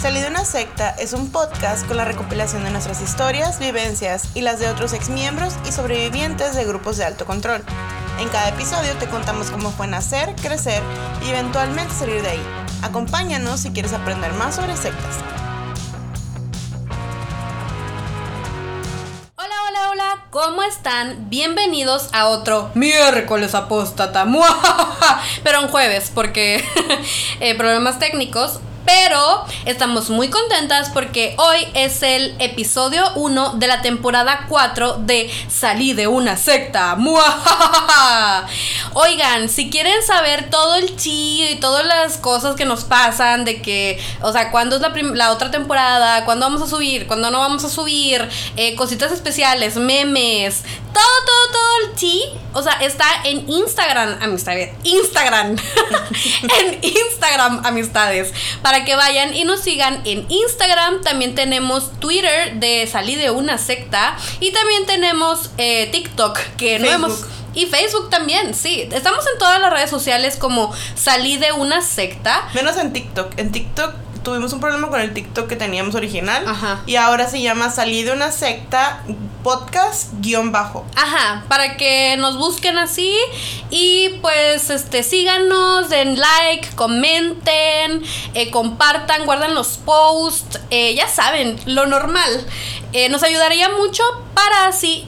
Salí 0.00 0.20
de 0.20 0.28
una 0.28 0.44
secta 0.44 0.90
es 0.90 1.12
un 1.12 1.32
podcast 1.32 1.84
con 1.88 1.96
la 1.96 2.04
recopilación 2.04 2.62
de 2.62 2.70
nuestras 2.70 3.02
historias, 3.02 3.58
vivencias 3.58 4.28
y 4.36 4.42
las 4.42 4.60
de 4.60 4.68
otros 4.68 4.92
exmiembros 4.92 5.54
y 5.68 5.72
sobrevivientes 5.72 6.54
de 6.54 6.64
grupos 6.64 6.98
de 6.98 7.04
alto 7.04 7.26
control. 7.26 7.64
En 8.20 8.28
cada 8.28 8.48
episodio 8.50 8.94
te 9.00 9.08
contamos 9.08 9.50
cómo 9.50 9.72
fue 9.72 9.88
nacer, 9.88 10.36
crecer 10.36 10.84
y 11.26 11.30
eventualmente 11.30 11.92
salir 11.92 12.22
de 12.22 12.28
ahí. 12.28 12.42
Acompáñanos 12.82 13.58
si 13.58 13.70
quieres 13.70 13.92
aprender 13.92 14.32
más 14.34 14.54
sobre 14.54 14.76
sectas. 14.76 15.16
Hola, 19.34 19.54
hola, 19.68 19.90
hola, 19.90 20.24
¿cómo 20.30 20.62
están? 20.62 21.28
Bienvenidos 21.28 22.08
a 22.12 22.28
otro 22.28 22.70
miércoles 22.74 23.56
apóstata. 23.56 24.24
Pero 25.42 25.62
un 25.62 25.68
jueves, 25.68 26.12
porque 26.14 26.64
eh, 27.40 27.56
problemas 27.56 27.98
técnicos. 27.98 28.60
Pero 28.88 29.44
estamos 29.66 30.08
muy 30.08 30.30
contentas 30.30 30.88
porque 30.88 31.34
hoy 31.36 31.58
es 31.74 32.02
el 32.02 32.34
episodio 32.38 33.04
1 33.16 33.56
de 33.56 33.66
la 33.66 33.82
temporada 33.82 34.46
4 34.48 35.00
de 35.00 35.30
Salí 35.50 35.92
de 35.92 36.06
una 36.06 36.38
secta. 36.38 36.96
Oigan, 38.94 39.50
si 39.50 39.68
quieren 39.68 40.02
saber 40.02 40.48
todo 40.48 40.76
el 40.76 40.96
chi 40.96 41.50
y 41.50 41.56
todas 41.56 41.84
las 41.84 42.16
cosas 42.16 42.56
que 42.56 42.64
nos 42.64 42.84
pasan, 42.84 43.44
de 43.44 43.60
que, 43.60 44.02
o 44.22 44.32
sea, 44.32 44.50
cuándo 44.50 44.76
es 44.76 44.80
la, 44.80 44.90
la 45.14 45.32
otra 45.32 45.50
temporada, 45.50 46.24
cuándo 46.24 46.46
vamos 46.46 46.62
a 46.62 46.66
subir, 46.66 47.06
cuándo 47.06 47.30
no 47.30 47.40
vamos 47.40 47.64
a 47.64 47.68
subir, 47.68 48.26
eh, 48.56 48.74
cositas 48.74 49.12
especiales, 49.12 49.76
memes, 49.76 50.62
todo, 50.94 51.04
todo, 51.26 51.52
todo 51.52 51.90
el 51.90 51.94
chi, 51.94 52.22
o 52.54 52.62
sea, 52.62 52.72
está 52.80 53.04
en 53.24 53.48
Instagram, 53.48 54.18
amistades. 54.22 54.70
Instagram. 54.82 55.56
en 56.58 56.78
Instagram, 56.82 57.64
amistades. 57.64 58.32
Para 58.62 58.77
que 58.84 58.96
vayan 58.96 59.34
y 59.34 59.44
nos 59.44 59.60
sigan 59.60 60.02
en 60.04 60.26
Instagram. 60.30 61.02
También 61.02 61.34
tenemos 61.34 61.92
Twitter 62.00 62.54
de 62.54 62.86
Salí 62.86 63.14
de 63.14 63.30
una 63.30 63.58
secta. 63.58 64.16
Y 64.40 64.52
también 64.52 64.86
tenemos 64.86 65.50
eh, 65.58 65.88
TikTok, 65.92 66.38
que 66.56 66.78
no 66.78 66.86
hemos... 66.86 67.24
Y 67.54 67.66
Facebook 67.66 68.08
también, 68.10 68.54
sí. 68.54 68.88
Estamos 68.92 69.24
en 69.32 69.38
todas 69.38 69.60
las 69.60 69.72
redes 69.72 69.90
sociales 69.90 70.36
como 70.36 70.72
Salí 70.94 71.38
de 71.38 71.52
una 71.52 71.82
secta. 71.82 72.48
Menos 72.54 72.76
en 72.76 72.92
TikTok. 72.92 73.32
En 73.36 73.50
TikTok 73.50 73.94
tuvimos 74.22 74.52
un 74.52 74.60
problema 74.60 74.88
con 74.88 75.00
el 75.00 75.14
TikTok 75.14 75.48
que 75.48 75.56
teníamos 75.56 75.94
original. 75.94 76.44
Ajá. 76.46 76.82
Y 76.86 76.96
ahora 76.96 77.28
se 77.28 77.40
llama 77.40 77.70
Salí 77.70 78.02
de 78.02 78.12
una 78.12 78.30
secta 78.30 79.02
podcast 79.42 80.12
guion 80.20 80.52
bajo. 80.52 80.84
Ajá, 80.96 81.44
para 81.48 81.76
que 81.76 82.16
nos 82.18 82.36
busquen 82.36 82.76
así 82.76 83.16
y 83.70 84.10
pues 84.20 84.70
este 84.70 85.02
síganos, 85.02 85.88
den 85.88 86.18
like, 86.18 86.68
comenten, 86.74 88.02
eh, 88.34 88.50
compartan, 88.50 89.24
guarden 89.24 89.54
los 89.54 89.78
posts, 89.78 90.60
eh, 90.70 90.94
ya 90.94 91.08
saben, 91.08 91.58
lo 91.66 91.86
normal. 91.86 92.46
Eh, 92.92 93.08
nos 93.08 93.22
ayudaría 93.22 93.68
mucho 93.70 94.02
para 94.34 94.68
así 94.68 95.06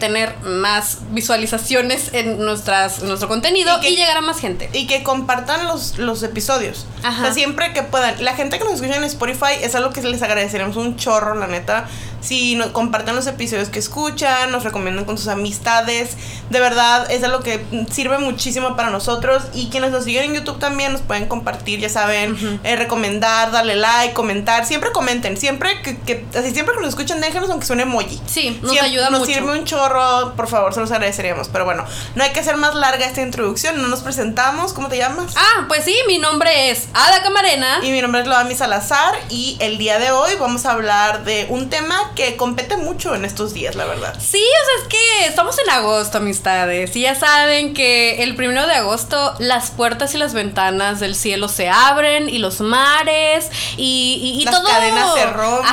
tener 0.00 0.36
más 0.40 0.98
visualizaciones 1.10 2.12
en 2.12 2.38
nuestras, 2.38 3.02
nuestro 3.02 3.28
contenido 3.28 3.78
y, 3.82 3.94
llegar 3.94 4.16
a 4.16 4.20
más 4.20 4.40
gente. 4.40 4.70
Y 4.72 4.86
que 4.86 5.02
compartan 5.02 5.66
los, 5.66 5.98
los 5.98 6.22
episodios. 6.22 6.86
Ajá. 7.02 7.20
O 7.20 7.24
sea, 7.24 7.34
siempre 7.34 7.72
que 7.72 7.82
puedan. 7.82 8.24
La 8.24 8.34
gente 8.34 8.58
que 8.58 8.64
nos 8.64 8.74
escucha 8.74 8.96
en 8.96 9.04
Spotify 9.04 9.54
es 9.62 9.74
algo 9.74 9.90
que 9.90 10.02
les 10.02 10.22
agradeceremos 10.22 10.76
un 10.76 10.96
chorro, 10.96 11.34
la 11.34 11.46
neta. 11.46 11.88
Si 12.20 12.54
nos 12.54 12.68
compartan 12.68 13.16
los 13.16 13.26
episodios 13.26 13.68
que 13.68 13.78
escuchan, 13.78 14.50
nos 14.50 14.64
recomiendan 14.64 15.04
con 15.04 15.18
sus 15.18 15.28
amistades. 15.28 16.16
De 16.50 16.60
verdad, 16.60 17.10
es 17.10 17.22
algo 17.24 17.40
que 17.40 17.64
sirve 17.90 18.18
muchísimo 18.18 18.76
para 18.76 18.90
nosotros. 18.90 19.44
Y 19.54 19.68
quienes 19.70 19.90
nos 19.90 20.04
siguen 20.04 20.24
en 20.24 20.34
YouTube 20.34 20.58
también 20.58 20.92
nos 20.92 21.02
pueden 21.02 21.26
compartir, 21.26 21.80
ya 21.80 21.88
saben, 21.88 22.60
eh, 22.64 22.76
recomendar, 22.76 23.50
darle 23.50 23.76
like, 23.76 24.14
comentar. 24.14 24.66
Siempre 24.66 24.92
comenten, 24.92 25.36
siempre 25.36 25.80
que, 25.82 26.24
así 26.36 26.52
siempre 26.52 26.74
que 26.74 26.80
nos 26.80 26.90
escuchen, 26.90 27.20
déjenos 27.20 27.50
aunque 27.50 27.66
suene 27.66 27.82
emoji. 27.82 28.20
Sí, 28.26 28.58
nos 28.62 28.80
ayuda 28.80 29.10
nos 29.10 29.20
mucho. 29.20 29.30
Nos 29.30 29.38
sirve 29.38 29.58
un 29.58 29.64
chorro, 29.64 30.34
por 30.36 30.48
favor, 30.48 30.74
se 30.74 30.80
los 30.80 30.90
agradeceríamos. 30.90 31.48
Pero 31.48 31.64
bueno, 31.64 31.84
no 32.14 32.24
hay 32.24 32.30
que 32.30 32.40
hacer 32.40 32.56
más 32.56 32.74
larga 32.74 33.06
esta 33.06 33.22
introducción, 33.22 33.80
no 33.80 33.88
nos 33.88 34.00
presentamos. 34.00 34.72
¿Cómo 34.72 34.88
te 34.88 34.98
llamas? 34.98 35.34
Ah, 35.36 35.64
pues 35.68 35.84
sí, 35.84 35.96
mi 36.06 36.18
nombre 36.18 36.70
es 36.70 36.88
Ada 36.92 37.22
Camarena. 37.22 37.78
Y 37.82 37.90
mi 37.90 38.02
nombre 38.02 38.20
es 38.22 38.26
Loami 38.26 38.54
Salazar. 38.54 39.14
Y 39.28 39.56
el 39.60 39.78
día 39.78 39.98
de 39.98 40.10
hoy 40.10 40.32
vamos 40.38 40.66
a 40.66 40.72
hablar 40.72 41.24
de 41.24 41.46
un 41.48 41.70
tema 41.70 42.09
que 42.14 42.36
compete 42.36 42.76
mucho 42.76 43.14
en 43.14 43.24
estos 43.24 43.54
días, 43.54 43.74
la 43.74 43.84
verdad. 43.84 44.14
Sí, 44.20 44.42
o 44.42 44.66
sea, 44.66 44.82
es 44.82 44.88
que 44.88 45.26
estamos 45.26 45.58
en 45.58 45.70
agosto, 45.70 46.18
amistades. 46.18 46.94
Y 46.96 47.02
ya 47.02 47.14
saben 47.14 47.74
que 47.74 48.22
el 48.22 48.36
primero 48.36 48.66
de 48.66 48.74
agosto 48.74 49.34
las 49.38 49.70
puertas 49.70 50.14
y 50.14 50.18
las 50.18 50.34
ventanas 50.34 51.00
del 51.00 51.14
cielo 51.14 51.48
se 51.48 51.68
abren 51.68 52.28
y 52.28 52.38
los 52.38 52.60
mares 52.60 53.50
y, 53.76 54.36
y, 54.40 54.44
las 54.44 54.54
todo. 54.54 54.68
cadenas 54.68 55.14
se 55.14 55.26
rompen 55.26 55.69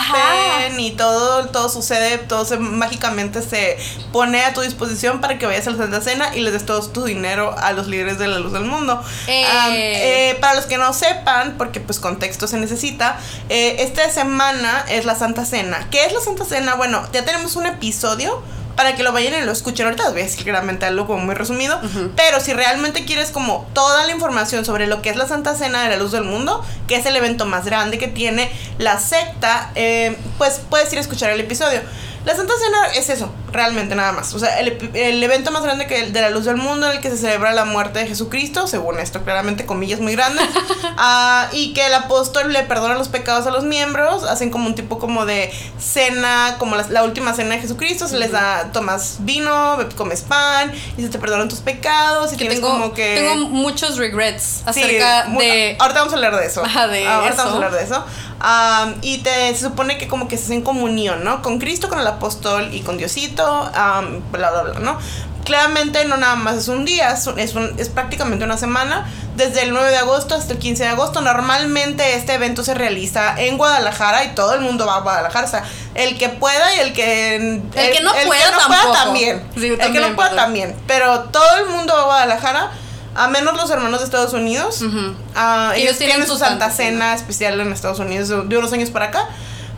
y 0.79 0.91
todo, 0.91 1.47
todo 1.47 1.69
sucede, 1.69 2.17
todo 2.17 2.45
se, 2.45 2.57
mágicamente 2.57 3.41
se 3.41 3.77
pone 4.11 4.43
a 4.43 4.53
tu 4.53 4.61
disposición 4.61 5.21
para 5.21 5.37
que 5.37 5.45
vayas 5.45 5.67
a 5.67 5.71
la 5.71 5.77
Santa 5.77 6.01
Cena 6.01 6.35
y 6.35 6.41
les 6.41 6.53
des 6.53 6.65
todo 6.65 6.87
tu 6.89 7.03
dinero 7.03 7.55
a 7.57 7.71
los 7.73 7.87
líderes 7.87 8.17
de 8.17 8.27
la 8.27 8.39
luz 8.39 8.53
del 8.53 8.65
mundo. 8.65 9.01
Eh. 9.27 9.43
Um, 9.43 9.73
eh, 9.73 10.37
para 10.39 10.55
los 10.55 10.65
que 10.65 10.77
no 10.77 10.93
sepan, 10.93 11.55
porque 11.57 11.79
pues 11.79 11.99
contexto 11.99 12.47
se 12.47 12.57
necesita, 12.57 13.19
eh, 13.49 13.77
esta 13.79 14.09
semana 14.09 14.85
es 14.89 15.05
la 15.05 15.15
Santa 15.15 15.45
Cena. 15.45 15.87
¿Qué 15.91 16.05
es 16.05 16.13
la 16.13 16.21
Santa 16.21 16.45
Cena? 16.45 16.75
Bueno, 16.75 17.07
ya 17.11 17.25
tenemos 17.25 17.55
un 17.55 17.65
episodio 17.65 18.41
para 18.77 18.95
que 18.95 19.03
lo 19.03 19.11
vayan 19.11 19.33
y 19.41 19.45
lo 19.45 19.51
escuchen. 19.51 19.87
Ahorita 19.87 20.11
ves 20.11 20.37
que 20.37 20.43
claramente 20.43 20.85
algo 20.85 21.07
como 21.07 21.25
muy 21.25 21.35
resumido. 21.35 21.81
Pero 22.15 22.39
si 22.39 22.53
realmente 22.53 23.03
quieres 23.03 23.31
como 23.31 23.67
toda 23.73 24.05
la 24.05 24.11
información 24.13 24.63
sobre 24.63 24.87
lo 24.87 25.01
que 25.01 25.09
es 25.09 25.17
la 25.17 25.27
Santa 25.27 25.55
Cena 25.55 25.83
de 25.83 25.89
la 25.89 25.97
Luz 25.97 26.11
del 26.11 26.23
Mundo, 26.23 26.63
que 26.87 26.95
es 26.95 27.05
el 27.07 27.15
evento 27.15 27.45
más 27.45 27.65
grande 27.65 27.97
que 27.97 28.07
tiene 28.07 28.49
la 28.77 28.99
secta, 28.99 29.71
eh, 29.75 30.15
pues 30.37 30.61
puedes 30.69 30.93
ir 30.93 30.99
a 30.99 31.01
escuchar 31.01 31.31
el 31.31 31.39
episodio. 31.39 31.81
La 32.27 32.35
Santa 32.35 32.53
Cena 32.61 32.87
es 32.93 33.09
eso, 33.09 33.31
realmente 33.53 33.95
nada 33.95 34.11
más. 34.11 34.33
O 34.33 34.39
sea, 34.39 34.59
el, 34.59 34.91
el, 34.93 35.23
evento 35.23 35.49
más 35.51 35.63
grande 35.63 35.87
que 35.87 36.01
el 36.01 36.11
de 36.11 36.19
la 36.19 36.29
luz 36.29 36.43
del 36.43 36.57
mundo 36.57 36.87
en 36.87 36.97
el 36.97 37.01
que 37.01 37.09
se 37.09 37.15
celebra 37.15 37.53
la 37.53 37.63
muerte 37.63 37.99
de 37.99 38.07
Jesucristo, 38.07 38.67
según 38.67 38.99
esto, 38.99 39.23
claramente 39.23 39.65
comillas 39.65 40.01
muy 40.01 40.11
grandes. 40.11 40.43
uh, 40.97 41.55
y 41.55 41.73
que 41.73 41.85
el 41.85 41.93
apóstol 41.93 42.51
le 42.51 42.63
perdona 42.63 42.95
los 42.95 43.07
pecados 43.07 43.47
a 43.47 43.51
los 43.51 43.63
miembros, 43.63 44.25
hacen 44.25 44.49
como 44.49 44.67
un 44.67 44.75
tipo 44.75 44.99
como 44.99 45.25
de 45.25 45.53
cena, 45.79 46.57
como 46.59 46.75
la, 46.75 46.85
la 46.89 47.05
última 47.05 47.33
cena 47.33 47.55
de 47.55 47.61
Jesucristo, 47.61 48.09
se 48.09 48.17
les 48.17 48.33
da, 48.33 48.73
tomas 48.73 49.19
vino, 49.19 49.77
comes 49.95 50.23
pan 50.23 50.73
y 50.97 51.03
se 51.03 51.07
te 51.07 51.19
perdonan 51.19 51.47
tus 51.47 51.59
pecados. 51.59 52.33
Y 52.33 52.35
que 52.35 52.39
tienes 52.39 52.59
tengo, 52.59 52.71
como 52.71 52.93
que... 52.93 53.15
Tengo 53.15 53.47
muchos 53.47 53.95
regrets 53.95 54.63
acerca 54.65 55.27
sí, 55.27 55.37
de... 55.37 55.77
Ahorita 55.79 55.99
vamos 56.01 56.11
a 56.11 56.15
hablar 56.17 56.35
de 56.35 56.45
eso. 56.45 56.61
Ajá, 56.61 56.89
de 56.89 57.07
ahorita 57.07 57.35
eso. 57.35 57.37
vamos 57.37 57.53
a 57.53 57.55
hablar 57.55 57.71
de 57.71 57.83
eso. 57.85 58.05
Um, 58.39 58.93
y 59.01 59.17
te, 59.19 59.53
se 59.55 59.65
supone 59.65 59.97
que 59.97 60.07
como 60.07 60.27
que 60.27 60.37
se 60.37 60.45
hacen 60.45 60.61
comunión, 60.61 61.23
¿no? 61.23 61.41
Con 61.41 61.57
Cristo, 61.57 61.89
con 61.89 61.99
el 61.99 62.05
apóstol 62.05 62.69
y 62.71 62.81
con 62.81 62.97
Diosito, 62.97 63.63
um, 63.63 64.31
bla, 64.31 64.51
bla, 64.51 64.61
bla, 64.63 64.79
¿no? 64.79 64.97
Claramente 65.43 66.05
no 66.05 66.17
nada 66.17 66.35
más 66.35 66.57
es 66.57 66.67
un 66.67 66.85
día, 66.85 67.11
es, 67.13 67.25
un, 67.25 67.39
es, 67.39 67.55
un, 67.55 67.73
es, 67.79 67.89
prácticamente 67.89 68.43
una 68.45 68.57
semana, 68.57 69.09
desde 69.37 69.63
el 69.63 69.71
9 69.71 69.89
de 69.89 69.97
agosto 69.97 70.35
hasta 70.35 70.53
el 70.53 70.59
15 70.59 70.83
de 70.83 70.89
agosto. 70.89 71.21
Normalmente 71.21 72.15
este 72.15 72.33
evento 72.33 72.63
se 72.63 72.73
realiza 72.73 73.33
en 73.39 73.57
Guadalajara 73.57 74.25
y 74.25 74.35
todo 74.35 74.53
el 74.53 74.61
mundo 74.61 74.85
va 74.85 74.97
a 74.97 75.01
Guadalajara. 75.01 75.47
O 75.47 75.49
sea, 75.49 75.63
el 75.95 76.17
que 76.17 76.29
pueda 76.29 76.75
y 76.75 76.79
el 76.81 76.93
que... 76.93 77.37
El, 77.37 77.61
el 77.75 77.91
que 77.91 78.01
no, 78.03 78.13
el 78.13 78.27
pueda, 78.27 78.43
que 78.43 78.51
no 78.51 78.67
pueda 78.67 78.91
también. 78.91 79.43
Sí, 79.55 79.67
el 79.67 79.77
también, 79.77 80.03
que 80.03 80.09
no 80.09 80.15
pueda 80.15 80.29
perdón. 80.29 80.45
también. 80.45 80.75
Pero 80.85 81.21
todo 81.29 81.57
el 81.57 81.67
mundo 81.67 81.93
va 81.93 82.01
a 82.01 82.05
Guadalajara. 82.05 82.71
A 83.17 83.27
menos 83.27 83.57
los 83.57 83.69
hermanos 83.69 83.99
de 83.99 84.05
Estados 84.05 84.33
Unidos. 84.33 84.81
Uh 84.81 84.85
-huh. 84.85 85.09
uh, 85.09 85.73
ellos, 85.73 85.95
ellos, 85.95 85.97
tienen, 85.97 86.27
su 86.27 86.37
Santa 86.37 86.69
Cena 86.69 87.15
especial 87.15 87.59
en 87.59 87.73
Estados 87.73 87.99
Unidos 87.99 88.29
de, 88.29 88.43
de 88.43 88.57
unos 88.57 88.71
años 88.71 88.91
para 88.91 89.07
acá. 89.07 89.27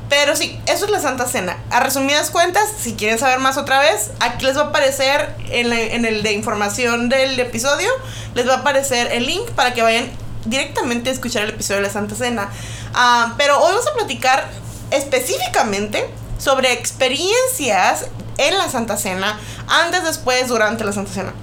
Pero 0.09 0.35
sí, 0.35 0.59
eso 0.65 0.85
es 0.85 0.91
la 0.91 0.99
Santa 0.99 1.25
Cena. 1.25 1.57
A 1.69 1.79
resumidas 1.79 2.31
cuentas, 2.31 2.63
si 2.79 2.95
quieren 2.95 3.19
saber 3.19 3.39
más 3.39 3.57
otra 3.57 3.79
vez, 3.79 4.09
aquí 4.19 4.45
les 4.45 4.57
va 4.57 4.61
a 4.61 4.65
aparecer 4.65 5.35
en, 5.49 5.69
la, 5.69 5.79
en, 5.79 6.03
el 6.03 6.23
de 6.23 6.33
información 6.33 7.09
del 7.09 7.39
episodio, 7.39 7.89
les 8.33 8.47
va 8.47 8.55
a 8.55 8.57
aparecer 8.57 9.11
el 9.13 9.27
link 9.27 9.49
para 9.51 9.73
que 9.73 9.83
vayan 9.83 10.09
directamente 10.45 11.11
a 11.11 11.13
escuchar 11.13 11.43
el 11.43 11.51
episodio 11.51 11.81
de 11.81 11.87
la 11.87 11.93
Santa 11.93 12.15
Cena. 12.15 12.49
Uh, 12.91 13.33
pero 13.37 13.59
hoy 13.59 13.71
vamos 13.71 13.87
a 13.87 13.93
platicar 13.93 14.49
específicamente 14.89 16.09
sobre 16.39 16.73
experiencias 16.73 18.07
en 18.37 18.57
la 18.57 18.69
Santa 18.69 18.97
Cena, 18.97 19.39
antes, 19.67 20.03
después, 20.03 20.47
durante 20.47 20.83
la 20.83 20.91
Santa 20.91 21.13
Cena. 21.13 21.33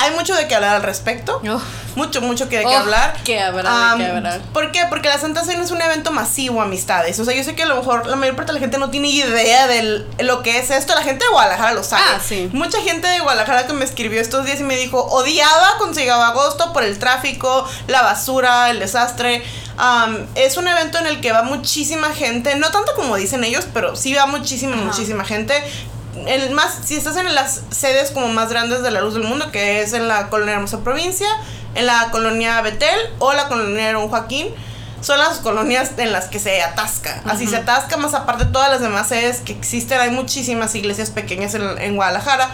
Hay 0.00 0.12
mucho 0.12 0.34
de 0.34 0.48
qué 0.48 0.54
hablar 0.54 0.76
al 0.76 0.82
respecto. 0.82 1.42
Oh. 1.46 1.60
Mucho, 1.94 2.22
mucho 2.22 2.48
que 2.48 2.58
de 2.58 2.64
oh, 2.64 2.70
hablar. 2.70 3.18
Qué 3.22 3.38
hablar, 3.38 3.96
um, 3.96 4.00
qué 4.00 4.06
hablar. 4.06 4.40
¿Por 4.54 4.72
qué? 4.72 4.86
Porque 4.88 5.10
la 5.10 5.18
Santa 5.18 5.44
Cena 5.44 5.62
es 5.62 5.70
un 5.70 5.82
evento 5.82 6.10
masivo, 6.10 6.62
amistades. 6.62 7.20
O 7.20 7.24
sea, 7.26 7.34
yo 7.34 7.44
sé 7.44 7.54
que 7.54 7.64
a 7.64 7.66
lo 7.66 7.76
mejor 7.76 8.06
la 8.06 8.16
mayor 8.16 8.34
parte 8.34 8.52
de 8.52 8.54
la 8.54 8.60
gente 8.60 8.78
no 8.78 8.88
tiene 8.88 9.08
idea 9.08 9.66
de 9.66 10.06
lo 10.20 10.42
que 10.42 10.58
es 10.58 10.70
esto. 10.70 10.94
La 10.94 11.02
gente 11.02 11.26
de 11.26 11.30
Guadalajara 11.30 11.74
lo 11.74 11.84
sabe. 11.84 12.02
Ah, 12.14 12.20
sí. 12.26 12.48
Mucha 12.54 12.80
gente 12.80 13.08
de 13.08 13.20
Guadalajara 13.20 13.66
que 13.66 13.74
me 13.74 13.84
escribió 13.84 14.22
estos 14.22 14.46
días 14.46 14.58
y 14.60 14.64
me 14.64 14.76
dijo, 14.76 15.04
odiaba 15.04 15.74
cuando 15.76 16.00
llegaba 16.00 16.28
agosto 16.28 16.72
por 16.72 16.82
el 16.82 16.98
tráfico, 16.98 17.68
la 17.86 18.00
basura, 18.00 18.70
el 18.70 18.78
desastre. 18.78 19.42
Um, 19.76 20.26
es 20.34 20.56
un 20.56 20.66
evento 20.66 20.98
en 20.98 21.08
el 21.08 21.20
que 21.20 21.32
va 21.32 21.42
muchísima 21.42 22.10
gente, 22.10 22.54
no 22.56 22.70
tanto 22.70 22.92
como 22.96 23.16
dicen 23.16 23.44
ellos, 23.44 23.66
pero 23.74 23.96
sí 23.96 24.14
va 24.14 24.24
muchísima, 24.26 24.76
Ajá. 24.76 24.84
muchísima 24.84 25.24
gente 25.24 25.62
el 26.26 26.50
más, 26.50 26.78
si 26.84 26.96
estás 26.96 27.16
en 27.16 27.34
las 27.34 27.62
sedes 27.70 28.10
como 28.10 28.28
más 28.28 28.50
grandes 28.50 28.82
de 28.82 28.90
la 28.90 29.00
luz 29.00 29.14
del 29.14 29.22
mundo, 29.24 29.50
que 29.52 29.82
es 29.82 29.92
en 29.92 30.08
la 30.08 30.28
colonia 30.28 30.54
Hermosa 30.54 30.80
Provincia, 30.80 31.28
en 31.74 31.86
la 31.86 32.10
colonia 32.10 32.60
Betel 32.62 32.98
o 33.18 33.32
la 33.32 33.48
colonia 33.48 33.92
Don 33.92 34.08
Joaquín, 34.08 34.48
son 35.00 35.18
las 35.18 35.38
colonias 35.38 35.92
en 35.96 36.12
las 36.12 36.26
que 36.26 36.38
se 36.38 36.62
atasca. 36.62 37.22
Así 37.24 37.46
se 37.46 37.56
atasca, 37.56 37.96
más 37.96 38.12
aparte 38.12 38.44
de 38.44 38.50
todas 38.50 38.70
las 38.70 38.80
demás 38.80 39.08
sedes 39.08 39.40
que 39.40 39.52
existen, 39.52 40.00
hay 40.00 40.10
muchísimas 40.10 40.74
iglesias 40.74 41.10
pequeñas 41.10 41.54
en, 41.54 41.62
en 41.78 41.96
Guadalajara. 41.96 42.50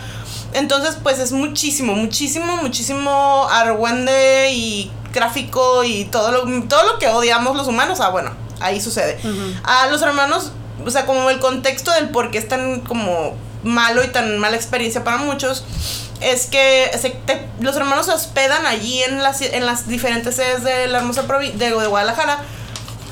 Entonces, 0.52 0.96
pues 1.02 1.18
es 1.18 1.32
muchísimo, 1.32 1.94
muchísimo, 1.94 2.56
muchísimo 2.58 3.48
argüende 3.50 4.50
y 4.52 4.92
gráfico 5.12 5.82
y 5.82 6.04
todo 6.04 6.30
lo, 6.30 6.62
todo 6.64 6.84
lo 6.84 6.98
que 6.98 7.08
odiamos 7.08 7.56
los 7.56 7.66
humanos. 7.66 8.00
Ah, 8.00 8.10
bueno, 8.10 8.30
ahí 8.60 8.80
sucede. 8.80 9.18
A 9.64 9.88
los 9.88 10.02
hermanos, 10.02 10.52
o 10.84 10.90
sea, 10.90 11.06
como 11.06 11.30
el 11.30 11.38
contexto 11.38 11.92
del 11.92 12.10
por 12.10 12.30
qué 12.30 12.38
es 12.38 12.48
tan 12.48 12.80
como 12.80 13.34
malo 13.62 14.04
y 14.04 14.08
tan 14.08 14.38
mala 14.38 14.56
experiencia 14.56 15.02
para 15.02 15.18
muchos 15.18 15.64
es 16.20 16.46
que 16.46 16.90
los 17.60 17.76
hermanos 17.76 18.06
se 18.06 18.12
hospedan 18.12 18.66
allí 18.66 19.02
en 19.02 19.22
las, 19.22 19.40
en 19.40 19.66
las 19.66 19.88
diferentes 19.88 20.36
sedes 20.36 20.64
de 20.64 20.86
la 20.88 20.98
hermosa 20.98 21.26
provincia 21.26 21.58
de, 21.58 21.86
Guadalajara. 21.86 22.38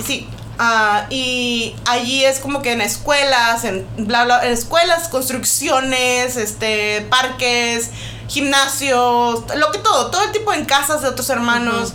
Sí. 0.04 0.28
ah 0.58 1.06
y 1.10 1.76
allí 1.86 2.24
es 2.24 2.38
como 2.38 2.62
que 2.62 2.72
en 2.72 2.80
escuelas, 2.80 3.64
en 3.64 3.86
bla 3.96 4.24
bla, 4.24 4.44
en 4.44 4.52
escuelas, 4.52 5.08
construcciones, 5.08 6.36
este, 6.36 7.06
parques, 7.10 7.90
gimnasios, 8.28 9.44
lo 9.54 9.70
que 9.70 9.78
todo, 9.78 10.10
todo 10.10 10.24
el 10.24 10.32
tipo 10.32 10.52
en 10.52 10.64
casas 10.64 11.02
de 11.02 11.08
otros 11.08 11.28
hermanos. 11.30 11.92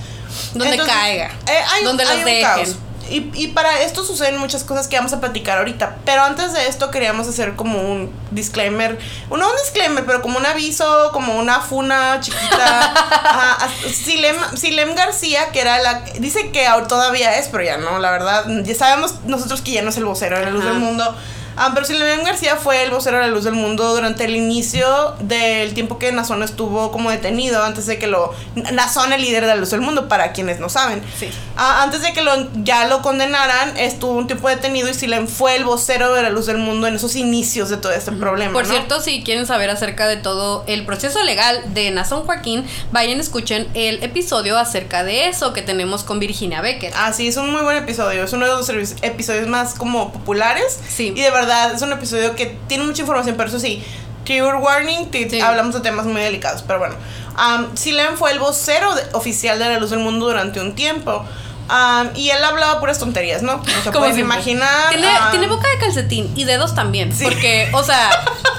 Donde 0.54 0.77
caiga. 0.77 1.31
Eh, 1.48 1.60
hay, 1.74 1.83
donde 1.83 2.04
hay 2.04 2.10
los 2.10 2.18
un 2.19 2.25
dejen. 2.25 2.44
caos. 2.44 2.75
Y, 3.09 3.31
y 3.33 3.47
para 3.50 3.81
esto 3.81 4.03
suceden 4.03 4.38
muchas 4.38 4.63
cosas 4.63 4.88
que 4.88 4.95
vamos 4.97 5.13
a 5.13 5.19
platicar 5.19 5.57
ahorita. 5.57 5.97
Pero 6.06 6.23
antes 6.23 6.53
de 6.53 6.67
esto 6.67 6.91
queríamos 6.91 7.27
hacer 7.27 7.56
como 7.56 7.79
un 7.79 8.11
disclaimer. 8.31 8.97
No 9.29 9.35
un 9.35 9.56
disclaimer, 9.63 10.06
pero 10.06 10.21
como 10.21 10.38
un 10.38 10.45
aviso, 10.45 11.11
como 11.11 11.38
una 11.38 11.61
funa 11.61 12.19
chiquita. 12.21 12.94
a, 12.94 13.65
a 13.65 13.69
Silem, 13.91 14.35
Silem 14.56 14.95
García, 14.95 15.51
que 15.51 15.61
era 15.61 15.79
la... 15.79 16.01
Dice 16.19 16.51
que 16.51 16.67
ahora 16.67 16.88
todavía 16.88 17.38
es, 17.38 17.47
pero 17.47 17.63
ya 17.63 17.77
no, 17.77 18.00
la 18.00 18.11
verdad. 18.11 18.45
Ya 18.63 18.75
sabemos 18.75 19.15
nosotros 19.25 19.61
que 19.61 19.71
ya 19.71 19.81
no 19.81 19.89
es 19.89 19.97
el 19.97 20.06
vocero 20.06 20.38
de 20.39 20.45
la 20.45 20.51
luz 20.51 20.63
del 20.63 20.75
mundo. 20.75 21.15
Ah, 21.61 21.71
pero 21.73 21.85
Silem 21.85 22.23
García 22.23 22.56
fue 22.56 22.83
el 22.83 22.89
vocero 22.89 23.17
de 23.17 23.23
la 23.23 23.29
luz 23.29 23.44
del 23.44 23.53
mundo 23.53 23.94
durante 23.94 24.23
el 24.23 24.35
inicio 24.35 25.15
del 25.19 25.73
tiempo 25.73 26.00
que 26.00 26.11
Nazón 26.13 26.41
estuvo 26.41 26.89
como 26.91 27.11
detenido, 27.11 27.63
antes 27.63 27.85
de 27.85 28.00
que 28.00 28.07
lo... 28.07 28.33
Nazón, 28.71 29.11
el 29.11 29.21
líder 29.21 29.41
de 29.41 29.50
la 29.50 29.56
luz 29.56 29.71
del 29.71 29.81
mundo, 29.81 30.07
para 30.07 30.31
quienes 30.31 30.59
no 30.59 30.69
saben. 30.69 31.03
Sí. 31.19 31.29
Ah, 31.57 31.83
antes 31.83 32.01
de 32.01 32.13
que 32.13 32.21
lo, 32.21 32.31
ya 32.63 32.88
lo 32.88 33.01
condenaran, 33.01 33.75
estuvo 33.75 34.13
un 34.13 34.27
tiempo 34.27 34.47
detenido 34.47 34.89
y 34.89 34.94
Silem 34.94 35.27
fue 35.27 35.57
el 35.57 35.65
vocero 35.65 36.13
de 36.13 36.23
la 36.23 36.29
luz 36.29 36.45
del 36.45 36.57
mundo 36.57 36.88
en 36.88 36.95
esos 36.95 37.17
inicios 37.17 37.69
de 37.69 37.77
todo 37.77 37.91
este 37.91 38.13
problema. 38.13 38.53
Por 38.53 38.65
¿no? 38.65 38.71
cierto, 38.71 39.01
si 39.01 39.23
quieren 39.23 39.45
saber 39.45 39.69
acerca 39.69 40.07
de 40.07 40.15
todo 40.15 40.63
el 40.65 40.85
proceso 40.85 41.21
legal 41.23 41.61
de 41.73 41.91
Nazón 41.91 42.23
Joaquín, 42.23 42.65
vayan 42.91 43.19
escuchen 43.19 43.67
el 43.73 44.01
episodio 44.03 44.57
acerca 44.57 45.03
de 45.03 45.27
eso 45.27 45.51
que 45.53 45.61
tenemos 45.61 46.03
con 46.03 46.19
Virginia 46.19 46.61
Becker. 46.61 46.94
Ah, 46.95 47.11
sí, 47.11 47.27
es 47.27 47.38
un 47.38 47.51
muy 47.51 47.61
buen 47.61 47.77
episodio. 47.77 48.23
Es 48.23 48.33
uno 48.33 48.45
de 48.45 48.53
los 48.53 48.95
episodios 49.01 49.47
más 49.47 49.73
como 49.73 50.13
populares. 50.13 50.79
Sí. 50.88 51.13
Y 51.15 51.21
de 51.21 51.31
verdad 51.31 51.49
es 51.74 51.81
un 51.81 51.92
episodio 51.92 52.36
que 52.36 52.57
tiene 52.68 52.84
mucha 52.84 53.01
información, 53.01 53.36
pero 53.38 53.50
eso 53.50 53.60
sí, 53.60 53.84
trigger 54.25 54.56
warning, 54.56 55.10
Sí. 55.12 55.42
hablamos 55.42 55.74
de 55.75 55.81
temas 55.81 56.06
muy 56.06 56.22
delicados. 56.22 56.63
Pero 56.66 56.80
bueno, 56.80 56.96
um, 57.38 57.75
Silem 57.75 58.16
fue 58.16 58.31
el 58.31 58.40
vocero 58.40 58.94
de- 58.96 59.04
oficial 59.13 59.57
de 59.60 59.66
la 59.69 59.80
luz 59.80 59.90
del 59.90 60.00
mundo 60.00 60.25
durante 60.28 60.60
un 60.62 60.75
tiempo. 60.75 61.25
Um, 61.69 62.10
y 62.16 62.31
él 62.31 62.44
hablaba 62.44 62.80
puras 62.80 62.98
tonterías, 62.98 63.44
¿no? 63.44 63.57
No 63.57 63.63
se 63.63 63.92
Como 63.92 64.00
pueden 64.00 64.18
imaginar. 64.19 64.89
Tiene, 64.89 65.07
tiene 65.30 65.48
boca 65.48 65.68
de 65.69 65.77
calcetín 65.77 66.33
y 66.36 66.44
dedos 66.45 66.74
también. 66.74 67.16
Sí. 67.16 67.24
Porque, 67.24 67.69
o 67.74 67.83
sea, 67.83 68.10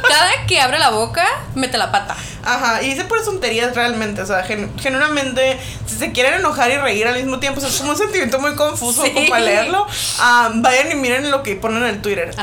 cada 0.08 0.46
que 0.46 0.60
abre 0.60 0.78
la 0.78 0.90
boca, 0.90 1.26
mete 1.56 1.76
la 1.76 1.90
pata. 1.90 2.16
Ajá, 2.44 2.80
y 2.82 2.90
dice 2.90 3.04
puras 3.04 3.24
tonterías 3.24 3.74
realmente, 3.74 4.22
o 4.22 4.26
sea, 4.26 4.44
gen- 4.44 4.72
genuinamente, 4.78 5.58
si 5.86 5.96
se 5.96 6.12
quieren 6.12 6.34
enojar 6.34 6.70
y 6.70 6.76
reír 6.78 7.06
al 7.06 7.16
mismo 7.16 7.38
tiempo, 7.40 7.58
o 7.58 7.60
sea, 7.60 7.68
es 7.68 7.76
como 7.78 7.90
un 7.90 7.98
sentimiento 7.98 8.38
muy 8.38 8.54
confuso 8.54 9.02
Sí. 9.02 9.10
como 9.10 9.28
para 9.28 9.42
leerlo, 9.44 9.86
ah, 10.20 10.50
vayan 10.54 10.90
y 10.92 10.94
miren 10.94 11.30
lo 11.30 11.42
que 11.42 11.56
ponen 11.56 11.82
en 11.82 11.88
el 11.90 12.02
Twitter, 12.02 12.34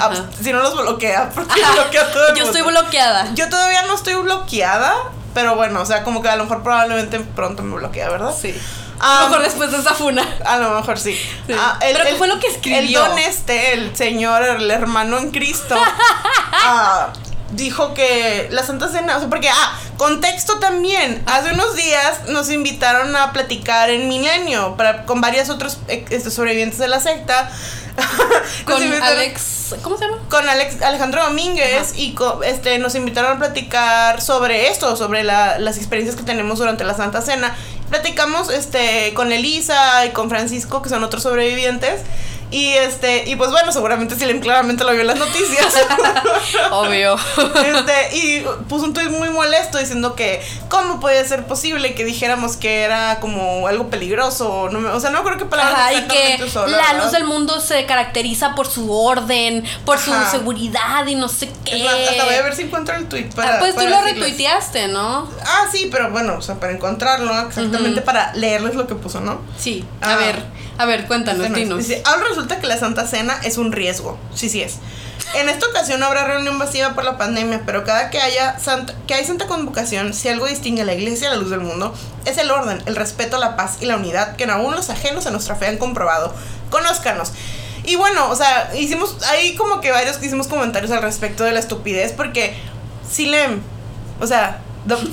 si 0.41 0.51
no 0.53 0.59
los 0.61 0.75
bloquea, 0.77 1.29
porque 1.33 1.61
bloquea 1.73 2.11
todo 2.11 2.27
el 2.27 2.35
Yo 2.35 2.43
mundo. 2.45 2.57
estoy 2.59 2.61
bloqueada. 2.71 3.33
Yo 3.33 3.49
todavía 3.49 3.83
no 3.87 3.95
estoy 3.95 4.13
bloqueada, 4.15 4.93
pero 5.33 5.55
bueno, 5.55 5.81
o 5.81 5.85
sea, 5.85 6.03
como 6.03 6.21
que 6.21 6.29
a 6.29 6.35
lo 6.35 6.43
mejor 6.43 6.61
probablemente 6.61 7.19
pronto 7.21 7.63
me 7.63 7.75
bloquea, 7.77 8.09
¿verdad? 8.09 8.35
Sí. 8.39 8.53
Ah, 8.99 9.19
A 9.19 9.23
lo 9.23 9.29
mejor 9.29 9.43
después 9.45 9.71
de 9.71 9.77
esa 9.77 9.93
funa. 9.93 10.27
A 10.45 10.57
lo 10.57 10.71
mejor 10.71 10.97
sí. 10.99 11.13
Sí. 11.47 11.53
Ah, 11.57 11.77
Pero 11.79 12.03
¿qué 12.03 12.15
fue 12.15 12.27
lo 12.27 12.39
que 12.39 12.47
escribió? 12.47 13.03
El 13.05 13.09
don 13.09 13.19
este, 13.19 13.73
el 13.73 13.95
señor, 13.95 14.43
el 14.43 14.69
hermano 14.71 15.17
en 15.17 15.31
Cristo, 15.31 15.75
ah, 16.51 17.09
dijo 17.51 17.93
que 17.93 18.47
la 18.51 18.63
Santa 18.63 18.89
Cena, 18.89 19.17
o 19.17 19.19
sea, 19.19 19.29
porque, 19.29 19.49
ah, 19.49 19.79
contexto 19.97 20.59
también. 20.59 21.23
Hace 21.27 21.53
unos 21.53 21.75
días 21.75 22.27
nos 22.29 22.49
invitaron 22.49 23.15
a 23.15 23.31
platicar 23.33 23.89
en 23.89 24.07
Milenio 24.09 24.75
para, 24.77 25.05
con 25.05 25.21
varios 25.21 25.49
otros 25.49 25.77
eh, 25.87 26.05
este, 26.09 26.31
sobrevivientes 26.31 26.79
de 26.79 26.87
la 26.87 26.99
secta. 26.99 27.49
Con 28.65 28.81
Alex. 29.01 29.75
¿Cómo 29.81 29.97
se 29.97 30.05
llama? 30.05 30.17
con 30.29 30.47
Alex, 30.47 30.81
Alejandro 30.81 31.23
Domínguez 31.25 31.93
y 31.95 32.13
co- 32.13 32.41
este, 32.43 32.77
nos 32.79 32.95
invitaron 32.95 33.35
a 33.35 33.39
platicar 33.39 34.21
sobre 34.21 34.69
esto, 34.69 34.95
sobre 34.95 35.23
la- 35.23 35.57
las 35.59 35.77
experiencias 35.77 36.15
que 36.15 36.23
tenemos 36.23 36.59
durante 36.59 36.83
la 36.83 36.93
Santa 36.93 37.21
Cena. 37.21 37.55
Platicamos 37.89 38.49
este, 38.49 39.13
con 39.13 39.31
Elisa 39.31 40.05
y 40.05 40.09
con 40.09 40.29
Francisco, 40.29 40.81
que 40.81 40.89
son 40.89 41.03
otros 41.03 41.23
sobrevivientes. 41.23 42.01
Y 42.49 42.69
este, 42.75 43.29
y 43.29 43.35
pues 43.35 43.51
bueno, 43.51 43.73
seguramente 43.73 44.15
Silem 44.15 44.39
claramente 44.39 44.83
lo 44.85 44.91
vio 44.93 45.01
en 45.01 45.07
las 45.07 45.19
noticias. 45.19 45.75
Obvio. 46.71 47.15
Este, 47.65 48.17
y 48.17 48.45
puso 48.69 48.85
un 48.85 48.93
tuit 48.93 49.09
muy 49.09 49.29
molesto 49.29 49.77
diciendo 49.77 50.15
que 50.15 50.41
cómo 50.69 50.99
podía 50.99 51.23
ser 51.25 51.45
posible 51.45 51.93
que 51.93 52.05
dijéramos 52.05 52.55
que 52.55 52.83
era 52.83 53.19
como 53.19 53.67
algo 53.67 53.89
peligroso. 53.89 54.69
No 54.71 54.79
me- 54.79 54.89
o 54.89 54.99
sea, 54.99 55.09
no 55.09 55.23
creo 55.23 55.37
que 55.37 55.45
palabras 55.45 55.77
Ajá, 55.77 55.93
y 55.93 56.07
que 56.07 56.43
usó, 56.43 56.65
la 56.67 56.93
luz 56.93 57.11
del 57.11 57.25
mundo 57.25 57.59
se 57.59 57.85
caracteriza 57.85 58.55
por 58.55 58.67
su 58.67 58.93
orden, 58.93 59.63
por 59.85 59.99
su 59.99 60.13
seguridad 60.31 61.05
y 61.05 61.15
no 61.15 61.27
sé 61.27 61.49
qué. 61.65 61.77
Es 61.79 61.83
más, 61.83 61.93
hasta 62.11 62.25
voy 62.25 62.35
a 62.35 62.41
ver 62.43 62.55
si 62.55 62.61
encuentro 62.63 62.95
el 62.95 63.07
tweet 63.07 63.29
para. 63.35 63.55
Ah, 63.55 63.59
pues 63.59 63.75
tú 63.75 63.85
lo 63.87 64.01
retuiteaste, 64.01 64.87
¿no? 64.87 65.29
Ah, 65.45 65.65
sí, 65.71 65.89
pero 65.91 66.09
bueno, 66.11 66.35
o 66.37 66.41
sea, 66.41 66.55
para 66.55 66.71
encontrarlo, 66.71 67.37
exactamente 67.41 68.01
para 68.01 68.33
leerles 68.35 68.75
lo 68.75 68.87
que 68.87 68.95
puso, 68.95 69.19
¿no? 69.19 69.41
Sí. 69.59 69.83
A 70.01 70.13
Ah. 70.13 70.15
ver, 70.17 70.43
a 70.77 70.85
ver, 70.85 71.05
cuéntanos, 71.07 71.51
dinos. 71.53 71.79
Dice, 71.79 72.01
resulta 72.37 72.59
que 72.59 72.67
la 72.67 72.77
Santa 72.77 73.07
Cena 73.07 73.39
es 73.43 73.57
un 73.57 73.71
riesgo. 73.71 74.19
Sí, 74.35 74.47
sí 74.47 74.61
es. 74.61 74.75
En 75.33 75.49
esta 75.49 75.65
ocasión 75.65 76.03
habrá 76.03 76.23
reunión 76.25 76.55
masiva 76.55 76.93
por 76.93 77.03
la 77.03 77.17
pandemia, 77.17 77.63
pero 77.65 77.83
cada 77.83 78.11
que 78.11 78.21
haya 78.21 78.59
santa, 78.59 78.93
que 79.07 79.15
hay 79.15 79.25
santa 79.25 79.47
convocación, 79.47 80.13
si 80.13 80.29
algo 80.29 80.45
distingue 80.45 80.83
a 80.83 80.85
la 80.85 80.93
iglesia 80.93 81.29
a 81.29 81.31
la 81.31 81.37
luz 81.37 81.49
del 81.49 81.61
mundo, 81.61 81.95
es 82.25 82.37
el 82.37 82.51
orden, 82.51 82.81
el 82.85 82.95
respeto, 82.95 83.39
la 83.39 83.55
paz 83.55 83.77
y 83.81 83.87
la 83.87 83.95
unidad 83.95 84.35
que 84.35 84.43
aún 84.45 84.75
los 84.75 84.91
ajenos 84.91 85.25
a 85.25 85.31
nuestra 85.31 85.55
fe 85.55 85.65
han 85.65 85.77
comprobado. 85.77 86.31
Conózcanos. 86.69 87.31
Y 87.85 87.95
bueno, 87.95 88.29
o 88.29 88.35
sea, 88.35 88.71
hicimos, 88.77 89.17
hay 89.23 89.55
como 89.55 89.81
que 89.81 89.91
varios 89.91 90.17
que 90.17 90.27
hicimos 90.27 90.45
comentarios 90.45 90.91
al 90.91 91.01
respecto 91.01 91.43
de 91.43 91.53
la 91.53 91.59
estupidez, 91.59 92.13
porque 92.13 92.55
Silem, 93.09 93.61
o 94.21 94.27
sea, 94.27 94.61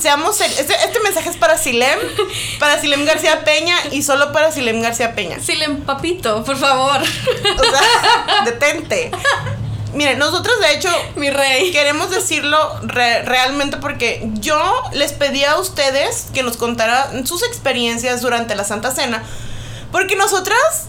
seamos 0.00 0.40
este, 0.40 0.74
este 0.74 1.00
mensaje 1.02 1.30
es 1.30 1.36
para 1.36 1.56
Silem, 1.58 1.98
para 2.58 2.80
Silem 2.80 3.04
García 3.04 3.44
Peña 3.44 3.76
y 3.90 4.02
solo 4.02 4.32
para 4.32 4.50
Silem 4.52 4.80
García 4.82 5.14
Peña. 5.14 5.40
Silem, 5.40 5.82
papito, 5.82 6.44
por 6.44 6.56
favor. 6.56 7.00
O 7.00 7.62
sea, 7.62 8.44
detente. 8.44 9.10
Miren, 9.94 10.18
nosotros 10.18 10.58
de 10.60 10.74
hecho 10.74 10.88
Mi 11.14 11.30
rey. 11.30 11.70
queremos 11.70 12.10
decirlo 12.10 12.58
re- 12.82 13.22
realmente 13.22 13.76
porque 13.76 14.28
yo 14.40 14.82
les 14.92 15.12
pedí 15.12 15.44
a 15.44 15.56
ustedes 15.58 16.26
que 16.34 16.42
nos 16.42 16.56
contaran 16.56 17.24
sus 17.26 17.44
experiencias 17.44 18.20
durante 18.20 18.56
la 18.56 18.64
Santa 18.64 18.90
Cena, 18.90 19.22
porque 19.92 20.16
nosotras 20.16 20.86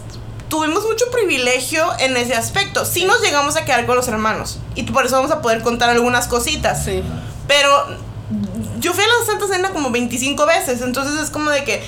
tuvimos 0.48 0.84
mucho 0.84 1.04
privilegio 1.12 1.86
en 2.00 2.16
ese 2.16 2.34
aspecto. 2.34 2.84
Sí 2.84 3.04
nos 3.04 3.20
llegamos 3.20 3.56
a 3.56 3.64
quedar 3.64 3.86
con 3.86 3.94
los 3.94 4.08
hermanos 4.08 4.58
y 4.74 4.82
por 4.82 5.06
eso 5.06 5.14
vamos 5.16 5.30
a 5.30 5.40
poder 5.40 5.62
contar 5.62 5.88
algunas 5.90 6.26
cositas. 6.26 6.84
Sí. 6.84 7.00
Pero 7.46 7.86
yo 8.78 8.92
fui 8.92 9.04
a 9.04 9.06
la 9.06 9.26
Santa 9.26 9.46
Cena 9.46 9.70
como 9.70 9.90
25 9.90 10.46
veces, 10.46 10.80
entonces 10.82 11.20
es 11.20 11.30
como 11.30 11.50
de 11.50 11.64
que 11.64 11.82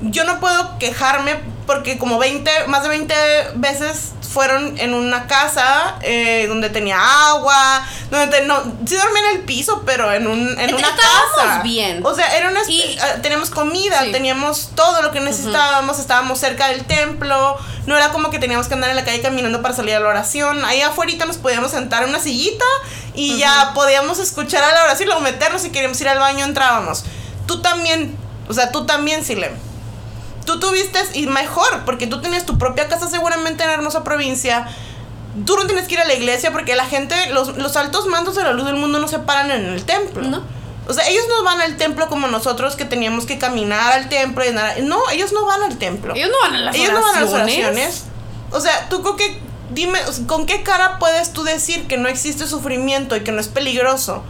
yo 0.00 0.24
no 0.24 0.40
puedo 0.40 0.78
quejarme 0.78 1.40
porque 1.66 1.98
como 1.98 2.18
20, 2.18 2.50
más 2.68 2.82
de 2.82 2.88
20 2.88 3.14
veces 3.56 4.12
fueron 4.32 4.78
en 4.78 4.94
una 4.94 5.26
casa 5.26 5.96
eh, 6.02 6.46
donde 6.48 6.70
tenía 6.70 6.98
agua, 7.30 7.86
donde 8.10 8.26
te- 8.28 8.44
no, 8.46 8.62
sí 8.86 8.94
dormía 8.96 9.30
en 9.30 9.36
el 9.38 9.44
piso, 9.44 9.82
pero 9.84 10.12
en, 10.12 10.26
un, 10.26 10.58
en 10.60 10.74
una 10.74 10.88
casa. 10.94 11.62
bien. 11.62 12.04
O 12.06 12.14
sea, 12.14 12.36
era 12.36 12.48
una, 12.50 12.60
Y- 12.68 12.80
eh, 12.82 12.98
teníamos 13.22 13.50
comida, 13.50 14.02
Sí. 14.04 14.12
teníamos 14.12 14.70
todo 14.74 15.02
lo 15.02 15.10
que 15.12 15.20
necesitábamos, 15.20 15.98
estábamos 15.98 16.38
cerca 16.38 16.68
del 16.68 16.84
templo, 16.84 17.56
no 17.86 17.96
era 17.96 18.10
como 18.10 18.30
que 18.30 18.38
teníamos 18.38 18.68
que 18.68 18.74
andar 18.74 18.90
en 18.90 18.96
la 18.96 19.04
calle 19.04 19.20
caminando 19.20 19.60
para 19.62 19.74
salir 19.74 19.94
a 19.94 20.00
la 20.00 20.08
oración, 20.08 20.64
ahí 20.64 20.80
afuera 20.82 21.24
nos 21.26 21.38
podíamos 21.38 21.70
sentar 21.72 22.02
en 22.02 22.10
una 22.10 22.20
sillita 22.20 22.64
y 23.14 23.38
ya 23.38 23.72
podíamos 23.74 24.18
escuchar 24.20 24.62
a 24.62 24.72
la 24.72 24.84
oración, 24.84 25.06
luego 25.08 25.22
meternos 25.22 25.62
si 25.62 25.70
queríamos 25.70 26.00
ir 26.00 26.08
al 26.08 26.18
baño 26.18 26.44
entrábamos. 26.44 27.04
Tú 27.46 27.60
también, 27.62 28.16
o 28.48 28.52
sea, 28.54 28.70
tú 28.72 28.84
también, 28.86 29.24
Silem. 29.24 29.52
Tú 30.48 30.58
tuviste, 30.58 30.98
y 31.12 31.26
mejor, 31.26 31.84
porque 31.84 32.06
tú 32.06 32.22
tenías 32.22 32.46
tu 32.46 32.56
propia 32.56 32.88
casa 32.88 33.06
seguramente 33.06 33.64
en 33.64 33.68
la 33.68 33.74
hermosa 33.74 34.02
provincia. 34.02 34.66
Tú 35.44 35.58
no 35.58 35.66
tienes 35.66 35.86
que 35.86 35.92
ir 35.92 36.00
a 36.00 36.06
la 36.06 36.14
iglesia 36.14 36.52
porque 36.52 36.74
la 36.74 36.86
gente, 36.86 37.14
los, 37.32 37.58
los 37.58 37.76
altos 37.76 38.06
mandos 38.06 38.34
de 38.34 38.44
la 38.44 38.54
luz 38.54 38.64
del 38.64 38.76
mundo 38.76 38.98
no 38.98 39.08
se 39.08 39.18
paran 39.18 39.50
en 39.50 39.66
el 39.66 39.84
templo. 39.84 40.22
No. 40.22 40.42
O 40.86 40.94
sea, 40.94 41.06
ellos 41.06 41.24
no 41.28 41.44
van 41.44 41.60
al 41.60 41.76
templo 41.76 42.08
como 42.08 42.28
nosotros 42.28 42.76
que 42.76 42.86
teníamos 42.86 43.26
que 43.26 43.36
caminar 43.36 43.92
al 43.92 44.08
templo 44.08 44.42
y 44.42 44.48
andar. 44.48 44.80
No, 44.80 44.98
ellos 45.12 45.34
no 45.34 45.44
van 45.44 45.64
al 45.64 45.76
templo. 45.76 46.14
Ellos 46.14 46.30
no 46.30 46.40
van 46.40 46.54
a 46.54 46.58
las 46.60 46.76
Ellos 46.76 46.94
no 46.94 47.02
van 47.02 47.16
a 47.16 47.20
las 47.20 47.30
oraciones. 47.30 48.04
O 48.50 48.62
sea, 48.62 48.88
tú 48.88 49.02
con 49.02 49.18
qué, 49.18 49.42
dime, 49.68 49.98
con 50.26 50.46
qué 50.46 50.62
cara 50.62 50.98
puedes 50.98 51.34
tú 51.34 51.44
decir 51.44 51.86
que 51.88 51.98
no 51.98 52.08
existe 52.08 52.46
sufrimiento 52.46 53.16
y 53.16 53.20
que 53.20 53.32
no 53.32 53.40
es 53.42 53.48
peligroso, 53.48 54.22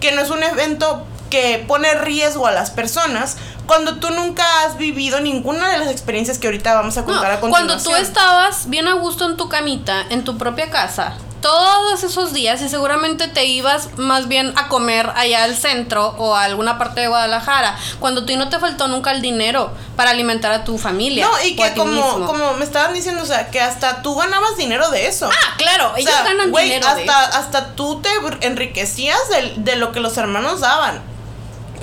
que 0.00 0.10
no 0.10 0.22
es 0.22 0.30
un 0.30 0.42
evento 0.42 1.06
que 1.30 1.64
pone 1.68 1.94
riesgo 1.94 2.48
a 2.48 2.50
las 2.50 2.72
personas 2.72 3.36
cuando 3.66 3.96
tú 3.96 4.10
nunca 4.10 4.44
has 4.64 4.76
vivido 4.76 5.20
ninguna 5.20 5.70
de 5.70 5.78
las 5.78 5.88
experiencias 5.88 6.38
que 6.38 6.46
ahorita 6.48 6.74
vamos 6.74 6.96
a 6.98 7.00
No, 7.02 7.06
contar 7.06 7.30
a 7.32 7.40
cuando 7.40 7.58
continuación. 7.74 7.94
tú 7.94 8.00
estabas 8.02 8.68
bien 8.68 8.88
a 8.88 8.94
gusto 8.94 9.24
en 9.26 9.36
tu 9.36 9.48
camita, 9.48 10.02
en 10.10 10.24
tu 10.24 10.36
propia 10.38 10.70
casa, 10.70 11.14
todos 11.40 12.04
esos 12.04 12.32
días 12.32 12.62
y 12.62 12.68
seguramente 12.68 13.26
te 13.26 13.46
ibas 13.46 13.98
más 13.98 14.28
bien 14.28 14.52
a 14.56 14.68
comer 14.68 15.10
allá 15.16 15.42
al 15.42 15.56
centro 15.56 16.14
o 16.16 16.36
a 16.36 16.44
alguna 16.44 16.78
parte 16.78 17.00
de 17.00 17.08
Guadalajara, 17.08 17.76
cuando 17.98 18.24
tú 18.24 18.36
no 18.36 18.48
te 18.48 18.60
faltó 18.60 18.86
nunca 18.86 19.10
el 19.10 19.22
dinero 19.22 19.72
para 19.96 20.10
alimentar 20.10 20.52
a 20.52 20.62
tu 20.62 20.78
familia. 20.78 21.26
No, 21.26 21.44
y 21.44 21.54
o 21.54 21.56
que 21.56 21.72
como, 21.74 21.92
mismo. 21.92 22.26
como 22.26 22.54
me 22.54 22.64
estaban 22.64 22.94
diciendo, 22.94 23.24
o 23.24 23.26
sea, 23.26 23.50
que 23.50 23.60
hasta 23.60 24.02
tú 24.02 24.14
ganabas 24.14 24.56
dinero 24.56 24.88
de 24.90 25.08
eso. 25.08 25.28
Ah, 25.32 25.54
claro, 25.58 25.92
O 25.94 25.96
ellos 25.96 26.12
sea, 26.12 26.22
ganan 26.22 26.50
güey, 26.52 26.66
dinero 26.66 26.94
de 26.94 27.02
hasta, 27.10 27.24
eso. 27.30 27.38
hasta 27.38 27.66
tú 27.74 28.00
te 28.00 28.10
enriquecías 28.46 29.18
de, 29.30 29.54
de 29.56 29.74
lo 29.76 29.90
que 29.90 29.98
los 29.98 30.16
hermanos 30.18 30.60
daban. 30.60 31.02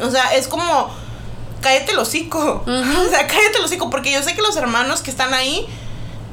O 0.01 0.09
sea, 0.09 0.33
es 0.35 0.47
como, 0.47 0.89
cállate 1.61 1.91
el 1.91 1.99
hocico. 1.99 2.63
O 2.67 3.09
sea, 3.09 3.27
cállate 3.27 3.57
el 3.57 3.65
hocico, 3.65 3.89
porque 3.89 4.11
yo 4.11 4.21
sé 4.23 4.35
que 4.35 4.41
los 4.41 4.55
hermanos 4.57 5.01
que 5.01 5.11
están 5.11 5.33
ahí 5.33 5.67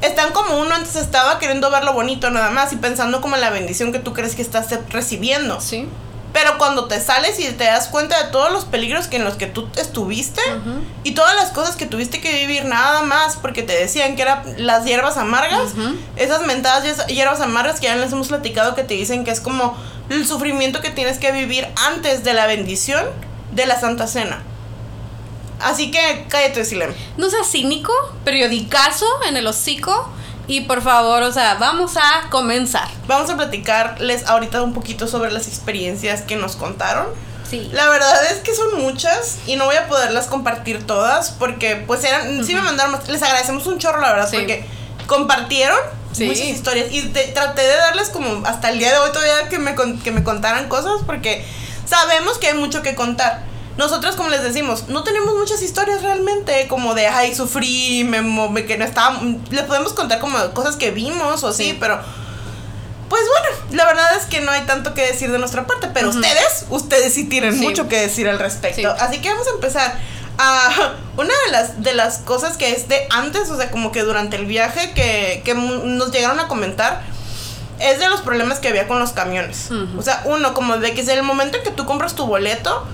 están 0.02 0.32
como 0.32 0.58
uno 0.58 0.74
antes 0.74 0.96
estaba 0.96 1.38
queriendo 1.38 1.70
ver 1.70 1.84
lo 1.84 1.92
bonito 1.92 2.30
nada 2.30 2.50
más 2.50 2.72
y 2.72 2.76
pensando 2.76 3.20
como 3.20 3.34
en 3.36 3.40
la 3.40 3.50
bendición 3.50 3.92
que 3.92 3.98
tú 3.98 4.12
crees 4.12 4.34
que 4.34 4.42
estás 4.42 4.68
recibiendo. 4.90 5.60
Sí. 5.60 5.88
Pero 6.32 6.58
cuando 6.58 6.84
te 6.84 7.00
sales 7.00 7.40
y 7.40 7.44
te 7.52 7.64
das 7.64 7.88
cuenta 7.88 8.22
de 8.22 8.30
todos 8.30 8.52
los 8.52 8.66
peligros 8.66 9.06
que 9.06 9.16
en 9.16 9.24
los 9.24 9.36
que 9.36 9.46
tú 9.46 9.70
estuviste 9.76 10.42
y 11.02 11.12
todas 11.12 11.34
las 11.34 11.50
cosas 11.50 11.76
que 11.76 11.86
tuviste 11.86 12.20
que 12.20 12.30
vivir 12.34 12.66
nada 12.66 13.02
más 13.04 13.36
porque 13.36 13.62
te 13.62 13.72
decían 13.72 14.16
que 14.16 14.22
eran 14.22 14.42
las 14.58 14.84
hierbas 14.84 15.16
amargas, 15.16 15.72
esas 16.16 16.44
mentadas 16.44 17.06
hierbas 17.06 17.40
amargas 17.40 17.80
que 17.80 17.86
ya 17.86 17.96
les 17.96 18.12
hemos 18.12 18.28
platicado 18.28 18.74
que 18.74 18.82
te 18.82 18.92
dicen 18.92 19.24
que 19.24 19.30
es 19.30 19.40
como 19.40 19.78
el 20.10 20.26
sufrimiento 20.26 20.82
que 20.82 20.90
tienes 20.90 21.18
que 21.18 21.32
vivir 21.32 21.66
antes 21.86 22.22
de 22.22 22.34
la 22.34 22.46
bendición 22.46 23.02
de 23.52 23.64
la 23.64 23.80
Santa 23.80 24.06
Cena. 24.06 24.42
Así 25.60 25.90
que 25.90 26.26
cállate, 26.28 26.64
Silem. 26.64 26.92
No 27.16 27.30
seas 27.30 27.50
cínico, 27.50 27.92
periodicazo 28.24 29.06
en 29.28 29.36
el 29.36 29.46
hocico 29.46 30.08
y 30.46 30.62
por 30.62 30.82
favor, 30.82 31.22
o 31.22 31.32
sea, 31.32 31.54
vamos 31.54 31.96
a 31.96 32.28
comenzar. 32.30 32.88
Vamos 33.06 33.30
a 33.30 33.36
platicarles 33.36 34.26
ahorita 34.26 34.62
un 34.62 34.74
poquito 34.74 35.08
sobre 35.08 35.32
las 35.32 35.48
experiencias 35.48 36.22
que 36.22 36.36
nos 36.36 36.56
contaron. 36.56 37.06
Sí. 37.48 37.68
La 37.72 37.88
verdad 37.88 38.24
es 38.32 38.38
que 38.40 38.54
son 38.54 38.80
muchas 38.82 39.38
y 39.46 39.56
no 39.56 39.66
voy 39.66 39.76
a 39.76 39.86
poderlas 39.88 40.26
compartir 40.26 40.84
todas 40.86 41.30
porque 41.30 41.76
pues 41.76 42.02
eran, 42.04 42.44
sí 42.44 42.54
me 42.54 42.60
mandaron, 42.62 42.92
más- 42.92 43.08
les 43.08 43.22
agradecemos 43.22 43.66
un 43.66 43.78
chorro 43.78 44.00
la 44.00 44.12
verdad 44.12 44.28
Sí. 44.28 44.36
porque 44.36 44.66
compartieron 45.06 45.78
Sí. 46.12 46.24
muchas 46.26 46.44
historias 46.44 46.88
y 46.90 47.02
te- 47.02 47.28
traté 47.28 47.62
de 47.62 47.76
darles 47.76 48.08
como 48.08 48.44
hasta 48.46 48.70
el 48.70 48.78
día 48.78 48.90
de 48.92 48.98
hoy 48.98 49.10
todavía 49.12 49.48
que 49.48 49.58
me, 49.58 49.74
que 50.02 50.10
me 50.10 50.24
contaran 50.24 50.68
cosas 50.68 51.02
porque 51.06 51.44
sabemos 51.88 52.38
que 52.38 52.48
hay 52.48 52.54
mucho 52.54 52.82
que 52.82 52.94
contar. 52.94 53.42
Nosotros, 53.76 54.16
como 54.16 54.30
les 54.30 54.42
decimos, 54.42 54.88
no 54.88 55.04
tenemos 55.04 55.34
muchas 55.36 55.60
historias 55.62 56.02
realmente, 56.02 56.66
como 56.68 56.94
de, 56.94 57.06
ay, 57.08 57.34
sufrí, 57.34 58.04
me, 58.04 58.22
me- 58.22 58.64
que 58.64 58.78
no 58.78 58.84
estaba... 58.84 59.20
Les 59.50 59.64
podemos 59.64 59.92
contar 59.92 60.18
como 60.18 60.38
cosas 60.54 60.76
que 60.76 60.90
vimos 60.90 61.42
o 61.44 61.48
así, 61.48 61.64
Sí. 61.72 61.76
pero... 61.78 62.00
Pues 63.08 63.22
bueno, 63.28 63.76
la 63.76 63.84
verdad 63.86 64.16
es 64.16 64.24
que 64.26 64.40
no 64.40 64.50
hay 64.50 64.62
tanto 64.62 64.92
que 64.92 65.06
decir 65.06 65.30
de 65.30 65.38
nuestra 65.38 65.64
parte, 65.66 65.88
pero 65.94 66.08
ustedes, 66.08 66.66
ustedes 66.70 67.14
sí 67.14 67.24
tienen 67.28 67.54
Sí. 67.56 67.60
mucho 67.60 67.86
que 67.88 68.00
decir 68.00 68.28
al 68.28 68.38
respecto. 68.40 68.80
Sí. 68.80 68.86
Así 69.00 69.18
que 69.20 69.28
vamos 69.28 69.46
a 69.46 69.50
empezar. 69.50 69.96
Ah, 70.38 70.92
una 71.16 71.32
de 71.46 71.52
las, 71.52 71.82
de 71.82 71.94
las 71.94 72.18
cosas 72.18 72.56
que 72.56 72.72
es 72.72 72.88
de 72.88 73.06
antes, 73.10 73.48
o 73.50 73.56
sea, 73.56 73.70
como 73.70 73.92
que 73.92 74.02
durante 74.02 74.34
el 74.36 74.46
viaje 74.46 74.92
que, 74.92 75.42
que 75.44 75.54
nos 75.54 76.10
llegaron 76.10 76.40
a 76.40 76.48
comentar, 76.48 77.02
es 77.78 78.00
de 78.00 78.08
los 78.08 78.22
problemas 78.22 78.58
que 78.58 78.68
había 78.68 78.88
con 78.88 78.98
los 78.98 79.12
camiones. 79.12 79.68
O 79.98 80.02
sea, 80.02 80.22
uno, 80.24 80.52
como 80.54 80.78
de 80.78 80.90
que 80.94 81.02
desde 81.02 81.12
el 81.12 81.22
momento 81.22 81.58
en 81.58 81.62
que 81.62 81.70
tú 81.70 81.84
compras 81.86 82.14
tu 82.14 82.26
boleto, 82.26 82.86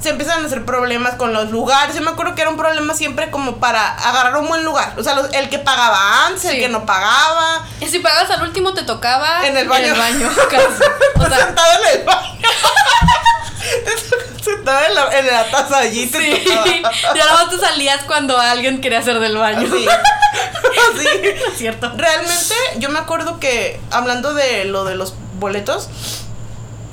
se 0.00 0.10
empiezan 0.10 0.42
a 0.42 0.46
hacer 0.46 0.64
problemas 0.64 1.14
con 1.16 1.32
los 1.32 1.50
lugares. 1.50 1.94
Yo 1.96 2.02
me 2.02 2.10
acuerdo 2.10 2.34
que 2.34 2.42
era 2.42 2.50
un 2.50 2.56
problema 2.56 2.94
siempre 2.94 3.30
como 3.30 3.56
para 3.58 3.94
agarrar 3.94 4.36
un 4.36 4.48
buen 4.48 4.64
lugar. 4.64 4.94
O 4.96 5.02
sea, 5.02 5.14
los- 5.14 5.32
el 5.32 5.48
que 5.48 5.58
pagaba 5.58 6.26
antes, 6.26 6.44
el 6.44 6.52
Sí. 6.52 6.58
que 6.60 6.68
no 6.68 6.86
pagaba. 6.86 7.66
Y 7.80 7.86
si 7.86 7.98
pagas 7.98 8.30
al 8.30 8.42
último 8.42 8.74
te 8.74 8.82
tocaba 8.82 9.46
En 9.46 9.56
el 9.56 9.68
baño. 9.68 9.86
En 9.86 9.92
el 9.94 9.98
baño, 9.98 10.30
casi. 10.50 10.82
O 11.20 11.26
sea, 11.28 11.46
sentado 11.46 11.68
en 11.82 12.00
el 12.00 12.04
baño. 12.06 12.38
sentado 14.44 14.86
en 14.86 14.94
la, 14.94 15.18
en 15.18 15.26
la 15.26 15.50
taza 15.50 15.78
allí. 15.78 16.06
te 16.06 16.18
sí. 16.20 16.44
tocaba. 16.44 16.66
Ya 17.14 17.24
no 17.32 17.48
te 17.48 17.58
salías 17.58 18.04
cuando 18.04 18.38
alguien 18.38 18.80
quería 18.80 19.00
hacer 19.00 19.18
del 19.18 19.36
baño. 19.36 19.66
Así. 19.68 21.06
Es 21.22 21.58
cierto. 21.58 21.92
Realmente, 21.96 22.54
yo 22.76 22.88
me 22.88 22.98
acuerdo 22.98 23.40
que 23.40 23.80
hablando 23.90 24.34
de 24.34 24.64
lo 24.64 24.84
de 24.84 24.94
los 24.94 25.14
boletos, 25.38 25.88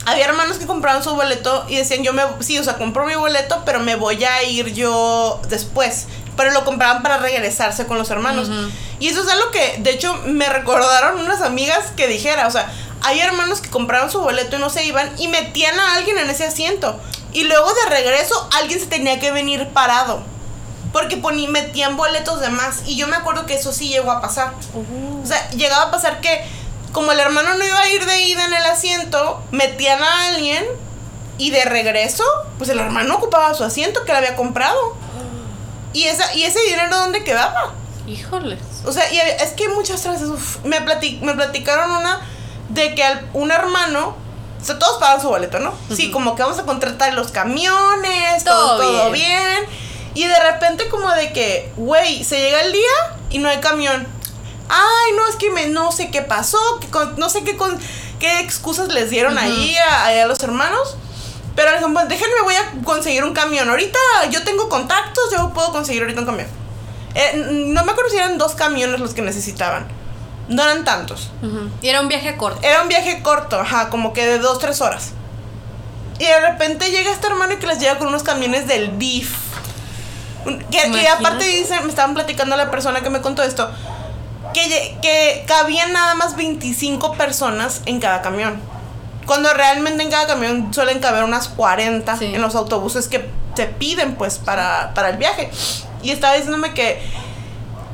había 0.05 0.25
hermanos 0.25 0.57
que 0.57 0.67
compraban 0.67 1.03
su 1.03 1.15
boleto 1.15 1.65
y 1.67 1.77
decían, 1.77 2.03
yo 2.03 2.13
me, 2.13 2.23
sí, 2.39 2.57
o 2.59 2.63
sea, 2.63 2.77
compro 2.77 3.05
mi 3.05 3.15
boleto, 3.15 3.63
pero 3.65 3.79
me 3.79 3.95
voy 3.95 4.23
a 4.23 4.43
ir 4.43 4.73
yo 4.73 5.41
después. 5.49 6.05
Pero 6.37 6.51
lo 6.51 6.63
compraban 6.65 7.01
para 7.01 7.17
regresarse 7.17 7.87
con 7.87 7.97
los 7.97 8.09
hermanos. 8.11 8.49
Ujú. 8.49 8.69
Y 8.99 9.07
eso 9.07 9.21
es 9.21 9.29
algo 9.29 9.51
que, 9.51 9.77
de 9.79 9.91
hecho, 9.91 10.13
me 10.25 10.47
recordaron 10.47 11.19
unas 11.19 11.41
amigas 11.41 11.91
que 11.95 12.07
dijera, 12.07 12.47
o 12.47 12.51
sea, 12.51 12.71
hay 13.01 13.19
hermanos 13.19 13.61
que 13.61 13.69
compraban 13.69 14.11
su 14.11 14.19
boleto 14.19 14.57
y 14.57 14.59
no 14.59 14.69
se 14.69 14.85
iban 14.85 15.11
y 15.17 15.27
metían 15.27 15.79
a 15.79 15.95
alguien 15.95 16.17
en 16.17 16.29
ese 16.29 16.45
asiento. 16.45 16.99
Y 17.33 17.43
luego 17.43 17.73
de 17.73 17.89
regreso, 17.89 18.49
alguien 18.53 18.79
se 18.79 18.85
tenía 18.85 19.19
que 19.19 19.31
venir 19.31 19.69
parado. 19.69 20.23
Porque 20.93 21.17
poní, 21.17 21.47
metían 21.47 21.97
boletos 21.97 22.39
de 22.39 22.49
más. 22.49 22.83
Y 22.85 22.95
yo 22.95 23.07
me 23.07 23.17
acuerdo 23.17 23.45
que 23.45 23.55
eso 23.55 23.73
sí 23.73 23.89
llegó 23.89 24.11
a 24.11 24.21
pasar. 24.21 24.53
O 25.21 25.25
sea, 25.25 25.49
llegaba 25.51 25.85
a 25.85 25.91
pasar 25.91 26.21
que 26.21 26.45
como 26.95 27.11
el 27.11 27.19
hermano 27.19 27.55
no 27.55 27.65
iba 27.65 27.77
a 27.77 27.89
ir 27.89 28.05
de 28.05 28.21
ida 28.21 28.45
en 28.45 28.53
el 28.53 28.65
asiento, 28.67 29.43
metían 29.51 30.01
a 30.01 30.27
alguien 30.29 30.65
y 31.37 31.51
de 31.51 31.65
regreso, 31.65 32.23
pues 32.57 32.69
el 32.69 32.79
hermano 32.79 33.15
ocupaba 33.15 33.53
su 33.53 33.65
asiento 33.65 34.05
que 34.05 34.13
le 34.13 34.19
había 34.19 34.35
comprado. 34.37 34.95
Y, 35.91 36.05
esa, 36.05 36.33
y 36.33 36.43
ese 36.45 36.61
dinero 36.61 36.87
dónde 36.97 37.25
quedaba. 37.25 37.73
Híjoles. 38.07 38.59
O 38.85 38.93
sea, 38.93 39.11
y 39.11 39.19
es 39.19 39.51
que 39.51 39.67
muchas 39.67 40.07
veces 40.07 40.29
uf, 40.29 40.63
me, 40.63 40.79
plati- 40.85 41.19
me 41.19 41.33
platicaron 41.33 41.91
una 41.91 42.21
de 42.69 42.95
que 42.95 43.03
al- 43.03 43.29
un 43.33 43.51
hermano, 43.51 44.15
o 44.61 44.63
sea, 44.65 44.79
todos 44.79 44.97
pagan 44.97 45.19
su 45.21 45.27
boleto, 45.27 45.59
¿no? 45.59 45.73
Sí, 45.93 46.11
como 46.11 46.35
que 46.35 46.43
vamos 46.43 46.59
a 46.59 46.63
contratar 46.63 47.13
los 47.13 47.31
camiones, 47.31 48.43
todo, 48.45 48.77
Todo 48.77 48.77
todo 48.77 49.11
bien. 49.11 49.27
bien. 49.27 49.65
Y 50.13 50.27
de 50.27 50.39
repente 50.39 50.87
como 50.87 51.09
de 51.11 51.33
que, 51.33 51.73
güey, 51.75 52.23
se 52.23 52.39
llega 52.39 52.61
el 52.61 52.71
día 52.71 53.17
y 53.29 53.39
no 53.39 53.49
hay 53.49 53.57
camión. 53.59 54.07
Ay, 54.69 55.11
no, 55.15 55.27
es 55.27 55.35
que 55.35 55.51
me, 55.51 55.67
no 55.67 55.91
sé 55.91 56.09
qué 56.11 56.21
pasó, 56.21 56.57
que 56.81 56.87
con- 56.87 57.15
no 57.17 57.29
sé 57.29 57.43
qué, 57.43 57.55
con, 57.55 57.77
qué 58.19 58.39
excusas 58.39 58.87
les 58.89 59.09
dieron 59.09 59.37
ahí 59.37 59.75
a, 59.77 60.07
a 60.07 60.25
los 60.25 60.41
hermanos. 60.41 60.97
Pero 61.55 61.69
dijeron, 61.71 61.93
"Pues, 61.93 62.09
déjenme, 62.09 62.41
voy 62.43 62.55
a 62.55 62.71
conseguir 62.83 63.23
un 63.23 63.33
camión. 63.33 63.69
Ahorita 63.69 63.97
yo 64.31 64.43
tengo 64.43 64.67
contactos, 64.69 65.23
yo 65.31 65.53
puedo 65.53 65.71
conseguir 65.71 66.01
ahorita 66.01 66.19
un 66.21 66.25
camión. 66.25 66.47
Eh, 67.13 67.31
no 67.67 67.85
me 67.85 67.91
acuerdo 67.93 68.09
si 68.11 68.17
eran 68.17 68.37
dos 68.37 68.55
camiones 68.55 68.99
los 68.99 69.13
que 69.13 69.21
necesitaban. 69.21 69.87
No 70.49 70.61
eran 70.63 70.83
tantos. 70.83 71.31
Ujú. 71.41 71.69
Y 71.81 71.87
era 71.87 72.01
un 72.01 72.07
viaje 72.09 72.35
corto. 72.35 72.59
Era 72.61 72.81
un 72.81 72.87
viaje 72.89 73.21
corto, 73.23 73.59
ajá, 73.59 73.89
como 73.89 74.11
que 74.13 74.25
de 74.27 74.37
dos, 74.39 74.59
tres 74.59 74.81
horas. 74.81 75.11
Y 76.19 76.25
de 76.25 76.39
repente 76.41 76.91
llega 76.91 77.11
este 77.11 77.27
hermano 77.27 77.53
y 77.53 77.57
que 77.57 77.67
les 77.67 77.79
llega 77.79 77.97
con 77.97 78.07
unos 78.07 78.23
camiones 78.23 78.67
del 78.67 78.99
DIF. 78.99 79.33
Que, 80.43 80.85
Imagínate. 80.85 81.07
aparte 81.07 81.45
dicen, 81.45 81.83
me 81.83 81.89
estaban 81.89 82.13
platicando 82.13 82.55
la 82.55 82.69
persona 82.69 83.01
que 83.01 83.09
me 83.09 83.21
contó 83.21 83.41
esto, 83.43 83.69
que, 85.01 85.43
cabían 85.47 85.93
nada 85.93 86.15
más 86.15 86.35
25 86.35 87.13
personas 87.13 87.81
en 87.85 87.99
cada 87.99 88.21
camión. 88.21 88.59
Cuando 89.25 89.53
realmente 89.53 90.03
en 90.03 90.09
cada 90.11 90.27
camión 90.27 90.73
suelen 90.73 90.99
caber 90.99 91.23
unas 91.23 91.47
40 91.49 92.17
Sí. 92.17 92.25
en 92.33 92.41
los 92.41 92.55
autobuses 92.55 93.07
que 93.07 93.27
se 93.55 93.65
piden 93.65 94.15
pues 94.15 94.37
para, 94.37 94.93
para 94.93 95.09
el 95.09 95.17
viaje. 95.17 95.49
Y 96.03 96.11
estaba 96.11 96.33
diciéndome 96.35 96.73
que 96.73 97.01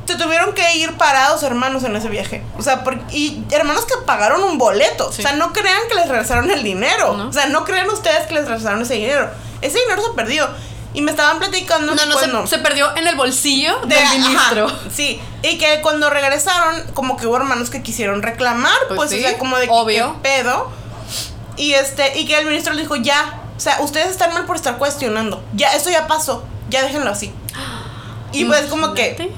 se 0.06 0.16
tuvieron 0.16 0.52
que 0.54 0.76
ir 0.76 0.96
parados 0.98 1.42
hermanos 1.42 1.84
en 1.84 1.96
ese 1.96 2.08
viaje. 2.08 2.42
O 2.58 2.62
sea, 2.62 2.84
por- 2.84 2.98
y 3.12 3.42
hermanos 3.50 3.86
que 3.86 3.94
pagaron 4.04 4.42
un 4.42 4.58
boleto. 4.58 5.10
Sí. 5.12 5.22
O 5.22 5.26
sea, 5.26 5.32
no 5.36 5.52
crean 5.52 5.80
que 5.88 5.94
les 5.94 6.08
regresaron 6.08 6.50
el 6.50 6.62
dinero. 6.62 7.14
No. 7.16 7.28
O 7.28 7.32
sea, 7.32 7.46
no 7.46 7.64
crean 7.64 7.88
ustedes 7.88 8.26
que 8.26 8.34
les 8.34 8.46
regresaron 8.46 8.82
ese 8.82 8.94
dinero. 8.94 9.30
Ese 9.62 9.78
dinero 9.78 10.02
se 10.02 10.10
perdió. 10.14 10.48
Y 10.94 11.00
me 11.02 11.10
estaban 11.10 11.38
platicando 11.38 11.94
No, 11.94 11.98
que 12.02 12.06
no, 12.06 12.12
se, 12.12 12.18
cuando- 12.18 12.46
se 12.46 12.58
perdió 12.58 12.94
en 12.96 13.06
el 13.06 13.16
bolsillo 13.16 13.78
de- 13.86 13.94
del 13.94 14.04
ajá, 14.04 14.14
ministro. 14.18 14.70
sí, 14.94 15.20
y 15.42 15.56
que 15.58 15.80
cuando 15.80 16.10
regresaron, 16.10 16.82
como 16.92 17.16
que 17.16 17.26
hubo 17.26 17.36
hermanos 17.36 17.70
que 17.70 17.82
quisieron 17.82 18.20
reclamar, 18.22 18.76
pues, 18.88 18.96
Pues 18.98 19.12
o 19.12 19.16
sea, 19.16 19.38
como 19.38 19.56
de 19.56 19.66
que 19.66 19.72
obvio. 19.72 20.14
qué 20.22 20.28
pedo. 20.42 20.70
Y 21.56 21.72
este, 21.74 22.18
y 22.18 22.26
que 22.26 22.38
el 22.38 22.46
ministro 22.46 22.74
le 22.74 22.82
dijo, 22.82 22.96
ya, 22.96 23.40
o 23.56 23.60
sea, 23.60 23.78
ustedes 23.80 24.08
están 24.08 24.32
mal 24.34 24.44
por 24.44 24.56
estar 24.56 24.76
cuestionando. 24.78 25.42
Ya, 25.54 25.74
esto 25.74 25.88
ya 25.90 26.06
pasó, 26.06 26.44
ya 26.68 26.82
déjenlo 26.82 27.10
así. 27.10 27.32
Y 28.32 28.44
pues 28.46 28.62
como 28.66 28.94
que, 28.94 29.32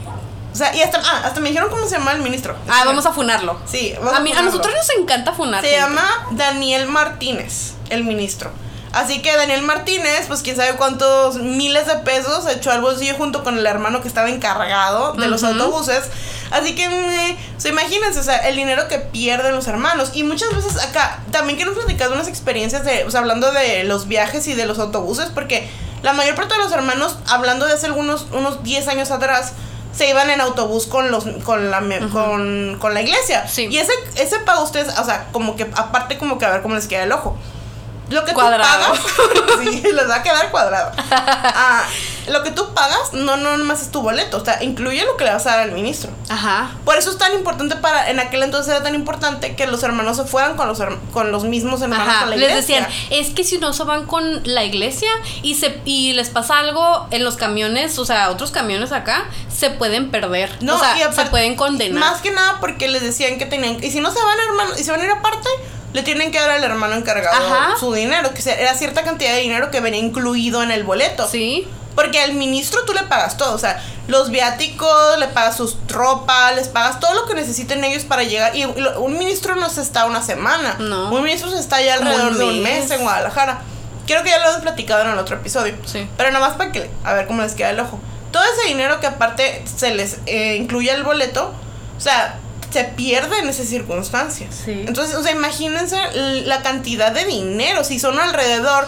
o 0.52 0.56
sea, 0.56 0.74
y 0.74 0.80
hasta, 0.82 0.98
ah, 1.04 1.22
hasta 1.24 1.40
me 1.40 1.48
dijeron 1.48 1.68
cómo 1.70 1.84
se 1.88 1.98
llama 1.98 2.12
el 2.12 2.22
ministro. 2.22 2.56
Ah, 2.68 2.82
vamos 2.84 3.04
a 3.06 3.12
funarlo. 3.12 3.58
Sí, 3.70 3.92
vamos 3.98 4.14
A, 4.14 4.20
mí, 4.20 4.32
a 4.32 4.42
nosotros 4.42 4.72
nos 4.74 4.90
encanta 5.00 5.32
funar. 5.32 5.62
Se 5.62 5.70
gente. 5.70 5.82
llama 5.84 6.08
Daniel 6.32 6.86
Martínez, 6.86 7.74
el 7.90 8.04
ministro. 8.04 8.50
Así 8.94 9.20
que 9.22 9.36
Daniel 9.36 9.62
Martínez, 9.62 10.26
pues 10.28 10.42
quién 10.42 10.56
sabe 10.56 10.74
cuántos 10.76 11.36
miles 11.36 11.86
de 11.86 11.96
pesos 11.96 12.46
echó 12.48 12.70
al 12.70 12.80
bolsillo 12.80 13.14
junto 13.16 13.42
con 13.42 13.58
el 13.58 13.66
hermano 13.66 14.00
que 14.00 14.08
estaba 14.08 14.28
encargado 14.28 15.12
de 15.14 15.26
los 15.28 15.42
autobuses. 15.42 16.04
Así 16.50 16.74
que, 16.74 16.88
mm, 16.88 17.56
o 17.56 17.60
sea, 17.60 17.70
imagínense, 17.72 18.20
o 18.20 18.22
sea, 18.22 18.36
el 18.48 18.56
dinero 18.56 18.86
que 18.88 18.98
pierden 18.98 19.54
los 19.54 19.66
hermanos. 19.66 20.10
Y 20.14 20.22
muchas 20.22 20.54
veces 20.54 20.76
acá, 20.82 21.20
también 21.32 21.56
quiero 21.56 21.74
platicar 21.74 22.08
de 22.08 22.14
unas 22.14 22.28
experiencias 22.28 22.84
de, 22.84 23.04
o 23.04 23.10
sea, 23.10 23.20
hablando 23.20 23.50
de 23.50 23.82
los 23.84 24.06
viajes 24.06 24.46
y 24.46 24.54
de 24.54 24.66
los 24.66 24.78
autobuses, 24.78 25.26
porque 25.34 25.68
la 26.02 26.12
mayor 26.12 26.34
parte 26.36 26.54
de 26.54 26.60
los 26.62 26.70
hermanos, 26.72 27.16
hablando 27.28 27.66
de 27.66 27.72
hace 27.72 27.86
algunos, 27.86 28.26
unos 28.32 28.62
10 28.62 28.86
años 28.88 29.10
atrás, 29.10 29.52
se 29.96 30.08
iban 30.08 30.28
en 30.30 30.40
autobús 30.40 30.86
con 30.86 31.10
los 31.10 31.24
con 31.44 31.70
la 31.70 31.80
me- 31.80 32.08
con, 32.10 32.76
con 32.80 32.94
la 32.94 33.00
iglesia. 33.02 33.46
Sí. 33.48 33.66
Y 33.70 33.78
ese 33.78 33.92
ese 34.16 34.38
pago 34.40 34.62
ustedes, 34.64 34.96
o 34.98 35.04
sea, 35.04 35.28
como 35.32 35.54
que 35.56 35.64
aparte 35.76 36.18
como 36.18 36.36
que 36.38 36.44
a 36.46 36.50
ver 36.50 36.62
cómo 36.62 36.74
les 36.74 36.86
queda 36.88 37.04
el 37.04 37.12
ojo. 37.12 37.36
Lo 38.10 38.24
que 38.24 38.32
Cuadrado. 38.34 38.92
tú 38.92 39.00
pagas, 39.00 39.60
sí, 39.72 39.82
les 39.92 40.08
va 40.08 40.16
a 40.16 40.22
quedar 40.22 40.50
cuadrado. 40.50 40.92
Ah, 41.56 41.84
lo 42.28 42.42
que 42.42 42.50
tú 42.50 42.72
pagas 42.74 43.12
no 43.12 43.36
no 43.36 43.56
nomás 43.56 43.82
es 43.82 43.90
tu 43.90 44.00
boleto, 44.02 44.38
o 44.38 44.44
sea, 44.44 44.62
incluye 44.62 45.04
lo 45.04 45.16
que 45.16 45.24
le 45.24 45.30
vas 45.32 45.46
a 45.46 45.50
dar 45.50 45.60
al 45.60 45.72
ministro. 45.72 46.10
Ajá. 46.28 46.70
Por 46.84 46.96
eso 46.96 47.10
es 47.10 47.18
tan 47.18 47.32
importante 47.34 47.76
para 47.76 48.10
en 48.10 48.18
aquel 48.18 48.42
entonces 48.42 48.72
era 48.74 48.82
tan 48.82 48.94
importante 48.94 49.54
que 49.56 49.66
los 49.66 49.82
hermanos 49.82 50.16
se 50.16 50.24
fueran 50.24 50.56
con 50.56 50.66
los 50.68 50.78
con 51.12 51.30
los 51.32 51.44
mismos 51.44 51.82
hermanos 51.82 52.08
Ajá, 52.08 52.26
la 52.26 52.36
les 52.36 52.48
iglesia. 52.50 52.80
decían, 52.88 53.08
es 53.10 53.30
que 53.34 53.44
si 53.44 53.58
no 53.58 53.72
se 53.72 53.84
van 53.84 54.06
con 54.06 54.40
la 54.44 54.64
iglesia 54.64 55.10
y 55.42 55.54
se 55.56 55.80
y 55.84 56.12
les 56.14 56.30
pasa 56.30 56.58
algo 56.58 57.06
en 57.10 57.24
los 57.24 57.36
camiones, 57.36 57.98
o 57.98 58.04
sea, 58.06 58.30
otros 58.30 58.50
camiones 58.50 58.92
acá, 58.92 59.26
se 59.54 59.70
pueden 59.70 60.10
perder. 60.10 60.56
No, 60.62 60.76
o 60.76 60.78
sea, 60.78 60.96
y 60.98 61.02
aparte- 61.02 61.24
se 61.24 61.30
pueden 61.30 61.56
condenar. 61.56 62.00
Más 62.00 62.20
que 62.22 62.30
nada 62.30 62.58
porque 62.60 62.88
les 62.88 63.02
decían 63.02 63.38
que 63.38 63.46
tenían 63.46 63.82
y 63.82 63.90
si 63.90 64.00
no 64.00 64.10
se 64.10 64.22
van 64.22 64.38
hermanos 64.48 64.78
y 64.80 64.84
se 64.84 64.90
van 64.90 65.00
a 65.00 65.04
ir 65.04 65.10
aparte 65.10 65.48
le 65.94 66.02
tienen 66.02 66.32
que 66.32 66.40
dar 66.40 66.50
al 66.50 66.64
hermano 66.64 66.96
encargado 66.96 67.36
Ajá. 67.36 67.78
su 67.78 67.92
dinero, 67.94 68.34
que 68.34 68.42
era 68.50 68.74
cierta 68.74 69.04
cantidad 69.04 69.32
de 69.32 69.40
dinero 69.40 69.70
que 69.70 69.80
venía 69.80 70.00
incluido 70.00 70.62
en 70.62 70.72
el 70.72 70.82
boleto. 70.82 71.26
Sí. 71.28 71.68
Porque 71.94 72.20
al 72.20 72.34
ministro 72.34 72.84
tú 72.84 72.92
le 72.92 73.04
pagas 73.04 73.36
todo, 73.36 73.54
o 73.54 73.58
sea, 73.58 73.80
los 74.08 74.30
viáticos, 74.30 75.18
le 75.20 75.28
pagas 75.28 75.56
sus 75.56 75.76
ropas, 75.88 76.56
les 76.56 76.66
pagas 76.66 76.98
todo 76.98 77.14
lo 77.14 77.26
que 77.26 77.34
necesiten 77.34 77.84
ellos 77.84 78.02
para 78.02 78.24
llegar. 78.24 78.56
Y 78.56 78.64
un 78.64 79.16
ministro 79.16 79.54
no 79.54 79.70
se 79.70 79.82
está 79.82 80.06
una 80.06 80.20
semana. 80.20 80.74
No. 80.80 81.12
Un 81.12 81.22
ministro 81.22 81.48
se 81.48 81.60
está 81.60 81.80
ya 81.80 81.94
alrededor 81.94 82.32
un 82.32 82.38
de 82.38 82.44
un 82.44 82.62
mes. 82.64 82.80
mes 82.80 82.90
en 82.90 83.02
Guadalajara. 83.02 83.62
Creo 84.04 84.24
que 84.24 84.30
ya 84.30 84.38
lo 84.38 84.48
hemos 84.48 84.62
platicado 84.62 85.02
en 85.02 85.10
el 85.10 85.18
otro 85.18 85.36
episodio. 85.36 85.76
Sí. 85.86 86.08
Pero 86.16 86.32
nada 86.32 86.44
más 86.48 86.56
para 86.56 86.72
que, 86.72 86.90
a 87.04 87.14
ver 87.14 87.28
cómo 87.28 87.40
les 87.42 87.54
queda 87.54 87.70
el 87.70 87.78
ojo. 87.78 88.00
Todo 88.32 88.42
ese 88.42 88.66
dinero 88.66 88.98
que 88.98 89.06
aparte 89.06 89.62
se 89.64 89.94
les 89.94 90.18
eh, 90.26 90.56
incluye 90.56 90.90
el 90.90 91.04
boleto, 91.04 91.54
o 91.96 92.00
sea, 92.00 92.40
se 92.74 92.84
pierde 92.84 93.38
en 93.38 93.48
esas 93.48 93.66
circunstancias. 93.68 94.54
Sí. 94.64 94.84
Entonces, 94.86 95.16
o 95.16 95.22
sea, 95.22 95.32
imagínense 95.32 95.96
la 96.44 96.60
cantidad 96.62 97.10
de 97.12 97.24
dinero. 97.24 97.84
Si 97.84 97.98
son 97.98 98.18
alrededor, 98.20 98.86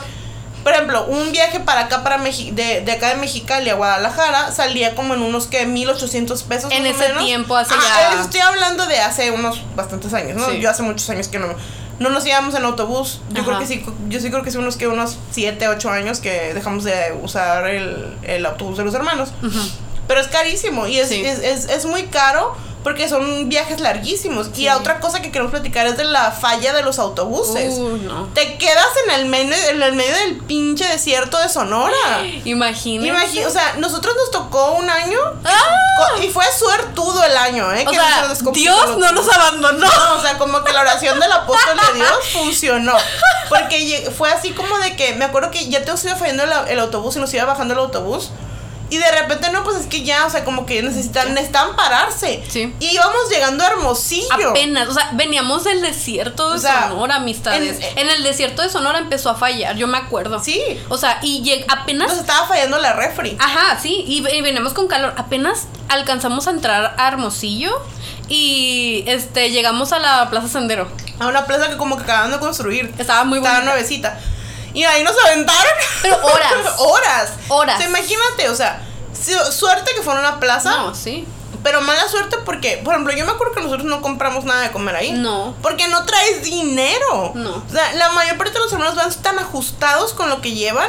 por 0.62 0.73
ejemplo, 0.73 1.07
un 1.07 1.33
viaje 1.33 1.61
para 1.61 1.83
acá, 1.83 2.02
para 2.02 2.19
Mexi 2.19 2.50
de, 2.50 2.81
de 2.83 2.93
acá 2.93 3.09
de 3.11 3.14
Mexicali 3.16 3.71
a 3.71 3.75
Guadalajara, 3.75 4.50
salía 4.52 4.95
como 4.95 5.14
en 5.14 5.23
unos 5.23 5.47
que 5.47 5.64
1800 5.64 6.43
pesos. 6.43 6.71
En 6.73 6.85
ese 6.87 7.09
menos. 7.09 7.25
tiempo, 7.25 7.57
hace 7.57 7.73
ya- 7.75 8.21
Estoy 8.21 8.40
hablando 8.40 8.87
de 8.87 8.99
hace 9.00 9.31
unos 9.31 9.62
bastantes 9.75 10.12
años, 10.12 10.37
¿no? 10.37 10.50
Sí. 10.50 10.61
Yo 10.61 10.69
hace 10.69 10.83
muchos 10.83 11.09
años 11.09 11.28
que 11.28 11.38
no. 11.38 11.47
No 11.99 12.11
nos 12.11 12.26
íbamos 12.26 12.55
en 12.55 12.64
autobús. 12.64 13.21
Yo 13.31 13.40
Ajá. 13.40 13.47
creo 13.47 13.59
que 13.61 13.66
sí, 13.66 13.83
yo 14.09 14.21
sí 14.21 14.28
creo 14.31 14.43
que 14.43 14.50
sí 14.50 14.59
unos 14.59 14.76
que 14.76 14.87
unos 14.87 15.16
7, 15.31 15.66
8 15.69 15.90
años 15.90 16.19
que 16.21 16.52
dejamos 16.52 16.85
de 16.85 17.16
usar 17.23 17.66
el, 17.69 18.14
el 18.25 18.45
autobús 18.45 18.76
de 18.76 18.85
los 18.85 18.93
hermanos. 18.95 19.31
Pero 20.07 20.21
es 20.21 20.26
carísimo 20.28 20.87
y 20.87 20.99
es, 20.99 21.09
Sí. 21.09 21.25
es, 21.25 21.38
es, 21.38 21.64
es 21.71 21.87
muy 21.87 22.02
caro 22.09 22.55
porque 22.87 23.09
son 23.09 23.49
viajes 23.49 23.81
larguísimos. 23.81 24.47
Sí. 24.55 24.62
Y 24.62 24.69
otra 24.69 25.00
cosa 25.00 25.21
que 25.21 25.33
queremos 25.33 25.50
platicar 25.50 25.88
es 25.88 25.97
de 25.97 26.05
la 26.05 26.31
falla 26.31 26.73
de 26.73 26.85
los 26.85 27.00
autobuses. 27.00 27.75
Uh, 27.75 27.97
no. 27.97 28.28
Te 28.33 28.59
quedas 28.59 28.87
en 29.05 29.11
el, 29.11 29.26
medio, 29.26 29.57
en 29.71 29.83
el 29.83 29.93
medio 29.95 30.14
del 30.14 30.37
pinche 30.37 30.87
desierto 30.87 31.37
de 31.40 31.49
Sonora. 31.49 32.23
Imagínate. 32.45 33.45
O 33.45 33.50
sea, 33.50 33.75
nosotros 33.78 34.14
nos 34.14 34.31
tocó 34.31 34.75
un 34.75 34.88
año 34.88 35.19
¡Ah! 35.45 36.23
y 36.23 36.28
fue 36.28 36.45
suertudo 36.57 37.25
el 37.25 37.37
año, 37.37 37.73
¿eh? 37.73 37.85
o 37.88 37.90
que 37.90 37.97
sea, 37.97 38.33
Dios 38.52 38.99
no 38.99 39.11
nos 39.11 39.34
abandonó. 39.34 39.78
no, 39.84 40.15
o 40.15 40.23
sea, 40.23 40.39
como 40.39 40.63
que 40.63 40.73
la 40.73 40.82
oración 40.82 41.19
del 41.19 41.32
apóstol 41.32 41.76
de 41.89 41.99
Dios 41.99 42.19
funcionó. 42.34 42.95
Porque 43.49 44.13
fue 44.17 44.30
así 44.30 44.52
como 44.52 44.78
de 44.78 44.95
que, 44.95 45.17
me 45.17 45.25
acuerdo 45.25 45.50
que 45.50 45.69
ya 45.69 45.84
te 45.84 45.91
iba 45.91 46.15
fallando 46.15 46.45
el, 46.45 46.52
el 46.69 46.78
autobús 46.78 47.17
y 47.17 47.19
nos 47.19 47.34
iba 47.34 47.47
bajando 47.47 47.75
el 47.75 47.80
autobús. 47.80 48.30
Y 48.88 48.99
de 48.99 49.10
repente, 49.10 49.50
no, 49.50 49.64
pues 49.64 49.78
es 49.78 49.86
que 49.86 50.04
ya, 50.04 50.26
o 50.26 50.30
sea, 50.30 50.44
como 50.44 50.64
que 50.64 50.80
necesitan, 50.80 51.34
necesitan 51.34 51.75
pararse. 51.75 52.44
Sí. 52.49 52.72
Y 52.78 52.86
íbamos 52.94 53.28
llegando 53.30 53.64
a 53.64 53.66
Hermosillo. 53.68 54.50
Apenas, 54.50 54.88
o 54.88 54.94
sea, 54.94 55.10
veníamos 55.14 55.64
del 55.64 55.82
desierto 55.82 56.50
de 56.52 56.56
O 56.58 56.60
sea, 56.60 56.88
Sonora, 56.88 57.16
amistades. 57.16 57.78
en- 57.80 57.99
En, 57.99 58.10
el 58.10 58.22
desierto 58.22 58.62
de 58.62 58.68
Sonora 58.70 58.99
empezó 58.99 59.30
a 59.30 59.34
fallar, 59.34 59.75
yo 59.76 59.88
me 59.88 59.99
acuerdo. 59.99 60.42
Sí. 60.42 60.62
O 60.88 60.96
sea, 60.99 61.18
y 61.22 61.64
apenas 61.68 62.10
Nos 62.10 62.18
estaba 62.20 62.46
fallando 62.46 62.78
la 62.78 62.92
refri. 62.92 63.36
Ajá, 63.40 63.78
sí, 63.80 64.04
y, 64.06 64.25
y 64.28 64.40
venimos 64.42 64.72
con 64.72 64.86
calor. 64.86 65.14
Apenas 65.16 65.66
alcanzamos 65.88 66.46
a 66.46 66.50
entrar 66.50 66.94
a 66.96 67.08
Hermosillo 67.08 67.72
y 68.28 69.04
este 69.06 69.50
llegamos 69.50 69.92
a 69.92 69.99
la 69.99 70.30
Plaza 70.30 70.49
Sendero. 70.49 70.88
A 71.18 71.26
una 71.28 71.46
plaza 71.46 71.68
que 71.70 71.76
como 71.76 71.96
que 71.96 72.02
acaban 72.04 72.30
de 72.30 72.38
construir. 72.38 72.92
Estaba 72.99 73.25
muy 73.25 73.38
Estaba 73.38 73.56
bonita. 73.56 73.72
nuevecita. 73.72 74.20
Y 74.76 74.84
ahí 74.84 75.02
nos 75.02 75.17
aventaron. 75.25 75.73
Pero 76.02 76.17
horas. 76.25 76.52
horas. 76.78 77.30
Horas. 77.49 77.76
O 77.76 77.78
sea, 77.78 77.89
imagínate, 77.89 78.49
o 78.50 78.54
sea, 78.54 78.82
su- 79.15 79.52
suerte 79.52 79.93
que 79.97 80.02
fue 80.02 80.12
en 80.15 80.21
una 80.21 80.39
plaza. 80.39 80.71
No, 80.76 80.95
sí. 80.95 81.26
Pero 81.62 81.80
mala 81.80 82.06
suerte 82.08 82.36
porque, 82.45 82.76
por 82.84 82.95
ejemplo, 82.95 83.12
yo 83.15 83.25
me 83.25 83.32
acuerdo 83.32 83.54
que 83.54 83.60
nosotros 83.62 83.86
no 83.86 84.00
compramos 84.02 84.45
nada 84.45 84.60
de 84.62 84.71
comer 84.71 84.95
ahí. 84.95 85.12
No. 85.12 85.56
Porque 85.62 85.89
no 85.89 86.04
traes 86.04 86.43
dinero. 86.45 87.32
No. 87.34 87.65
O 87.69 87.73
sea, 87.73 87.93
la 87.95 88.10
mayor 88.10 88.36
parte 88.36 88.52
de 88.52 88.60
los 88.60 88.73
hermanos 88.73 88.95
van 88.95 89.12
tan 89.23 89.39
ajustados 89.39 90.12
con 90.12 90.28
lo 90.28 90.41
que 90.41 90.52
llevan 90.52 90.89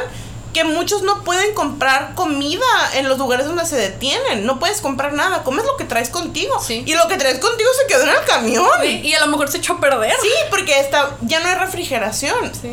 que 0.54 0.64
muchos 0.64 1.02
no 1.02 1.24
pueden 1.24 1.52
comprar 1.54 2.14
comida 2.14 2.64
en 2.94 3.08
los 3.08 3.18
lugares 3.18 3.46
donde 3.46 3.66
se 3.66 3.76
detienen. 3.76 4.46
No 4.46 4.58
puedes 4.58 4.80
comprar 4.80 5.12
nada. 5.12 5.42
Comes 5.44 5.64
lo 5.64 5.76
que 5.76 5.84
traes 5.84 6.08
contigo. 6.10 6.58
Sí. 6.64 6.84
Y 6.86 6.94
lo 6.94 7.06
que 7.08 7.16
traes 7.16 7.38
contigo 7.38 7.68
se 7.80 7.86
quedó 7.86 8.04
en 8.04 8.10
el 8.10 8.24
camión. 8.24 8.66
Sí, 8.80 9.00
Y 9.04 9.14
a 9.14 9.20
lo 9.20 9.26
mejor 9.26 9.50
se 9.50 9.58
echó 9.58 9.74
a 9.74 9.80
perder. 9.80 10.14
Sí, 10.22 10.30
porque 10.50 10.78
está, 10.80 11.10
ya 11.22 11.40
no 11.40 11.48
hay 11.48 11.54
refrigeración. 11.56 12.52
Sí. 12.54 12.70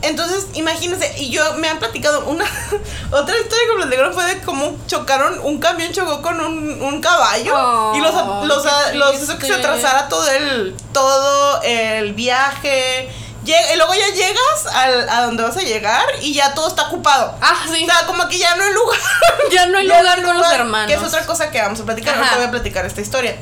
Entonces, 0.00 0.46
imagínense, 0.54 1.12
y 1.18 1.30
yo 1.30 1.54
me 1.54 1.68
han 1.68 1.78
platicado 1.80 2.24
una 2.26 2.44
otra 3.10 3.36
historia 3.36 3.64
que 3.66 3.72
me 3.74 3.82
platicaron 3.82 4.14
fue 4.14 4.24
de 4.26 4.40
cómo 4.42 4.76
chocaron, 4.86 5.40
un 5.42 5.58
camión 5.58 5.92
chocó 5.92 6.22
con 6.22 6.40
un, 6.40 6.80
un 6.80 7.00
caballo 7.00 7.52
Oh, 7.56 7.92
y 7.96 8.00
los, 8.00 8.14
los, 8.46 8.62
qué 8.62 8.94
los 8.94 9.14
hizo 9.20 9.36
que 9.38 9.46
se 9.46 9.54
atrasara 9.54 10.08
todo 10.08 10.28
el, 10.30 10.76
todo 10.92 11.60
el 11.62 12.12
viaje. 12.14 13.10
Llega- 13.44 13.72
y 13.74 13.76
luego 13.76 13.92
ya 13.94 14.08
llegas 14.14 14.66
al, 14.72 15.08
a 15.08 15.22
donde 15.22 15.42
vas 15.42 15.56
a 15.56 15.60
llegar 15.62 16.04
y 16.20 16.32
ya 16.34 16.54
todo 16.54 16.68
está 16.68 16.88
ocupado. 16.88 17.34
Ah, 17.40 17.56
sí. 17.72 17.82
O 17.82 17.86
sea, 17.86 18.06
como 18.06 18.28
que 18.28 18.38
ya 18.38 18.54
no 18.56 18.62
hay 18.64 18.72
lugar. 18.74 18.98
Ya 19.50 19.66
no 19.66 19.78
hay 19.78 19.88
Ya 19.88 19.98
lugar 19.98 20.16
con 20.22 20.26
los 20.36 20.44
lugar, 20.44 20.60
hermanos. 20.60 20.86
Que 20.88 20.94
es 20.94 21.02
otra 21.02 21.24
cosa 21.26 21.50
que 21.50 21.60
vamos 21.60 21.80
a 21.80 21.84
platicar. 21.84 22.16
Ahorita 22.16 22.36
voy 22.36 22.44
a 22.44 22.50
platicar 22.50 22.84
esta 22.86 23.00
historia. 23.00 23.36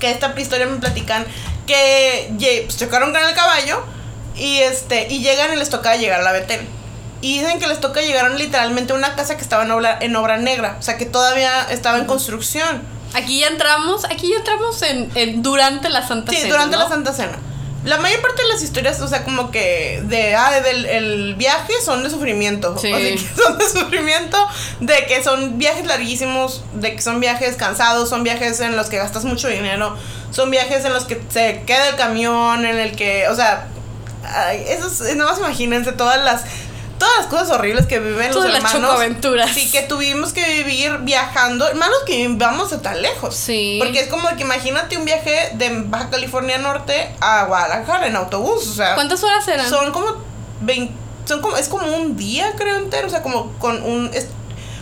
Que 0.00 0.10
esta 0.10 0.34
historia 0.38 0.66
me 0.66 0.78
platican 0.78 1.24
que 1.66 2.64
pues, 2.66 2.76
chocaron 2.76 3.12
con 3.14 3.22
el 3.22 3.34
caballo 3.34 3.82
y 4.40 4.58
este 4.60 5.06
y 5.08 5.20
llegan 5.22 5.52
y 5.52 5.56
les 5.56 5.70
toca 5.70 5.94
llegar 5.96 6.20
a 6.20 6.22
la 6.24 6.32
Betel. 6.32 6.60
Y 7.22 7.38
dicen 7.40 7.60
que 7.60 7.66
les 7.66 7.80
toca 7.80 8.00
llegar 8.00 8.30
literalmente 8.30 8.94
a 8.94 8.96
una 8.96 9.14
casa 9.14 9.36
que 9.36 9.42
estaba 9.42 9.64
en 9.64 9.70
obra, 9.72 9.98
en 10.00 10.16
obra 10.16 10.38
negra. 10.38 10.76
O 10.78 10.82
sea, 10.82 10.96
que 10.96 11.04
todavía 11.04 11.66
estaba 11.70 11.98
en 11.98 12.06
construcción. 12.06 12.82
Aquí 13.12 13.40
ya 13.40 13.48
entramos, 13.48 14.04
aquí 14.06 14.30
ya 14.30 14.36
entramos 14.36 14.80
en, 14.82 15.10
en- 15.14 15.42
durante 15.42 15.90
la 15.90 16.06
Santa 16.06 16.32
Sí, 16.32 16.38
Cena, 16.38 16.50
durante 16.54 16.76
¿no? 16.76 16.82
la 16.84 16.88
Santa 16.88 17.12
Cena. 17.12 17.38
La 17.84 17.96
mayor 17.98 18.20
parte 18.20 18.42
de 18.42 18.48
las 18.48 18.62
historias, 18.62 19.00
o 19.00 19.08
sea, 19.08 19.24
como 19.24 19.50
que 19.50 20.02
de 20.04 20.34
ah, 20.34 20.60
del 20.60 20.84
el 20.86 21.34
viaje 21.34 21.72
son 21.84 22.02
de 22.02 22.10
sufrimiento. 22.10 22.76
Sí. 22.78 22.92
Así 22.94 23.16
que 23.16 23.42
son 23.42 23.58
de 23.58 23.64
sufrimiento, 23.68 24.38
de 24.80 25.06
que 25.06 25.22
son 25.22 25.58
viajes 25.58 25.86
larguísimos, 25.86 26.62
de 26.74 26.94
que 26.94 27.02
son 27.02 27.20
viajes 27.20 27.56
cansados, 27.56 28.08
son 28.10 28.22
viajes 28.22 28.60
en 28.60 28.76
los 28.76 28.88
que 28.88 28.96
gastas 28.98 29.24
mucho 29.24 29.48
dinero, 29.48 29.96
son 30.30 30.50
viajes 30.50 30.84
en 30.84 30.92
los 30.92 31.04
que 31.04 31.20
se 31.30 31.62
queda 31.66 31.88
el 31.88 31.96
camión, 31.96 32.64
en 32.66 32.78
el 32.78 32.92
que, 32.96 33.28
o 33.28 33.34
sea, 33.34 33.66
ay, 34.24 34.64
eso 34.68 34.86
es, 34.86 35.16
nada 35.16 35.30
más 35.30 35.38
imagínense 35.40 35.92
todas 35.92 36.22
las 36.24 36.42
todas 36.98 37.16
las 37.18 37.26
cosas 37.28 37.50
horribles 37.50 37.86
que 37.86 37.98
viven 37.98 38.30
Todas 38.30 38.50
los 38.50 38.60
las 38.62 38.64
hermanos. 38.74 38.90
chocoaventuras. 38.90 39.50
Sí, 39.52 39.70
que 39.70 39.80
tuvimos 39.82 40.34
que 40.34 40.44
vivir 40.62 40.98
viajando, 40.98 41.64
malos 41.74 42.00
que 42.04 42.28
vivamos 42.28 42.68
de 42.70 42.76
tan 42.76 43.00
lejos. 43.00 43.34
Sí. 43.34 43.78
Porque 43.82 44.00
es 44.00 44.08
como 44.08 44.28
que 44.36 44.42
imagínate 44.42 44.98
un 44.98 45.06
viaje 45.06 45.52
de 45.54 45.70
Baja 45.86 46.10
California 46.10 46.58
Norte 46.58 47.10
a 47.20 47.44
Guadalajara 47.44 48.06
en 48.06 48.16
autobús, 48.16 48.66
o 48.68 48.74
sea, 48.74 48.94
¿Cuántas 48.96 49.22
horas 49.24 49.48
eran? 49.48 49.66
son 49.70 49.92
como 49.92 50.08
20, 50.60 50.92
son 51.24 51.40
como 51.40 51.56
es 51.56 51.68
como 51.68 51.86
un 51.86 52.16
día 52.18 52.52
creo 52.58 52.76
entero, 52.76 53.06
o 53.06 53.10
sea, 53.10 53.22
como 53.22 53.52
con 53.58 53.82
un 53.82 54.10
es- 54.12 54.28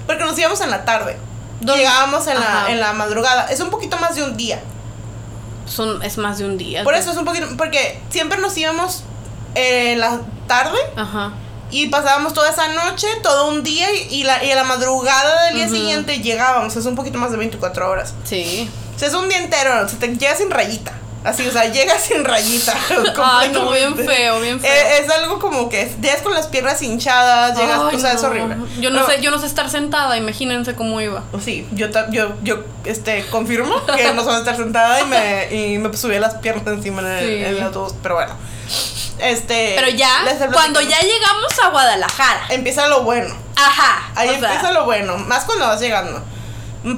porque 0.09 0.25
nos 0.25 0.37
íbamos 0.37 0.61
en 0.61 0.71
la 0.71 0.85
tarde. 0.85 1.17
¿Dónde? 1.61 1.83
Llegábamos 1.83 2.27
en 2.27 2.41
la, 2.41 2.67
en 2.71 2.81
la 2.81 2.93
madrugada. 2.95 3.47
Es 3.51 3.61
un 3.61 3.71
poquito 3.71 3.97
más 3.99 4.17
de 4.17 4.25
un 4.25 4.37
día. 4.37 4.61
Son, 5.67 6.03
es 6.03 6.17
más 6.19 6.39
de 6.39 6.47
un 6.47 6.57
día. 6.57 6.83
Por 6.83 6.95
eso 6.95 7.11
es 7.11 7.17
un 7.17 7.25
poquito. 7.25 7.47
Porque 7.57 8.01
siempre 8.11 8.39
nos 8.41 8.57
íbamos 8.57 9.03
en 9.55 10.01
la 10.01 10.21
tarde 10.47 10.79
Ajá. 10.97 11.33
y 11.71 11.89
pasábamos 11.89 12.33
toda 12.35 12.51
esa 12.51 12.69
noche, 12.69 13.07
todo 13.23 13.49
un 13.49 13.63
día 13.63 13.89
y, 13.93 14.25
la, 14.25 14.43
y 14.45 14.51
a 14.51 14.57
la 14.57 14.65
madrugada 14.65 15.45
del 15.47 15.57
día 15.57 15.69
siguiente 15.69 16.19
llegábamos. 16.21 16.77
Es 16.77 16.87
un 16.87 16.95
poquito 16.95 17.19
más 17.19 17.31
de 17.31 17.37
24 17.37 17.91
horas. 17.91 18.15
Sí. 18.25 18.71
O 18.95 18.99
sea, 18.99 19.09
es 19.09 19.15
un 19.15 19.29
día 19.29 19.39
entero, 19.39 19.85
o 19.85 19.89
sea, 19.89 19.99
te 19.99 20.09
llegas 20.09 20.39
sin 20.39 20.51
rayita. 20.51 20.93
Así, 21.25 21.47
o 21.47 21.51
sea, 21.51 21.65
llega 21.73 21.99
sin 21.99 22.25
rayita. 22.25 22.75
Ay, 23.23 23.51
no, 23.53 23.71
bien 23.71 23.95
feo, 23.97 24.41
bien 24.41 24.61
feo. 24.61 24.71
Eh, 24.73 25.01
es 25.05 25.11
algo 25.11 25.39
como 25.39 25.69
que 25.69 25.93
llegas 26.01 26.23
con 26.23 26.33
las 26.33 26.47
piernas 26.47 26.81
hinchadas, 26.81 27.59
llegas, 27.59 27.81
Ay, 27.91 27.97
o 27.97 27.99
sea, 27.99 28.13
es 28.13 28.23
horrible. 28.23 28.57
Yo 28.81 28.91
no, 28.91 29.05
sé, 29.07 29.21
yo 29.21 29.31
no 29.31 29.39
sé 29.39 29.47
estar 29.47 29.69
sentada, 29.69 30.17
imagínense 30.17 30.75
cómo 30.75 31.01
iba. 31.01 31.23
Sí, 31.45 31.67
yo, 31.73 31.89
yo, 32.13 32.35
yo 32.43 32.65
este, 32.85 33.27
confirmo 33.27 33.85
que 33.87 34.13
no 34.15 34.23
sabía 34.25 34.39
estar 34.39 34.57
sentada 34.57 35.01
y 35.01 35.05
me, 35.07 35.55
y 35.75 35.79
me 35.79 35.95
subí 35.97 36.19
las 36.19 36.35
piernas 36.37 36.67
encima 36.69 37.01
en 37.03 37.07
el, 37.09 37.27
Sí. 37.27 37.45
en 37.45 37.57
el 37.57 37.63
autobús, 37.63 37.95
pero 38.03 38.15
bueno. 38.15 38.35
Este, 39.19 39.75
Pero 39.77 39.89
ya, 39.89 40.25
cuando 40.53 40.81
ya 40.81 41.01
llegamos 41.01 41.59
a 41.65 41.69
Guadalajara. 41.71 42.47
Empieza 42.51 42.87
lo 42.89 43.03
bueno. 43.03 43.35
Ajá. 43.57 44.11
Ahí 44.15 44.29
sea, 44.29 44.39
empieza 44.39 44.73
lo 44.73 44.85
bueno, 44.85 45.17
más 45.19 45.45
cuando 45.45 45.67
vas 45.67 45.81
llegando. 45.81 46.23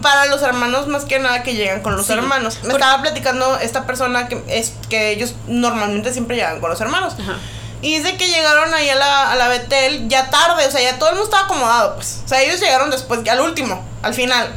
Para 0.02 0.26
los 0.26 0.42
hermanos, 0.42 0.86
más 0.88 1.04
que 1.06 1.18
nada 1.18 1.42
que 1.42 1.54
llegan 1.54 1.80
con 1.80 1.96
los 1.96 2.06
Sí. 2.06 2.12
hermanos. 2.12 2.58
Me 2.62 2.74
estaba 2.74 3.00
platicando 3.00 3.58
esta 3.58 3.86
persona 3.86 4.28
que 4.28 4.42
es 4.48 4.74
que 4.90 5.10
ellos 5.10 5.34
normalmente 5.46 6.12
siempre 6.12 6.36
llegan 6.36 6.60
con 6.60 6.70
los 6.70 6.80
hermanos. 6.80 7.14
Ajá. 7.18 7.36
Y 7.82 7.96
dice 7.96 8.18
que 8.18 8.28
llegaron 8.28 8.74
ahí 8.74 8.90
a 8.90 8.94
la, 8.94 9.32
a 9.32 9.36
la 9.36 9.48
Betel 9.48 10.06
ya 10.06 10.28
tarde, 10.28 10.66
o 10.66 10.70
sea, 10.70 10.82
ya 10.82 10.98
todo 10.98 11.08
el 11.08 11.14
mundo 11.14 11.30
estaba 11.30 11.44
acomodado, 11.46 11.94
pues. 11.96 12.20
O 12.26 12.28
sea, 12.28 12.42
ellos 12.42 12.60
llegaron 12.60 12.90
después, 12.90 13.26
al 13.26 13.40
último, 13.40 13.82
al 14.02 14.12
final. 14.12 14.52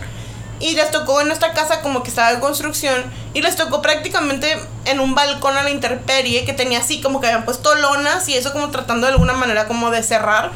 Y 0.60 0.76
les 0.76 0.92
tocó 0.92 1.20
en 1.22 1.32
esta 1.32 1.54
casa 1.54 1.82
como 1.82 2.04
que 2.04 2.10
estaba 2.10 2.32
en 2.32 2.40
construcción. 2.40 3.04
Y 3.34 3.42
les 3.42 3.56
tocó 3.56 3.82
prácticamente 3.82 4.58
en 4.86 5.00
un 5.00 5.16
balcón 5.16 5.58
a 5.58 5.64
la 5.64 5.70
intemperie 5.70 6.46
que 6.46 6.54
tenía 6.54 6.80
así 6.80 7.02
como 7.02 7.20
que 7.20 7.28
habían 7.28 7.46
puesto 7.46 7.76
lonas 7.76 8.28
y 8.30 8.36
eso 8.36 8.54
como 8.54 8.70
tratando 8.70 9.08
de 9.08 9.14
alguna 9.14 9.34
manera 9.34 9.68
como 9.68 9.92
de 9.92 10.04
cerrar. 10.04 10.52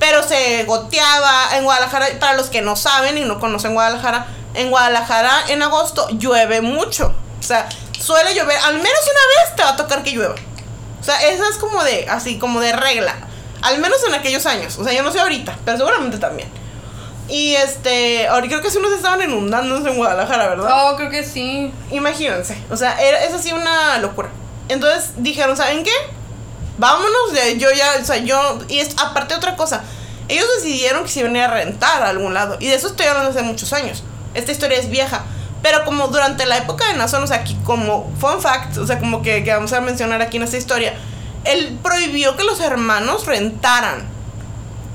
Pero 0.00 0.22
se 0.22 0.64
goteaba 0.64 1.56
en 1.56 1.64
Guadalajara, 1.64 2.06
para 2.18 2.34
los 2.34 2.48
que 2.48 2.62
no 2.62 2.76
saben 2.76 3.16
y 3.16 3.24
no 3.24 3.38
conocen 3.38 3.74
Guadalajara, 3.74 4.26
en 4.54 4.70
Guadalajara 4.70 5.44
en 5.48 5.62
agosto 5.62 6.08
llueve 6.10 6.60
mucho. 6.60 7.14
O 7.38 7.42
sea, 7.42 7.68
suele 8.00 8.34
llover, 8.34 8.58
al 8.58 8.74
menos 8.74 9.00
una 9.02 9.44
vez 9.44 9.56
te 9.56 9.62
va 9.62 9.70
a 9.70 9.76
tocar 9.76 10.02
que 10.02 10.12
llueva. 10.12 10.34
O 11.00 11.04
sea, 11.04 11.20
esa 11.28 11.48
es 11.48 11.56
como 11.56 11.84
de, 11.84 12.06
así, 12.08 12.38
como 12.38 12.60
de 12.60 12.72
regla. 12.72 13.14
Al 13.60 13.78
menos 13.78 14.02
en 14.08 14.14
aquellos 14.14 14.46
años. 14.46 14.78
O 14.78 14.84
sea, 14.84 14.92
yo 14.92 15.02
no 15.02 15.12
sé 15.12 15.20
ahorita, 15.20 15.58
pero 15.64 15.76
seguramente 15.76 16.18
también. 16.18 16.48
Y 17.28 17.54
este, 17.54 18.28
ahora 18.28 18.46
creo 18.46 18.60
que 18.60 18.70
sí 18.70 18.78
nos 18.80 18.92
estaban 18.92 19.22
inundando 19.22 19.76
en 19.76 19.96
Guadalajara, 19.96 20.48
¿verdad? 20.48 20.70
Oh, 20.72 20.96
creo 20.96 21.10
que 21.10 21.24
sí. 21.24 21.72
Imagínense. 21.90 22.56
O 22.70 22.76
sea, 22.76 23.00
era, 23.00 23.24
es 23.24 23.32
así 23.32 23.52
una 23.52 23.98
locura. 23.98 24.28
Entonces 24.68 25.12
dijeron, 25.16 25.56
¿saben 25.56 25.84
qué? 25.84 25.92
Vámonos 26.76 27.32
de 27.32 27.58
yo 27.58 27.70
ya, 27.70 27.94
o 28.00 28.04
sea, 28.04 28.16
yo, 28.18 28.58
y 28.68 28.78
es 28.78 28.96
aparte 28.98 29.34
otra 29.34 29.56
cosa. 29.56 29.82
Ellos 30.28 30.46
decidieron 30.56 31.04
que 31.04 31.10
se 31.10 31.20
iban 31.20 31.34
a 31.34 31.38
ir 31.38 31.44
a 31.44 31.48
rentar 31.48 32.02
a 32.02 32.08
algún 32.08 32.34
lado. 32.34 32.56
Y 32.60 32.66
de 32.66 32.74
eso 32.74 32.88
estoy 32.88 33.06
hablando 33.06 33.30
hace 33.30 33.42
muchos 33.42 33.72
años. 33.72 34.02
Esta 34.34 34.52
historia 34.52 34.78
es 34.78 34.90
vieja. 34.90 35.24
Pero 35.62 35.84
como 35.84 36.08
durante 36.08 36.44
la 36.44 36.58
época 36.58 36.86
de 36.88 36.94
Nazón, 36.94 37.22
o 37.22 37.26
sea, 37.26 37.38
aquí 37.38 37.56
como 37.64 38.12
fun 38.20 38.42
fact, 38.42 38.76
o 38.76 38.86
sea, 38.86 38.98
como 38.98 39.22
que, 39.22 39.44
que 39.44 39.52
vamos 39.52 39.72
a 39.72 39.80
mencionar 39.80 40.20
aquí 40.20 40.36
en 40.36 40.42
esta 40.42 40.58
historia, 40.58 40.94
él 41.44 41.78
prohibió 41.82 42.36
que 42.36 42.44
los 42.44 42.60
hermanos 42.60 43.26
rentaran. 43.26 44.13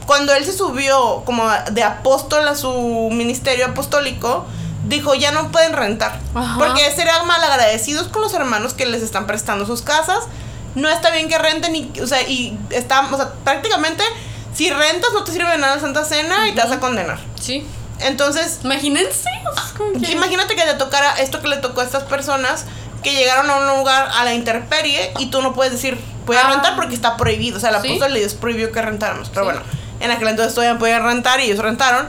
Cuando 0.10 0.34
él 0.34 0.44
se 0.44 0.54
subió 0.58 1.22
como 1.24 1.48
de 1.70 1.84
apóstol 1.84 2.48
a 2.48 2.56
su 2.56 2.72
ministerio 3.12 3.68
apostólico, 3.68 4.48
dijo, 4.88 5.14
ya 5.14 5.30
no 5.32 5.52
pueden 5.52 5.74
rentar. 5.74 6.20
Ajá. 6.34 6.56
Porque 6.58 6.82
serían 6.90 7.28
malagradecidos 7.28 8.08
con 8.08 8.24
los 8.24 8.34
hermanos 8.34 8.74
que 8.74 8.88
les 8.88 9.04
están 9.04 9.28
prestando 9.28 9.68
sus 9.68 9.84
casas. 9.84 10.24
No 10.74 10.90
está 10.90 11.12
bien 11.12 11.30
que 11.30 11.38
renten 11.38 11.76
y, 11.76 11.92
o 12.02 12.08
sea, 12.08 12.24
y 12.28 12.58
está, 12.72 13.08
o 13.12 13.18
sea, 13.18 13.34
prácticamente, 13.44 14.04
si 14.52 14.72
rentas 14.72 15.12
no 15.14 15.24
te 15.24 15.32
sirve 15.32 15.52
de 15.52 15.60
nada 15.60 15.76
la 15.76 15.82
Santa 15.82 16.04
Cena 16.04 16.48
y 16.48 16.56
te 16.56 16.62
vas 16.64 16.72
a 16.72 16.80
condenar. 16.80 17.20
Sí. 17.40 17.64
Entonces, 18.00 18.62
Imagínense. 18.64 19.30
que- 20.02 20.12
Imagínate 20.12 20.56
que 20.56 20.64
te 20.64 20.74
tocara 20.74 21.20
esto 21.20 21.40
que 21.40 21.50
le 21.50 21.58
tocó 21.58 21.82
a 21.82 21.84
estas 21.84 22.02
personas 22.06 22.66
que 23.04 23.14
llegaron 23.14 23.48
a 23.52 23.58
un 23.58 23.78
lugar 23.78 24.10
a 24.12 24.24
la 24.26 24.34
intemperie 24.34 25.14
y 25.20 25.28
tú 25.28 25.44
no 25.44 25.54
puedes 25.54 25.72
decir, 25.74 26.00
voy 26.26 26.36
a 26.36 26.48
Ah. 26.48 26.50
rentar 26.54 26.76
porque 26.76 26.96
está 26.96 27.16
prohibido. 27.16 27.58
O 27.58 27.60
sea, 27.60 27.70
el 27.70 27.82
Sí. 27.84 27.90
apóstol 27.90 28.14
les 28.14 28.34
prohibió 28.34 28.72
que 28.72 28.82
rentáramos. 28.82 29.30
Pero 29.30 29.42
Sí. 29.42 29.52
bueno, 29.52 29.62
en 30.00 30.12
aquel 30.12 30.28
entonces 30.30 30.54
todavía 30.54 30.78
podían 30.80 31.04
rentar 31.04 31.40
y 31.40 31.44
ellos 31.44 31.60
rentaron. 31.60 32.08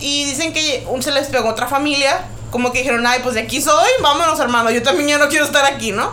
Y 0.00 0.24
dicen 0.24 0.52
que 0.52 0.84
un- 0.88 1.02
se 1.02 1.10
les 1.12 1.28
pegó 1.28 1.48
otra 1.50 1.66
familia. 1.68 2.26
Como 2.50 2.70
que 2.72 2.78
dijeron, 2.80 3.06
ay, 3.06 3.20
pues 3.22 3.34
de 3.34 3.40
aquí 3.42 3.62
soy, 3.62 3.88
vámonos 4.02 4.38
hermano, 4.40 4.70
yo 4.70 4.82
también 4.82 5.08
ya 5.08 5.18
no 5.18 5.28
quiero 5.28 5.44
estar 5.46 5.64
aquí, 5.64 5.92
¿no? 5.92 6.12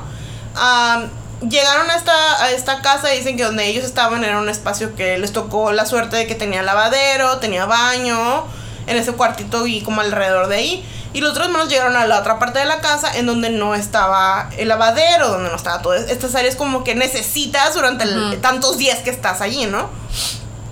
Ah, 0.56 1.04
llegaron 1.48 1.90
a 1.90 1.96
esta, 1.96 2.44
a 2.44 2.52
esta 2.52 2.82
casa 2.82 3.14
y 3.14 3.18
dicen 3.18 3.36
que 3.36 3.44
donde 3.44 3.66
ellos 3.68 3.84
estaban 3.84 4.24
era 4.24 4.38
un 4.38 4.48
espacio 4.50 4.96
que 4.96 5.18
les 5.18 5.34
tocó 5.34 5.72
la 5.74 5.86
suerte 5.86 6.16
de 6.16 6.28
que 6.28 6.36
tenía 6.36 6.62
lavadero, 6.64 7.40
tenía 7.40 7.66
baño, 7.66 8.46
en 8.88 8.96
ese 8.98 9.12
cuartito 9.14 9.68
y 9.68 9.82
como 9.82 10.00
alrededor 10.02 10.48
de 10.48 10.56
ahí. 10.56 10.86
Y 11.12 11.22
los 11.22 11.32
otros 11.32 11.48
hermanos 11.48 11.70
llegaron 11.70 11.96
a 11.98 12.06
la 12.08 12.20
otra 12.20 12.40
parte 12.40 12.60
de 12.60 12.66
la 12.66 12.80
casa 12.80 13.12
en 13.18 13.26
donde 13.26 13.50
no 13.50 13.74
estaba 13.76 14.50
el 14.58 14.68
lavadero, 14.70 15.28
donde 15.30 15.50
no 15.50 15.56
estaba 15.56 15.82
todo. 15.82 15.94
Estas 15.96 16.36
áreas 16.36 16.56
como 16.56 16.84
que 16.84 16.96
necesitas 16.96 17.74
durante 17.74 18.04
el- 18.06 18.18
Ujú. 18.34 18.36
tantos 18.38 18.78
días 18.78 19.00
que 19.00 19.10
estás 19.10 19.42
allí, 19.42 19.66
¿no? 19.66 19.90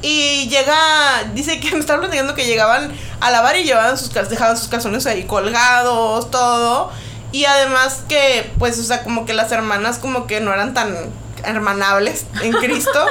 Y 0.02 0.48
llega, 0.50 1.24
dice 1.34 1.60
que 1.60 1.72
me 1.74 1.80
estaba 1.80 2.00
platicando 2.00 2.36
que 2.36 2.46
llegaban 2.46 2.92
a 3.20 3.32
lavar 3.32 3.56
y 3.58 3.64
llevaban 3.64 3.98
sus 3.98 4.14
dejaban 4.14 4.58
sus 4.58 4.68
calzones 4.68 5.06
ahí 5.06 5.24
colgados, 5.24 6.30
todo. 6.32 6.92
Y 7.32 7.46
además 7.46 8.04
que, 8.08 8.52
pues, 8.58 8.80
o 8.80 8.84
sea, 8.84 9.04
como 9.04 9.26
que 9.26 9.34
las 9.34 9.52
hermanas 9.52 9.98
como 9.98 10.28
que 10.28 10.40
no 10.40 10.54
eran 10.54 10.74
tan 10.74 10.96
hermanables 11.44 12.26
en 12.42 12.52
Cristo. 12.62 13.06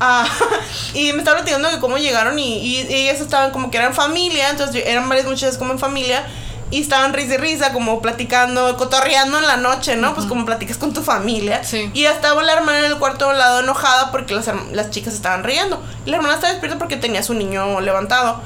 Ah, 0.00 0.26
y 0.94 1.12
me 1.12 1.18
estaba 1.18 1.38
platicando 1.38 1.70
que 1.70 1.78
cómo 1.78 1.98
llegaron 1.98 2.38
y, 2.38 2.58
y 2.58 2.86
ellas 2.90 3.20
estaban 3.20 3.50
como 3.50 3.70
que 3.70 3.78
eran 3.78 3.94
familia, 3.94 4.50
entonces 4.50 4.82
eran 4.86 5.08
varias 5.08 5.26
muchachas 5.26 5.58
como 5.58 5.72
en 5.72 5.78
familia. 5.78 6.26
Y 6.70 6.80
estaban 6.80 7.12
risa 7.12 7.34
y 7.34 7.36
risa, 7.38 7.72
como 7.72 8.00
platicando, 8.00 8.76
cotorreando 8.76 9.38
en 9.38 9.46
la 9.46 9.56
noche, 9.56 9.96
¿no? 9.96 10.14
Pues 10.14 10.26
como 10.26 10.46
platicas 10.46 10.78
con 10.78 10.92
tu 10.92 11.02
familia. 11.02 11.64
Sí. 11.64 11.90
Y 11.94 12.04
estaba 12.04 12.42
la 12.42 12.52
hermana 12.52 12.78
en 12.78 12.84
el 12.84 12.98
cuarto 12.98 13.26
de 13.26 13.32
un 13.32 13.38
lado 13.38 13.60
enojada 13.60 14.12
porque 14.12 14.34
las, 14.34 14.48
las 14.72 14.90
chicas 14.90 15.14
estaban 15.14 15.42
riendo. 15.42 15.82
Y 16.06 16.10
la 16.10 16.16
hermana 16.16 16.34
estaba 16.34 16.52
despierta 16.52 16.78
porque 16.78 16.96
tenía 16.96 17.20
a 17.20 17.24
su 17.24 17.34
niño 17.34 17.80
levantado. 17.80 18.40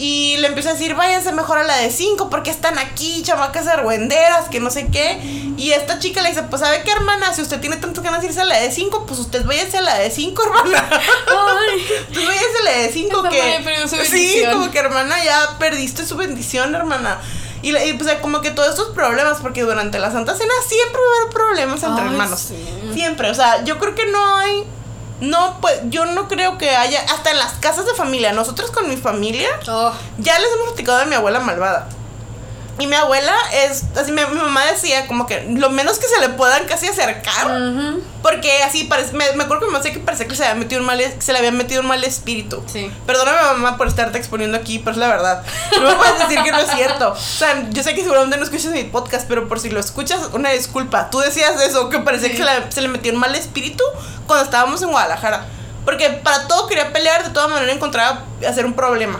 Y 0.00 0.38
le 0.38 0.46
empieza 0.46 0.70
a 0.70 0.72
decir, 0.72 0.94
váyanse 0.94 1.30
mejor 1.32 1.58
a 1.58 1.64
la 1.64 1.76
de 1.76 1.90
5 1.90 2.30
porque 2.30 2.50
están 2.50 2.78
aquí, 2.78 3.22
chamacas 3.22 3.66
argüenderas, 3.66 4.48
que 4.48 4.58
no 4.58 4.70
sé 4.70 4.88
qué. 4.90 5.20
Y 5.58 5.72
esta 5.72 5.98
chica 5.98 6.22
le 6.22 6.30
dice, 6.30 6.42
pues 6.44 6.62
¿sabe 6.62 6.82
qué, 6.84 6.92
hermana? 6.92 7.34
Si 7.34 7.42
usted 7.42 7.60
tiene 7.60 7.76
tantas 7.76 8.02
ganas 8.02 8.22
de 8.22 8.28
irse 8.28 8.40
a 8.40 8.46
la 8.46 8.58
de 8.58 8.70
5, 8.70 9.04
pues 9.06 9.20
usted 9.20 9.44
váyase 9.44 9.76
a 9.76 9.82
la 9.82 9.98
de 9.98 10.10
5, 10.10 10.42
hermana. 10.42 10.88
Ay. 10.90 11.86
Pues 12.14 12.26
váyase 12.26 12.58
a 12.60 12.64
la 12.64 12.70
de 12.78 12.92
5 12.92 13.26
Esa 13.26 13.98
que... 13.98 14.04
sí, 14.06 14.42
como 14.50 14.70
que 14.70 14.78
hermana, 14.78 15.22
ya 15.22 15.58
perdiste 15.58 16.06
su 16.06 16.16
bendición, 16.16 16.74
hermana. 16.74 17.20
Y, 17.62 17.72
la- 17.72 17.84
y, 17.84 17.92
pues 17.94 18.10
como 18.22 18.40
que 18.40 18.50
todos 18.50 18.68
estos 18.70 18.88
problemas, 18.94 19.38
porque 19.42 19.62
durante 19.62 19.98
la 19.98 20.10
Santa 20.10 20.34
Cena 20.34 20.52
siempre 20.66 21.00
va 21.00 21.16
a 21.16 21.22
haber 21.22 21.34
problemas 21.34 21.82
entre 21.82 22.02
Ay, 22.04 22.08
hermanos. 22.10 22.40
sí. 22.40 22.90
Siempre, 22.94 23.30
o 23.30 23.34
sea, 23.34 23.62
yo 23.64 23.78
creo 23.78 23.94
que 23.94 24.06
no 24.06 24.36
hay. 24.36 24.64
No, 25.20 25.58
pues 25.60 25.78
yo 25.84 26.06
no 26.06 26.28
creo 26.28 26.56
que 26.56 26.70
haya. 26.70 27.00
Hasta 27.12 27.30
en 27.32 27.38
las 27.38 27.52
casas 27.54 27.84
de 27.84 27.92
familia. 27.94 28.32
Nosotros 28.32 28.70
con 28.70 28.88
mi 28.88 28.96
familia. 28.96 29.48
Oh, 29.68 29.92
Ya 30.18 30.38
les 30.38 30.50
hemos 30.54 30.68
platicado 30.68 30.98
de 31.00 31.06
mi 31.06 31.14
abuela 31.14 31.40
malvada. 31.40 31.86
Y 32.78 32.86
mi 32.86 32.94
abuela 32.96 33.34
es. 33.52 33.82
Así, 33.94 34.10
mi, 34.12 34.24
mi 34.24 34.36
mamá 34.36 34.64
decía 34.66 35.06
como 35.06 35.26
que 35.26 35.42
lo 35.56 35.68
menos 35.70 35.98
que 35.98 36.06
se 36.08 36.18
le 36.20 36.30
puedan 36.30 36.64
casi 36.66 36.86
acercar. 36.88 37.46
ujú. 37.46 38.02
Porque 38.22 38.62
así 38.62 38.84
parece. 38.84 39.12
Me, 39.12 39.32
me 39.32 39.44
acuerdo 39.44 39.60
que 39.60 39.66
mamá 39.66 39.78
decía 39.78 39.92
que 39.92 40.00
parecía 40.00 40.26
que 40.26 40.34
se, 40.34 40.44
había 40.44 40.54
metido 40.54 40.80
un 40.80 40.86
mal, 40.86 41.02
se 41.18 41.32
le 41.32 41.38
había 41.38 41.52
metido 41.52 41.82
un 41.82 41.88
mal 41.88 42.02
espíritu. 42.04 42.62
Sí. 42.72 42.90
Perdóname, 43.06 43.38
mamá, 43.42 43.76
por 43.76 43.88
estarte 43.88 44.16
exponiendo 44.18 44.56
aquí, 44.56 44.78
pero 44.78 44.92
es 44.92 44.96
la 44.98 45.08
verdad. 45.08 45.42
No 45.72 45.88
me 45.90 45.94
puedes 45.94 46.18
decir 46.20 46.42
que 46.42 46.52
no 46.52 46.58
es 46.58 46.70
cierto. 46.70 47.10
O 47.12 47.16
sea, 47.16 47.68
yo 47.70 47.82
sé 47.82 47.94
que 47.94 48.02
seguramente 48.02 48.36
no 48.38 48.44
escuchas 48.44 48.72
mi 48.72 48.84
podcast, 48.84 49.26
pero 49.28 49.46
por 49.48 49.60
si 49.60 49.68
lo 49.70 49.80
escuchas, 49.80 50.20
una 50.32 50.50
disculpa. 50.50 51.10
Tú 51.10 51.18
decías 51.20 51.60
eso, 51.60 51.88
que 51.90 51.98
parecía 51.98 52.28
Sí. 52.30 52.36
que 52.36 52.44
se 52.44 52.44
le, 52.60 52.72
se 52.72 52.80
le 52.82 52.88
metió 52.88 53.12
un 53.12 53.18
mal 53.18 53.34
espíritu 53.34 53.84
cuando 54.26 54.44
estábamos 54.44 54.80
en 54.82 54.90
Guadalajara. 54.90 55.46
Porque 55.84 56.08
para 56.10 56.46
todo 56.46 56.66
quería 56.66 56.92
pelear, 56.92 57.24
de 57.24 57.30
toda 57.30 57.48
manera 57.48 57.72
encontraba 57.72 58.24
hacer 58.48 58.64
un 58.66 58.74
problema. 58.74 59.18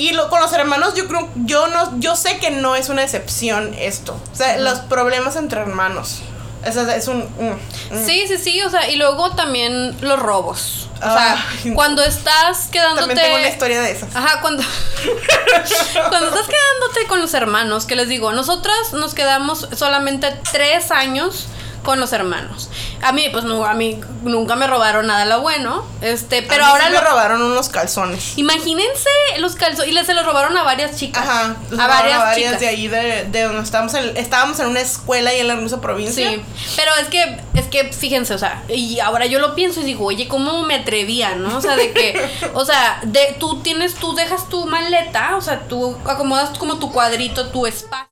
Y 0.00 0.12
lo, 0.14 0.30
con 0.30 0.40
los 0.40 0.50
hermanos, 0.54 0.94
yo 0.94 1.06
creo, 1.06 1.28
yo 1.44 1.66
no, 1.66 2.00
yo 2.00 2.16
sé 2.16 2.38
que 2.38 2.50
no 2.50 2.74
es 2.74 2.88
una 2.88 3.02
excepción 3.02 3.74
esto. 3.78 4.18
O 4.32 4.34
sea, 4.34 4.56
los 4.56 4.78
problemas 4.78 5.36
entre 5.36 5.60
hermanos. 5.60 6.20
Es, 6.64 6.74
es 6.74 7.06
un. 7.06 7.18
mm, 7.18 7.94
mm. 7.94 8.06
Sí, 8.06 8.24
sí, 8.26 8.38
sí, 8.38 8.62
o 8.62 8.70
sea, 8.70 8.88
y 8.88 8.96
luego 8.96 9.32
también 9.32 9.94
los 10.00 10.18
robos. 10.18 10.88
O 10.96 11.02
sea, 11.02 11.36
Ay. 11.64 11.74
cuando 11.74 12.02
estás 12.02 12.68
quedándote... 12.68 13.08
También 13.08 13.26
tengo 13.26 13.38
una 13.40 13.48
historia 13.48 13.82
de 13.82 13.90
esas. 13.90 14.16
Ajá, 14.16 14.40
cuando 14.40 14.62
cuando 16.08 16.28
estás 16.28 16.46
quedándote 16.46 17.06
con 17.06 17.20
los 17.20 17.34
hermanos, 17.34 17.84
que 17.84 17.94
les 17.94 18.08
digo, 18.08 18.32
nosotras 18.32 18.94
nos 18.94 19.12
quedamos 19.12 19.68
solamente 19.76 20.34
tres 20.50 20.90
años 20.90 21.46
con 21.82 21.98
los 22.00 22.12
hermanos. 22.12 22.70
A 23.02 23.12
mí, 23.12 23.28
pues 23.32 23.44
no, 23.44 23.64
a 23.64 23.72
mí 23.74 23.98
nunca 24.22 24.54
me 24.56 24.66
robaron 24.66 25.06
nada 25.06 25.24
lo 25.24 25.40
bueno, 25.40 25.84
este, 26.02 26.42
pero 26.42 26.64
A 26.64 26.66
mí 26.66 26.72
ahora 26.72 26.84
sí 26.86 26.90
me 26.92 26.98
lo- 27.00 27.04
robaron 27.10 27.42
unos 27.42 27.68
calzones. 27.70 28.36
imagínense 28.36 29.08
los 29.38 29.54
calzones 29.54 29.88
y 29.90 29.92
les 29.94 30.06
se 30.06 30.14
los 30.14 30.24
robaron 30.26 30.56
a 30.56 30.62
varias 30.62 30.96
chicas, 30.96 31.22
Ajá, 31.22 31.56
a 31.78 31.86
varias, 31.86 32.18
varias 32.18 32.36
chicas. 32.36 32.60
de 32.60 32.68
ahí 32.68 32.88
de, 32.88 33.24
de 33.30 33.42
donde 33.44 33.62
estábamos 33.62 33.94
en, 33.94 34.16
estábamos 34.16 34.60
en 34.60 34.66
una 34.66 34.80
escuela 34.80 35.32
y 35.34 35.40
en 35.40 35.48
la 35.48 35.54
hermosa 35.54 35.80
provincia. 35.80 36.30
Sí, 36.30 36.42
pero 36.76 36.90
es 37.00 37.08
que, 37.08 37.40
es 37.54 37.66
que 37.68 37.92
fíjense, 37.92 38.34
o 38.34 38.38
sea, 38.38 38.62
y 38.68 39.00
ahora 39.00 39.26
yo 39.26 39.38
lo 39.38 39.54
pienso 39.54 39.80
y 39.80 39.84
digo, 39.84 40.04
oye, 40.06 40.28
¿cómo 40.28 40.62
me 40.64 40.74
atrevía, 40.74 41.34
no? 41.36 41.56
O 41.56 41.60
sea, 41.62 41.76
de 41.76 41.92
que, 41.92 42.20
o 42.54 42.64
sea, 42.66 43.00
de, 43.04 43.36
tú 43.38 43.60
tienes, 43.62 43.94
tú 43.94 44.14
dejas 44.14 44.48
tu 44.48 44.66
maleta, 44.66 45.36
o 45.36 45.40
sea, 45.40 45.60
tú 45.60 45.96
acomodas 46.06 46.56
como 46.58 46.78
tu 46.78 46.92
cuadrito, 46.92 47.48
tu 47.48 47.66
espacio, 47.66 48.06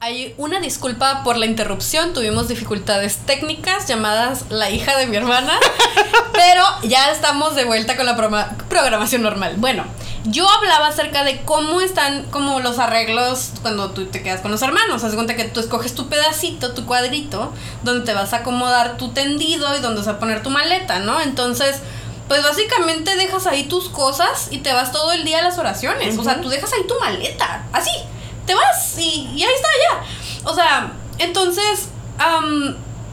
Hay 0.00 0.32
una 0.38 0.60
disculpa 0.60 1.24
por 1.24 1.36
la 1.36 1.46
interrupción, 1.46 2.12
tuvimos 2.12 2.46
dificultades 2.46 3.16
técnicas 3.26 3.88
llamadas 3.88 4.44
la 4.48 4.70
hija 4.70 4.96
de 4.96 5.08
mi 5.08 5.16
hermana, 5.16 5.58
pero 6.32 6.62
ya 6.84 7.10
estamos 7.10 7.56
de 7.56 7.64
vuelta 7.64 7.96
con 7.96 8.06
la 8.06 8.16
programación 8.68 9.22
normal. 9.22 9.54
Bueno, 9.56 9.84
yo 10.22 10.48
hablaba 10.48 10.86
acerca 10.86 11.24
de 11.24 11.40
cómo 11.40 11.80
están 11.80 12.26
como 12.30 12.60
los 12.60 12.78
arreglos 12.78 13.50
cuando 13.60 13.90
tú 13.90 14.06
te 14.06 14.22
quedas 14.22 14.40
con 14.40 14.52
los 14.52 14.62
hermanos. 14.62 15.02
Haz 15.02 15.16
cuenta 15.16 15.34
que 15.34 15.46
tú 15.46 15.58
escoges 15.58 15.96
tu 15.96 16.08
pedacito, 16.08 16.74
tu 16.74 16.86
cuadrito, 16.86 17.52
donde 17.82 18.06
te 18.06 18.14
vas 18.14 18.32
a 18.34 18.36
acomodar 18.36 18.98
tu 18.98 19.08
tendido 19.08 19.76
y 19.76 19.80
donde 19.80 19.98
vas 19.98 20.08
a 20.08 20.20
poner 20.20 20.44
tu 20.44 20.50
maleta, 20.50 21.00
¿no? 21.00 21.20
Entonces, 21.20 21.80
pues 22.28 22.44
básicamente 22.44 23.16
dejas 23.16 23.48
ahí 23.48 23.64
tus 23.64 23.88
cosas 23.88 24.46
y 24.52 24.58
te 24.58 24.72
vas 24.72 24.92
todo 24.92 25.10
el 25.10 25.24
día 25.24 25.40
a 25.40 25.42
las 25.42 25.58
oraciones. 25.58 26.16
O 26.18 26.22
sea, 26.22 26.40
tú 26.40 26.50
dejas 26.50 26.72
ahí 26.72 26.86
tu 26.86 26.94
maleta, 27.00 27.64
así 27.72 27.90
te 28.48 28.54
vas 28.54 28.98
y, 28.98 29.30
y 29.36 29.44
ahí 29.44 29.54
está 29.54 29.68
ya. 29.90 30.50
O 30.50 30.54
sea, 30.54 30.92
entonces, 31.18 31.90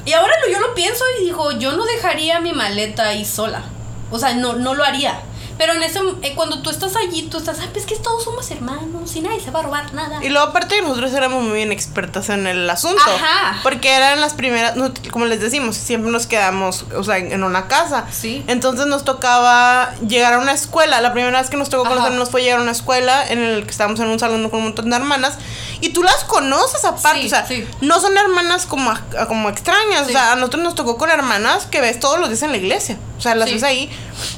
y 0.06 0.14
ahora 0.14 0.34
yo 0.52 0.60
lo 0.62 0.74
pienso 0.74 1.04
y 1.20 1.26
digo, 1.26 1.52
yo 1.52 1.74
no 1.74 1.84
dejaría 1.86 2.40
mi 2.40 2.54
maleta 2.54 3.10
ahí 3.10 3.26
sola. 3.26 3.64
O 4.12 4.18
sea, 4.18 4.34
no, 4.34 4.54
no 4.54 4.74
lo 4.74 4.84
haría. 4.84 5.20
Pero 5.58 5.74
en 5.74 5.84
ese, 5.84 6.00
eh, 6.22 6.34
cuando 6.36 6.62
tú 6.62 6.70
estás 6.70 6.96
allí, 6.96 7.24
tú 7.24 7.38
estás, 7.38 7.60
ah, 7.62 7.68
pues 7.72 7.86
que 7.86 7.96
todos 7.96 8.24
somos 8.24 8.50
hermanos 8.52 9.16
y 9.16 9.22
nadie 9.22 9.40
se 9.40 9.52
va 9.52 9.60
a 9.60 9.64
robar 9.64 9.94
nada. 9.94 10.24
Y 10.24 10.30
luego 10.30 10.48
aparte 10.48 10.82
nosotros 10.82 11.14
éramos 11.14 11.44
muy 11.44 11.54
bien 11.54 11.72
expertas 11.72 12.30
en 12.30 12.48
el 12.48 12.70
asunto. 12.70 13.02
Ajá. 13.06 13.60
Porque 13.64 13.94
eran 13.94 14.20
las 14.20 14.34
primeras, 14.34 14.74
como 15.12 15.26
les 15.26 15.40
decimos, 15.40 15.76
siempre 15.78 16.12
nos 16.12 16.28
quedamos, 16.28 16.86
o 16.96 17.04
sea, 17.04 17.18
en 17.18 17.44
una 17.44 17.68
casa. 17.68 18.06
Sí. 18.12 18.44
Entonces 18.48 18.86
nos 18.88 19.06
tocaba 19.06 19.96
llegar 20.08 20.34
a 20.34 20.40
una 20.40 20.52
escuela. 20.52 21.00
La 21.02 21.14
primera 21.14 21.40
vez 21.40 21.50
que 21.50 21.58
nos 21.58 21.70
tocó 21.70 21.86
con 21.86 21.96
los 21.96 22.06
hermanos 22.06 22.30
fue 22.30 22.42
llegar 22.42 22.60
a 22.60 22.64
una 22.64 22.72
escuela 22.72 23.26
en 23.28 23.40
el 23.40 23.64
que 23.64 23.72
estábamos 23.72 24.00
en 24.00 24.08
un 24.08 24.20
salón 24.20 24.50
con 24.50 24.60
un 24.60 24.66
montón 24.66 24.90
de 24.90 24.96
hermanas. 24.96 25.38
Y 25.82 25.90
tú 25.90 26.04
las 26.04 26.24
conoces 26.26 26.84
aparte, 26.86 27.26
o 27.26 27.30
sea, 27.30 27.46
no 27.82 28.00
son 28.00 28.18
hermanas 28.18 28.66
como, 28.66 28.92
como 29.28 29.50
extrañas. 29.50 30.08
O 30.08 30.12
sea, 30.12 30.34
a 30.34 30.36
nosotros 30.36 30.64
nos 30.64 30.76
tocó 30.76 30.98
con 30.98 31.10
hermanas 31.10 31.68
que 31.68 31.82
ves 31.82 32.00
todos 32.00 32.20
los 32.20 32.30
días 32.30 32.44
en 32.44 32.52
la 32.52 32.58
iglesia. 32.58 32.98
O 33.18 33.22
sea, 33.22 33.36
las 33.36 33.52
ves 33.52 33.64
ahí. 33.64 33.90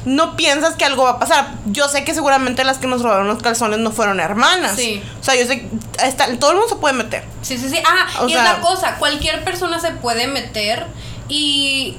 No 0.05 0.35
piensas 0.35 0.75
que 0.75 0.85
algo 0.85 1.06
va 1.07 1.13
a 1.13 1.19
pasar. 1.19 1.55
Yo 1.65 1.87
sé 1.87 2.03
que 2.03 2.13
seguramente 2.13 2.63
las 2.63 2.77
que 2.77 2.87
nos 2.87 3.01
robaron 3.01 3.27
los 3.27 3.41
calzones 3.41 3.79
no 3.79 3.91
fueron 3.91 4.19
hermanas. 4.19 4.75
Sí. 4.75 5.01
O 5.19 5.23
sea, 5.23 5.35
yo 5.35 5.45
sé. 5.45 5.67
Está, 6.03 6.27
todo 6.37 6.51
el 6.51 6.57
mundo 6.57 6.73
se 6.73 6.79
puede 6.79 6.93
meter. 6.93 7.23
Sí, 7.41 7.57
sí, 7.57 7.69
sí. 7.69 7.79
Ah, 7.85 8.25
y 8.27 8.33
es 8.33 8.43
la 8.43 8.59
cosa. 8.61 8.95
Cualquier 8.95 9.43
persona 9.43 9.79
se 9.79 9.91
puede 9.91 10.27
meter. 10.27 10.85
Y. 11.29 11.97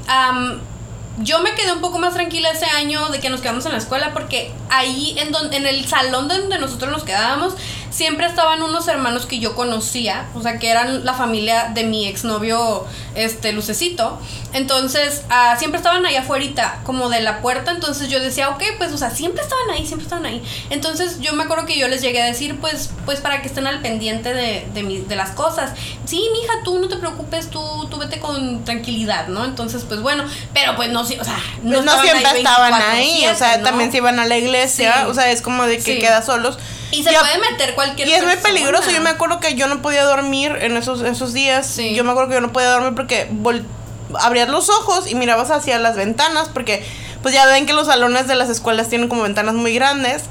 yo 1.19 1.41
me 1.41 1.55
quedé 1.55 1.73
un 1.73 1.81
poco 1.81 1.99
más 1.99 2.15
tranquila 2.15 2.51
ese 2.51 2.67
año 2.67 3.09
de 3.09 3.19
que 3.19 3.29
nos 3.29 3.41
quedamos 3.41 3.67
en 3.67 3.73
la 3.73 3.79
escuela 3.79 4.13
porque 4.13 4.53
ahí 4.71 5.17
en, 5.19 5.33
donde, 5.33 5.57
en 5.57 5.67
el 5.67 5.87
salón 5.87 6.29
donde 6.29 6.59
nosotros 6.59 6.93
nos 6.93 7.03
quedábamos 7.03 7.55
siempre 7.91 8.27
estaban 8.27 8.63
unos 8.63 8.89
hermanos 8.89 9.27
que 9.27 9.39
yo 9.39 9.55
conocía, 9.55 10.29
o 10.35 10.43
sea, 10.43 10.59
que 10.59 10.71
eran 10.71 11.05
la 11.05 11.15
familia 11.15 11.71
de 11.75 11.85
mi 11.85 12.07
exnovio, 12.07 12.87
este, 13.15 13.53
Lucecito. 13.53 14.19
Entonces, 14.53 15.23
ah, 15.31 15.57
siempre 15.59 15.79
estaban 15.79 16.07
ahí 16.07 16.17
afuera, 16.17 16.39
como 16.85 17.09
de 17.09 17.21
la 17.21 17.41
puerta, 17.41 17.73
entonces 17.73 18.09
yo 18.09 18.21
decía, 18.21 18.51
ok, 18.51 18.63
pues, 18.79 18.93
o 18.93 18.99
sea, 18.99 19.11
siempre 19.11 19.43
estaban 19.43 19.71
ahí, 19.71 19.87
siempre 19.87 20.05
estaban 20.05 20.25
ahí. 20.25 20.43
Entonces, 20.71 21.21
yo 21.21 21.33
me 21.33 21.43
acuerdo 21.45 21.67
que 21.67 21.77
yo 21.77 21.89
les 21.89 22.01
llegué 22.01 22.23
a 22.23 22.27
decir, 22.27 22.59
pues, 22.61 22.91
pues, 23.05 23.21
para 23.21 23.43
que 23.43 23.49
estén 23.49 23.67
al 23.67 23.81
pendiente 23.81 24.33
de, 24.33 24.67
de, 24.73 25.05
de 25.07 25.17
las 25.17 25.31
cosas. 25.31 25.73
Sí, 26.05 26.23
mija, 26.33 26.53
tú 26.65 26.79
no 26.79 26.89
te 26.89 26.97
preocupes, 26.97 27.51
tú, 27.51 27.89
tú 27.91 27.99
vete 27.99 28.21
con 28.21 28.65
tranquilidad, 28.65 29.29
¿no? 29.29 29.45
Entonces, 29.45 29.85
pues, 29.87 30.01
bueno, 30.01 30.25
pero 30.55 30.77
pues 30.77 30.91
no, 30.91 31.01
o 31.01 31.05
sea, 31.05 31.19
no, 31.63 31.83
pues 31.83 32.01
siempre 32.03 32.39
estaban 32.39 32.75
ahí, 32.75 33.27
o 33.27 33.35
sea, 33.35 33.63
también 33.63 33.91
se 33.91 33.99
iban 33.99 34.19
a 34.19 34.27
la 34.27 34.37
iglesia, 34.37 35.07
o 35.09 35.15
sea, 35.15 35.31
es 35.31 35.43
como 35.43 35.65
de 35.65 35.79
que 35.79 35.99
queda 35.99 36.23
solos. 36.23 36.59
Y 36.91 37.03
se 37.03 37.11
puede 37.11 37.39
meter 37.51 37.75
cualquier 37.75 38.09
Y 38.09 38.15
es 38.15 38.25
muy 38.25 38.37
peligroso. 38.37 38.91
Yo 38.91 39.01
me 39.01 39.11
acuerdo 39.11 39.41
que 39.41 39.55
yo 39.55 39.69
no 39.69 39.83
podía 39.83 40.05
dormir 40.05 40.57
en 40.61 40.77
esos, 40.77 41.03
esos 41.03 41.33
días. 41.33 41.77
Yo 41.77 42.05
me 42.05 42.11
acuerdo 42.11 42.31
que 42.31 42.35
yo 42.37 42.41
no 42.41 42.53
podía 42.53 42.71
dormir 42.71 42.95
porque 42.95 43.29
abrías 44.19 44.49
los 44.49 44.69
ojos 44.71 45.11
y 45.11 45.15
mirabas 45.15 45.51
hacia 45.51 45.79
las 45.79 45.97
ventanas 45.97 46.49
porque 46.49 46.83
pues 47.23 47.35
ya 47.35 47.47
ven 47.47 47.67
que 47.67 47.73
los 47.73 47.89
salones 47.89 48.27
de 48.27 48.35
las 48.35 48.49
escuelas 48.49 48.89
tienen 48.89 49.09
como 49.09 49.23
ventanas 49.23 49.55
muy 49.55 49.75
grandes. 49.75 50.25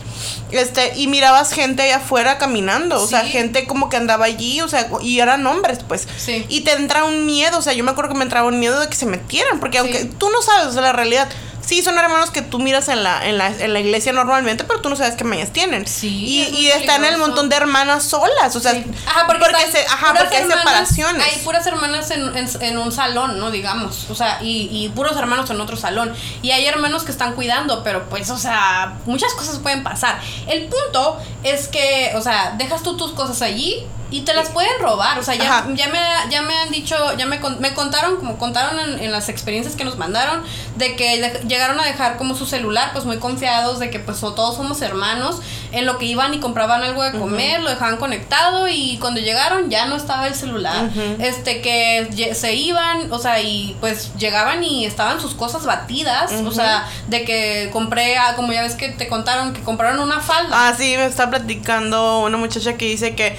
Este, 0.52 0.94
y 0.96 1.08
mirabas 1.08 1.52
gente 1.52 1.84
allá 1.84 1.98
afuera 1.98 2.38
caminando, 2.38 3.02
o 3.02 3.08
sea, 3.08 3.26
gente 3.26 3.68
como 3.68 3.90
que 3.90 3.98
andaba 3.98 4.26
allí, 4.26 4.62
o 4.62 4.68
sea, 4.70 4.88
y 5.02 5.20
eran 5.20 5.46
hombres, 5.46 5.80
pues. 5.86 6.08
Sí. 6.18 6.46
Y 6.48 6.62
te 6.62 6.72
entra 6.74 7.04
un 7.04 7.26
miedo, 7.26 7.58
o 7.58 7.62
sea, 7.62 7.74
yo 7.74 7.84
me 7.84 7.92
acuerdo 7.92 8.14
que 8.14 8.18
me 8.18 8.24
entraba 8.24 8.48
un 8.48 8.60
miedo 8.60 8.80
de 8.80 8.88
que 8.88 8.96
se 8.96 9.06
metieran, 9.06 9.60
porque 9.60 9.80
aunque 9.80 10.06
tú 10.06 10.30
no 10.30 10.42
sabes, 10.42 10.74
la 10.76 10.94
realidad, 10.94 11.28
Sí, 11.68 11.84
son 11.84 11.98
hermanos 11.98 12.32
que 12.32 12.42
tú 12.42 12.60
miras 12.60 12.88
en 12.88 13.04
la, 13.04 13.28
en 13.28 13.38
la, 13.38 13.48
en 13.50 13.74
la 13.74 13.82
iglesia 13.82 14.14
normalmente, 14.14 14.64
pero 14.64 14.80
tú 14.80 14.88
no 14.88 14.96
sabes 14.96 15.16
qué 15.16 15.26
mañas 15.26 15.52
tienen. 15.52 15.86
Sí. 15.86 16.08
Y, 16.08 16.56
y 16.56 16.72
están 16.72 17.04
el 17.04 17.18
montón 17.18 17.50
de 17.50 17.58
hermanas 17.58 18.06
solas. 18.06 18.56
O 18.56 18.62
sea, 18.62 18.72
ajá, 19.06 19.28
porque, 19.28 19.46
hay 19.54 20.48
separaciones. 20.48 21.28
Hay 21.28 21.42
puras 21.44 21.68
hermanas 21.68 22.10
en, 22.12 22.32
en, 22.38 22.78
un 22.78 22.94
salón, 22.94 23.38
¿no? 23.38 23.52
Digamos. 23.52 24.06
O 24.10 24.16
sea, 24.16 24.40
y, 24.42 24.70
y 24.72 24.88
puros 24.96 25.18
hermanos 25.18 25.50
en 25.50 25.60
otro 25.60 25.76
salón. 25.76 26.14
Y 26.42 26.52
hay 26.52 26.66
hermanos 26.66 27.04
que 27.04 27.12
están 27.12 27.34
cuidando, 27.34 27.84
pero 27.84 28.08
pues, 28.08 28.30
o 28.30 28.38
sea, 28.38 29.00
muchas 29.06 29.34
cosas 29.34 29.60
pueden 29.60 29.84
pasar. 29.84 30.22
El 30.48 30.68
punto 30.68 31.20
es 31.44 31.68
que, 31.68 32.14
o 32.16 32.22
sea, 32.22 32.56
dejas 32.58 32.82
tú 32.82 32.96
tus 32.96 33.12
cosas 33.12 33.42
allí 33.42 33.86
y 34.10 34.22
te 34.22 34.34
las 34.34 34.50
pueden 34.50 34.72
robar, 34.80 35.20
o 35.20 35.24
sea, 35.24 35.36
ya, 35.36 35.68
ya, 35.74 35.88
me, 35.90 36.00
ya 36.30 36.42
me 36.42 36.58
han 36.58 36.72
dicho, 36.72 36.96
ya 37.18 37.26
me, 37.26 37.40
me 37.60 37.74
contaron, 37.74 38.16
como 38.18 38.38
contaron 38.38 38.80
en, 39.02 39.12
las 39.12 39.28
experiencias 39.28 39.76
que 39.76 39.84
nos 39.84 39.98
mandaron, 39.98 40.44
de 40.78 40.96
que 40.96 41.42
llegaron 41.58 41.80
a 41.80 41.86
dejar 41.86 42.18
como 42.18 42.36
su 42.36 42.46
celular, 42.46 42.92
pues 42.94 43.06
muy 43.06 43.18
confiados 43.18 43.80
de 43.80 43.90
que 43.90 44.00
pues 44.00 44.20
todos 44.20 44.56
somos 44.56 44.82
hermanos, 44.82 45.42
en 45.72 45.86
lo 45.86 45.98
que 45.98 46.06
iban 46.06 46.34
y 46.34 46.40
compraban 46.40 46.84
algo 46.84 47.04
de 47.04 47.18
comer, 47.18 47.62
lo 47.62 47.70
dejaban 47.70 47.98
conectado 47.98 48.68
y 48.68 48.98
cuando 49.00 49.20
llegaron 49.20 49.70
ya 49.70 49.88
no 49.88 49.96
estaba 49.96 50.28
el 50.28 50.36
celular, 50.36 50.90
este, 51.20 51.62
que 51.62 52.34
se 52.36 52.54
iban, 52.54 53.12
o 53.12 53.20
sea, 53.20 53.42
y 53.42 53.76
pues 53.80 54.14
llegaban 54.16 54.64
y 54.64 54.86
estaban 54.86 55.20
sus 55.20 55.34
cosas 55.34 55.66
batidas, 55.66 56.32
o 56.46 56.52
sea, 56.52 56.88
de 57.08 57.24
que 57.24 57.70
compré, 57.74 58.16
como 58.36 58.54
ya 58.54 58.62
ves 58.62 58.76
que 58.76 58.90
te 58.90 59.08
contaron, 59.08 59.54
que 59.54 59.62
compraron 59.62 60.00
una 60.00 60.20
falda. 60.20 60.50
Ah, 60.52 60.74
sí, 60.78 60.96
me 60.96 61.06
está 61.06 61.30
platicando 61.30 62.20
una 62.20 62.38
muchacha 62.38 62.78
que 62.78 62.86
dice 62.86 63.16
que 63.16 63.38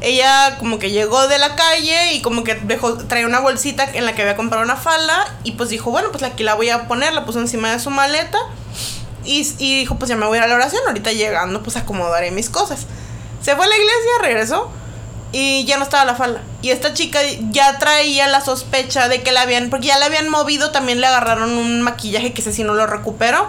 ella 0.00 0.56
como 0.58 0.78
que 0.78 0.90
llegó 0.90 1.28
de 1.28 1.38
la 1.38 1.56
calle 1.56 2.14
y 2.14 2.22
como 2.22 2.44
que 2.44 2.54
dejó, 2.54 2.96
traía 2.96 3.26
una 3.26 3.40
bolsita 3.40 3.84
en 3.92 4.06
la 4.06 4.14
que 4.14 4.22
había 4.22 4.36
comprado 4.36 4.64
una 4.64 4.76
falda 4.76 5.26
y 5.44 5.52
pues 5.52 5.68
dijo, 5.68 5.90
bueno, 5.90 6.10
pues 6.10 6.22
aquí 6.22 6.42
la 6.42 6.54
voy 6.54 6.70
a 6.70 6.88
poner, 6.88 7.12
la 7.12 7.24
puso 7.24 7.40
encima 7.40 7.70
de 7.70 7.78
su 7.78 7.90
maleta 7.90 8.38
y, 9.24 9.46
y 9.58 9.80
dijo, 9.80 9.96
pues 9.96 10.08
ya 10.08 10.16
me 10.16 10.26
voy 10.26 10.36
a 10.36 10.38
ir 10.38 10.44
a 10.44 10.48
la 10.48 10.54
oración, 10.54 10.82
ahorita 10.86 11.12
llegando 11.12 11.62
pues 11.62 11.76
acomodaré 11.76 12.30
mis 12.30 12.48
cosas. 12.48 12.86
Se 13.42 13.56
fue 13.56 13.64
a 13.64 13.68
la 13.68 13.76
iglesia, 13.76 14.10
regresó 14.22 14.70
y 15.32 15.64
ya 15.64 15.76
no 15.76 15.84
estaba 15.84 16.04
la 16.04 16.14
falda. 16.14 16.42
Y 16.62 16.70
esta 16.70 16.92
chica 16.92 17.20
ya 17.50 17.78
traía 17.78 18.26
la 18.26 18.40
sospecha 18.40 19.08
de 19.08 19.22
que 19.22 19.32
la 19.32 19.42
habían, 19.42 19.70
porque 19.70 19.86
ya 19.88 19.98
la 19.98 20.06
habían 20.06 20.28
movido, 20.28 20.70
también 20.70 21.00
le 21.00 21.06
agarraron 21.06 21.56
un 21.56 21.82
maquillaje 21.82 22.32
que 22.32 22.42
sé 22.42 22.52
si 22.52 22.64
no 22.64 22.74
lo 22.74 22.86
recuperó. 22.86 23.48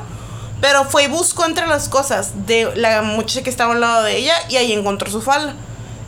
Pero 0.61 0.85
fue 0.85 1.05
y 1.05 1.07
buscó 1.07 1.45
entre 1.45 1.65
las 1.65 1.89
cosas 1.89 2.45
de 2.45 2.71
la 2.75 3.01
muchacha 3.01 3.41
que 3.41 3.49
estaba 3.49 3.73
al 3.73 3.81
lado 3.81 4.03
de 4.03 4.17
ella 4.17 4.33
y 4.47 4.57
ahí 4.57 4.73
encontró 4.73 5.09
su 5.09 5.21
falda. 5.21 5.55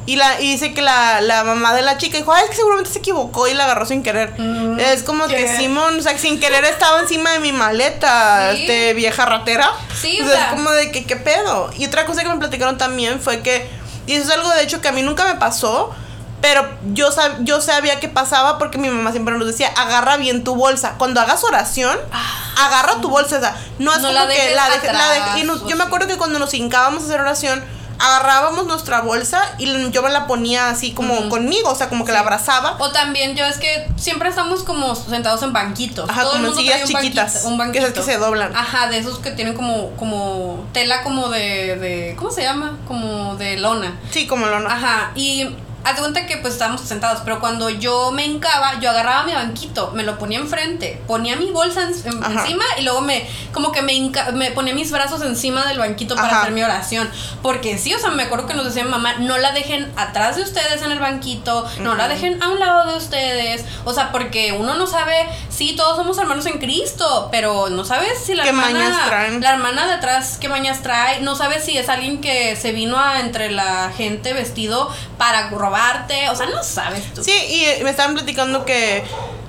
Y, 0.05 0.17
la, 0.17 0.41
y 0.41 0.51
dice 0.51 0.73
que 0.73 0.81
la, 0.81 1.21
la 1.21 1.43
mamá 1.43 1.73
de 1.73 1.81
la 1.81 1.97
chica 1.97 2.17
dijo, 2.17 2.33
ay, 2.33 2.43
es 2.43 2.49
que 2.49 2.57
seguramente 2.57 2.91
se 2.91 2.99
equivocó 2.99 3.47
y 3.47 3.53
la 3.53 3.63
agarró 3.63 3.85
sin 3.85 4.03
querer. 4.03 4.33
Mm, 4.37 4.79
es 4.79 5.03
como 5.03 5.27
que 5.27 5.57
Simón, 5.57 5.97
o 5.99 6.01
sea, 6.01 6.17
sin 6.17 6.39
querer 6.39 6.65
estaba 6.65 6.99
encima 6.99 7.31
de 7.31 7.39
mi 7.39 7.53
maleta, 7.53 8.51
este 8.51 8.93
vieja 8.93 9.25
ratera. 9.25 9.71
Sí, 9.99 10.19
o 10.21 10.27
sea, 10.27 10.45
es 10.45 10.49
como 10.49 10.69
de 10.71 10.91
que, 10.91 11.05
¿qué 11.05 11.15
pedo? 11.15 11.71
Y 11.77 11.85
otra 11.85 12.05
cosa 12.05 12.21
que 12.23 12.29
me 12.29 12.37
platicaron 12.37 12.77
también 12.77 13.21
fue 13.21 13.41
que, 13.41 13.67
y 14.05 14.13
eso 14.13 14.25
es 14.25 14.37
algo 14.37 14.49
de 14.49 14.63
hecho 14.63 14.81
que 14.81 14.89
a 14.89 14.91
mí 14.91 15.01
nunca 15.01 15.25
me 15.25 15.35
pasó, 15.35 15.95
pero 16.43 16.67
yo, 16.91 17.07
yo 17.39 17.61
sabía 17.61 18.01
que 18.01 18.09
pasaba 18.09 18.57
porque 18.57 18.77
mi 18.77 18.89
mamá 18.89 19.11
siempre 19.13 19.37
nos 19.37 19.47
decía, 19.47 19.71
agarra 19.77 20.17
bien 20.17 20.43
tu 20.43 20.55
bolsa. 20.55 20.95
Cuando 20.97 21.21
hagas 21.21 21.41
oración, 21.45 21.97
ah. 22.11 22.65
agarra 22.65 22.99
tu 22.99 23.09
bolsa. 23.09 23.37
O 23.37 23.39
sea, 23.39 23.55
no 23.79 23.93
es 23.93 23.99
como 23.99 24.09
que 24.09 24.53
la 24.53 24.69
dejes. 24.69 24.91
La 24.91 25.39
y 25.39 25.47
yo 25.69 25.77
me 25.77 25.85
acuerdo 25.85 26.05
que 26.05 26.17
cuando 26.17 26.39
nos 26.39 26.53
hincábamos 26.53 27.03
a 27.03 27.05
hacer 27.05 27.21
oración, 27.21 27.63
agarrábamos 27.99 28.65
nuestra 28.65 29.01
bolsa 29.01 29.41
y 29.57 29.91
yo 29.91 30.01
me 30.01 30.09
la 30.09 30.27
ponía 30.27 30.69
así 30.69 30.93
como 30.93 31.29
conmigo, 31.29 31.69
o 31.69 31.75
sea, 31.75 31.89
como 31.89 32.05
que 32.05 32.11
la 32.11 32.19
abrazaba. 32.19 32.75
O 32.79 32.91
también, 32.91 33.35
yo 33.35 33.45
es 33.45 33.57
que 33.57 33.87
siempre 33.97 34.29
estamos 34.29 34.63
como 34.63 34.95
sentados 34.95 35.41
en 35.43 35.53
banquitos. 35.53 36.09
Ajá, 36.09 36.23
como 36.23 36.47
en 36.47 36.55
sillas 36.55 36.83
chiquitas. 36.83 37.43
un 37.45 37.57
banquito. 37.57 37.85
Que 37.85 37.89
es 37.91 37.93
que 37.93 38.01
se 38.13 38.17
doblan. 38.17 38.55
Ajá, 38.55 38.87
de 38.87 38.97
esos 38.97 39.19
que 39.19 39.31
tienen 39.31 39.53
como, 39.53 39.91
como 39.91 40.65
tela 40.73 41.03
como 41.03 41.29
de, 41.29 41.77
de, 41.77 42.15
¿cómo 42.17 42.31
se 42.31 42.43
llama? 42.43 42.77
Como 42.87 43.35
de 43.35 43.57
lona. 43.57 43.97
Sí, 44.11 44.27
como 44.27 44.45
lona. 44.45 44.73
Ajá, 44.73 45.11
y 45.15 45.55
Haz 45.83 45.99
cuenta 45.99 46.25
que 46.25 46.37
pues 46.37 46.53
estábamos 46.53 46.81
sentados, 46.81 47.21
pero 47.25 47.41
cuando 47.41 47.69
yo 47.69 48.11
me 48.11 48.25
hincaba, 48.25 48.79
yo 48.79 48.89
agarraba 48.89 49.23
mi 49.23 49.33
banquito, 49.33 49.91
me 49.93 50.03
lo 50.03 50.17
ponía 50.17 50.39
enfrente, 50.39 51.01
ponía 51.07 51.35
mi 51.35 51.51
bolsa 51.51 51.81
encima 51.83 52.63
y 52.79 52.83
luego 52.83 53.01
me, 53.01 53.27
como 53.51 53.73
que 53.73 53.81
me, 53.81 54.11
me 54.33 54.51
ponía 54.51 54.73
mis 54.73 54.91
brazos 54.91 55.21
encima 55.23 55.65
del 55.65 55.79
banquito 55.79 56.15
para 56.15 56.39
hacer 56.41 56.53
mi 56.53 56.63
oración. 56.63 57.09
Porque 57.41 57.77
sí, 57.77 57.93
o 57.93 57.99
sea, 57.99 58.11
me 58.11 58.23
acuerdo 58.23 58.47
que 58.47 58.53
nos 58.53 58.65
decía 58.65 58.85
mamá, 58.85 59.15
no 59.19 59.37
la 59.37 59.51
dejen 59.51 59.91
atrás 59.97 60.37
de 60.37 60.43
ustedes 60.43 60.81
en 60.83 60.91
el 60.91 60.99
banquito, 60.99 61.65
no 61.79 61.95
la 61.95 62.07
dejen 62.07 62.41
a 62.41 62.49
un 62.49 62.59
lado 62.59 62.89
de 62.91 62.97
ustedes. 62.97 63.65
O 63.83 63.93
sea, 63.93 64.13
porque 64.13 64.55
uno 64.57 64.75
no 64.75 64.87
sabe, 64.87 65.27
sí, 65.49 65.75
todos 65.75 65.97
somos 65.97 66.17
hermanos 66.17 66.45
en 66.45 66.59
Cristo, 66.59 67.27
pero 67.29 67.69
no 67.69 67.83
sabes 67.83 68.19
si 68.23 68.35
la 68.35 68.45
hermana, 68.45 69.39
la 69.41 69.49
hermana 69.51 69.87
de 69.87 69.93
atrás 69.93 70.37
qué 70.39 70.47
mañas 70.47 70.81
trae, 70.81 71.19
no 71.21 71.35
sabes 71.35 71.65
si 71.65 71.77
es 71.77 71.89
alguien 71.89 72.21
que 72.21 72.55
se 72.55 72.71
vino 72.71 72.97
a 72.97 73.19
entre 73.19 73.51
la 73.51 73.91
gente 73.95 74.31
vestido 74.31 74.89
para 75.17 75.49
robar 75.49 75.72
robarte, 75.73 76.29
o 76.29 76.35
sea, 76.35 76.45
no 76.47 76.63
sabes 76.63 77.03
tú. 77.13 77.23
Sí, 77.23 77.31
y 77.31 77.83
me 77.83 77.89
estaban 77.89 78.13
platicando 78.13 78.65
que 78.65 79.03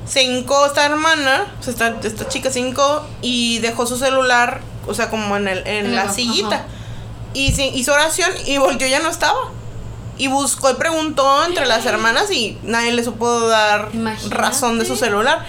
se 0.06 0.22
hincó 0.22 0.66
esta 0.66 0.84
hermana, 0.84 1.46
o 1.60 1.62
sea, 1.62 1.72
esta, 1.72 2.06
esta 2.06 2.28
chica 2.28 2.50
se 2.50 2.60
hincó 2.60 3.06
y 3.20 3.58
dejó 3.58 3.86
su 3.86 3.96
celular, 3.98 4.60
o 4.86 4.94
sea, 4.94 5.10
como 5.10 5.36
en, 5.36 5.48
el, 5.48 5.66
en, 5.66 5.94
la 5.94 6.12
sillita. 6.12 6.56
ajá. 6.56 6.64
Y 7.34 7.52
sí, 7.52 7.70
hizo 7.74 7.92
oración 7.92 8.30
y 8.46 8.58
volteó 8.58 8.86
y 8.86 8.90
ya 8.90 9.00
no 9.00 9.10
estaba. 9.10 9.50
Y 10.16 10.28
buscó 10.28 10.70
y 10.70 10.74
preguntó 10.74 11.44
entre 11.44 11.66
las 11.66 11.84
hermanas 11.84 12.30
y 12.30 12.56
nadie 12.62 12.92
le 12.92 13.02
supo 13.02 13.48
dar 13.48 13.88
Imagínate. 13.92 14.36
razón 14.36 14.78
de 14.78 14.84
su 14.84 14.94
celular. 14.94 15.44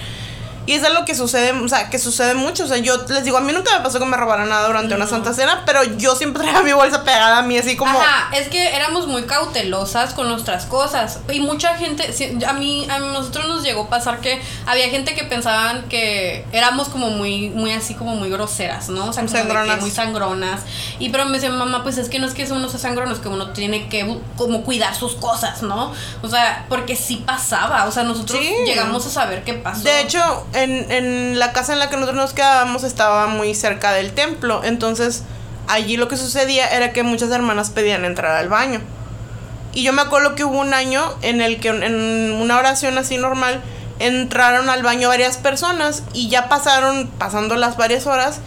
Y 0.65 0.73
es 0.73 0.83
algo 0.83 1.05
que 1.05 1.13
sucede, 1.15 1.51
o 1.51 1.67
sea, 1.67 1.89
que 1.89 1.99
sucede 1.99 2.33
mucho. 2.33 2.63
O 2.63 2.67
sea, 2.67 2.77
yo 2.77 2.97
les 3.09 3.23
digo, 3.23 3.37
a 3.37 3.41
mí 3.41 3.51
nunca 3.53 3.77
me 3.77 3.83
pasó 3.83 3.99
que 3.99 4.05
me 4.05 4.17
robaran 4.17 4.49
nada 4.49 4.65
durante 4.67 4.95
una 4.95 5.07
Santa 5.07 5.33
Cena, 5.33 5.63
pero 5.65 5.83
yo 5.83 6.15
siempre 6.15 6.43
traía 6.43 6.61
mi 6.61 6.73
bolsa 6.73 7.03
pegada 7.03 7.37
a 7.37 7.41
mí, 7.43 7.57
así 7.57 7.75
como... 7.75 7.99
Ajá, 7.99 8.35
es 8.35 8.47
que 8.47 8.75
éramos 8.75 9.07
muy 9.07 9.23
cautelosas 9.23 10.13
con 10.13 10.27
nuestras 10.27 10.65
cosas. 10.65 11.19
Y 11.31 11.39
mucha 11.39 11.75
gente, 11.75 12.09
a 12.47 12.53
mí, 12.53 12.87
a 12.89 12.99
nosotros 12.99 13.47
nos 13.47 13.63
llegó 13.63 13.83
a 13.83 13.89
pasar 13.89 14.19
que 14.21 14.41
había 14.65 14.89
gente 14.89 15.13
que 15.15 15.23
pensaban 15.23 15.83
que 15.89 16.45
éramos 16.51 16.89
como 16.89 17.09
muy, 17.09 17.49
muy 17.49 17.71
así 17.71 17.93
como 17.93 18.15
muy 18.15 18.29
groseras, 18.29 18.89
¿no? 18.89 19.05
O 19.09 19.13
sea, 19.13 19.27
sangronas. 19.27 19.81
muy 19.81 19.91
sangronas. 19.91 20.61
Y 20.99 21.09
pero 21.09 21.25
me 21.25 21.33
decía 21.33 21.49
mamá, 21.51 21.83
pues 21.83 21.97
es 21.97 22.09
que 22.09 22.19
no 22.19 22.27
es 22.27 22.33
que 22.33 22.45
uno 22.51 22.69
sea 22.69 22.79
sangrón, 22.79 23.11
es 23.11 23.19
que 23.19 23.27
uno 23.27 23.51
tiene 23.51 23.87
que 23.87 24.17
como 24.37 24.63
cuidar 24.63 24.95
sus 24.95 25.15
cosas, 25.15 25.61
¿no? 25.61 25.91
O 26.21 26.27
sea, 26.29 26.65
porque 26.69 26.95
sí 26.95 27.17
pasaba. 27.25 27.85
O 27.85 27.91
sea, 27.91 28.03
nosotros 28.03 28.39
Sí. 28.39 28.53
llegamos 28.65 29.05
a 29.05 29.09
saber 29.09 29.43
qué 29.43 29.53
pasó. 29.53 29.83
De 29.83 30.01
hecho, 30.01 30.45
en, 30.55 30.91
en 30.91 31.39
la 31.39 31.53
casa 31.53 31.73
en 31.73 31.79
la 31.79 31.89
que 31.89 31.97
nosotros 31.97 32.15
nos 32.15 32.33
quedábamos 32.33 32.83
estaba 32.83 33.27
muy 33.27 33.53
cerca 33.53 33.93
del 33.93 34.13
templo. 34.13 34.61
Entonces, 34.63 35.23
allí 35.67 35.97
lo 35.97 36.07
que 36.07 36.17
sucedía 36.17 36.67
era 36.67 36.93
que 36.93 37.03
muchas 37.03 37.31
hermanas 37.31 37.69
pedían 37.69 38.05
entrar 38.05 38.35
al 38.35 38.49
baño. 38.49 38.81
Y 39.73 39.83
yo 39.83 39.91
me 39.93 40.01
acuerdo 40.01 40.35
que 40.35 40.45
hubo 40.45 40.57
un 40.59 40.73
año 40.73 41.03
en 41.21 41.41
el 41.41 41.59
que 41.59 41.67
en 41.67 42.31
una 42.33 42.57
oración 42.57 42.97
así 42.97 43.17
normal 43.17 43.61
entraron 43.99 44.69
al 44.69 44.83
baño 44.83 45.09
varias 45.09 45.37
personas 45.37 46.03
y 46.13 46.29
ya 46.29 46.49
pasaron, 46.49 47.07
pasando 47.17 47.55
las 47.55 47.77
varias 47.77 48.07
horas, 48.07 48.39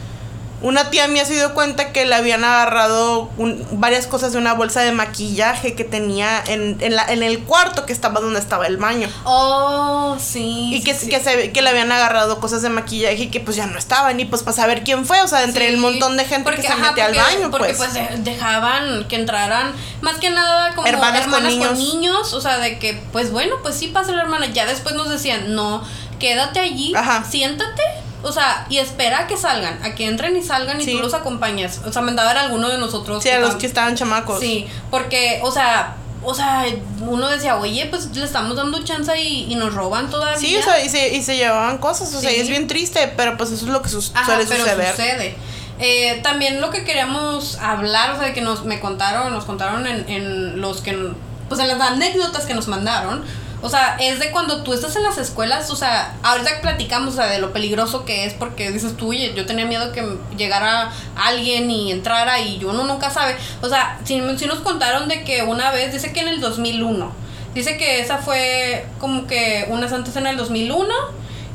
una 0.61 0.90
tía 0.90 1.07
mía 1.07 1.25
se 1.25 1.35
dio 1.35 1.55
cuenta 1.55 1.92
que 1.92 2.05
le 2.05 2.14
habían 2.14 2.42
agarrado 2.42 3.31
un- 3.37 3.64
varias 3.73 4.07
cosas 4.09 4.33
de 4.33 4.38
una 4.38 4.55
bolsa 4.55 4.81
de 4.83 4.90
maquillaje 4.92 5.75
que 5.75 5.85
tenía 5.85 6.42
en, 6.47 6.77
en, 6.81 6.97
la- 6.97 7.05
en 7.07 7.23
el 7.23 7.44
cuarto 7.44 7.87
que 7.87 7.92
estaba 7.92 8.21
donde 8.21 8.40
estaba 8.40 8.66
el 8.66 8.77
baño. 8.77 9.09
Oh, 9.25 10.16
sí. 10.21 10.71
Y 10.75 10.79
sí, 10.79 10.85
que, 10.85 10.94
sí. 10.94 11.09
que, 11.09 11.21
se, 11.21 11.53
que 11.53 11.62
le 11.62 11.71
habían 11.71 11.92
agarrado 11.92 12.40
cosas 12.40 12.62
de 12.62 12.71
maquillaje 12.71 13.14
y 13.25 13.31
que 13.31 13.38
pues 13.40 13.57
ya 13.57 13.66
no 13.66 13.79
estaban. 13.79 14.18
Y 14.18 14.25
pues 14.25 14.42
para 14.42 14.57
saber 14.57 14.83
quién 14.83 15.07
fue, 15.07 15.21
o 15.23 15.29
sea, 15.29 15.44
entre 15.44 15.68
Sí, 15.68 15.75
el 15.75 15.79
montón 15.81 16.16
de 16.16 16.25
gente 16.25 16.44
porque, 16.44 16.62
que 16.62 16.66
se 16.66 16.73
ajá, 16.73 16.88
mete 16.90 17.03
al 17.03 17.14
porque- 17.14 17.35
baño, 17.35 17.51
porque 17.53 17.75
pues. 17.75 17.79
pues 17.79 17.94
de- 17.94 18.16
dejaban 18.31 19.07
que 19.09 19.16
entraran 19.16 19.73
más 20.01 20.16
que 20.16 20.31
nada 20.31 20.75
como 20.75 20.87
Hermanas 20.88 21.23
hermanas, 21.23 21.55
con 21.55 21.66
con, 21.66 21.77
niños. 21.79 21.94
niños. 21.94 22.33
o 22.35 22.40
sea, 22.40 22.59
de 22.59 22.79
que 22.79 22.94
pues 23.12 23.31
bueno, 23.31 23.55
pues 23.62 23.77
sí 23.77 23.88
pasa 23.88 24.12
la 24.12 24.23
hermana, 24.23 24.47
ya 24.47 24.66
después 24.66 24.94
nos 24.97 25.09
decían, 25.09 25.55
"No, 25.55 25.83
quédate 26.18 26.59
allí, 26.61 26.92
Ajá. 26.97 27.25
siéntate." 27.25 27.83
O 28.23 28.33
sea, 28.33 28.67
y 28.69 28.79
espera 28.79 29.21
a 29.21 29.27
que 29.29 29.37
salgan, 29.37 29.79
a 29.85 29.95
que 29.95 30.07
entren 30.07 30.37
y 30.37 30.43
salgan 30.43 30.81
y 30.81 30.85
Sí. 30.85 30.93
tú 30.93 30.99
los 30.99 31.15
acompañas. 31.15 31.81
O 31.87 31.93
sea, 31.93 32.03
mandaban 32.03 32.37
a 32.37 32.41
alguno 32.43 32.69
de 32.69 32.79
nosotros. 32.79 33.23
sí, 33.23 33.29
a 33.31 33.39
los 33.39 33.55
que 33.55 33.67
estaban 33.67 33.95
chamacos. 33.97 34.41
Sí, 34.41 34.67
porque, 34.91 35.41
o 35.45 35.53
sea, 35.53 35.95
o 36.25 36.35
sea, 36.35 36.65
uno 37.01 37.29
decía, 37.29 37.57
oye, 37.59 37.87
pues 37.87 38.15
le 38.17 38.25
estamos 38.25 38.57
dando 38.57 38.83
chance 38.83 39.17
y, 39.21 39.45
y 39.53 39.55
nos 39.55 39.73
roban 39.73 40.11
todavía. 40.11 40.37
Sí, 40.39 40.57
o 40.57 40.63
sea, 40.63 40.85
y 40.85 40.89
se, 40.89 41.15
y 41.15 41.23
se 41.23 41.37
llevaban 41.37 41.79
cosas, 41.79 42.13
o 42.13 42.21
sea, 42.21 42.33
y 42.33 42.41
es 42.41 42.49
bien 42.49 42.67
triste, 42.67 43.13
pero 43.17 43.37
pues 43.37 43.53
eso 43.53 43.67
es 43.67 43.71
lo 43.73 43.83
que 43.83 43.89
sus- 43.89 44.11
Ajá, 44.15 44.27
suele 44.27 44.45
pero 44.47 44.65
suceder. 44.65 44.91
sucede. 44.91 45.37
Eh, 45.79 46.19
también 46.25 46.61
lo 46.61 46.71
que 46.71 46.83
queríamos 46.83 47.57
hablar, 47.59 48.11
o 48.11 48.19
sea, 48.19 48.35
que 48.35 48.41
nos 48.41 48.65
me 48.65 48.81
contaron, 48.81 49.33
nos 49.33 49.45
contaron 49.45 49.87
en, 49.87 50.09
en 50.09 50.61
los 50.61 50.81
que, 50.81 51.13
pues 51.49 51.61
en 51.61 51.69
las 51.69 51.81
anécdotas 51.81 52.47
que 52.47 52.55
nos 52.55 52.67
mandaron, 52.67 53.23
o 53.61 53.68
sea, 53.68 53.97
es 53.99 54.21
de 54.21 54.31
cuando 54.31 54.62
tú 54.62 54.73
estás 54.73 54.94
en 54.97 55.03
las 55.03 55.18
escuelas, 55.18 55.71
o 55.71 55.77
sea, 55.77 56.14
ahorita 56.23 56.61
platicamos, 56.61 57.16
de 57.16 57.38
lo 57.38 57.53
peligroso 57.53 58.05
que 58.05 58.25
es, 58.25 58.35
porque 58.35 58.71
dices 58.71 58.97
tú, 58.97 59.11
oye, 59.11 59.35
yo 59.35 59.47
tenía 59.47 59.64
miedo 59.64 59.92
que 59.92 60.05
llegara 60.37 60.92
alguien 61.16 61.71
y 61.71 61.90
entrara 61.90 62.40
y 62.40 62.62
uno 62.64 62.85
nunca 62.85 63.11
sabe, 63.11 63.37
o 63.61 63.68
sea, 63.68 63.99
si, 64.05 64.21
si 64.38 64.47
nos 64.47 64.61
contaron 64.61 65.09
de 65.09 65.25
que 65.25 65.42
una 65.42 65.73
vez, 65.73 65.92
dice 65.92 66.12
que 66.12 66.21
en 66.21 66.29
el 66.29 66.40
2001, 66.40 67.12
dice 67.55 67.77
que 67.77 68.01
esa 68.01 68.18
fue 68.18 68.87
como 69.01 69.27
que 69.27 69.66
una 69.68 69.88
santa 69.88 70.12
cena 70.12 70.29
del 70.29 70.38
2001 70.38 70.94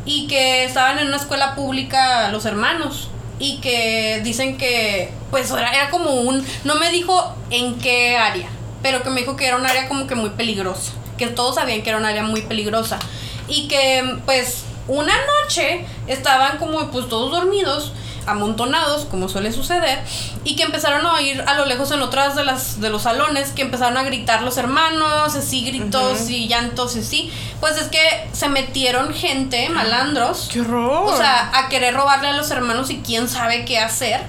y 0.06 0.28
que 0.28 0.66
estaban 0.66 1.00
en 1.00 1.08
una 1.08 1.18
escuela 1.18 1.56
pública 1.56 2.30
los 2.30 2.46
hermanos 2.46 3.10
y 3.40 3.60
que 3.62 4.22
dicen 4.24 4.58
que 4.58 5.12
pues 5.32 5.50
era, 5.52 5.72
era 5.72 5.90
como 5.90 6.12
un 6.12 6.46
no 6.66 6.76
me 6.76 6.90
dijo 6.92 7.34
en 7.50 7.80
qué 7.80 8.18
área 8.18 8.50
pero 8.82 9.02
que 9.02 9.10
me 9.10 9.22
dijo 9.22 9.36
que 9.36 9.48
era 9.48 9.56
un 9.56 9.66
área 9.66 9.88
como 9.88 10.06
que 10.06 10.16
muy 10.16 10.32
peligrosa 10.32 10.92
que 11.28 11.34
todos 11.36 11.56
sabían 11.56 11.82
que 11.84 11.90
era 11.90 11.98
un 12.00 12.06
área 12.06 12.24
muy 12.24 12.42
peligrosa 12.42 13.00
y 13.48 13.68
que 13.68 14.18
pues 14.26 14.64
una 14.88 15.14
noche 15.44 15.86
estaban 16.08 16.58
como 16.58 16.92
pues 16.92 17.08
todos 17.10 17.32
dormidos 17.32 17.92
amontonados 18.26 19.06
como 19.06 19.28
suele 19.28 19.52
suceder 19.52 20.00
y 20.46 20.56
que 20.56 20.64
empezaron 20.64 21.06
a 21.06 21.14
oír 21.16 21.44
a 21.46 21.56
lo 21.56 21.66
lejos 21.66 21.92
en 21.92 22.02
otras 22.02 22.36
de 22.36 22.46
las 22.46 22.80
de 22.80 22.90
los 22.90 23.04
salones 23.04 23.50
que 23.52 23.62
empezaron 23.64 23.98
a 23.98 24.04
gritar 24.04 24.44
los 24.44 24.58
hermanos 24.58 25.36
así 25.36 25.66
gritos 25.66 26.22
Ujú. 26.22 26.30
y 26.32 26.48
llantos 26.48 26.96
y 26.96 27.00
así 27.00 27.34
pues 27.60 27.78
es 27.78 27.90
que 27.90 28.00
se 28.32 28.48
metieron 28.48 29.14
gente 29.14 29.68
malandros 29.70 30.50
¡Qué 30.52 30.62
horror! 30.62 31.14
o 31.14 31.18
sea, 31.18 31.52
a 31.54 31.68
querer 31.70 31.94
robarle 31.96 32.30
a 32.30 32.34
los 32.38 32.50
hermanos 32.50 32.90
y 32.92 32.98
quién 33.00 33.28
sabe 33.28 33.66
qué 33.66 33.80
hacer. 33.80 34.22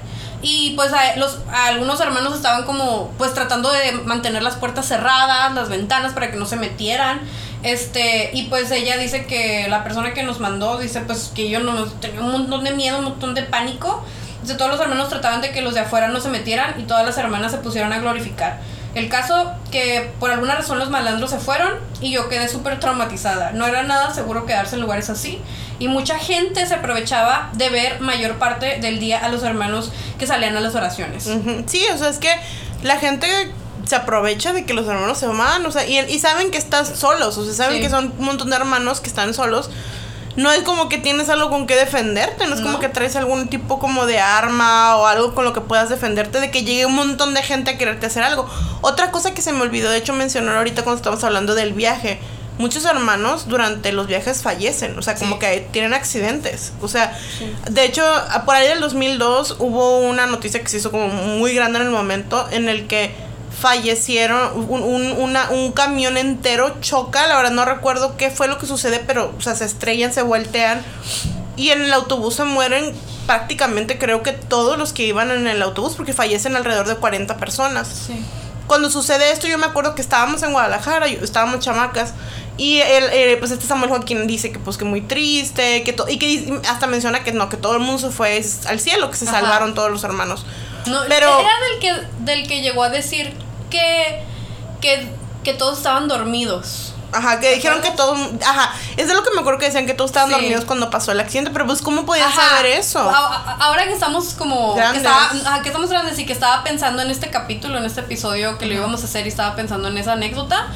Y 0.46 0.74
pues 0.76 0.92
a, 0.92 1.16
los, 1.16 1.38
algunos 1.50 1.98
hermanos 2.00 2.34
estaban 2.34 2.64
como 2.64 3.10
pues 3.16 3.32
tratando 3.32 3.72
de 3.72 3.92
mantener 3.92 4.42
las 4.42 4.56
puertas 4.56 4.86
cerradas, 4.86 5.54
las 5.54 5.70
ventanas 5.70 6.12
para 6.12 6.30
que 6.30 6.36
no 6.36 6.44
se 6.44 6.56
metieran. 6.56 7.22
Este, 7.62 8.28
y 8.34 8.42
pues 8.48 8.70
ella 8.70 8.98
dice 8.98 9.24
que 9.24 9.66
la 9.70 9.82
persona 9.84 10.12
que 10.12 10.22
nos 10.22 10.40
mandó 10.40 10.76
dice 10.76 11.00
pues 11.00 11.32
que 11.34 11.48
yo 11.48 11.60
no 11.60 11.86
tenía 11.86 12.20
un 12.20 12.30
montón 12.30 12.62
de 12.62 12.72
miedo, 12.72 12.98
un 12.98 13.04
montón 13.04 13.34
de 13.34 13.42
pánico. 13.42 14.04
Dice, 14.42 14.56
todos 14.56 14.70
los 14.70 14.80
hermanos 14.80 15.08
trataban 15.08 15.40
de 15.40 15.50
que 15.50 15.62
los 15.62 15.72
de 15.72 15.80
afuera 15.80 16.08
no 16.08 16.20
se 16.20 16.28
metieran 16.28 16.78
y 16.78 16.82
todas 16.82 17.06
las 17.06 17.16
hermanas 17.16 17.50
se 17.50 17.58
pusieron 17.58 17.94
a 17.94 17.98
glorificar. 18.00 18.60
El 18.94 19.08
caso 19.08 19.50
que 19.72 20.12
por 20.20 20.30
alguna 20.30 20.56
razón 20.56 20.78
los 20.78 20.90
malandros 20.90 21.30
se 21.30 21.38
fueron 21.38 21.72
y 22.02 22.12
yo 22.12 22.28
quedé 22.28 22.48
súper 22.48 22.78
traumatizada. 22.80 23.52
No 23.52 23.66
era 23.66 23.82
nada 23.82 24.12
seguro 24.12 24.44
quedarse 24.44 24.76
en 24.76 24.82
lugares 24.82 25.08
así. 25.08 25.40
Y 25.78 25.88
mucha 25.88 26.18
gente 26.18 26.64
se 26.66 26.74
aprovechaba 26.74 27.50
de 27.54 27.68
ver 27.68 28.00
mayor 28.00 28.34
parte 28.36 28.78
del 28.80 29.00
día 29.00 29.18
a 29.24 29.28
los 29.28 29.42
hermanos 29.42 29.90
que 30.18 30.26
salían 30.26 30.56
a 30.56 30.60
las 30.60 30.74
oraciones. 30.74 31.28
Sí, 31.66 31.84
o 31.92 31.98
sea, 31.98 32.08
es 32.08 32.18
que 32.18 32.30
la 32.82 32.96
gente 32.98 33.26
se 33.84 33.96
aprovecha 33.96 34.52
de 34.52 34.64
que 34.64 34.72
los 34.72 34.86
hermanos 34.88 35.18
se 35.18 35.26
van, 35.26 35.66
o 35.66 35.70
sea, 35.70 35.86
y, 35.86 35.98
y 35.98 36.18
saben 36.18 36.50
que 36.50 36.58
están 36.58 36.86
solos, 36.86 37.36
o 37.38 37.44
sea, 37.44 37.52
saben 37.54 37.76
Sí. 37.78 37.82
que 37.82 37.90
son 37.90 38.14
un 38.18 38.24
montón 38.24 38.50
de 38.50 38.56
hermanos 38.56 39.00
que 39.00 39.08
están 39.08 39.34
solos. 39.34 39.68
No 40.36 40.50
es 40.50 40.62
como 40.62 40.88
que 40.88 40.98
tienes 40.98 41.28
algo 41.28 41.48
con 41.48 41.66
que 41.68 41.76
defenderte, 41.76 42.46
no 42.48 42.56
es 42.56 42.60
como 42.60 42.80
que 42.80 42.88
traes 42.88 43.14
algún 43.14 43.46
tipo 43.46 43.78
como 43.78 44.04
de 44.06 44.18
arma 44.18 44.96
o 44.96 45.06
algo 45.06 45.32
con 45.32 45.44
lo 45.44 45.52
que 45.52 45.60
puedas 45.60 45.90
defenderte 45.90 46.40
de 46.40 46.50
que 46.50 46.64
llegue 46.64 46.86
un 46.86 46.94
montón 46.94 47.34
de 47.34 47.42
gente 47.42 47.70
a 47.72 47.78
quererte 47.78 48.06
hacer 48.06 48.24
algo. 48.24 48.48
Otra 48.80 49.12
cosa 49.12 49.32
que 49.32 49.42
se 49.42 49.52
me 49.52 49.60
olvidó, 49.62 49.90
de 49.90 49.98
hecho, 49.98 50.12
mencionar 50.12 50.56
ahorita 50.56 50.82
cuando 50.82 50.96
estamos 50.96 51.22
hablando 51.22 51.54
del 51.54 51.72
viaje. 51.72 52.18
Muchos 52.56 52.84
hermanos 52.84 53.48
durante 53.48 53.90
los 53.92 54.06
viajes 54.06 54.42
fallecen, 54.42 54.96
o 54.98 55.02
sea, 55.02 55.16
como 55.16 55.34
Sí. 55.34 55.40
que 55.40 55.68
tienen 55.72 55.92
accidentes. 55.92 56.72
O 56.80 56.86
sea, 56.88 57.16
de 57.68 57.84
hecho, 57.84 58.04
por 58.46 58.54
ahí 58.54 58.68
del 58.68 58.80
2002 58.80 59.56
hubo 59.58 59.98
una 59.98 60.26
noticia 60.26 60.60
que 60.60 60.68
se 60.68 60.76
hizo 60.76 60.90
como 60.92 61.08
muy 61.08 61.52
grande 61.54 61.80
en 61.80 61.86
el 61.86 61.90
momento 61.90 62.46
en 62.52 62.68
el 62.68 62.86
que 62.86 63.12
fallecieron, 63.60 64.68
un, 64.68 64.82
un, 64.82 65.12
una- 65.12 65.50
un 65.50 65.72
camión 65.72 66.16
entero 66.16 66.76
choca, 66.80 67.26
la 67.26 67.36
verdad 67.36 67.50
no 67.52 67.64
recuerdo 67.64 68.16
qué 68.16 68.30
fue 68.30 68.46
lo 68.46 68.58
que 68.58 68.66
sucede, 68.66 69.00
pero, 69.04 69.34
o 69.36 69.40
sea, 69.40 69.54
se 69.56 69.64
estrellan, 69.64 70.12
se 70.12 70.22
voltean 70.22 70.82
y 71.56 71.70
en 71.70 71.82
el 71.82 71.92
autobús 71.92 72.34
se 72.36 72.44
mueren 72.44 72.92
prácticamente 73.26 73.98
creo 73.98 74.22
que 74.22 74.32
todos 74.32 74.76
los 74.76 74.92
que 74.92 75.04
iban 75.04 75.30
en 75.30 75.46
el 75.46 75.62
autobús 75.62 75.94
porque 75.96 76.12
fallecen 76.12 76.56
alrededor 76.56 76.86
de 76.86 76.96
40 76.96 77.36
personas 77.38 77.88
Sí. 78.06 78.22
cuando 78.66 78.90
sucede 78.90 79.30
esto, 79.32 79.46
yo 79.46 79.56
me 79.56 79.66
acuerdo 79.66 79.94
que 79.94 80.02
estábamos 80.02 80.42
en 80.42 80.52
Guadalajara, 80.52 81.06
yo- 81.08 81.20
estábamos 81.24 81.60
chamacas. 81.60 82.12
Y 82.56 82.78
él, 82.80 83.04
eh, 83.12 83.36
pues 83.38 83.50
este 83.50 83.66
Samuel 83.66 83.90
Joaquín 83.90 84.26
dice 84.28 84.52
que 84.52 84.58
pues 84.60 84.76
que 84.76 84.84
muy 84.84 85.00
triste, 85.00 85.82
que 85.82 85.92
to- 85.92 86.08
y 86.08 86.18
que 86.18 86.60
hasta 86.68 86.86
menciona 86.86 87.24
que 87.24 87.32
no, 87.32 87.48
que 87.48 87.56
todo 87.56 87.72
el 87.74 87.80
mundo 87.80 87.98
se 87.98 88.10
fue 88.14 88.44
al 88.68 88.78
cielo, 88.80 89.10
que 89.10 89.16
se 89.16 89.28
Ajá. 89.28 89.40
salvaron 89.40 89.74
todos 89.74 89.90
los 89.90 90.04
hermanos. 90.04 90.46
No, 90.86 91.00
Pero- 91.08 91.40
era 91.40 91.50
del 91.70 91.80
que, 91.80 92.06
del 92.20 92.46
que 92.46 92.60
llegó 92.62 92.84
a 92.84 92.90
decir 92.90 93.34
que, 93.70 94.22
que, 94.80 95.08
que 95.42 95.52
todos 95.54 95.78
estaban 95.78 96.06
dormidos. 96.06 96.92
Ajá, 97.12 97.38
que 97.38 97.54
dijeron 97.54 97.80
que 97.80 97.90
todos, 97.92 98.18
ajá, 98.44 98.74
es 98.96 99.06
de 99.06 99.14
lo 99.14 99.22
que 99.22 99.30
me 99.32 99.40
acuerdo 99.40 99.60
que 99.60 99.66
decían 99.66 99.86
que 99.86 99.94
todos 99.94 100.10
estaban 100.10 100.30
Sí. 100.30 100.34
dormidos 100.34 100.64
cuando 100.64 100.90
pasó 100.90 101.12
el 101.12 101.20
accidente, 101.20 101.50
pero 101.52 101.64
pues 101.64 101.80
cómo 101.80 102.04
podían 102.06 102.32
saber 102.32 102.66
eso. 102.66 102.98
A- 103.00 103.56
Ahora 103.60 103.84
que 103.86 103.92
estamos 103.92 104.34
como. 104.34 104.74
Grandes. 104.74 105.02
Que, 105.02 105.08
estaba, 105.08 105.30
ajá, 105.50 105.62
que 105.62 105.68
estamos 105.68 105.90
grandes 105.90 106.18
y 106.18 106.26
que 106.26 106.32
estaba 106.32 106.64
pensando 106.64 107.02
en 107.02 107.10
este 107.10 107.30
capítulo, 107.30 107.78
en 107.78 107.84
este 107.84 108.00
episodio 108.00 108.58
que 108.58 108.66
lo 108.66 108.74
íbamos 108.74 109.02
a 109.02 109.04
hacer 109.04 109.26
y 109.26 109.28
estaba 109.28 109.54
pensando 109.54 109.86
en 109.88 109.96
esa 109.98 110.14
anécdota. 110.14 110.68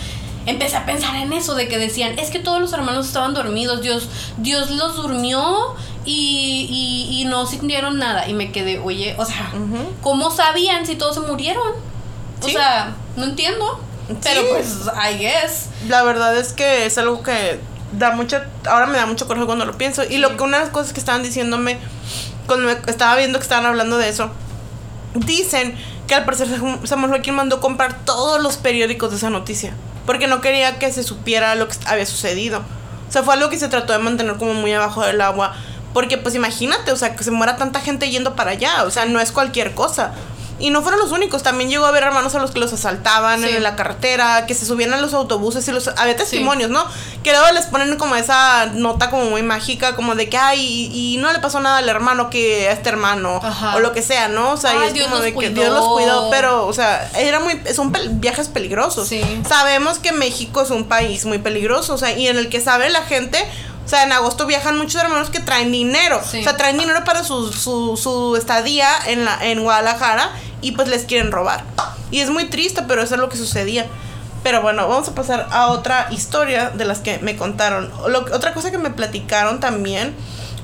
Empecé 0.48 0.76
a 0.76 0.86
pensar 0.86 1.14
en 1.16 1.30
eso, 1.34 1.54
de 1.54 1.68
que 1.68 1.76
decían, 1.76 2.18
es 2.18 2.30
que 2.30 2.38
todos 2.38 2.58
los 2.58 2.72
hermanos 2.72 3.06
estaban 3.06 3.34
dormidos, 3.34 3.82
Dios, 3.82 4.08
Dios 4.38 4.70
los 4.70 4.96
durmió 4.96 5.76
y, 6.06 6.66
y, 6.70 7.20
y 7.20 7.24
no 7.26 7.46
sintieron 7.46 7.98
nada. 7.98 8.26
Y 8.28 8.32
me 8.32 8.50
quedé, 8.50 8.78
oye, 8.78 9.14
o 9.18 9.26
sea. 9.26 9.52
¿cómo 10.00 10.30
sabían 10.30 10.86
si 10.86 10.96
todos 10.96 11.16
se 11.16 11.20
murieron? 11.20 11.74
O 12.42 12.48
sea, 12.48 12.94
no 13.16 13.24
entiendo. 13.24 13.78
Pero 14.22 14.48
pues, 14.48 14.74
I 14.94 15.18
guess. 15.18 15.68
La 15.86 16.02
verdad 16.02 16.34
es 16.34 16.54
que 16.54 16.86
es 16.86 16.96
algo 16.96 17.22
que 17.22 17.60
da 17.92 18.12
mucha. 18.12 18.46
Ahora 18.66 18.86
me 18.86 18.96
da 18.96 19.04
mucho 19.04 19.26
coraje 19.26 19.44
cuando 19.44 19.66
lo 19.66 19.76
pienso. 19.76 20.02
Y 20.02 20.16
lo 20.16 20.34
que 20.38 20.42
una 20.44 20.56
de 20.58 20.64
las 20.64 20.72
cosas 20.72 20.94
que 20.94 21.00
estaban 21.00 21.22
diciéndome 21.22 21.78
cuando 22.46 22.68
me 22.68 22.90
estaba 22.90 23.16
viendo 23.16 23.38
que 23.38 23.42
estaban 23.42 23.66
hablando 23.66 23.98
de 23.98 24.08
eso, 24.08 24.30
dicen 25.14 25.76
que 26.08 26.14
al 26.16 26.24
parecer 26.24 26.48
Sam- 26.48 26.84
Samuel 26.84 27.10
Joaquín 27.10 27.34
mandó 27.34 27.60
comprar 27.60 28.00
todos 28.04 28.42
los 28.42 28.56
periódicos 28.56 29.10
de 29.10 29.16
esa 29.18 29.30
noticia. 29.30 29.74
Porque 30.06 30.26
no 30.26 30.40
quería 30.40 30.78
que 30.78 30.90
se 30.90 31.02
supiera 31.04 31.54
lo 31.54 31.68
que 31.68 31.76
había 31.86 32.06
sucedido. 32.06 32.62
O 33.08 33.12
sea, 33.12 33.22
fue 33.22 33.34
algo 33.34 33.48
que 33.50 33.58
se 33.58 33.68
trató 33.68 33.92
de 33.92 33.98
mantener 34.00 34.36
como 34.36 34.54
muy 34.54 34.72
abajo 34.72 35.02
del 35.04 35.20
agua. 35.20 35.54
Porque 35.94 36.18
pues 36.18 36.34
imagínate, 36.34 36.92
o 36.92 36.96
sea, 36.96 37.14
que 37.14 37.22
se 37.24 37.30
muera 37.30 37.56
tanta 37.56 37.80
gente 37.80 38.10
yendo 38.10 38.34
para 38.34 38.50
allá. 38.52 38.84
O 38.84 38.90
sea, 38.90 39.04
no 39.04 39.20
es 39.20 39.32
cualquier 39.32 39.74
cosa. 39.74 40.12
Y 40.60 40.70
no 40.70 40.82
fueron 40.82 41.00
los 41.00 41.12
únicos, 41.12 41.42
también 41.42 41.70
llegó 41.70 41.84
a 41.86 41.88
haber 41.88 42.02
hermanos 42.02 42.34
a 42.34 42.38
los 42.40 42.50
que 42.50 42.58
los 42.58 42.72
asaltaban 42.72 43.40
Sí. 43.42 43.48
en 43.50 43.62
la 43.62 43.76
carretera, 43.76 44.44
que 44.46 44.54
se 44.54 44.66
subían 44.66 44.92
a 44.92 44.96
los 44.96 45.14
autobuses 45.14 45.66
y 45.68 45.72
los... 45.72 45.88
Había 45.88 46.16
testimonios, 46.16 46.70
¿no? 46.70 46.84
Que 47.22 47.30
luego 47.30 47.46
les 47.52 47.66
ponen 47.66 47.96
como 47.96 48.16
esa 48.16 48.66
nota 48.74 49.10
como 49.10 49.26
muy 49.26 49.42
mágica, 49.42 49.94
como 49.94 50.14
de 50.14 50.28
que, 50.28 50.36
ay, 50.36 50.60
y, 50.92 51.14
y 51.14 51.16
no 51.18 51.32
le 51.32 51.38
pasó 51.38 51.60
nada 51.60 51.78
al 51.78 51.88
hermano 51.88 52.28
que 52.30 52.68
a 52.68 52.72
este 52.72 52.88
hermano, 52.88 53.40
Ajá. 53.42 53.76
o 53.76 53.80
lo 53.80 53.92
que 53.92 54.02
sea, 54.02 54.28
¿no? 54.28 54.50
O 54.52 54.56
sea, 54.56 54.74
y 54.74 54.88
es 54.88 54.94
Dios 54.94 55.06
como 55.08 55.20
de 55.22 55.34
que. 55.34 55.50
Dios 55.50 55.72
los 55.72 55.86
cuidó, 55.94 56.28
pero, 56.30 56.66
o 56.66 56.72
sea, 56.72 57.08
era 57.16 57.38
muy... 57.40 57.60
Son 57.74 57.92
viajes 58.20 58.48
peligrosos. 58.48 59.08
Sí. 59.08 59.22
Sabemos 59.48 59.98
que 59.98 60.12
México 60.12 60.62
es 60.62 60.70
un 60.70 60.84
país 60.84 61.24
muy 61.24 61.38
peligroso, 61.38 61.94
o 61.94 61.98
sea, 61.98 62.12
y 62.18 62.26
en 62.28 62.36
el 62.38 62.48
que 62.48 62.60
sabe 62.60 62.90
la 62.90 63.02
gente... 63.02 63.38
O 63.84 63.90
sea, 63.90 64.02
en 64.02 64.12
agosto 64.12 64.44
viajan 64.44 64.76
muchos 64.76 65.00
hermanos 65.02 65.30
que 65.30 65.40
traen 65.40 65.72
dinero. 65.72 66.20
Sí. 66.22 66.40
O 66.40 66.42
sea, 66.42 66.58
traen 66.58 66.76
dinero 66.76 67.04
para 67.04 67.24
su, 67.24 67.50
su, 67.50 67.96
su 67.96 68.36
estadía 68.36 68.86
en, 69.06 69.24
la, 69.24 69.38
en 69.46 69.62
Guadalajara 69.62 70.30
y 70.60 70.72
pues 70.72 70.88
les 70.88 71.04
quieren 71.04 71.32
robar. 71.32 71.64
Y 72.10 72.20
es 72.20 72.30
muy 72.30 72.44
triste, 72.44 72.82
pero 72.88 73.02
eso 73.02 73.14
es 73.14 73.20
lo 73.20 73.28
que 73.28 73.36
sucedía. 73.36 73.86
Pero 74.42 74.62
bueno, 74.62 74.88
vamos 74.88 75.08
a 75.08 75.14
pasar 75.14 75.48
a 75.50 75.68
otra 75.68 76.08
historia 76.10 76.70
de 76.70 76.84
las 76.84 77.00
que 77.00 77.18
me 77.18 77.36
contaron. 77.36 77.90
Otra 78.32 78.54
cosa 78.54 78.70
que 78.70 78.78
me 78.78 78.90
platicaron 78.90 79.60
también 79.60 80.14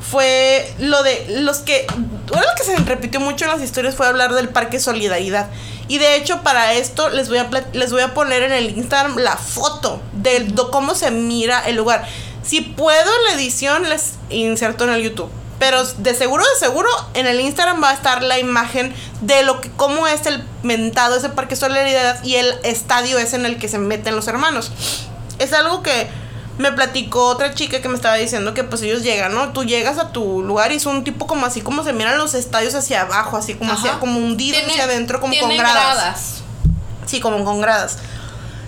fue 0.01 0.73
lo 0.79 1.03
de 1.03 1.27
los 1.41 1.59
que... 1.59 1.87
Una 2.31 2.41
de 2.41 2.47
las 2.47 2.55
que 2.57 2.65
se 2.65 2.77
repitió 2.77 3.21
mucho 3.21 3.45
en 3.47 3.51
las 3.51 3.63
historias 3.63 3.95
fue 3.97 4.07
hablar 4.07 4.33
del 4.35 4.49
Parque 4.49 4.79
Solidaridad. 4.79 5.49
Y 5.89 5.99
de 5.99 6.17
hecho 6.17 6.43
para 6.43 6.73
esto 6.75 7.11
les 7.11 7.29
voy 7.29 7.39
a, 7.39 7.51
les 7.73 7.91
voy 7.91 8.01
a 8.03 8.15
poner 8.15 8.43
en 8.43 8.53
el 8.53 8.71
Instagram 8.79 9.19
la 9.19 9.37
foto 9.37 10.01
de 10.13 10.41
do- 10.41 10.71
cómo 10.71 10.95
se 10.95 11.11
mira 11.11 11.61
el 11.67 11.77
lugar. 11.77 12.07
Si 12.43 12.61
puedo 12.63 13.11
la 13.29 13.35
edición 13.35 13.89
les 13.89 14.15
inserto 14.31 14.85
en 14.85 14.91
el 14.91 15.03
YouTube. 15.03 15.31
Pero 15.59 15.85
de 15.85 16.15
seguro, 16.15 16.43
de 16.45 16.59
seguro, 16.67 16.89
en 17.15 17.27
el 17.27 17.41
Instagram 17.41 17.83
va 17.83 17.91
a 17.91 17.95
estar 17.95 18.23
la 18.23 18.39
imagen 18.39 18.95
de 19.21 19.43
lo 19.45 19.61
que, 19.61 19.71
cómo 19.71 20.07
es 20.07 20.27
el 20.27 20.45
mentado 20.63 21.17
ese 21.17 21.29
parque 21.29 21.57
Solidaridad 21.57 22.23
y 22.25 22.35
el 22.37 22.55
estadio 22.65 23.19
es 23.19 23.33
en 23.35 23.47
el 23.47 23.59
que 23.59 23.69
se 23.69 23.79
meten 23.79 24.17
los 24.17 24.27
hermanos. 24.29 24.73
Es 25.39 25.53
algo 25.53 25.83
que 25.83 26.09
me 26.59 26.71
platicó 26.73 27.27
otra 27.27 27.55
chica 27.55 27.81
que 27.81 27.89
me 27.89 27.97
estaba 27.97 28.15
diciendo 28.17 28.55
que 28.55 28.63
pues 28.65 28.83
ellos 28.83 29.03
llegan, 29.03 29.35
¿no? 29.35 29.53
Tú 29.53 29.65
llegas 29.65 29.99
a 29.99 30.11
tu 30.13 30.43
lugar 30.43 30.71
y 30.73 30.77
es 30.77 30.87
un 30.87 31.03
tipo 31.05 31.27
como 31.27 31.47
así 31.47 31.61
como 31.61 31.83
se 31.85 31.93
miran 31.93 32.19
los 32.19 32.35
estadios 32.35 32.75
hacia 32.75 33.03
abajo, 33.03 33.37
así 33.37 33.55
como 33.55 33.73
Ajá. 33.73 33.81
hacia, 33.81 33.99
como 34.01 34.19
hundidos 34.19 34.59
Tiene- 34.59 34.73
hacia 34.73 34.85
adentro, 34.85 35.21
como 35.21 35.35
con 35.39 35.57
gradas. 35.57 36.43
Sí, 37.07 37.21
como 37.21 37.45
con 37.45 37.61
gradas. 37.61 37.99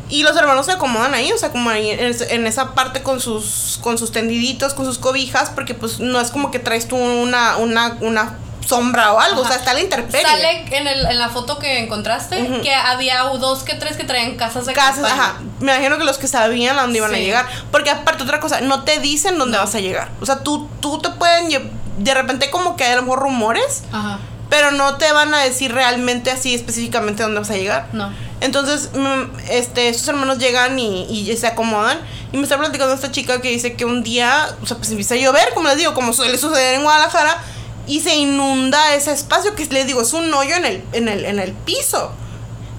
Y 0.09 0.23
los 0.23 0.37
hermanos 0.37 0.67
se 0.67 0.73
acomodan 0.73 1.15
ahí, 1.15 1.33
o 1.33 1.39
sea, 1.39 1.51
como 1.51 1.69
ahí 1.71 1.91
en, 1.91 2.01
es- 2.07 2.21
en 2.21 2.47
esa 2.47 2.75
parte 2.75 3.03
con 3.03 3.21
sus, 3.21 3.79
con 3.83 3.99
sus 3.99 4.13
tendiditos, 4.13 4.73
con 4.75 4.85
sus 4.85 4.99
cobijas, 4.99 5.51
porque 5.51 5.75
pues 5.75 5.99
no 6.01 6.21
es 6.21 6.31
como 6.31 6.51
que 6.51 6.59
traes 6.59 6.87
tú 6.89 6.97
una, 6.97 7.57
una, 7.57 7.97
una 8.01 8.39
sombra 8.67 9.13
o 9.13 9.21
algo, 9.21 9.43
o 9.43 9.47
sea, 9.47 9.57
está 9.57 9.75
la 9.75 9.81
intemperie. 9.81 10.27
Sale 10.27 10.67
en, 10.77 10.87
el, 10.89 11.07
en 11.07 11.19
la 11.19 11.29
foto 11.29 11.59
que 11.59 11.79
encontraste 11.79 12.61
que 12.63 12.75
había 12.75 13.23
dos 13.23 13.63
que 13.63 13.75
tres 13.75 13.97
que 13.97 14.03
traían 14.05 14.37
casas 14.37 14.67
de 14.67 14.73
Casas, 14.73 14.97
campaña. 15.03 15.15
ajá. 15.23 15.41
Me 15.61 15.73
imagino 15.73 15.99
que 15.99 16.05
los 16.05 16.19
que 16.19 16.27
sabían 16.27 16.77
a 16.79 16.83
dónde 16.83 16.99
iban 16.99 17.15
a 17.15 17.19
llegar. 17.19 17.47
Porque 17.71 17.91
aparte, 17.91 18.25
otra 18.25 18.41
cosa, 18.41 18.61
no 18.63 18.83
te 18.83 18.99
dicen 18.99 19.39
dónde 19.39 19.57
No. 19.59 19.65
vas 19.65 19.75
a 19.77 19.81
llegar. 19.81 20.09
O 20.21 20.27
sea, 20.27 20.41
tú, 20.41 20.69
tú 20.81 20.99
te 20.99 21.11
pueden 21.11 21.71
De 21.99 22.13
repente, 22.15 22.51
como 22.51 22.77
que 22.77 22.83
hay 22.85 22.93
a 22.93 22.97
lo 22.97 23.03
mejor 23.03 23.21
rumores, 23.21 23.85
Ajá. 23.93 24.19
pero 24.51 24.73
no 24.73 24.97
te 24.97 25.13
van 25.13 25.33
a 25.33 25.39
decir 25.45 25.73
realmente 25.73 26.33
así 26.33 26.53
específicamente 26.55 27.23
dónde 27.23 27.39
vas 27.41 27.51
a 27.51 27.55
llegar. 27.57 27.87
No. 27.93 28.13
Entonces, 28.41 28.91
mm, 28.95 29.39
este, 29.51 29.89
estos 29.89 30.09
hermanos 30.09 30.39
llegan 30.39 30.79
y, 30.79 31.05
y 31.05 31.37
se 31.37 31.47
acomodan. 31.47 31.99
Y 32.33 32.37
me 32.37 32.43
está 32.43 32.59
platicando 32.59 32.95
esta 32.95 33.11
chica 33.11 33.41
que 33.41 33.51
dice 33.51 33.75
que 33.75 33.85
un 33.85 34.03
día, 34.03 34.55
o 34.63 34.67
sea, 34.67 34.77
pues 34.77 34.91
empieza 34.91 35.15
a 35.15 35.19
llover, 35.19 35.55
como 35.55 35.69
les 35.69 35.79
digo, 35.79 35.95
como 35.95 36.13
suele 36.13 36.37
suceder 36.37 36.75
en 36.75 36.83
Guadalajara, 36.83 37.43
y 37.87 38.01
se 38.01 38.17
inunda 38.17 38.95
ese 38.95 39.13
espacio, 39.13 39.55
que 39.55 39.65
les 39.67 39.87
digo, 39.87 40.03
es 40.03 40.13
un 40.13 40.33
hoyo 40.35 40.57
en 40.57 40.65
el, 40.65 40.85
en 40.93 41.09
el, 41.09 41.25
en 41.25 41.39
el 41.39 41.53
piso. 41.53 42.11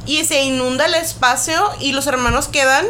Y 0.05 0.25
se 0.25 0.43
inunda 0.43 0.85
el 0.85 0.93
espacio 0.95 1.69
y 1.79 1.93
los 1.93 2.07
hermanos 2.07 2.47
quedan 2.47 2.85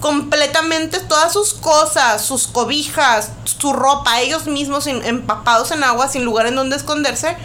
completamente 0.00 1.00
todas 1.00 1.32
sus 1.32 1.54
cosas, 1.54 2.22
sus 2.22 2.46
cobijas, 2.46 3.30
su 3.44 3.72
ropa, 3.72 4.20
ellos 4.20 4.46
mismos 4.46 4.86
empapados 4.86 5.70
en 5.70 5.82
agua, 5.82 6.08
sin 6.08 6.24
lugar 6.24 6.46
en 6.46 6.54
donde 6.54 6.76
esconderse. 6.76 7.36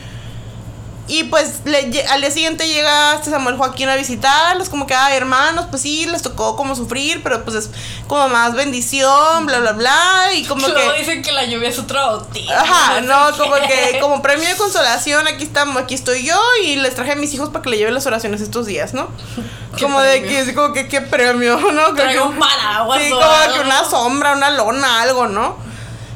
Y 1.09 1.23
pues 1.23 1.61
le 1.65 1.79
al 2.09 2.21
día 2.21 2.29
siguiente 2.31 2.67
llega 2.67 3.15
este 3.15 3.31
Samuel 3.31 3.57
Joaquín 3.57 3.89
a 3.89 3.95
visitarlos, 3.95 4.69
como 4.69 4.85
que, 4.85 4.93
ay, 4.93 5.17
hermanos, 5.17 5.65
pues 5.71 5.81
sí, 5.81 6.05
les 6.05 6.21
tocó 6.21 6.55
como 6.55 6.75
sufrir, 6.75 7.23
pero 7.23 7.43
pues 7.43 7.55
es 7.57 7.69
como 8.07 8.29
más 8.29 8.53
bendición, 8.53 9.45
bla, 9.47 9.59
bla, 9.59 9.71
bla, 9.71 10.29
y 10.35 10.45
como 10.45 10.67
Luego 10.67 10.91
que... 10.93 10.99
dicen 10.99 11.23
que 11.23 11.31
la 11.31 11.45
lluvia 11.45 11.69
es 11.69 11.79
otro 11.79 11.99
bautismo. 11.99 12.51
Ajá, 12.53 13.01
no, 13.01 13.35
como 13.37 13.55
qué. 13.55 13.91
que 13.93 13.99
como 13.99 14.21
premio 14.21 14.47
de 14.47 14.55
consolación, 14.55 15.27
aquí 15.27 15.43
estamos, 15.45 15.81
aquí 15.81 15.95
estoy 15.95 16.23
yo 16.23 16.39
y 16.63 16.75
les 16.75 16.93
traje 16.93 17.13
a 17.13 17.15
mis 17.15 17.33
hijos 17.33 17.49
para 17.49 17.63
que 17.63 17.71
le 17.71 17.77
lleven 17.77 17.95
las 17.95 18.05
oraciones 18.05 18.39
estos 18.41 18.67
días, 18.67 18.93
¿no? 18.93 19.09
Como 19.79 20.01
de 20.01 20.23
que, 20.23 20.39
así 20.39 20.53
como 20.53 20.73
que 20.73 20.87
qué 20.87 20.99
premio, 21.01 21.57
¿no? 21.71 21.71
Creo 21.71 21.95
Traigo 21.95 22.23
que- 22.23 22.29
un 22.33 22.39
paraguas 22.39 23.01
Sí, 23.01 23.09
como 23.09 23.53
que 23.53 23.59
una 23.61 23.83
sombra, 23.85 24.33
una 24.33 24.49
lona, 24.49 25.01
algo, 25.01 25.27
¿no? 25.27 25.57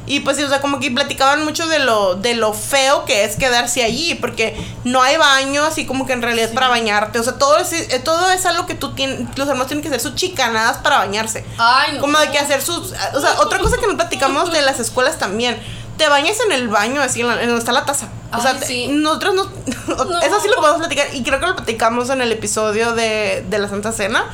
Y 0.05 0.19
pues 0.19 0.35
sí, 0.35 0.43
o 0.43 0.49
sea, 0.49 0.59
como 0.59 0.79
que 0.81 0.91
platicaban 0.91 1.45
mucho 1.45 1.65
de 1.67 1.79
lo, 1.79 2.15
de 2.15 2.33
lo 2.35 2.53
feo 2.53 3.05
que 3.05 3.23
es 3.23 3.37
quedarse 3.37 3.83
allí, 3.83 4.15
porque 4.15 4.53
no 4.83 5.01
hay 5.01 5.15
baño, 5.15 5.63
así 5.63 5.85
como 5.85 6.05
que 6.05 6.11
en 6.13 6.21
realidad 6.21 6.51
para 6.53 6.67
bañarte. 6.67 7.19
O 7.19 7.23
sea, 7.23 7.33
todo 7.37 7.57
es, 7.57 7.71
eh, 7.71 8.01
todo 8.03 8.29
es 8.31 8.45
algo 8.45 8.65
que 8.65 8.75
tú 8.75 8.93
tienes, 8.95 9.19
los 9.37 9.47
hermanos 9.47 9.67
tienen 9.67 9.81
que 9.81 9.87
hacer 9.87 10.01
sus 10.01 10.15
chicanadas 10.15 10.79
para 10.79 10.97
bañarse. 10.97 11.45
Ay, 11.57 11.93
no. 11.93 12.01
Como 12.01 12.19
de 12.19 12.29
que 12.31 12.37
hacer 12.39 12.61
sus. 12.61 12.93
O 13.13 13.21
sea, 13.21 13.39
otra 13.39 13.59
cosa 13.59 13.77
que 13.77 13.87
nos 13.87 13.95
platicamos 13.95 14.51
de 14.51 14.61
las 14.61 14.79
escuelas 14.81 15.17
también. 15.17 15.57
Te 15.97 16.09
bañas 16.09 16.37
en 16.47 16.51
el 16.51 16.67
baño, 16.67 17.01
así 17.01 17.21
en, 17.21 17.27
la- 17.27 17.35
en 17.35 17.45
donde 17.47 17.59
está 17.59 17.71
la 17.71 17.85
taza. 17.85 18.07
O 18.35 18.41
sea, 18.41 18.51
Ay, 18.51 18.59
te- 18.59 18.65
sí. 18.65 18.87
nosotros 18.87 19.35
no. 19.35 19.43
No. 19.87 20.19
Eso 20.21 20.39
sí 20.41 20.47
lo 20.49 20.55
podemos 20.55 20.79
platicar. 20.79 21.07
Y 21.13 21.23
creo 21.23 21.39
que 21.39 21.45
lo 21.45 21.55
platicamos 21.55 22.09
en 22.09 22.19
el 22.21 22.31
episodio 22.31 22.93
de, 22.93 23.45
de 23.47 23.59
la 23.59 23.69
Santa 23.69 23.91
Cena. 23.93 24.25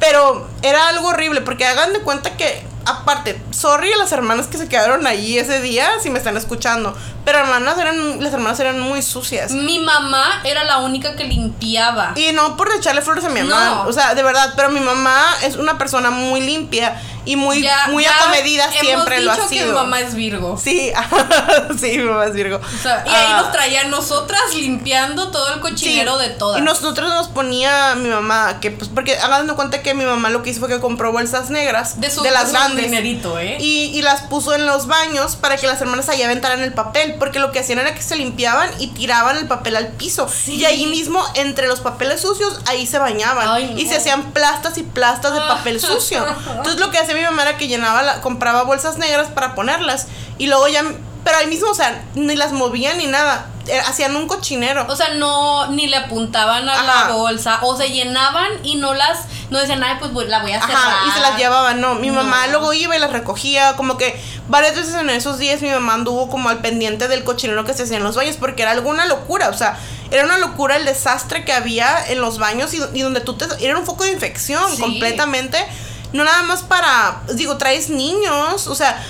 Pero 0.00 0.48
era 0.62 0.88
algo 0.88 1.08
horrible, 1.08 1.40
porque 1.40 1.64
hagan 1.64 1.92
de 1.92 2.00
cuenta 2.00 2.36
que, 2.36 2.66
aparte, 2.86 3.40
sorry 3.50 3.92
a 3.92 3.96
las 3.96 4.12
hermanas 4.12 4.46
que 4.46 4.58
se 4.58 4.68
quedaron 4.68 5.06
allí 5.06 5.38
ese 5.38 5.60
día, 5.60 5.88
si 6.02 6.10
me 6.10 6.18
están 6.18 6.36
escuchando. 6.36 6.96
Pero 7.24 7.38
hermanas 7.38 7.78
eran, 7.78 8.22
las 8.22 8.32
hermanas 8.32 8.58
eran 8.60 8.80
muy 8.80 9.00
sucias. 9.02 9.52
Mi 9.52 9.78
mamá 9.78 10.40
era 10.44 10.64
la 10.64 10.78
única 10.78 11.14
que 11.14 11.24
limpiaba. 11.24 12.12
Y 12.16 12.32
no 12.32 12.56
por 12.56 12.72
echarle 12.74 13.00
flores 13.02 13.24
a 13.24 13.28
mi 13.28 13.42
mamá. 13.42 13.64
No. 13.64 13.82
O 13.88 13.92
sea, 13.92 14.14
de 14.14 14.22
verdad, 14.22 14.54
pero 14.56 14.70
mi 14.70 14.80
mamá 14.80 15.24
es 15.42 15.56
una 15.56 15.78
persona 15.78 16.10
muy 16.10 16.40
limpia 16.40 17.00
y 17.24 17.36
muy, 17.36 17.62
Ya- 17.62 17.86
muy 17.88 18.02
ya 18.02 18.16
acomedida 18.16 18.64
hemos 18.64 18.80
siempre 18.80 19.20
lo 19.20 19.30
ha 19.30 19.36
dicho 19.36 19.48
sido. 19.48 19.66
que 19.66 19.70
mi 19.70 19.74
mamá 19.76 20.00
es 20.00 20.14
Virgo. 20.16 20.58
Sí, 20.60 20.92
sí, 21.80 21.98
mi 21.98 22.04
mamá 22.04 22.24
es 22.26 22.32
Virgo. 22.32 22.56
O 22.56 22.82
sea, 22.82 23.04
y 23.06 23.10
ahí 23.10 23.26
Ah, 23.28 23.42
nos 23.42 23.52
traía 23.52 23.82
a 23.82 23.84
nosotras 23.84 24.40
limpiando 24.54 25.30
todo 25.30 25.54
el 25.54 25.60
cochinero 25.60 26.18
sí. 26.18 26.24
de 26.28 26.30
todas. 26.34 26.58
Y 26.60 26.64
nosotros 26.64 27.08
nos 27.10 27.28
ponía 27.28 27.94
mi 27.94 28.08
mamá, 28.08 28.58
que 28.60 28.72
pues, 28.72 28.90
porque 28.92 29.16
hagan 29.16 29.46
cuenta 29.54 29.82
que 29.82 29.94
mi 29.94 30.04
mamá 30.04 30.30
lo 30.30 30.42
que 30.42 30.50
hizo 30.50 30.58
fue 30.58 30.68
que 30.68 30.80
compró 30.80 31.12
bolsas 31.12 31.50
negras 31.50 32.00
de 32.00 32.10
su, 32.10 32.24
las 32.24 32.40
de 32.40 32.46
su 32.46 32.52
grandes. 32.52 32.71
Dinerito, 32.76 33.38
¿eh? 33.38 33.56
Y, 33.60 33.92
y 33.94 34.02
las 34.02 34.22
puso 34.22 34.54
en 34.54 34.66
los 34.66 34.86
baños 34.86 35.36
para 35.36 35.56
que 35.56 35.66
las 35.66 35.80
hermanas 35.80 36.08
allá 36.08 36.26
aventaran 36.26 36.60
el 36.62 36.72
papel, 36.72 37.16
porque 37.18 37.38
lo 37.38 37.52
que 37.52 37.58
hacían 37.60 37.78
era 37.78 37.94
que 37.94 38.02
se 38.02 38.16
limpiaban 38.16 38.70
y 38.78 38.88
tiraban 38.88 39.36
el 39.36 39.46
papel 39.46 39.76
al 39.76 39.88
piso. 39.88 40.28
Sí. 40.28 40.54
Y 40.56 40.64
ahí 40.64 40.86
mismo, 40.86 41.22
entre 41.34 41.66
los 41.68 41.80
papeles 41.80 42.20
sucios, 42.20 42.60
ahí 42.66 42.86
se 42.86 42.98
bañaban. 42.98 43.48
Ay, 43.48 43.70
no. 43.74 43.78
Y 43.78 43.86
se 43.86 43.96
hacían 43.96 44.32
plastas 44.32 44.78
y 44.78 44.82
plastas 44.82 45.32
de 45.34 45.40
Ah. 45.40 45.48
papel 45.48 45.80
sucio. 45.80 46.24
Entonces 46.56 46.78
lo 46.80 46.90
que 46.90 46.98
hacía 46.98 47.14
mi 47.14 47.22
mamá 47.22 47.42
era 47.42 47.56
que 47.56 47.68
llenaba, 47.68 48.02
la, 48.02 48.20
compraba 48.20 48.62
bolsas 48.62 48.98
negras 48.98 49.28
para 49.28 49.54
ponerlas. 49.54 50.06
Y 50.38 50.46
luego 50.46 50.66
ya, 50.68 50.82
pero 51.24 51.36
ahí 51.38 51.46
mismo, 51.46 51.70
o 51.70 51.74
sea, 51.74 52.02
ni 52.14 52.34
las 52.36 52.52
movían 52.52 52.98
ni 52.98 53.06
nada. 53.06 53.46
Eh, 53.68 53.78
Hacían 53.86 54.16
un 54.16 54.26
cochinero. 54.26 54.84
O 54.88 54.96
sea, 54.96 55.10
no, 55.14 55.68
ni 55.68 55.86
le 55.86 55.96
apuntaban 55.96 56.68
a 56.68 56.72
Ajá. 56.74 57.08
la 57.08 57.14
bolsa, 57.14 57.58
o 57.62 57.76
se 57.76 57.90
llenaban 57.90 58.50
y 58.64 58.74
no 58.74 58.92
las, 58.92 59.20
no 59.50 59.60
decían, 59.60 59.84
ay, 59.84 59.98
pues 60.00 60.28
la 60.28 60.40
voy 60.42 60.50
a 60.52 60.60
cerrar. 60.60 60.76
Ajá, 60.76 61.06
y 61.08 61.10
se 61.12 61.20
las 61.20 61.38
llevaban, 61.38 61.80
no. 61.80 61.94
Mi 61.94 62.10
mamá 62.10 62.48
luego 62.48 62.72
iba 62.72 62.96
y 62.96 62.98
las 62.98 63.12
recogía, 63.12 63.76
como 63.76 63.96
que 63.96 64.20
varias 64.48 64.74
veces 64.74 64.94
en 64.96 65.08
esos 65.10 65.38
días 65.38 65.62
mi 65.62 65.70
mamá 65.70 65.94
anduvo 65.94 66.28
como 66.28 66.48
al 66.48 66.58
pendiente 66.58 67.06
del 67.06 67.22
cochinero 67.22 67.64
que 67.64 67.72
se 67.72 67.84
hacía 67.84 67.98
en 67.98 68.02
los 68.02 68.16
baños, 68.16 68.36
porque 68.36 68.62
era 68.62 68.72
alguna 68.72 69.06
locura, 69.06 69.48
o 69.48 69.54
sea, 69.54 69.78
era 70.10 70.24
una 70.24 70.38
locura 70.38 70.74
el 70.76 70.84
desastre 70.84 71.44
que 71.44 71.52
había 71.52 72.04
en 72.08 72.20
los 72.20 72.38
baños 72.38 72.74
y, 72.74 72.80
y 72.94 73.02
donde 73.02 73.20
tú 73.20 73.34
te... 73.34 73.46
Era 73.64 73.78
un 73.78 73.86
foco 73.86 74.02
de 74.02 74.10
infección 74.10 74.74
Sí. 74.74 74.80
completamente, 74.82 75.64
no 76.12 76.24
nada 76.24 76.42
más 76.42 76.64
para, 76.64 77.22
digo, 77.34 77.58
traes 77.58 77.90
niños, 77.90 78.66
o 78.66 78.74
sea... 78.74 79.00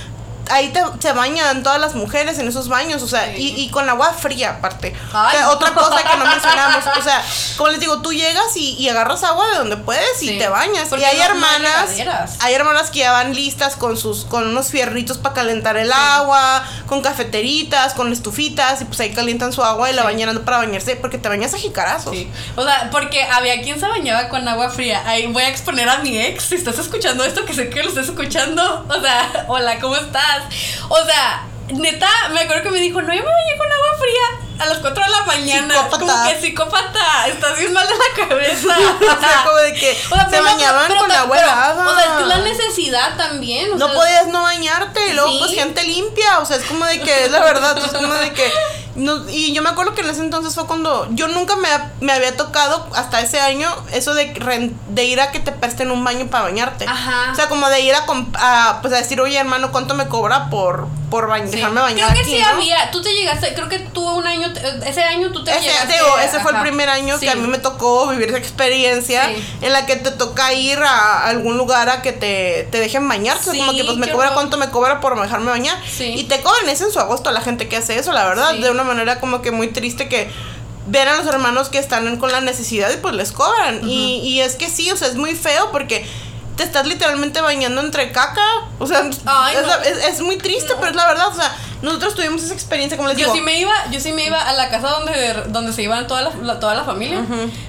ahí 0.50 0.68
te, 0.70 0.80
se 1.00 1.12
bañan 1.12 1.62
todas 1.62 1.80
las 1.80 1.94
mujeres 1.94 2.38
en 2.38 2.48
esos 2.48 2.68
baños, 2.68 3.02
o 3.02 3.08
sea, 3.08 3.36
y, 3.36 3.54
y 3.60 3.70
con 3.70 3.88
agua 3.88 4.12
fría 4.12 4.50
aparte. 4.58 4.94
O 5.08 5.30
sea, 5.30 5.50
otra 5.50 5.72
cosa 5.74 6.02
que 6.02 6.16
no 6.16 6.24
mencionamos, 6.30 6.84
o 6.98 7.02
sea, 7.02 7.24
como 7.56 7.70
les 7.70 7.80
digo, 7.80 8.02
tú 8.02 8.12
llegas 8.12 8.56
y, 8.56 8.74
y 8.74 8.88
agarras 8.88 9.22
agua 9.24 9.48
de 9.50 9.56
donde 9.58 9.76
puedes 9.76 10.22
y 10.22 10.28
Sí. 10.28 10.38
te 10.38 10.48
bañas. 10.48 10.88
Porque 10.88 11.04
y 11.04 11.08
hay 11.08 11.18
no- 11.18 11.24
hermanas, 11.24 11.90
hay 12.40 12.54
hermanas 12.54 12.90
que 12.90 13.00
ya 13.00 13.12
van 13.12 13.34
listas 13.34 13.76
con 13.76 13.96
sus, 13.96 14.24
con 14.24 14.46
unos 14.48 14.68
fierritos 14.68 15.18
para 15.18 15.34
calentar 15.34 15.76
el 15.76 15.92
agua, 15.92 16.62
con 16.86 17.02
cafeteritas, 17.02 17.94
con 17.94 18.12
estufitas, 18.12 18.80
y 18.80 18.84
pues 18.84 19.00
ahí 19.00 19.12
calientan 19.12 19.52
su 19.52 19.62
agua 19.62 19.90
y 19.90 19.94
la 19.94 20.02
bañan 20.02 20.38
para 20.44 20.58
bañarse, 20.58 20.96
porque 20.96 21.18
te 21.18 21.28
bañas 21.28 21.54
a 21.54 21.58
jicarazos. 21.58 22.14
Sí. 22.14 22.30
O 22.56 22.64
sea, 22.64 22.88
porque 22.90 23.22
había 23.24 23.60
quien 23.62 23.78
se 23.78 23.86
bañaba 23.86 24.28
con 24.28 24.46
agua 24.48 24.68
fría. 24.70 25.02
Ahí 25.06 25.26
voy 25.26 25.42
a 25.42 25.48
exponer 25.48 25.88
a 25.88 25.98
mi 25.98 26.18
ex. 26.18 26.44
Si 26.44 26.54
estás 26.56 26.78
escuchando 26.78 27.24
esto, 27.24 27.44
que 27.44 27.54
sé 27.54 27.68
que 27.70 27.82
lo 27.82 27.88
estás 27.88 28.06
escuchando. 28.08 28.86
O 28.88 29.00
sea, 29.00 29.44
hola, 29.48 29.78
¿cómo 29.80 29.96
estás? 29.96 30.31
O 30.88 31.04
sea, 31.04 31.44
neta, 31.68 32.08
me 32.32 32.40
acuerdo 32.40 32.62
que 32.64 32.70
me 32.70 32.80
dijo, 32.80 33.00
no, 33.02 33.08
yo 33.14 33.22
me 33.22 33.28
bañé 33.30 33.56
con 33.58 33.66
agua 33.72 33.98
fría 33.98 34.38
a 34.58 34.66
las 34.66 34.78
4 34.78 35.04
de 35.04 35.10
la 35.10 35.22
mañana. 35.24 35.74
Psicópata. 35.74 35.98
Como 35.98 36.28
que 36.28 36.40
psicópata, 36.40 37.26
estás 37.28 37.58
bien 37.58 37.72
mal 37.72 37.86
de 37.88 37.94
la 37.94 38.28
cabeza. 38.28 38.76
O 39.02 39.20
sea, 39.20 39.42
como 39.44 39.56
de 39.58 39.72
que 39.74 39.98
O 40.10 40.14
sea, 40.14 40.28
se 40.30 40.40
bañaban 40.40 40.84
pero- 40.88 41.00
con 41.00 41.08
pero- 41.08 41.20
agua 41.22 41.38
helada. 41.38 41.88
O 41.88 41.94
sea, 41.96 42.04
es 42.04 42.10
que 42.22 42.24
la 42.26 42.38
necesidad 42.38 43.16
también. 43.16 43.72
o 43.72 43.76
No 43.76 43.86
sea, 43.86 43.94
podías 43.96 44.26
no 44.28 44.42
bañarte, 44.42 45.08
y 45.08 45.12
luego 45.14 45.30
Sí. 45.30 45.36
pues 45.40 45.54
gente 45.54 45.82
limpia, 45.84 46.38
o 46.38 46.46
sea, 46.46 46.56
es 46.58 46.64
como 46.64 46.84
de 46.84 47.00
que 47.00 47.24
es 47.24 47.30
la 47.30 47.40
verdad, 47.40 47.76
es 47.78 47.92
como 47.92 48.12
de 48.14 48.32
que 48.32 48.52
no, 48.94 49.28
y 49.28 49.52
yo 49.52 49.62
me 49.62 49.70
acuerdo 49.70 49.94
que 49.94 50.02
en 50.02 50.10
ese 50.10 50.20
entonces 50.20 50.54
fue 50.54 50.66
cuando 50.66 51.06
yo 51.10 51.28
nunca 51.28 51.56
me, 51.56 51.68
me 52.00 52.12
había 52.12 52.36
tocado 52.36 52.86
hasta 52.94 53.20
ese 53.20 53.40
año 53.40 53.68
eso 53.92 54.14
de 54.14 54.32
de 54.90 55.04
ir 55.04 55.20
a 55.20 55.30
que 55.32 55.40
te 55.40 55.52
presten 55.52 55.90
un 55.90 56.04
baño 56.04 56.26
para 56.28 56.44
bañarte. 56.44 56.84
Ajá. 56.86 57.32
O 57.32 57.34
sea, 57.34 57.48
como 57.48 57.68
de 57.68 57.80
ir 57.80 57.94
a, 57.94 58.04
a, 58.34 58.80
pues 58.82 58.92
a 58.94 58.98
decir, 58.98 59.20
"Oye, 59.20 59.36
hermano, 59.38 59.72
¿cuánto 59.72 59.94
me 59.94 60.06
cobra 60.08 60.50
por 60.50 60.86
por 61.10 61.28
bañ- 61.28 61.44
Sí. 61.46 61.56
dejarme 61.56 61.82
bañar 61.82 62.10
Creo 62.10 62.24
que 62.24 62.30
aquí, 62.30 62.38
sí 62.38 62.42
no?" 62.42 62.56
había. 62.56 62.90
Tú 62.90 63.02
te 63.02 63.12
llegaste, 63.14 63.52
creo 63.54 63.68
que 63.68 63.78
tuvo 63.80 64.14
un 64.16 64.26
año, 64.26 64.50
ese 64.86 65.02
año 65.02 65.30
tú 65.30 65.44
te 65.44 65.50
Ese, 65.52 65.62
llegaste. 65.68 65.92
digo, 65.92 66.18
ese 66.18 66.40
fue 66.40 66.52
el 66.52 66.60
primer 66.60 66.88
año 66.88 67.18
Sí. 67.18 67.26
que 67.26 67.30
a 67.30 67.34
mí 67.34 67.46
me 67.48 67.58
tocó 67.58 68.08
vivir 68.08 68.28
esa 68.30 68.38
experiencia 68.38 69.26
Sí. 69.28 69.44
en 69.60 69.72
la 69.72 69.84
que 69.86 69.96
te 69.96 70.10
toca 70.10 70.52
ir 70.54 70.78
a 70.78 71.26
algún 71.26 71.56
lugar 71.58 71.88
a 71.90 72.00
que 72.02 72.12
te, 72.12 72.66
te 72.70 72.78
dejen 72.80 73.06
bañarse. 73.08 73.50
Sí, 73.50 73.58
como 73.58 73.72
que 73.72 73.84
pues 73.84 73.96
me 73.98 74.10
cobra 74.10 74.32
cuánto 74.34 74.56
me 74.56 74.70
cobra 74.70 75.00
por 75.00 75.20
dejarme 75.20 75.50
bañar. 75.50 75.76
Y 75.98 76.24
te 76.24 76.40
cobran 76.40 76.68
eso 76.68 76.84
en 76.86 76.92
su 76.92 76.98
agosto 77.00 77.30
la 77.30 77.40
gente 77.42 77.68
que 77.68 77.76
hace 77.76 77.98
eso, 77.98 78.12
la 78.12 78.24
verdad. 78.26 78.54
De 78.54 78.70
una 78.70 78.81
manera 78.84 79.20
como 79.20 79.42
que 79.42 79.50
muy 79.50 79.68
triste 79.68 80.08
que 80.08 80.30
ven 80.86 81.06
a 81.08 81.16
los 81.16 81.26
hermanos 81.26 81.68
que 81.68 81.78
están 81.78 82.16
con 82.16 82.32
la 82.32 82.40
necesidad 82.40 82.90
y 82.92 82.96
pues 82.96 83.14
les 83.14 83.32
cobran. 83.32 83.88
y, 83.88 84.16
y 84.20 84.40
es 84.40 84.56
que 84.56 84.68
sí, 84.68 84.90
o 84.90 84.96
sea, 84.96 85.08
es 85.08 85.14
muy 85.16 85.34
feo 85.34 85.70
porque 85.70 86.04
te 86.56 86.64
estás 86.64 86.86
literalmente 86.86 87.40
bañando 87.40 87.80
entre 87.80 88.12
caca. 88.12 88.42
O 88.78 88.86
sea, 88.86 89.08
Ay, 89.26 89.56
es, 89.56 89.62
no. 89.62 89.68
la- 89.68 89.82
es- 89.84 90.04
es 90.14 90.20
muy 90.20 90.36
triste, 90.36 90.72
pero 90.78 90.90
es 90.90 90.96
la 90.96 91.06
verdad. 91.08 91.28
O 91.28 91.34
sea, 91.34 91.54
nosotros 91.82 92.14
tuvimos 92.14 92.42
esa 92.42 92.54
experiencia, 92.54 92.96
como 92.96 93.08
les 93.08 93.18
Yo 93.18 93.24
digo. 93.24 93.34
sí 93.36 93.40
me 93.42 93.58
iba, 93.58 93.72
yo 93.90 94.00
sí 94.00 94.12
me 94.12 94.24
iba 94.26 94.40
a 94.40 94.52
la 94.52 94.68
casa 94.70 94.88
donde, 94.88 95.34
donde 95.48 95.72
se 95.72 95.82
iban 95.82 96.06
toda 96.06 96.22
la, 96.22 96.30
la- 96.42 96.60
toda 96.60 96.74
la 96.74 96.84
familia. 96.84 97.24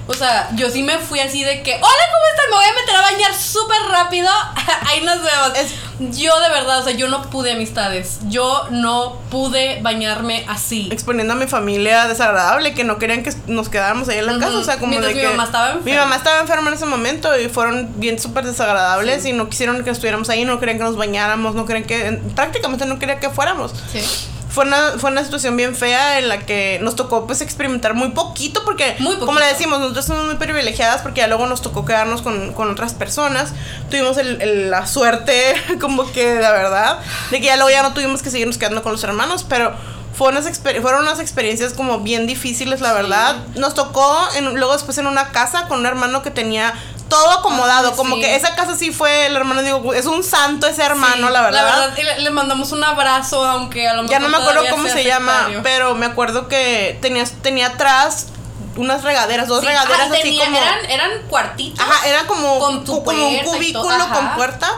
O 0.06 0.14
sea, 0.14 0.48
yo 0.54 0.70
sí 0.70 0.82
me 0.82 0.98
fui 0.98 1.20
así 1.20 1.42
de 1.44 1.62
que, 1.62 1.74
hola, 1.74 1.82
¿cómo 1.82 2.24
están? 2.30 2.50
Me 2.50 2.56
voy 2.56 2.64
a 2.64 2.80
meter 2.80 2.96
a 2.96 3.00
bañar 3.02 3.34
súper 3.34 3.78
rápido. 3.90 4.28
Ahí 4.88 5.00
nos 5.02 5.16
vemos. 5.22 5.58
Es- 5.58 5.74
yo 6.18 6.40
de 6.40 6.48
verdad, 6.48 6.80
o 6.80 6.82
sea, 6.82 6.92
yo 6.92 7.06
no 7.08 7.22
pude 7.30 7.52
amistades. 7.52 8.18
Yo 8.28 8.66
no 8.70 9.20
pude 9.30 9.78
bañarme 9.82 10.44
así. 10.48 10.88
exponiendo 10.92 11.34
a 11.34 11.36
mi 11.36 11.46
familia 11.46 12.06
desagradable 12.08 12.74
que 12.74 12.82
no 12.84 12.98
querían 12.98 13.22
que 13.22 13.32
nos 13.46 13.68
quedáramos 13.68 14.08
ahí 14.08 14.18
en 14.18 14.26
la 14.26 14.32
Ujú. 14.32 14.40
casa 14.40 14.58
o 14.58 14.64
sea 14.64 14.76
como 14.78 14.88
Mientras 14.90 15.14
de 15.14 15.20
mi 15.20 15.26
que 15.26 15.28
mamá 15.30 15.44
estaba 15.44 15.66
enferma. 15.70 15.84
mi 15.84 15.96
mamá 15.96 16.16
estaba 16.16 16.40
enferma 16.40 16.68
en 16.68 16.74
ese 16.74 16.86
momento 16.86 17.38
y 17.38 17.48
fueron 17.48 17.88
bien 18.00 18.18
súper 18.18 18.44
desagradables 18.44 19.24
y 19.24 19.32
no 19.32 19.48
quisieron 19.48 19.82
que 19.84 19.90
estuviéramos 19.90 20.28
ahí 20.30 20.44
no 20.44 20.58
querían 20.60 20.78
que 20.78 20.84
nos 20.84 20.96
bañáramos 20.96 21.54
no 21.54 21.64
querían 21.64 21.84
que 21.86 22.20
prácticamente 22.34 22.86
no 22.86 22.98
querían 22.98 23.20
que 23.20 23.30
fuéramos 23.30 23.72
Sí. 23.92 24.03
Fue 24.50 24.64
una, 24.64 24.92
fue 24.98 25.10
una 25.10 25.24
situación 25.24 25.56
bien 25.56 25.74
fea 25.74 26.18
en 26.20 26.28
la 26.28 26.38
que 26.46 26.78
nos 26.80 26.94
tocó 26.94 27.26
pues 27.26 27.40
experimentar 27.40 27.94
muy 27.94 28.10
poquito 28.10 28.64
porque 28.64 28.94
Muy 29.00 29.06
poquito. 29.14 29.26
como 29.26 29.40
le 29.40 29.46
decimos 29.46 29.80
nosotros 29.80 30.04
somos 30.04 30.26
muy 30.26 30.36
privilegiadas 30.36 31.02
porque 31.02 31.22
ya 31.22 31.26
luego 31.26 31.46
nos 31.48 31.60
tocó 31.60 31.84
quedarnos 31.84 32.22
con, 32.22 32.52
con 32.52 32.70
otras 32.70 32.94
personas. 32.94 33.52
Tuvimos 33.90 34.16
el- 34.16 34.40
el- 34.40 34.70
la 34.70 34.86
suerte 34.86 35.54
como 35.80 36.10
que 36.12 36.36
la 36.40 36.52
verdad 36.52 36.98
de 37.32 37.40
que 37.40 37.46
ya 37.46 37.56
luego 37.56 37.70
ya 37.70 37.82
no 37.82 37.94
tuvimos 37.94 38.22
que 38.22 38.30
seguirnos 38.30 38.56
quedando 38.58 38.82
con 38.84 38.92
los 38.92 39.02
hermanos 39.02 39.44
pero 39.48 39.74
fue 40.16 40.28
unas 40.28 40.46
exper- 40.46 40.80
fueron 40.80 41.02
unas 41.02 41.18
experiencias 41.18 41.72
como 41.72 41.98
bien 41.98 42.28
difíciles 42.28 42.80
la 42.80 42.92
verdad. 42.92 43.34
Nos 43.56 43.74
tocó 43.74 44.16
en- 44.36 44.54
luego 44.54 44.72
después 44.74 44.96
en 44.98 45.08
una 45.08 45.30
casa 45.30 45.66
con 45.66 45.80
un 45.80 45.86
hermano 45.86 46.22
que 46.22 46.30
tenía 46.30 46.72
todo 47.08 47.30
acomodado 47.30 47.90
Ay, 47.90 47.96
como 47.96 48.16
sí. 48.16 48.22
que 48.22 48.34
esa 48.34 48.54
casa 48.54 48.74
sí 48.76 48.92
fue 48.92 49.26
el 49.26 49.36
hermano 49.36 49.62
digo 49.62 49.92
es 49.94 50.06
un 50.06 50.24
santo 50.24 50.66
ese 50.66 50.82
hermano 50.82 51.26
Sí, 51.28 51.32
la 51.32 51.42
verdad 51.42 51.94
y 51.96 52.02
le, 52.02 52.18
le 52.20 52.30
mandamos 52.30 52.72
un 52.72 52.82
abrazo, 52.82 53.44
aunque 53.44 53.88
a 53.88 53.94
lo 53.94 54.02
mejor. 54.02 54.10
ya 54.12 54.18
no 54.20 54.28
me 54.28 54.36
acuerdo 54.38 54.62
cómo 54.70 54.88
se 54.88 55.04
llama, 55.04 55.48
pero 55.62 55.94
me 55.94 56.06
acuerdo 56.06 56.48
que 56.48 56.98
tenía, 57.02 57.24
tenía 57.42 57.66
atrás 57.68 58.28
unas 58.76 59.04
regaderas, 59.04 59.46
dos 59.46 59.60
Sí, 59.60 59.66
regaderas 59.66 60.10
así 60.10 60.22
tenía- 60.22 60.44
como. 60.46 60.56
Eran, 60.58 60.90
eran 60.90 61.10
cuartitos. 61.28 61.78
Ajá, 61.78 62.08
era 62.08 62.26
como, 62.26 62.58
con 62.58 62.84
tu 62.84 63.04
como 63.04 63.28
un 63.28 63.38
cubículo 63.44 63.96
todo, 63.96 64.08
con 64.12 64.34
puerta. 64.34 64.68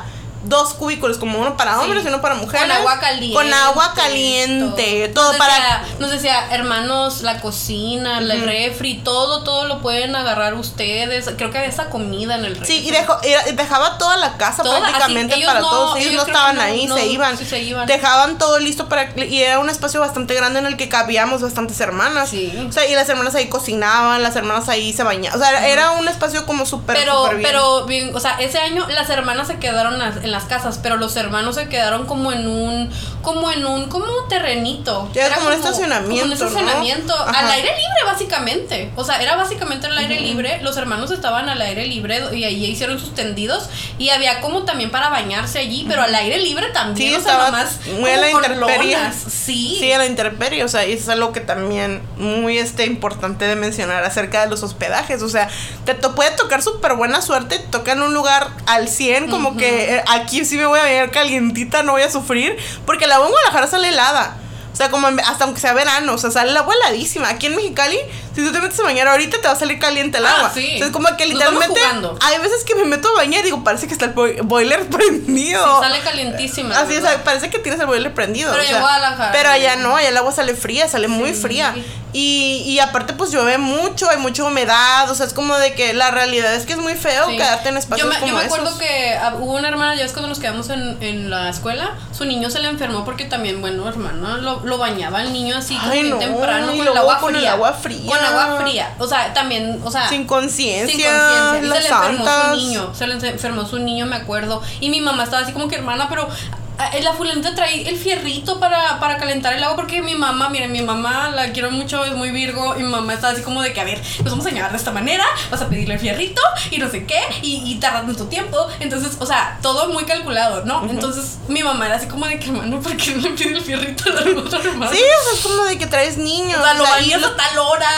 Dos 0.48 0.74
cubículos, 0.74 1.18
como 1.18 1.38
uno 1.38 1.56
para 1.56 1.80
hombres 1.80 2.02
Sí. 2.02 2.06
y 2.08 2.12
uno 2.12 2.20
para 2.20 2.34
mujeres. 2.34 2.62
Con 2.66 2.70
agua 2.76 2.98
caliente. 3.00 3.34
Con 3.34 3.52
agua 3.52 3.92
caliente. 3.94 5.08
Todo, 5.14 5.28
Nos 5.28 5.36
para. 5.36 5.54
decía- 5.54 5.84
nos 5.98 6.10
decía, 6.10 6.46
hermanos, 6.50 7.22
la 7.22 7.40
cocina, 7.40 8.18
el 8.18 8.42
refri, 8.42 8.98
todo, 9.02 9.42
todo 9.42 9.64
lo 9.64 9.80
pueden 9.80 10.14
agarrar 10.16 10.54
ustedes. 10.54 11.30
Creo 11.36 11.50
que 11.50 11.58
había 11.58 11.70
esa 11.70 11.90
comida 11.90 12.36
en 12.36 12.44
el 12.44 12.56
refri. 12.56 12.66
Sí, 12.66 12.86
y, 12.86 12.90
dejó, 12.90 13.18
y 13.24 13.52
dejaba 13.52 13.98
toda 13.98 14.16
la 14.16 14.36
casa 14.36 14.62
Toda, 14.62 14.80
prácticamente 14.80 15.34
así, 15.34 15.44
para 15.44 15.60
no- 15.60 15.68
todos. 15.68 15.96
Ellos, 15.96 16.10
ellos 16.10 16.22
no 16.22 16.32
estaban 16.32 16.56
no- 16.56 16.62
ahí, 16.62 16.86
no, 16.86 16.96
se 16.96 17.06
iban. 17.06 17.36
sí, 17.38 17.44
se 17.44 17.60
iban. 17.62 17.86
Dejaban 17.86 18.38
todo 18.38 18.58
listo 18.58 18.88
para. 18.88 19.10
Y 19.24 19.42
era 19.42 19.58
un 19.58 19.68
espacio 19.70 20.00
bastante 20.00 20.34
grande 20.34 20.58
en 20.60 20.66
el 20.66 20.76
que 20.76 20.88
cabíamos 20.88 21.42
bastantes 21.42 21.80
hermanas. 21.80 22.30
Sí. 22.30 22.66
O 22.68 22.72
sea, 22.72 22.86
y 22.86 22.94
las 22.94 23.08
hermanas 23.08 23.34
ahí 23.34 23.48
cocinaban, 23.48 24.22
las 24.22 24.36
hermanas 24.36 24.68
ahí 24.68 24.92
se 24.92 25.02
bañaban. 25.02 25.40
O 25.40 25.42
sea, 25.42 25.66
era 25.66 25.92
un 25.92 26.08
espacio 26.08 26.46
como 26.46 26.66
súper, 26.66 26.96
Pero, 26.96 27.28
bien. 27.30 27.42
pero, 27.42 27.84
bien, 27.86 28.14
o 28.14 28.20
sea, 28.20 28.36
ese 28.38 28.58
año 28.58 28.86
las 28.88 29.10
hermanas 29.10 29.46
se 29.48 29.58
quedaron 29.58 30.00
en 30.00 30.30
las 30.36 30.44
casas, 30.44 30.78
pero 30.82 30.96
los 30.96 31.16
hermanos 31.16 31.54
se 31.56 31.68
quedaron 31.68 32.06
como 32.06 32.32
en 32.32 32.46
un, 32.48 32.90
como 33.22 33.50
en 33.50 33.64
un, 33.66 33.88
como 33.88 34.04
un 34.04 34.28
terrenito. 34.28 35.08
Ya, 35.14 35.34
como 35.34 35.48
un 35.48 35.52
estacionamiento, 35.54 36.20
Como 36.20 36.24
un 36.26 36.32
estacionamiento, 36.32 37.14
al 37.18 37.50
aire 37.50 37.68
libre 37.68 38.04
básicamente. 38.04 38.90
O 38.96 39.04
sea, 39.04 39.22
era 39.22 39.36
básicamente 39.36 39.86
al 39.86 39.96
aire 39.98 40.20
libre. 40.20 40.60
Los 40.62 40.76
hermanos 40.76 41.10
estaban 41.10 41.48
al 41.48 41.60
aire 41.62 41.86
libre 41.86 42.22
y 42.34 42.44
ahí 42.44 42.64
hicieron 42.66 42.98
sus 42.98 43.14
tendidos 43.14 43.68
y 43.98 44.10
había 44.10 44.40
como 44.40 44.64
también 44.64 44.90
para 44.90 45.08
bañarse 45.08 45.58
allí, 45.58 45.84
pero 45.88 46.02
al 46.02 46.14
aire 46.14 46.38
libre 46.38 46.66
también. 46.72 47.10
Sí, 47.10 47.14
o 47.16 47.20
sea, 47.20 47.38
nomás 47.46 47.78
muy 47.98 48.10
a 48.10 48.16
la 48.18 48.30
intemperie. 48.30 48.98
Sí. 49.28 49.76
Sí, 49.80 49.92
a 49.92 49.98
la 49.98 50.06
intemperie, 50.06 50.64
o 50.64 50.68
sea, 50.68 50.86
y 50.86 50.92
eso 50.92 51.02
es 51.04 51.08
algo 51.08 51.32
que 51.32 51.40
también 51.40 52.02
muy 52.16 52.58
este, 52.58 52.84
importante 52.86 53.44
de 53.46 53.56
mencionar 53.56 54.04
acerca 54.04 54.40
de 54.42 54.48
los 54.50 54.62
hospedajes, 54.62 55.22
o 55.22 55.28
sea, 55.28 55.48
te 55.84 55.94
to- 55.94 56.14
puede 56.14 56.30
tocar 56.32 56.62
súper 56.62 56.94
buena 56.94 57.22
suerte, 57.22 57.58
te 57.58 57.66
toca 57.68 57.92
en 57.92 58.02
un 58.02 58.12
lugar 58.14 58.48
al 58.66 58.88
100, 58.88 59.30
como 59.30 59.56
que 59.56 59.96
eh, 59.96 60.02
aquí 60.26 60.44
sí 60.44 60.56
me 60.56 60.66
voy 60.66 60.80
a 60.80 60.82
ver 60.82 61.10
calientita, 61.12 61.84
no 61.84 61.92
voy 61.92 62.02
a 62.02 62.10
sufrir, 62.10 62.56
porque 62.84 63.06
la 63.06 63.14
agua 63.14 63.28
en 63.28 63.32
Guadalajara 63.32 63.66
sale 63.68 63.88
helada. 63.88 64.36
O 64.72 64.76
sea, 64.76 64.90
como 64.90 65.06
hasta 65.06 65.44
aunque 65.44 65.60
sea 65.60 65.72
verano, 65.72 66.14
o 66.14 66.18
sea, 66.18 66.30
sale 66.30 66.50
el 66.50 66.56
agua 66.56 66.74
heladísima. 66.74 67.30
Aquí 67.30 67.46
en 67.46 67.56
Mexicali, 67.56 67.98
si 68.36 68.44
tú 68.46 68.52
te 68.52 68.60
metes 68.60 68.78
a 68.78 68.82
bañar 68.84 69.08
ahorita, 69.08 69.38
te 69.40 69.48
va 69.48 69.54
a 69.54 69.58
salir 69.58 69.78
caliente 69.80 70.18
el 70.18 70.26
Ah, 70.26 70.34
agua. 70.36 70.50
sí. 70.54 70.74
O 70.74 70.78
sea, 70.78 70.86
es 70.86 70.92
como 70.92 71.08
que 71.16 71.26
literalmente. 71.26 71.80
Hay 72.20 72.38
veces 72.38 72.62
que 72.64 72.74
me 72.76 72.84
meto 72.84 73.08
a 73.08 73.12
bañar 73.14 73.40
y 73.40 73.44
digo, 73.46 73.64
parece 73.64 73.86
que 73.88 73.94
está 73.94 74.04
el 74.04 74.14
boi- 74.14 74.40
boiler 74.42 74.86
prendido. 74.90 75.64
Sí, 75.64 75.88
sale 75.88 76.00
calentísima. 76.00 76.78
Así, 76.78 77.00
sea, 77.00 77.24
parece 77.24 77.50
que 77.50 77.58
tienes 77.58 77.80
el 77.80 77.86
boiler 77.86 78.14
prendido. 78.14 78.52
Pero 78.52 78.62
o 78.62 78.66
sea, 78.66 78.80
Guadalajara, 78.80 79.32
Pero 79.32 79.48
allá 79.50 79.76
no. 79.76 79.96
allá 79.96 80.08
el 80.10 80.16
agua 80.16 80.32
sale 80.32 80.54
fría, 80.54 80.86
sale 80.88 81.08
muy 81.08 81.30
Sí. 81.34 81.40
fría. 81.40 81.74
Y, 82.12 82.62
y 82.64 82.78
aparte, 82.78 83.12
pues 83.12 83.30
llueve 83.30 83.58
mucho, 83.58 84.08
hay 84.08 84.16
mucha 84.16 84.42
humedad. 84.44 85.10
O 85.10 85.14
sea, 85.14 85.26
es 85.26 85.34
como 85.34 85.56
de 85.58 85.74
que 85.74 85.92
la 85.92 86.10
realidad 86.10 86.54
es 86.54 86.64
que 86.64 86.72
es 86.72 86.78
muy 86.78 86.94
feo 86.94 87.26
Sí. 87.28 87.36
quedarte 87.36 87.68
en 87.68 87.76
espacios 87.76 88.06
yo 88.08 88.12
me, 88.14 88.18
como 88.20 88.32
yo 88.32 88.38
me 88.38 88.44
acuerdo 88.44 88.66
esos. 88.68 88.78
que 88.78 89.14
ah, 89.20 89.34
hubo 89.38 89.52
una 89.54 89.68
hermana, 89.68 89.94
ya 89.96 90.04
es 90.04 90.12
cuando 90.12 90.28
nos 90.28 90.38
quedamos 90.38 90.70
en, 90.70 90.96
en 91.02 91.28
la 91.28 91.50
escuela, 91.50 91.94
su 92.16 92.24
niño 92.24 92.48
se 92.48 92.60
le 92.60 92.68
enfermó 92.68 93.04
porque 93.04 93.24
también, 93.26 93.60
bueno, 93.60 93.86
hermana, 93.86 94.38
lo, 94.38 94.60
lo 94.64 94.78
bañaba 94.78 95.20
el 95.20 95.32
niño 95.34 95.56
así 95.58 95.76
Ay, 95.82 96.04
no, 96.04 96.18
temprano 96.18 96.74
y 96.74 96.78
con 96.78 96.88
el 96.88 96.96
agua 96.96 97.18
con 97.18 97.30
fría. 97.34 97.40
el 97.48 97.54
agua 97.54 97.72
fría. 97.74 98.06
Con 98.06 98.18
agua 98.26 98.60
fría. 98.60 98.94
O 98.98 99.06
sea, 99.06 99.32
también, 99.32 99.80
o 99.84 99.90
sea. 99.90 100.08
Sin 100.08 100.26
conciencia. 100.26 100.96
Sin 100.96 101.04
conciencia. 101.04 101.58
Y 101.58 101.82
se 101.82 101.88
le 101.88 101.88
enfermó 101.88 102.26
su 102.26 102.56
niño. 102.56 102.94
Se 102.94 103.06
le 103.06 103.14
enfermó 103.14 103.64
su 103.66 103.78
niño, 103.78 104.06
me 104.06 104.16
acuerdo. 104.16 104.62
Y 104.80 104.90
mi 104.90 105.00
mamá 105.00 105.24
estaba 105.24 105.42
así 105.42 105.52
como 105.52 105.68
que, 105.68 105.76
hermana, 105.76 106.08
pero 106.08 106.28
ah, 106.28 106.56
la 107.02 107.12
fulanita 107.14 107.54
trae 107.54 107.88
el 107.88 107.96
fierrito 107.96 108.60
para, 108.60 108.98
para 109.00 109.16
calentar 109.16 109.52
el 109.54 109.62
agua. 109.62 109.76
Porque 109.76 110.02
mi 110.02 110.14
mamá, 110.14 110.48
miren, 110.48 110.72
mi 110.72 110.82
mamá 110.82 111.30
la 111.30 111.52
quiero 111.52 111.70
mucho, 111.70 112.04
es 112.04 112.14
muy 112.14 112.30
virgo. 112.30 112.74
Y 112.76 112.82
mi 112.82 112.90
mamá 112.90 113.14
estaba 113.14 113.32
así 113.32 113.42
como 113.42 113.62
de 113.62 113.72
que, 113.72 113.80
a 113.80 113.84
ver, 113.84 114.00
nos 114.22 114.30
vamos 114.30 114.46
a 114.46 114.50
llevar 114.50 114.70
de 114.70 114.76
esta 114.76 114.92
manera. 114.92 115.24
Vas 115.50 115.62
a 115.62 115.68
pedirle 115.68 115.94
el 115.94 116.00
fierrito 116.00 116.40
y 116.70 116.78
no 116.78 116.90
sé 116.90 117.06
qué. 117.06 117.20
Y, 117.42 117.62
y 117.64 117.74
tarda 117.76 118.02
tanto 118.02 118.26
tiempo. 118.26 118.66
Entonces, 118.80 119.16
o 119.18 119.26
sea, 119.26 119.58
todo 119.62 119.88
muy 119.88 120.04
calculado, 120.04 120.64
¿no? 120.64 120.88
Entonces, 120.88 121.38
mi 121.48 121.62
mamá 121.62 121.86
era 121.86 121.96
así 121.96 122.06
como 122.06 122.26
de 122.26 122.38
que, 122.38 122.46
hermano, 122.46 122.80
¿por 122.80 122.96
qué 122.96 123.14
no 123.14 123.22
le 123.22 123.30
pide 123.30 123.56
el 123.56 123.62
fierrito 123.62 124.10
a 124.10 124.20
la 124.20 124.40
otra 124.40 124.60
hermana? 124.60 124.92
Sí, 124.92 124.98
o 124.98 125.24
sea, 125.24 125.32
es 125.34 125.40
como 125.40 125.64
de 125.64 125.78
que 125.78 125.86
traes 125.86 126.18
niños. 126.18 126.58
O 126.58 126.62
sea, 126.62 126.74
lo 126.74 126.84
bañas 126.84 127.22
a 127.22 127.36
tal 127.36 127.58
hora 127.58 127.88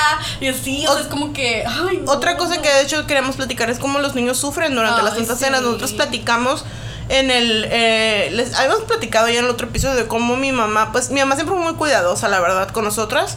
y 0.41 0.49
así, 0.49 0.87
o 0.87 0.93
sea, 0.93 1.03
es 1.03 1.09
como 1.09 1.33
que, 1.33 1.65
ay, 1.67 2.03
no. 2.05 2.13
Otra 2.13 2.37
cosa 2.37 2.61
que 2.63 2.69
de 2.69 2.83
hecho 2.83 3.07
queremos 3.07 3.37
platicar 3.37 3.71
es 3.71 3.79
cómo 3.79 3.99
los 3.99 4.15
niños 4.15 4.39
sufren 4.39 4.75
durante 4.75 5.01
Ay, 5.01 5.05
las 5.05 5.15
Santas 5.15 5.39
sí. 5.39 5.45
Cenas. 5.45 5.63
Nosotros 5.63 5.93
platicamos 5.93 6.65
en 7.09 7.31
el... 7.31 7.67
Eh, 7.71 8.31
les 8.33 8.55
habíamos 8.55 8.83
platicado 8.85 9.29
ya 9.29 9.39
en 9.39 9.45
el 9.45 9.51
otro 9.51 9.67
episodio 9.67 9.95
de 9.97 10.07
cómo 10.07 10.37
mi 10.37 10.53
mamá, 10.53 10.93
pues 10.93 11.11
mi 11.11 11.21
mamá 11.21 11.35
siempre 11.37 11.55
fue 11.57 11.65
muy 11.65 11.75
cuidadosa, 11.75 12.29
la 12.29 12.41
verdad, 12.41 12.69
con 12.71 12.85
nosotras. 12.85 13.37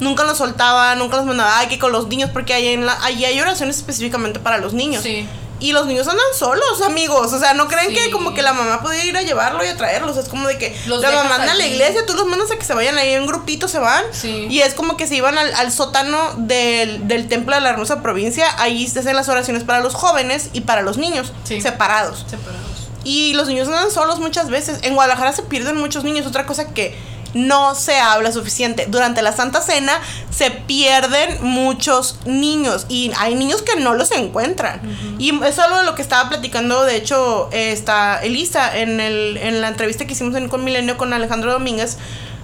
Nunca 0.00 0.24
nos 0.24 0.38
soltaba, 0.38 0.94
nunca 0.96 1.16
nos 1.16 1.26
mandaba, 1.26 1.58
ay, 1.58 1.68
que 1.68 1.78
con 1.78 1.92
los 1.92 2.08
niños, 2.08 2.30
porque 2.32 2.54
ahí, 2.54 2.68
en 2.68 2.86
la, 2.86 2.98
ahí 3.04 3.24
hay 3.24 3.40
oraciones 3.40 3.76
específicamente 3.76 4.40
para 4.40 4.58
los 4.58 4.72
niños. 4.74 5.02
Sí. 5.04 5.28
Y 5.60 5.70
los 5.70 5.86
niños 5.86 6.08
andan 6.08 6.26
solos, 6.36 6.82
amigos. 6.84 7.32
O 7.32 7.38
sea, 7.38 7.54
no 7.54 7.68
creen 7.68 7.94
que 7.94 8.10
como 8.10 8.34
que 8.34 8.42
la 8.42 8.52
mamá 8.52 8.82
puede 8.82 9.06
ir 9.06 9.16
a 9.16 9.22
llevarlo 9.22 9.64
y 9.64 9.68
a 9.68 9.76
traerlos. 9.76 10.16
Es 10.16 10.28
como 10.28 10.48
de 10.48 10.58
que 10.58 10.76
Los 10.86 11.00
la 11.00 11.12
mamá 11.12 11.36
anda 11.36 11.52
a 11.52 11.54
la 11.54 11.64
iglesia, 11.64 12.04
tú 12.04 12.14
los 12.14 12.26
mandas 12.26 12.50
a 12.50 12.56
que 12.56 12.64
se 12.64 12.74
vayan 12.74 12.98
ahí 12.98 13.12
en 13.12 13.28
grupito, 13.28 13.68
se 13.68 13.78
van. 13.78 14.02
Sí. 14.10 14.48
Y 14.50 14.58
es 14.58 14.74
como 14.74 14.96
que 14.96 15.06
se 15.06 15.14
iban 15.14 15.38
al, 15.38 15.54
al 15.54 15.70
sótano 15.70 16.18
del, 16.36 17.06
del 17.06 17.28
templo 17.28 17.54
de 17.54 17.60
la 17.60 17.70
hermosa 17.70 18.02
provincia. 18.02 18.44
Ahí 18.58 18.88
se 18.88 18.98
hacen 18.98 19.14
las 19.14 19.28
oraciones 19.28 19.62
para 19.62 19.78
los 19.78 19.94
jóvenes 19.94 20.48
y 20.52 20.62
para 20.62 20.82
los 20.82 20.98
niños, 20.98 21.32
Sí. 21.44 21.60
separados. 21.60 22.26
Separados. 22.28 22.71
Y 23.04 23.34
los 23.34 23.48
niños 23.48 23.68
andan 23.68 23.90
solos 23.90 24.18
muchas 24.20 24.48
veces. 24.50 24.78
En 24.82 24.94
Guadalajara 24.94 25.32
se 25.32 25.42
pierden 25.42 25.76
muchos 25.76 26.04
niños. 26.04 26.26
Otra 26.26 26.46
cosa 26.46 26.72
que 26.72 26.96
no 27.34 27.74
se 27.74 27.98
habla 27.98 28.30
suficiente. 28.32 28.86
Durante 28.88 29.22
la 29.22 29.32
Santa 29.32 29.60
Cena 29.60 30.00
se 30.30 30.50
pierden 30.50 31.38
muchos 31.42 32.18
niños. 32.26 32.86
Y 32.88 33.10
hay 33.18 33.34
niños 33.34 33.62
que 33.62 33.80
no 33.80 33.94
los 33.94 34.10
encuentran. 34.12 34.80
Y 35.18 35.42
es 35.44 35.58
algo 35.58 35.78
de 35.78 35.84
lo 35.84 35.94
que 35.94 36.02
estaba 36.02 36.28
platicando, 36.28 36.84
de 36.84 36.96
hecho, 36.96 37.48
está 37.52 38.22
Elisa 38.22 38.76
en, 38.78 39.00
el, 39.00 39.36
en 39.38 39.60
la 39.60 39.68
entrevista 39.68 40.04
que 40.06 40.12
hicimos 40.12 40.34
en 40.36 40.48
Con 40.48 40.64
Milenio 40.64 40.96
con 40.96 41.12
Alejandro 41.12 41.52
Domínguez. 41.52 41.96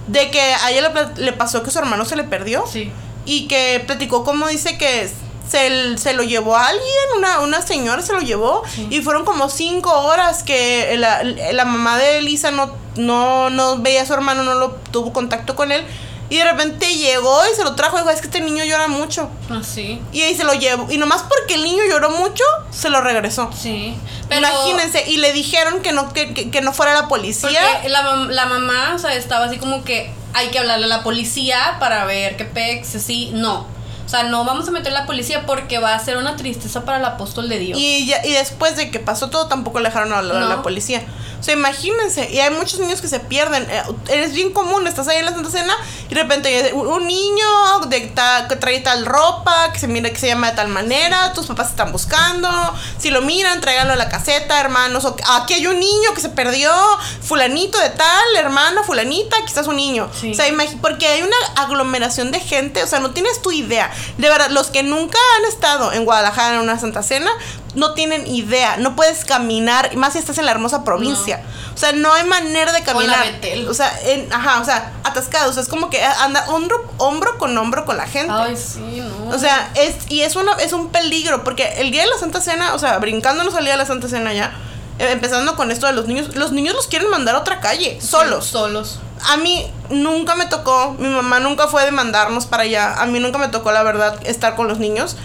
De 0.07 0.31
que 0.31 0.41
a 0.41 0.71
ella 0.71 0.91
le, 1.17 1.33
pasó 1.33 1.61
que 1.61 1.69
su 1.69 1.77
hermano 1.77 2.03
se 2.03 2.15
le 2.15 2.23
perdió 2.23 2.65
Sí. 2.65 2.91
y 3.25 3.47
que 3.47 3.83
platicó 3.85 4.23
cómo 4.23 4.47
dice 4.47 4.79
que 4.79 5.07
se, 5.49 5.97
se 5.97 6.13
lo 6.13 6.23
llevó 6.23 6.55
a 6.55 6.67
alguien, 6.67 6.85
una, 7.17 7.39
una 7.39 7.61
señora 7.61 8.01
se 8.01 8.13
lo 8.13 8.19
llevó 8.21 8.63
y 8.89 9.01
fueron 9.01 9.25
como 9.25 9.49
cinco 9.49 9.91
horas 9.91 10.43
que 10.43 10.95
la, 10.97 11.23
la 11.23 11.65
mamá 11.65 11.97
de 11.97 12.19
Elisa 12.19 12.51
no, 12.51 12.71
no, 12.95 13.49
no 13.49 13.77
veía 13.79 14.03
a 14.03 14.05
su 14.05 14.13
hermano, 14.13 14.43
no 14.43 14.53
lo 14.53 14.71
tuvo 14.91 15.11
contacto 15.11 15.55
con 15.55 15.71
él 15.71 15.83
y 16.31 16.37
de 16.37 16.43
repente 16.43 16.93
llegó 16.95 17.41
y 17.51 17.55
se 17.55 17.63
lo 17.63 17.73
trajo 17.73 17.95
y 17.97 18.01
dijo, 18.01 18.11
es 18.11 18.21
que 18.21 18.27
este 18.27 18.39
niño 18.41 18.63
llora 18.63 18.87
mucho. 18.87 19.31
Así. 19.49 19.99
Y 20.11 20.21
ahí 20.21 20.35
se 20.35 20.43
lo 20.43 20.53
llevó. 20.53 20.85
Y 20.91 20.99
nomás 20.99 21.23
porque 21.27 21.55
el 21.55 21.63
niño 21.63 21.81
lloró 21.89 22.11
mucho, 22.11 22.43
se 22.69 22.89
lo 22.89 23.01
regresó. 23.01 23.49
Sí. 23.59 23.95
Pero 24.27 24.41
Imagínense, 24.47 25.05
y 25.09 25.17
le 25.17 25.33
dijeron 25.33 25.81
que 25.81 25.91
no, 25.91 26.13
que, 26.13 26.35
que- 26.35 26.51
que 26.51 26.61
no 26.61 26.71
fuera 26.71 26.93
la 26.93 27.07
policía. 27.07 27.59
Porque 27.73 27.89
la, 27.89 28.03
la 28.29 28.45
mamá, 28.45 28.93
o 28.93 28.99
sea, 28.99 29.15
estaba 29.15 29.45
así 29.45 29.57
como 29.57 29.83
que 29.83 30.11
hay 30.35 30.49
que 30.49 30.59
hablarle 30.59 30.85
a 30.85 30.89
la 30.89 31.03
policía 31.03 31.77
para 31.79 32.05
ver 32.05 32.37
qué 32.37 32.45
pex, 32.45 32.93
así. 32.93 33.31
No. 33.33 33.65
O 34.09 34.11
sea, 34.11 34.23
no 34.23 34.43
vamos 34.43 34.67
a 34.67 34.71
meter 34.71 34.91
a 34.91 35.01
la 35.01 35.05
policía 35.05 35.45
porque 35.45 35.77
va 35.77 35.93
a 35.93 35.99
ser 36.03 36.17
una 36.17 36.35
tristeza 36.35 36.83
para 36.83 36.97
el 36.97 37.05
apóstol 37.05 37.47
de 37.47 37.59
Dios. 37.59 37.77
Y, 37.79 38.07
ya- 38.07 38.25
y 38.25 38.33
después 38.33 38.75
de 38.75 38.89
que 38.89 38.97
pasó 38.99 39.29
todo, 39.29 39.45
tampoco 39.47 39.79
le 39.79 39.89
dejaron 39.89 40.11
hablar 40.11 40.37
a 40.41 40.45
la 40.47 40.63
policía. 40.63 41.03
O 41.39 41.43
sea, 41.43 41.53
imagínense, 41.53 42.27
y 42.29 42.39
hay 42.39 42.49
muchos 42.49 42.79
niños 42.79 43.01
que 43.01 43.07
se 43.07 43.19
pierden. 43.19 43.67
Eh, 43.69 43.83
Es 44.09 44.33
bien 44.33 44.51
común, 44.51 44.87
estás 44.87 45.07
ahí 45.07 45.19
en 45.19 45.25
la 45.25 45.31
Santa 45.31 45.51
Cena 45.51 45.73
y 46.09 46.15
de 46.15 46.21
repente 46.23 46.49
hay 46.49 46.71
un 46.73 47.05
niño 47.07 47.45
de 47.87 48.01
ta- 48.07 48.47
que 48.49 48.55
trae 48.55 48.79
tal 48.79 49.05
ropa, 49.05 49.71
que 49.71 49.77
se 49.79 49.87
mira 49.87 50.09
que 50.09 50.17
se 50.17 50.25
llama 50.27 50.49
de 50.49 50.55
tal 50.57 50.69
manera, 50.69 51.31
tus 51.33 51.45
papás 51.45 51.69
están 51.69 51.91
buscando. 51.91 52.49
Si 52.97 53.11
lo 53.11 53.21
miran, 53.21 53.61
tráiganlo 53.61 53.93
a 53.93 53.95
la 53.95 54.09
caseta, 54.09 54.59
hermanos. 54.59 55.05
O, 55.05 55.15
aquí 55.35 55.53
hay 55.53 55.67
un 55.67 55.79
niño 55.79 56.13
que 56.15 56.19
se 56.21 56.29
perdió, 56.29 56.73
fulanito 57.21 57.77
de 57.79 57.91
tal, 57.91 58.35
hermana, 58.37 58.83
fulanita, 58.83 59.37
quizás 59.45 59.67
un 59.67 59.75
niño. 59.77 60.09
Sí. 60.19 60.31
O 60.31 60.33
sea, 60.33 60.45
porque 60.81 61.07
hay 61.07 61.21
una 61.21 61.37
aglomeración 61.63 62.31
de 62.31 62.39
gente, 62.39 62.83
o 62.83 62.87
sea, 62.87 62.99
no 62.99 63.11
tienes 63.11 63.41
tu 63.41 63.51
idea. 63.51 63.89
De 64.17 64.29
verdad, 64.29 64.49
los 64.49 64.67
que 64.67 64.83
nunca 64.83 65.17
han 65.37 65.45
estado 65.45 65.93
en 65.93 66.05
Guadalajara 66.05 66.55
en 66.55 66.61
una 66.61 66.79
Santa 66.79 67.03
Cena, 67.03 67.31
no 67.75 67.93
tienen 67.93 68.27
idea. 68.27 68.77
No 68.77 68.95
puedes 68.95 69.25
caminar, 69.25 69.95
más 69.95 70.13
si 70.13 70.19
estás 70.19 70.37
en 70.37 70.45
la 70.45 70.51
hermosa 70.51 70.83
provincia. 70.83 71.41
O 71.73 71.77
sea, 71.77 71.91
no 71.91 72.13
hay 72.13 72.25
manera 72.25 72.71
de 72.73 72.83
caminar. 72.83 73.39
O 73.67 73.73
sea, 73.73 73.97
en, 74.03 74.31
ajá, 74.33 74.59
o 74.59 74.65
sea, 74.65 74.93
atascados. 75.03 75.51
O 75.51 75.53
sea, 75.53 75.63
es 75.63 75.69
como 75.69 75.89
que 75.89 76.03
anda 76.03 76.45
hombro, 76.49 76.91
hombro 76.97 77.37
con 77.37 77.57
hombro 77.57 77.85
con 77.85 77.97
la 77.97 78.07
gente. 78.07 78.33
Ay, 78.33 78.57
sí, 78.57 79.01
no. 79.01 79.35
O 79.35 79.39
sea, 79.39 79.71
es, 79.75 79.95
y 80.09 80.21
es, 80.21 80.35
una, 80.35 80.53
es 80.53 80.73
un 80.73 80.89
peligro, 80.89 81.43
porque 81.43 81.75
el 81.77 81.91
día 81.91 82.03
de 82.03 82.09
la 82.09 82.17
Santa 82.17 82.41
Cena, 82.41 82.73
o 82.73 82.79
sea, 82.79 82.97
brincándonos 82.97 83.55
al 83.55 83.63
día 83.63 83.73
de 83.73 83.77
la 83.77 83.85
Santa 83.85 84.09
Cena 84.09 84.33
ya, 84.33 84.53
eh, 84.99 85.11
empezando 85.11 85.55
con 85.55 85.71
esto 85.71 85.87
de 85.87 85.93
los 85.93 86.07
niños, 86.07 86.35
los 86.35 86.51
niños 86.51 86.75
los 86.75 86.87
quieren 86.87 87.09
mandar 87.09 87.35
a 87.35 87.39
otra 87.39 87.61
calle, 87.61 87.99
solos. 88.01 88.45
solos. 88.45 88.99
A 89.27 89.37
mí 89.37 89.69
nunca 89.89 90.35
me 90.35 90.45
tocó, 90.45 90.95
mi 90.97 91.09
mamá 91.09 91.39
nunca 91.39 91.67
fue 91.67 91.83
de 91.85 91.91
mandarnos 91.91 92.45
para 92.45 92.63
allá, 92.63 93.01
a 93.01 93.05
mí 93.05 93.19
nunca 93.19 93.37
me 93.37 93.47
tocó, 93.49 93.71
la 93.71 93.83
verdad, 93.83 94.19
estar 94.25 94.55
con 94.55 94.67
los 94.67 94.79
niños. 94.79 95.17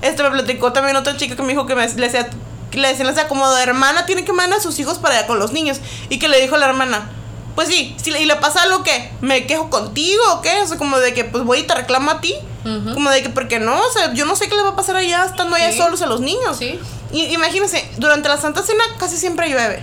Este 0.00 0.22
me 0.22 0.30
platicó 0.30 0.72
también 0.72 0.96
otra 0.96 1.16
chica 1.16 1.36
que 1.36 1.42
me 1.42 1.48
dijo 1.48 1.66
que 1.66 1.74
me, 1.76 1.86
le 1.86 2.06
decía, 2.06 2.28
le 2.72 2.88
decían, 2.88 3.08
o 3.08 3.14
sea, 3.14 3.28
como 3.28 3.48
de 3.54 3.62
hermana 3.62 4.06
tiene 4.06 4.24
que 4.24 4.32
mandar 4.32 4.58
a 4.58 4.62
sus 4.62 4.78
hijos 4.78 4.98
para 4.98 5.16
allá 5.18 5.26
con 5.26 5.38
los 5.38 5.52
niños. 5.52 5.80
Y 6.08 6.18
que 6.18 6.28
le 6.28 6.40
dijo 6.40 6.54
a 6.54 6.58
la 6.58 6.66
hermana, 6.66 7.10
pues 7.54 7.68
sí, 7.68 7.94
si 8.02 8.10
le, 8.10 8.22
y 8.22 8.24
le 8.26 8.36
pasa 8.36 8.62
algo 8.62 8.82
que 8.82 9.10
me 9.20 9.46
quejo 9.46 9.68
contigo 9.70 10.22
o 10.32 10.40
qué, 10.40 10.60
o 10.62 10.66
sea, 10.66 10.78
como 10.78 10.98
de 10.98 11.12
que 11.12 11.24
pues 11.24 11.44
voy 11.44 11.58
y 11.60 11.62
te 11.64 11.74
reclamo 11.74 12.10
a 12.10 12.20
ti. 12.20 12.34
Como 12.64 13.10
de 13.10 13.22
que, 13.24 13.28
porque 13.28 13.58
no? 13.58 13.76
O 13.76 13.90
sea, 13.92 14.12
yo 14.14 14.24
no 14.24 14.36
sé 14.36 14.48
qué 14.48 14.54
le 14.54 14.62
va 14.62 14.68
a 14.70 14.76
pasar 14.76 14.94
allá 14.96 15.24
estando 15.24 15.56
allá 15.56 15.72
Sí. 15.72 15.78
solos 15.78 16.00
a 16.00 16.06
los 16.06 16.20
niños. 16.20 16.56
Sí. 16.58 16.78
Y 17.10 17.24
imagínense, 17.34 17.86
durante 17.98 18.28
la 18.28 18.36
Santa 18.38 18.62
Cena 18.62 18.84
casi 18.98 19.16
siempre 19.18 19.48
llueve. 19.50 19.82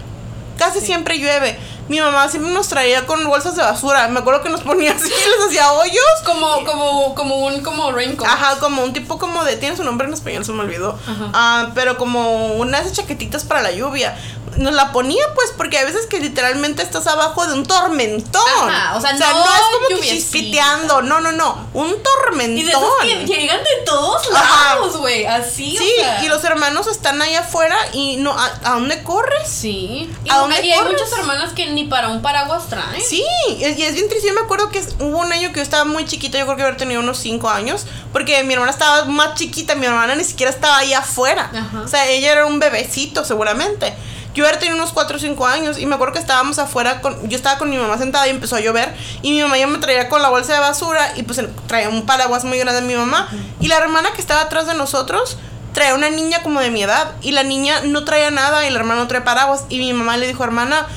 Casi 0.58 0.80
siempre 0.80 1.18
llueve. 1.20 1.60
Mi 1.90 2.00
mamá 2.00 2.30
siempre 2.30 2.52
nos 2.54 2.68
traía 2.70 3.06
con 3.06 3.26
bolsas 3.28 3.56
de 3.56 3.64
basura. 3.64 4.08
Me 4.08 4.20
acuerdo 4.20 4.42
que 4.44 4.50
nos 4.50 4.62
ponía 4.62 4.92
así, 4.94 5.10
les 5.38 5.48
hacía 5.48 5.72
hoyos. 5.74 6.06
Como, 6.24 6.64
como, 6.66 7.16
como 7.16 7.36
un 7.48 7.62
como 7.62 7.92
raincoat. 7.92 8.30
Ajá, 8.32 8.60
como 8.60 8.84
un 8.84 8.94
tipo 8.94 9.18
como 9.20 9.44
de. 9.44 9.58
Tiene 9.58 9.76
su 9.76 9.84
nombre 9.84 10.08
en 10.08 10.14
español, 10.14 10.46
se 10.46 10.54
me 10.54 10.62
olvidó. 10.62 10.98
Ajá. 11.06 11.32
Ah, 11.34 11.70
pero 11.76 11.98
como 11.98 12.54
unas 12.54 12.94
chaquetitas 12.94 13.44
para 13.44 13.62
la 13.62 13.72
lluvia. 13.72 14.18
Nos 14.58 14.74
la 14.74 14.92
ponía, 14.92 15.24
pues, 15.36 15.54
porque 15.56 15.78
a 15.78 15.86
veces 15.86 16.06
que 16.08 16.20
literalmente 16.20 16.82
estás 16.82 17.08
abajo 17.08 17.46
de 17.48 17.54
un 17.54 17.66
tormentón. 17.66 18.42
Ajá, 18.70 18.98
o 18.98 19.02
sea, 19.02 19.14
no 19.14 19.20
es 19.20 19.62
como 19.74 19.88
que 20.02 20.08
chispiteando. 20.08 21.02
No, 21.02 21.22
no, 21.22 21.32
no. 21.32 21.68
Un 21.74 21.96
tormentón. 22.04 22.58
Y 22.58 22.64
de 22.64 22.72
esos 22.72 22.94
que 23.02 23.26
llegan 23.26 23.60
de 23.64 23.86
todos 23.86 24.30
lados, 24.32 24.98
güey. 24.98 25.26
Así, 25.26 25.78
Sí, 25.78 25.88
o 26.00 26.04
sea. 26.04 26.24
y 26.24 26.28
los 26.28 26.44
hermanos 26.44 26.88
están 26.88 27.22
ahí 27.22 27.36
afuera 27.36 27.78
y 27.94 28.18
no. 28.18 28.32
¿A, 28.38 28.46
a 28.64 28.72
dónde 28.74 29.02
corres? 29.04 29.48
Sí. 29.48 30.12
Y, 30.26 30.30
¿A 30.30 30.38
dónde 30.40 30.62
y 30.66 30.72
hay 30.72 30.84
muchas 30.84 31.12
hermanas 31.14 31.54
que 31.54 31.68
ni 31.80 31.88
para 31.88 32.10
un 32.10 32.22
paraguas 32.22 32.68
traen. 32.68 33.02
Sí, 33.02 33.24
y 33.58 33.64
es 33.64 33.94
bien 33.94 34.10
triste. 34.10 34.28
Yo 34.28 34.34
me 34.34 34.42
acuerdo 34.42 34.70
que 34.70 34.82
hubo 35.00 35.18
un 35.20 35.32
año 35.32 35.50
que 35.50 35.58
yo 35.58 35.62
estaba 35.62 35.86
muy 35.86 36.06
chiquita, 36.06 36.38
yo 36.38 36.46
creo 36.46 36.58
que 36.58 36.64
haber 36.64 36.78
tenido 36.78 37.02
unos 37.02 37.18
5 37.20 37.50
años, 37.50 37.86
porque 38.12 38.44
mi 38.44 38.54
hermana 38.54 38.72
estaba 38.72 39.06
más 39.06 39.36
chiquita, 39.36 39.76
mi 39.76 39.86
hermana 39.86 40.16
ni 40.16 40.24
siquiera 40.24 40.52
estaba 40.52 40.78
ahí 40.78 40.94
afuera. 40.94 41.50
Ajá. 41.54 41.82
O 41.82 41.88
sea, 41.88 42.08
ella 42.08 42.32
era 42.32 42.46
un 42.46 42.60
bebecito 42.60 43.24
seguramente. 43.24 43.94
Yo 44.36 44.46
haber 44.46 44.60
tenido 44.60 44.78
unos 44.78 44.94
4 44.94 45.18
o 45.18 45.20
5 45.20 45.48
años 45.48 45.80
y 45.80 45.86
me 45.86 45.96
acuerdo 45.96 46.14
que 46.14 46.20
estábamos 46.20 46.60
afuera, 46.60 47.02
con, 47.02 47.28
yo 47.28 47.36
estaba 47.36 47.58
con 47.58 47.70
mi 47.70 47.78
mamá 47.78 47.98
sentada 47.98 48.28
y 48.28 48.30
empezó 48.30 48.58
a 48.58 48.60
llover 48.60 48.94
y 49.22 49.32
mi 49.32 49.42
mamá 49.42 49.58
ya 49.58 49.68
me 49.68 49.80
traía 49.80 50.08
con 50.08 50.22
la 50.22 50.30
bolsa 50.30 50.54
de 50.54 50.60
basura 50.60 51.14
y 51.16 51.24
pues 51.24 51.42
traía 51.68 51.90
un 51.90 52.06
paraguas 52.06 52.44
muy 52.44 52.60
grande 52.60 52.82
mi 52.82 52.96
mamá 52.96 53.28
y 53.60 53.68
la 53.68 53.78
hermana 53.78 54.12
que 54.14 54.22
estaba 54.22 54.42
atrás 54.42 54.68
de 54.68 54.76
nosotros 54.76 55.38
traía 55.74 55.96
una 55.96 56.10
niña 56.10 56.44
como 56.44 56.60
de 56.60 56.70
mi 56.70 56.84
edad 56.84 57.14
y 57.22 57.32
la 57.32 57.44
niña 57.44 57.82
no 57.84 58.06
traía 58.06 58.30
nada 58.32 58.68
y 58.68 58.70
la 58.70 58.80
hermana 58.80 59.02
no 59.02 59.08
traía 59.08 59.26
paraguas 59.26 59.66
y 59.68 59.80
mi 59.80 59.94
mamá 59.94 60.16
le 60.18 60.28
dijo, 60.28 60.44
hermana, 60.44 60.88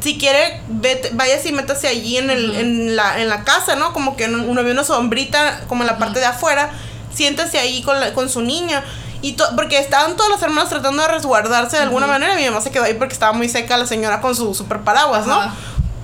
si 0.00 0.18
quiere, 0.18 0.60
vete, 0.68 1.10
váyase 1.12 1.48
y 1.48 1.52
métase 1.52 1.88
allí 1.88 2.16
en, 2.18 2.30
el, 2.30 2.54
en, 2.56 2.96
la, 2.96 3.20
en 3.20 3.28
la 3.28 3.44
casa, 3.44 3.74
¿no? 3.76 3.92
Como 3.92 4.16
que 4.16 4.26
uno 4.26 4.60
había 4.60 4.72
una 4.72 4.84
sombrita 4.84 5.60
como 5.68 5.82
en 5.82 5.86
la 5.88 5.98
parte 5.98 6.20
de 6.20 6.26
afuera. 6.26 6.70
Siéntase 7.12 7.58
ahí 7.58 7.82
con, 7.82 7.98
la- 8.00 8.12
con 8.14 8.28
su 8.28 8.42
niña. 8.42 8.84
Y 9.22 9.32
to- 9.32 9.48
porque 9.56 9.78
estaban 9.78 10.16
todas 10.16 10.30
las 10.30 10.42
hermanas 10.42 10.68
tratando 10.68 11.02
de 11.02 11.08
resguardarse 11.08 11.76
de 11.76 11.82
alguna 11.82 12.06
manera. 12.06 12.36
Mi 12.36 12.44
mamá 12.44 12.60
se 12.60 12.70
quedó 12.70 12.84
ahí 12.84 12.94
porque 12.94 13.12
estaba 13.14 13.32
muy 13.32 13.48
seca 13.48 13.76
la 13.76 13.86
señora 13.86 14.20
con 14.20 14.36
su 14.36 14.54
super 14.54 14.80
paraguas, 14.80 15.26
¿no? 15.26 15.40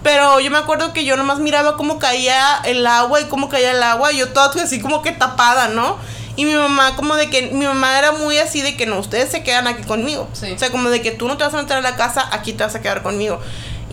Pero 0.03 0.41
yo 0.41 0.51
me 0.51 0.59
acuerdo 0.59 0.93
que 0.93 1.05
yo 1.05 1.17
nomás 1.17 1.39
miraba 1.39 1.77
cómo 1.77 1.99
caía 1.99 2.61
el 2.65 2.87
agua 2.87 3.21
y 3.21 3.25
cómo 3.25 3.49
caía 3.49 3.71
el 3.71 3.83
agua. 3.83 4.13
Y 4.13 4.19
yo 4.19 4.31
toda 4.31 4.51
así 4.63 4.81
como 4.81 5.03
que 5.03 5.13
tapada, 5.13 5.69
¿no? 5.69 5.97
Y 6.37 6.45
mi 6.47 6.55
mamá 6.55 6.97
como 6.97 7.15
de 7.15 7.31
que 7.31 7.43
mi 7.53 7.65
mamá 7.65 7.97
era 7.97 8.11
muy 8.11 8.39
así 8.39 8.61
de 8.61 8.77
que 8.77 8.87
no, 8.87 8.99
ustedes 8.99 9.31
se 9.31 9.45
quedan 9.45 9.69
aquí 9.69 9.85
conmigo. 9.85 10.29
Sí. 10.33 10.51
O 10.51 10.59
sea, 10.59 10.71
como 10.73 10.91
de 10.91 11.01
que 11.01 11.13
tú 11.13 11.29
no 11.29 11.37
te 11.37 11.45
vas 11.45 11.55
a 11.55 11.59
meter 11.59 11.77
a 11.77 11.81
la 11.81 11.95
casa, 11.95 12.29
aquí 12.33 12.53
te 12.53 12.65
vas 12.65 12.75
a 12.75 12.81
quedar 12.83 13.05
conmigo. 13.05 13.41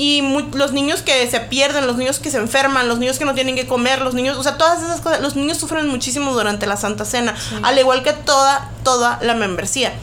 Y 0.02 0.24
los 0.56 0.72
niños 0.72 1.04
que 1.04 1.30
se 1.30 1.40
pierden, 1.42 1.86
los 1.86 1.96
niños 1.96 2.18
que 2.18 2.32
se 2.32 2.38
enferman, 2.38 2.88
los 2.88 2.98
niños 2.98 3.20
que 3.20 3.26
no 3.26 3.36
tienen 3.36 3.56
que 3.56 3.68
comer, 3.68 4.02
los 4.02 4.16
niños, 4.16 4.36
o 4.36 4.42
sea, 4.42 4.58
todas 4.58 4.82
esas 4.82 5.00
cosas, 5.00 5.22
los 5.22 5.36
niños 5.36 5.60
sufren 5.60 5.88
muchísimo 5.88 6.34
durante 6.34 6.66
la 6.66 6.76
Santa 6.76 7.06
Cena, 7.06 7.36
al 7.62 7.78
igual 7.78 8.02
que 8.02 8.12
toda, 8.14 8.72
toda 8.84 9.20
la 9.22 9.36
membresía. 9.36 9.94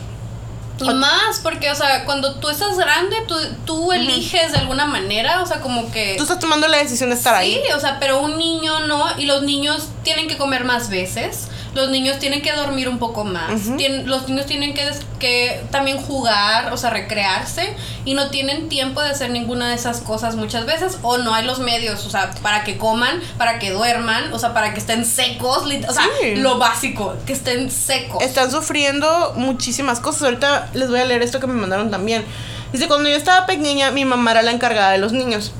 Y 0.80 0.88
más, 0.90 1.40
porque, 1.42 1.72
o 1.72 1.74
sea, 1.74 2.04
cuando 2.04 2.36
tú 2.36 2.48
estás 2.48 2.76
grande, 2.78 3.16
tú, 3.26 3.34
tú 3.64 3.90
eliges 3.90 4.52
de 4.52 4.58
alguna 4.58 4.86
manera, 4.86 5.42
o 5.42 5.46
sea, 5.46 5.60
como 5.60 5.90
que... 5.90 6.14
Tú 6.16 6.22
estás 6.22 6.38
tomando 6.38 6.68
la 6.68 6.76
decisión 6.78 7.10
de 7.10 7.16
estar 7.16 7.42
Sí, 7.42 7.56
ahí. 7.56 7.60
o 7.76 7.80
sea, 7.80 7.98
pero 7.98 8.20
un 8.20 8.38
niño 8.38 8.86
no, 8.86 9.04
y 9.18 9.26
los 9.26 9.42
niños 9.42 9.88
tienen 10.04 10.28
que 10.28 10.38
comer 10.38 10.62
más 10.62 10.88
veces, 10.90 11.48
los 11.78 11.88
niños 11.90 12.18
tienen 12.18 12.42
que 12.42 12.52
dormir 12.52 12.88
un 12.90 12.98
poco 12.98 13.24
más, 13.24 13.50
tien- 13.78 14.04
los 14.04 14.28
niños 14.28 14.44
tienen 14.46 14.74
que, 14.74 14.84
que 15.18 15.62
también 15.70 15.96
jugar, 15.96 16.72
o 16.72 16.76
sea, 16.76 16.90
recrearse, 16.90 17.74
y 18.04 18.12
no 18.14 18.28
tienen 18.30 18.68
tiempo 18.68 19.00
de 19.00 19.08
hacer 19.10 19.30
ninguna 19.30 19.68
de 19.70 19.74
esas 19.76 20.00
cosas 20.02 20.36
muchas 20.36 20.66
veces, 20.66 20.98
o 21.02 21.16
no 21.18 21.32
hay 21.34 21.44
los 21.46 21.60
medios, 21.60 22.04
o 22.04 22.10
sea, 22.10 22.30
para 22.42 22.64
que 22.64 22.76
coman, 22.76 23.20
para 23.38 23.58
que 23.58 23.70
duerman, 23.70 24.32
o 24.32 24.38
sea, 24.38 24.52
para 24.52 24.74
que 24.74 24.80
estén 24.80 25.04
secos, 25.06 25.62
o 25.88 25.92
sea, 25.92 26.04
Sí. 26.20 26.34
lo 26.36 26.58
básico, 26.58 27.14
que 27.26 27.32
estén 27.32 27.70
secos. 27.70 28.22
Están 28.22 28.50
sufriendo 28.50 29.32
muchísimas 29.36 30.00
cosas. 30.00 30.22
Ahorita 30.24 30.68
les 30.74 30.90
voy 30.90 31.00
a 31.00 31.04
leer 31.04 31.22
esto 31.22 31.40
que 31.40 31.46
me 31.46 31.54
mandaron 31.54 31.90
también. 31.90 32.24
Dice, 32.72 32.88
cuando 32.88 33.08
yo 33.08 33.16
estaba 33.16 33.46
pequeña, 33.46 33.90
mi 33.92 34.04
mamá 34.04 34.32
era 34.32 34.42
la 34.42 34.50
encargada 34.50 34.90
de 34.90 34.98
los 34.98 35.12
niños. 35.12 35.52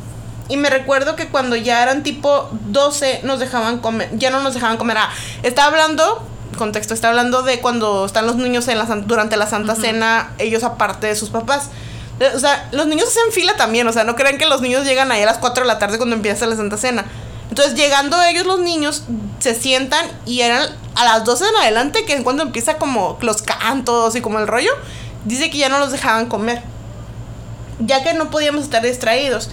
Y 0.49 0.57
me 0.57 0.71
recuerdo 0.71 1.15
que 1.15 1.29
cuando 1.29 1.57
ya 1.57 1.83
eran 1.83 2.03
tipo 2.03 2.49
12, 2.69 3.21
nos 3.25 3.39
dejaban 3.39 3.79
comer, 3.79 4.09
ya 4.15 4.31
no 4.31 4.41
nos 4.41 4.55
dejaban 4.55 4.79
comer. 4.79 4.97
Ah, 4.99 5.11
está 5.43 5.67
hablando, 5.67 6.27
contexto, 6.57 6.95
está 6.95 7.09
hablando 7.09 7.43
de 7.43 7.61
cuando 7.61 8.07
están 8.07 8.27
los 8.27 8.37
niños 8.37 8.67
en 8.69 8.79
la, 8.79 8.85
durante 8.85 9.37
la 9.37 9.47
Santa 9.47 9.75
Cena, 9.75 10.33
ellos 10.39 10.65
aparte 10.65 11.07
de 11.07 11.17
sus 11.17 11.29
papás. 11.31 11.69
Eh, 12.21 12.31
o 12.35 12.39
sea, 12.39 12.69
los 12.73 12.87
niños 12.87 13.09
hacen 13.09 13.33
fila 13.33 13.57
también, 13.57 13.87
o 13.87 13.93
sea, 13.93 14.05
no 14.05 14.17
crean 14.17 14.39
que 14.39 14.47
los 14.47 14.63
niños 14.63 14.85
llegan 14.85 15.13
ahí 15.13 15.23
a 15.23 15.27
las 15.27 15.39
4 15.39 15.65
de 15.65 15.69
la 15.69 15.79
tarde 15.79 15.99
cuando 15.99 16.17
empieza 16.17 16.47
la 16.47 16.57
Santa 16.57 16.79
Cena. 16.79 17.05
Entonces, 17.51 17.75
llegando 17.75 18.21
ellos, 18.23 18.47
los 18.47 18.61
niños, 18.61 19.05
se 19.39 19.55
sientan 19.55 20.07
y 20.27 20.41
eran 20.41 20.63
a 20.95 21.05
las 21.05 21.25
12 21.25 21.45
en 21.45 21.57
adelante, 21.57 22.05
que 22.05 22.15
es 22.15 22.23
cuando 22.23 22.43
empieza 22.43 22.77
como 22.77 23.19
los 23.21 23.43
cantos 23.43 24.17
y 24.17 24.21
como 24.21 24.39
el 24.39 24.47
rollo, 24.47 24.73
dice 25.25 25.51
que 25.51 25.59
ya 25.59 25.69
no 25.69 25.79
los 25.79 25.93
dejaban 25.93 26.27
comer, 26.27 26.63
ya 27.79 28.03
que 28.03 28.15
no 28.15 28.31
podíamos 28.31 28.65
estar 28.65 28.83
distraídos. 28.83 29.51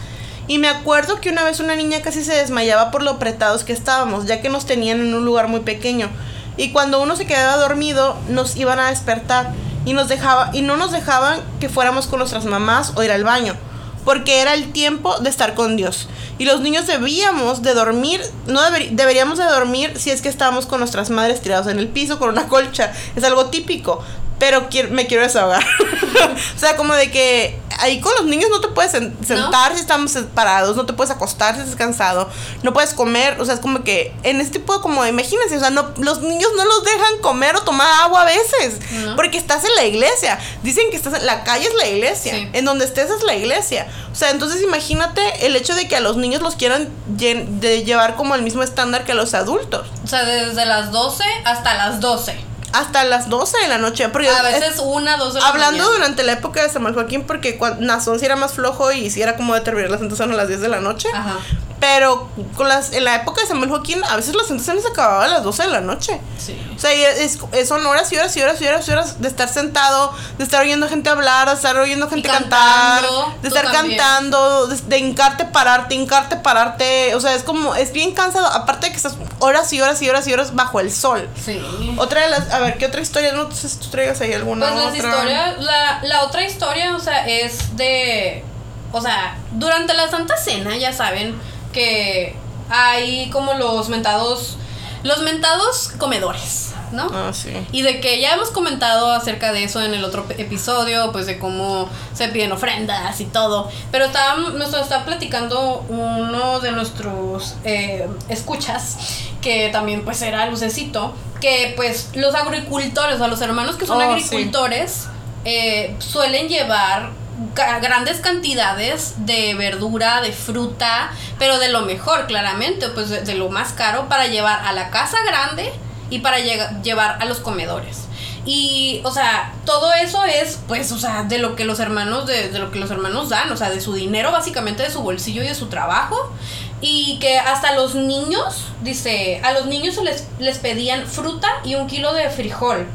Y 0.47 0.59
me 0.59 0.67
acuerdo 0.67 1.19
que 1.21 1.29
una 1.29 1.43
vez 1.43 1.59
una 1.59 1.75
niña 1.75 2.01
casi 2.01 2.23
se 2.23 2.35
desmayaba 2.35 2.91
por 2.91 3.01
lo 3.01 3.11
apretados 3.11 3.63
que 3.63 3.73
estábamos, 3.73 4.25
ya 4.25 4.41
que 4.41 4.49
nos 4.49 4.65
tenían 4.65 4.99
en 4.99 5.13
un 5.13 5.25
lugar 5.25 5.47
muy 5.47 5.61
pequeño. 5.61 6.09
Y 6.57 6.71
cuando 6.71 7.01
uno 7.01 7.15
se 7.15 7.25
quedaba 7.25 7.57
dormido, 7.57 8.15
nos 8.29 8.55
iban 8.55 8.79
a 8.79 8.89
despertar 8.89 9.51
y 9.85 9.93
nos 9.93 10.07
dejaba 10.07 10.51
y 10.53 10.61
no 10.61 10.77
nos 10.77 10.91
dejaban 10.91 11.41
que 11.59 11.69
fuéramos 11.69 12.07
con 12.07 12.19
nuestras 12.19 12.45
mamás 12.45 12.93
o 12.95 13.03
ir 13.03 13.11
al 13.11 13.23
baño, 13.23 13.55
porque 14.03 14.39
era 14.41 14.53
el 14.53 14.71
tiempo 14.71 15.17
de 15.19 15.29
estar 15.29 15.55
con 15.55 15.77
Dios. 15.77 16.07
Y 16.37 16.45
los 16.45 16.61
niños 16.61 16.85
debíamos 16.85 17.61
de 17.61 17.73
dormir, 17.73 18.21
no 18.45 18.61
deberíamos 18.91 19.39
de 19.39 19.45
dormir 19.45 19.93
si 19.97 20.11
es 20.11 20.21
que 20.21 20.29
estábamos 20.29 20.65
con 20.65 20.79
nuestras 20.79 21.09
madres 21.09 21.41
tirados 21.41 21.67
en 21.67 21.79
el 21.79 21.87
piso 21.87 22.19
con 22.19 22.29
una 22.29 22.47
colcha. 22.49 22.93
Es 23.15 23.23
algo 23.23 23.47
típico 23.47 24.03
pero 24.39 24.67
me 24.91 25.07
quiero 25.07 25.23
desahogar. 25.23 25.63
o 26.55 26.59
sea, 26.59 26.75
como 26.75 26.93
de 26.93 27.09
que 27.11 27.59
ahí 27.79 27.99
con 27.99 28.13
los 28.15 28.25
niños 28.25 28.49
no 28.49 28.61
te 28.61 28.67
puedes 28.69 28.91
sentar 28.91 29.73
si 29.73 29.79
estamos 29.79 30.13
parados, 30.33 30.75
no 30.75 30.85
te 30.85 30.93
puedes 30.93 31.11
acostar 31.11 31.55
si 31.55 31.61
estás 31.61 31.75
cansado, 31.75 32.29
no 32.63 32.73
puedes 32.73 32.93
comer, 32.93 33.39
o 33.39 33.45
sea, 33.45 33.55
es 33.55 33.59
como 33.59 33.83
que 33.83 34.13
en 34.23 34.41
este 34.41 34.59
tipo 34.59 34.75
de 34.75 34.81
como, 34.81 35.05
imagínense, 35.05 35.57
o 35.57 35.59
sea, 35.59 35.69
no, 35.69 35.91
los 35.97 36.21
niños 36.21 36.51
no 36.55 36.65
los 36.65 36.83
dejan 36.83 37.19
comer 37.21 37.55
o 37.55 37.61
tomar 37.61 37.87
agua 38.03 38.21
a 38.21 38.25
veces, 38.25 38.79
porque 39.15 39.37
estás 39.37 39.63
en 39.63 39.75
la 39.75 39.85
iglesia. 39.85 40.39
Dicen 40.63 40.89
que 40.89 40.95
estás 40.95 41.13
en 41.13 41.25
la 41.25 41.43
calle 41.43 41.67
es 41.67 41.73
la 41.75 41.87
iglesia, 41.87 42.49
en 42.53 42.65
donde 42.65 42.85
estés 42.85 43.09
es 43.09 43.23
la 43.23 43.35
iglesia. 43.35 43.87
O 44.11 44.15
sea, 44.15 44.31
entonces 44.31 44.61
imagínate 44.61 45.45
el 45.45 45.55
hecho 45.55 45.75
de 45.75 45.87
que 45.87 45.95
a 45.95 45.99
los 45.99 46.17
niños 46.17 46.41
los 46.41 46.55
quieran 46.55 46.89
de 47.07 47.83
llevar 47.83 48.15
como 48.15 48.35
el 48.35 48.41
mismo 48.41 48.63
estándar 48.63 49.03
que 49.05 49.11
a 49.11 49.15
los 49.15 49.33
adultos. 49.33 49.87
O 50.03 50.07
sea, 50.07 50.23
desde 50.23 50.65
las 50.65 50.91
12 50.91 51.23
hasta 51.45 51.73
las 51.73 51.99
12 51.99 52.54
hasta 52.79 53.03
las 53.03 53.29
12 53.29 53.57
de 53.59 53.67
la 53.67 53.77
noche. 53.77 54.07
Porque 54.09 54.29
a 54.29 54.41
veces 54.41 54.79
una, 54.83 55.17
dos 55.17 55.33
de 55.33 55.39
la 55.39 55.47
Hablando 55.47 55.91
durante 55.91 56.23
la 56.23 56.33
época 56.33 56.61
de 56.61 56.69
Samuel 56.69 56.93
Joaquín, 56.93 57.23
porque 57.23 57.59
Nazón 57.79 58.19
sí 58.19 58.25
era 58.25 58.35
más 58.35 58.53
flojo 58.53 58.91
y 58.91 59.09
sí 59.09 59.21
era 59.21 59.35
como 59.35 59.53
de 59.53 59.61
terminar 59.61 59.91
las 59.91 60.01
entonces 60.01 60.25
a 60.25 60.29
las 60.29 60.47
10 60.47 60.61
de 60.61 60.67
la 60.69 60.79
noche. 60.79 61.09
Ajá. 61.13 61.37
Pero 61.85 62.27
con 62.57 62.67
las, 62.67 62.93
en 62.93 63.03
la 63.03 63.17
época 63.17 63.41
de 63.41 63.47
Samuel 63.47 63.69
Joaquín, 63.69 64.03
a 64.05 64.15
veces 64.15 64.33
las 64.35 64.47
sensaciones 64.47 64.81
se 64.83 64.89
acababan 64.89 65.29
a 65.29 65.33
las 65.35 65.43
12 65.43 65.63
de 65.63 65.69
la 65.69 65.81
noche. 65.81 66.19
Sí. 66.35 66.59
O 66.75 66.79
sea, 66.79 66.91
es, 66.91 67.37
son 67.67 67.85
horas 67.85 68.11
y 68.11 68.17
horas 68.17 68.35
y 68.35 68.41
horas 68.41 68.59
y 68.59 68.67
horas 68.67 68.87
y 68.87 68.91
horas 68.91 69.21
de 69.21 69.27
estar 69.27 69.47
sentado, 69.47 70.11
de 70.39 70.43
estar 70.43 70.61
oyendo 70.61 70.89
gente 70.89 71.11
hablar, 71.11 71.47
de 71.47 71.53
estar 71.53 71.77
oyendo 71.77 72.09
gente 72.09 72.27
cantar, 72.27 73.05
de 73.39 73.47
estar 73.47 73.71
cantando, 73.71 74.65
de, 74.65 74.77
de, 74.77 74.97
hincarte, 74.97 75.45
pararte, 75.45 75.93
hincarte, 75.93 76.37
pararte. 76.37 77.13
O 77.13 77.19
sea, 77.19 77.35
es 77.35 77.43
como, 77.43 77.75
es 77.75 77.91
bien 77.91 78.15
cansado. 78.15 78.47
Aparte 78.47 78.87
de 78.87 78.91
que 78.91 78.97
estás 78.97 79.15
horas 79.37 79.71
y 79.71 79.79
horas 79.79 80.01
y 80.01 80.09
horas 80.09 80.27
y 80.27 80.33
horas 80.33 80.55
bajo 80.55 80.79
el 80.79 80.91
sol. 80.91 81.29
Sí. 81.39 81.61
Otra 81.97 82.21
de 82.21 82.29
las, 82.29 82.51
a 82.51 82.59
ver, 82.61 82.79
¿qué 82.79 82.87
otra 82.87 83.01
historia? 83.01 83.31
No 83.33 83.51
sé 83.51 83.69
si 83.69 83.77
tú 83.77 83.89
traigas 83.89 84.19
ahí 84.21 84.33
alguna 84.33 84.71
pues 84.71 84.85
las 84.85 84.95
historias, 84.95 85.59
la, 85.59 85.99
la 86.01 86.23
otra 86.23 86.43
historia, 86.45 86.95
o 86.95 86.99
sea, 86.99 87.27
es 87.27 87.77
de, 87.77 88.43
o 88.91 89.01
sea, 89.01 89.37
durante 89.51 89.93
la 89.93 90.09
Santa 90.09 90.35
Cena, 90.35 90.75
ya 90.77 90.91
saben 90.91 91.39
que 91.75 92.33
hay 92.69 93.29
como 93.29 93.53
los 93.53 93.89
mentados, 93.89 94.57
los 95.03 95.21
mentados 95.21 95.91
comedores. 95.99 96.71
¿no? 96.91 97.09
Ah, 97.13 97.33
sí. 97.33 97.51
Y 97.73 97.81
de 97.81 97.99
que 97.99 98.21
ya 98.21 98.35
hemos 98.35 98.51
comentado 98.51 99.11
acerca 99.11 99.51
de 99.51 99.65
eso 99.65 99.81
en 99.83 99.93
el 99.93 100.03
otro 100.05 100.25
episodio, 100.37 101.11
pues 101.11 101.25
de 101.25 101.37
cómo 101.39 101.89
se 102.13 102.29
piden 102.29 102.53
ofrendas 102.53 103.19
y 103.19 103.25
todo. 103.25 103.69
Pero 103.91 104.05
está, 104.05 104.37
nos 104.37 104.73
está 104.73 105.03
platicando 105.03 105.83
uno 105.89 106.61
de 106.61 106.71
nuestros 106.71 107.55
eh, 107.65 108.07
escuchas, 108.29 108.97
que 109.41 109.69
también 109.69 110.05
pues 110.05 110.21
era 110.21 110.45
Lucecito, 110.45 111.13
que 111.41 111.73
pues 111.75 112.11
los 112.13 112.33
agricultores, 112.33 113.15
o 113.15 113.17
sea, 113.17 113.27
los 113.27 113.41
hermanos 113.41 113.75
que 113.75 113.85
son 113.85 113.97
oh, 113.97 114.11
agricultores, 114.11 115.07
eh, 115.43 115.95
suelen 115.99 116.47
llevar 116.47 117.09
grandes 117.53 118.19
cantidades 118.19 119.13
de 119.25 119.55
verdura, 119.55 120.21
de 120.21 120.31
fruta, 120.31 121.11
pero 121.37 121.59
de 121.59 121.69
lo 121.69 121.81
mejor, 121.81 122.27
claramente, 122.27 122.89
pues 122.89 123.09
de, 123.09 123.35
lo 123.35 123.49
más 123.49 123.73
caro 123.73 124.07
para 124.07 124.27
llevar 124.27 124.65
a 124.65 124.71
la 124.71 124.89
casa 124.89 125.17
grande 125.25 125.71
y 126.09 126.19
para 126.19 126.39
llevar 126.39 127.17
a 127.21 127.25
los 127.25 127.39
comedores. 127.39 128.05
Y, 128.45 129.01
o 129.03 129.11
sea, 129.11 129.53
todo 129.65 129.91
eso 129.93 130.23
es, 130.23 130.59
pues, 130.67 130.91
o 130.91 130.99
sea, 130.99 131.23
de 131.23 131.39
lo 131.39 131.55
que 131.55 131.65
los 131.65 131.79
hermanos, 131.79 132.27
de, 132.27 132.49
de, 132.49 132.59
lo 132.59 132.71
que 132.71 132.77
los 132.77 132.91
hermanos 132.91 133.29
dan, 133.29 133.51
o 133.51 133.57
sea, 133.57 133.71
de 133.71 133.81
su 133.81 133.93
dinero, 133.93 134.31
básicamente 134.31 134.83
de 134.83 134.91
su 134.91 135.01
bolsillo 135.01 135.41
y 135.43 135.47
de 135.47 135.55
su 135.55 135.65
trabajo. 135.67 136.31
Y 136.79 137.17
que 137.19 137.39
hasta 137.39 137.73
los 137.73 137.95
niños, 137.95 138.67
dice, 138.83 139.41
a 139.43 139.51
los 139.53 139.65
niños 139.65 139.97
les, 140.03 140.27
les 140.37 140.59
pedían 140.59 141.07
fruta 141.07 141.47
y 141.63 141.73
un 141.73 141.87
kilo 141.87 142.13
de 142.13 142.29
frijol. 142.29 142.85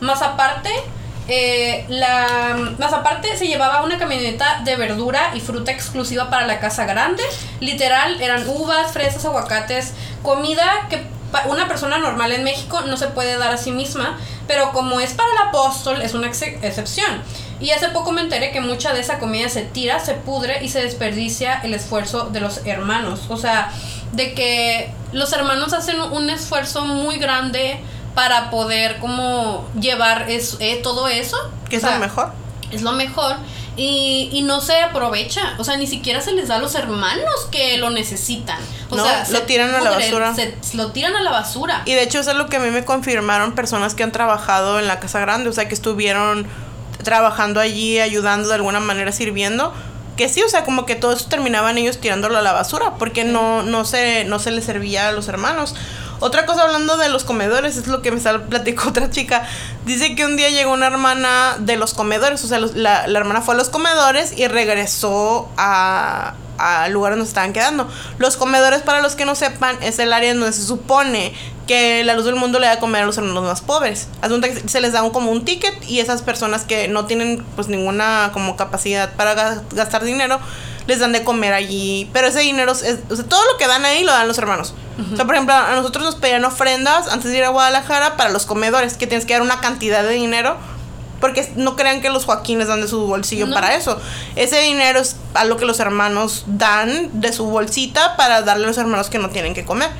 Más 0.00 0.20
aparte, 0.20 0.70
eh, 1.28 1.84
la, 1.88 2.56
más 2.78 2.92
aparte 2.94 3.36
se 3.36 3.46
llevaba 3.46 3.82
una 3.82 3.98
camioneta 3.98 4.62
de 4.64 4.76
verdura 4.76 5.32
y 5.34 5.40
fruta 5.40 5.70
exclusiva 5.70 6.30
para 6.30 6.46
la 6.46 6.58
casa 6.58 6.86
grande. 6.86 7.22
Literal, 7.60 8.20
eran 8.20 8.48
uvas, 8.48 8.92
fresas, 8.92 9.26
aguacates, 9.26 9.92
comida 10.22 10.86
que 10.88 11.06
una 11.46 11.68
persona 11.68 11.98
normal 11.98 12.32
en 12.32 12.44
México 12.44 12.80
no 12.82 12.96
se 12.96 13.08
puede 13.08 13.36
dar 13.36 13.52
a 13.52 13.58
sí 13.58 13.70
misma, 13.70 14.18
pero 14.46 14.72
como 14.72 15.00
es 15.00 15.12
para 15.12 15.30
el 15.30 15.48
apóstol 15.48 16.00
es 16.00 16.14
una 16.14 16.28
excepción. 16.28 17.22
Y 17.60 17.72
hace 17.72 17.90
poco 17.90 18.12
me 18.12 18.22
enteré 18.22 18.50
que 18.50 18.62
mucha 18.62 18.94
de 18.94 19.00
esa 19.00 19.18
comida 19.18 19.50
se 19.50 19.62
tira, 19.62 20.00
se 20.00 20.14
pudre 20.14 20.64
y 20.64 20.70
se 20.70 20.80
desperdicia 20.80 21.60
el 21.62 21.74
esfuerzo 21.74 22.30
de 22.30 22.40
los 22.40 22.64
hermanos. 22.66 23.26
O 23.28 23.36
sea, 23.36 23.70
de 24.12 24.32
que 24.32 24.90
los 25.12 25.32
hermanos 25.32 25.74
hacen 25.74 26.00
un 26.00 26.30
esfuerzo 26.30 26.86
muy 26.86 27.18
grande 27.18 27.80
para 28.18 28.50
poder 28.50 28.98
como 28.98 29.68
llevar 29.78 30.28
es, 30.28 30.56
eh, 30.58 30.80
todo 30.82 31.06
eso. 31.06 31.36
Que 31.70 31.76
es 31.76 31.84
lo 31.84 32.00
mejor. 32.00 32.32
Es 32.72 32.82
lo 32.82 32.90
mejor. 32.90 33.36
Y, 33.76 34.28
y, 34.32 34.42
no 34.42 34.60
se 34.60 34.82
aprovecha. 34.82 35.54
O 35.58 35.62
sea, 35.62 35.76
ni 35.76 35.86
siquiera 35.86 36.20
se 36.20 36.32
les 36.32 36.48
da 36.48 36.56
a 36.56 36.58
los 36.58 36.74
hermanos 36.74 37.46
que 37.52 37.78
lo 37.78 37.90
necesitan. 37.90 38.58
O 38.90 38.96
no, 38.96 39.04
sea, 39.04 39.24
lo 39.30 39.42
tiran 39.42 39.72
a 39.72 39.82
la 39.82 39.90
basura. 39.90 40.34
Se, 40.34 40.56
lo 40.74 40.90
tiran 40.90 41.14
a 41.14 41.22
la 41.22 41.30
basura. 41.30 41.82
Y 41.84 41.94
de 41.94 42.02
hecho, 42.02 42.18
eso 42.18 42.32
es 42.32 42.36
lo 42.36 42.48
que 42.48 42.56
a 42.56 42.58
mí 42.58 42.72
me 42.72 42.84
confirmaron 42.84 43.52
personas 43.52 43.94
que 43.94 44.02
han 44.02 44.10
trabajado 44.10 44.80
en 44.80 44.88
la 44.88 44.98
Casa 44.98 45.20
Grande. 45.20 45.48
O 45.48 45.52
sea, 45.52 45.68
que 45.68 45.74
estuvieron 45.74 46.44
trabajando 47.04 47.60
allí, 47.60 48.00
ayudando 48.00 48.48
de 48.48 48.56
alguna 48.56 48.80
manera, 48.80 49.12
sirviendo. 49.12 49.72
Que 50.16 50.28
sí, 50.28 50.42
o 50.42 50.48
sea, 50.48 50.64
como 50.64 50.86
que 50.86 50.96
todo 50.96 51.12
eso 51.12 51.28
terminaban 51.28 51.78
ellos 51.78 52.00
tirándolo 52.00 52.36
a 52.36 52.42
la 52.42 52.50
basura. 52.50 52.94
Porque 52.98 53.22
no, 53.22 53.62
no, 53.62 53.84
se, 53.84 54.24
no 54.24 54.40
se 54.40 54.50
les 54.50 54.64
servía 54.64 55.06
a 55.06 55.12
los 55.12 55.28
hermanos. 55.28 55.76
Otra 56.20 56.46
cosa 56.46 56.62
hablando 56.62 56.96
de 56.96 57.08
los 57.08 57.24
comedores, 57.24 57.76
es 57.76 57.86
lo 57.86 58.02
que 58.02 58.10
me 58.10 58.20
platicó 58.20 58.88
otra 58.88 59.10
chica. 59.10 59.46
Dice 59.86 60.14
que 60.14 60.24
un 60.24 60.36
día 60.36 60.50
llegó 60.50 60.72
una 60.72 60.86
hermana 60.86 61.56
de 61.58 61.76
los 61.76 61.94
comedores, 61.94 62.44
o 62.44 62.48
sea, 62.48 62.58
la, 62.58 63.04
hermana 63.04 63.40
fue 63.40 63.54
a 63.54 63.58
los 63.58 63.68
comedores 63.68 64.36
y 64.36 64.48
regresó 64.48 65.48
a, 65.56 66.34
al 66.58 66.92
lugar 66.92 67.12
donde 67.12 67.26
estaban 67.26 67.52
quedando. 67.52 67.88
Los 68.18 68.36
comedores, 68.36 68.82
para 68.82 69.00
los 69.00 69.14
que 69.14 69.24
no 69.24 69.34
sepan, 69.34 69.76
es 69.82 69.98
el 69.98 70.12
área 70.12 70.34
donde 70.34 70.52
se 70.52 70.64
supone 70.64 71.32
que 71.68 72.02
la 72.02 72.14
luz 72.14 72.24
del 72.24 72.34
mundo 72.34 72.58
le 72.58 72.66
da 72.66 72.72
a 72.72 72.78
comer 72.80 73.02
a 73.02 73.06
los 73.06 73.18
hermanos 73.18 73.44
más 73.44 73.60
pobres. 73.60 74.08
se 74.66 74.80
les 74.80 74.92
da 74.92 75.02
un, 75.02 75.10
como 75.10 75.30
un 75.30 75.44
ticket 75.44 75.74
y 75.86 76.00
esas 76.00 76.22
personas 76.22 76.64
que 76.64 76.88
no 76.88 77.06
tienen 77.06 77.44
pues 77.54 77.68
ninguna 77.68 78.30
como 78.32 78.56
capacidad 78.56 79.12
para 79.14 79.62
gastar 79.74 80.02
dinero, 80.02 80.40
les 80.88 80.98
dan 80.98 81.12
de 81.12 81.22
comer 81.22 81.52
allí. 81.52 82.10
Pero 82.12 82.26
ese 82.26 82.40
dinero, 82.40 82.72
es, 82.72 82.98
o 83.08 83.14
sea, 83.14 83.24
todo 83.26 83.44
lo 83.52 83.58
que 83.58 83.68
dan 83.68 83.84
ahí 83.84 84.02
lo 84.02 84.10
dan 84.10 84.26
los 84.26 84.38
hermanos. 84.38 84.74
O 85.12 85.14
sea, 85.14 85.26
por 85.26 85.36
ejemplo, 85.36 85.54
a 85.54 85.76
nosotros 85.76 86.02
nos 86.02 86.16
pedían 86.16 86.44
ofrendas 86.44 87.06
antes 87.06 87.30
de 87.30 87.38
ir 87.38 87.44
a 87.44 87.50
Guadalajara 87.50 88.16
para 88.16 88.30
los 88.30 88.46
comedores, 88.46 88.96
que 88.96 89.06
tienes 89.06 89.24
que 89.26 89.34
dar 89.34 89.42
una 89.42 89.60
cantidad 89.60 90.02
de 90.02 90.14
dinero. 90.14 90.56
Porque 91.20 91.52
no 91.56 91.76
crean 91.76 92.00
que 92.00 92.10
los 92.10 92.24
Joaquines 92.24 92.68
dan 92.68 92.80
de 92.80 92.88
su 92.88 93.06
bolsillo 93.06 93.50
para 93.52 93.74
eso. 93.74 94.00
Ese 94.34 94.60
dinero 94.60 95.00
es 95.00 95.16
a 95.34 95.44
lo 95.44 95.56
que 95.56 95.66
los 95.66 95.78
hermanos 95.80 96.44
dan 96.46 97.20
de 97.20 97.32
su 97.32 97.44
bolsita 97.46 98.16
para 98.16 98.42
darle 98.42 98.64
a 98.64 98.68
los 98.68 98.78
hermanos 98.78 99.10
que 99.10 99.18
no 99.18 99.28
tienen 99.28 99.52
que 99.52 99.64
comer. 99.64 99.90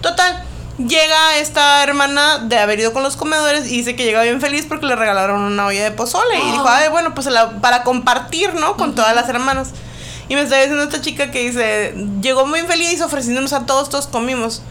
Total, 0.00 0.44
llega 0.78 1.36
esta 1.38 1.82
hermana 1.82 2.38
de 2.38 2.56
haber 2.58 2.78
ido 2.78 2.92
con 2.92 3.02
los 3.02 3.16
comedores 3.16 3.66
y 3.66 3.78
dice 3.78 3.96
que 3.96 4.04
llega 4.04 4.22
bien 4.22 4.40
feliz 4.40 4.64
porque 4.68 4.86
le 4.86 4.94
regalaron 4.96 5.42
una 5.42 5.66
olla 5.66 5.82
de 5.82 5.90
pozole. 5.90 6.38
Y 6.38 6.52
dijo, 6.52 6.68
ay, 6.68 6.88
bueno, 6.88 7.14
pues 7.14 7.28
para 7.60 7.82
compartir, 7.82 8.54
¿no? 8.54 8.76
Con 8.76 8.94
todas 8.94 9.14
las 9.14 9.28
hermanas. 9.28 9.70
Y 10.30 10.36
me 10.36 10.42
está 10.42 10.58
diciendo 10.58 10.84
esta 10.84 11.00
chica 11.00 11.32
que 11.32 11.48
dice, 11.48 11.92
llegó 12.22 12.46
muy 12.46 12.60
feliz 12.60 13.02
ofreciéndonos 13.02 13.52
a 13.52 13.66
todos, 13.66 13.88
todos 13.88 14.06
comimos. 14.06 14.62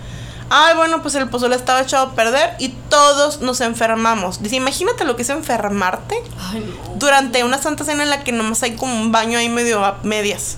Ay, 0.49 0.73
bueno, 0.77 1.01
pues 1.01 1.15
el 1.15 1.27
pozole 1.27 1.57
estaba 1.57 1.81
echado 1.81 2.05
a 2.05 2.15
perder 2.15 2.55
y 2.59 2.69
todos 2.89 3.41
nos 3.41 3.59
enfermamos. 3.59 4.41
Dice, 4.41 4.55
imagínate 4.55 5.03
lo 5.03 5.17
que 5.17 5.23
es 5.23 5.29
enfermarte 5.29 6.15
Ay, 6.39 6.61
no. 6.61 6.95
durante 6.95 7.43
una 7.43 7.57
santa 7.57 7.83
cena 7.83 8.03
en 8.03 8.09
la 8.09 8.23
que 8.23 8.31
nomás 8.31 8.63
hay 8.63 8.77
como 8.77 8.93
un 8.95 9.11
baño 9.11 9.37
ahí 9.37 9.49
medio 9.49 9.83
a 9.83 9.99
medias. 10.03 10.55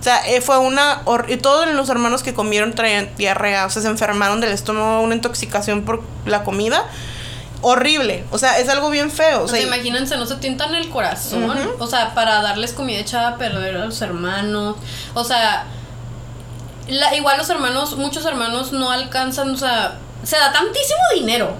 O 0.00 0.02
sea, 0.02 0.28
eh, 0.28 0.40
fue 0.40 0.58
una... 0.58 1.02
Y 1.28 1.36
todos 1.36 1.68
los 1.68 1.88
hermanos 1.88 2.24
que 2.24 2.34
comieron 2.34 2.74
traían 2.74 3.08
diarrea. 3.16 3.66
O 3.66 3.70
sea, 3.70 3.82
se 3.82 3.88
enfermaron 3.88 4.40
del 4.40 4.50
estómago, 4.50 5.02
una 5.02 5.14
intoxicación 5.14 5.82
por 5.82 6.02
la 6.26 6.42
comida. 6.42 6.86
Horrible. 7.62 8.24
O 8.30 8.38
sea, 8.38 8.58
es 8.58 8.68
algo 8.68 8.88
bien 8.90 9.10
feo. 9.10 9.42
O 9.44 9.48
sea, 9.48 9.60
imagínense, 9.60 10.16
no 10.16 10.26
se 10.26 10.36
tientan 10.36 10.74
el 10.74 10.88
corazón. 10.88 11.58
O 11.78 11.86
sea, 11.86 12.14
para 12.14 12.40
darles 12.40 12.72
comida 12.72 12.98
echada 12.98 13.28
a 13.28 13.36
perder 13.38 13.76
a 13.76 13.84
los 13.86 14.00
hermanos. 14.00 14.76
O 15.14 15.24
sea, 15.24 15.64
la- 16.88 17.14
igual 17.14 17.38
los 17.38 17.48
hermanos, 17.50 17.96
muchos 17.96 18.24
hermanos 18.24 18.72
no 18.72 18.90
alcanzan, 18.90 19.50
o 19.50 19.56
sea, 19.56 19.98
se 20.22 20.36
da 20.36 20.52
tantísimo 20.52 20.98
dinero. 21.14 21.56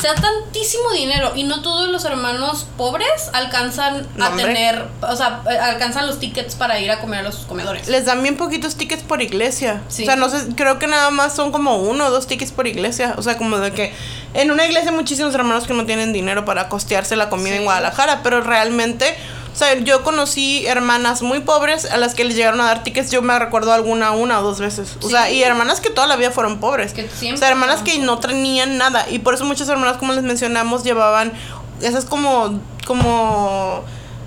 Se 0.00 0.08
da 0.08 0.14
tantísimo 0.14 0.90
dinero. 0.92 1.32
Y 1.36 1.44
no 1.44 1.62
todos 1.62 1.88
los 1.90 2.04
hermanos 2.04 2.66
pobres 2.76 3.30
alcanzan 3.32 4.06
No, 4.16 4.24
a 4.24 4.28
hombre. 4.28 4.46
tener, 4.46 4.84
o 5.02 5.16
sea, 5.16 5.42
eh, 5.50 5.56
alcanzan 5.58 6.06
los 6.06 6.18
tickets 6.18 6.54
para 6.54 6.78
ir 6.80 6.90
a 6.90 7.00
comer 7.00 7.20
a 7.20 7.22
los 7.22 7.36
comedores. 7.46 7.88
les 7.88 8.04
dan 8.06 8.22
bien 8.22 8.36
poquitos 8.36 8.76
tickets 8.76 9.02
por 9.02 9.22
iglesia. 9.22 9.82
Sí. 9.88 10.02
O 10.02 10.06
sea, 10.06 10.16
no 10.16 10.28
sé, 10.28 10.54
creo 10.56 10.78
que 10.78 10.86
nada 10.86 11.10
más 11.10 11.34
son 11.34 11.52
como 11.52 11.76
uno 11.76 12.06
o 12.06 12.10
dos 12.10 12.26
tickets 12.26 12.52
por 12.52 12.66
iglesia. 12.66 13.14
O 13.16 13.22
sea, 13.22 13.36
como 13.36 13.58
de 13.58 13.72
que 13.72 13.92
en 14.34 14.50
una 14.50 14.64
iglesia 14.66 14.90
hay 14.90 14.96
muchísimos 14.96 15.34
hermanos 15.34 15.66
que 15.66 15.74
no 15.74 15.86
tienen 15.86 16.12
dinero 16.12 16.44
para 16.44 16.68
costearse 16.68 17.16
la 17.16 17.28
comida 17.30 17.50
Sí. 17.52 17.58
en 17.58 17.64
Guadalajara, 17.64 18.22
pero 18.22 18.40
realmente, 18.40 19.16
sea, 19.60 19.78
yo 19.78 20.02
conocí 20.02 20.66
hermanas 20.66 21.22
muy 21.22 21.40
pobres 21.40 21.84
a 21.84 21.96
las 21.96 22.14
que 22.14 22.24
les 22.24 22.34
llegaron 22.34 22.60
a 22.60 22.64
dar 22.64 22.82
tickets, 22.82 23.10
yo 23.12 23.22
me 23.22 23.38
recuerdo 23.38 23.72
alguna 23.72 24.10
una 24.10 24.40
o 24.40 24.42
dos 24.42 24.58
veces. 24.58 24.96
O 25.02 25.08
sea, 25.08 25.30
y 25.30 25.42
hermanas 25.42 25.80
que 25.80 25.90
toda 25.90 26.06
la 26.08 26.16
vida 26.16 26.30
fueron 26.32 26.58
pobres. 26.58 26.92
Que 26.92 27.08
siempre 27.08 27.36
o 27.36 27.38
sea, 27.38 27.48
hermanas 27.50 27.82
que 27.82 27.98
no 27.98 28.18
tenían 28.18 28.76
nada. 28.78 29.06
Y 29.08 29.20
por 29.20 29.34
eso 29.34 29.44
muchas 29.44 29.68
hermanas, 29.68 29.98
como 29.98 30.12
les 30.12 30.24
mencionamos, 30.24 30.82
llevaban 30.82 31.32
esas 31.80 32.04
como, 32.04 32.60
como... 32.86 33.84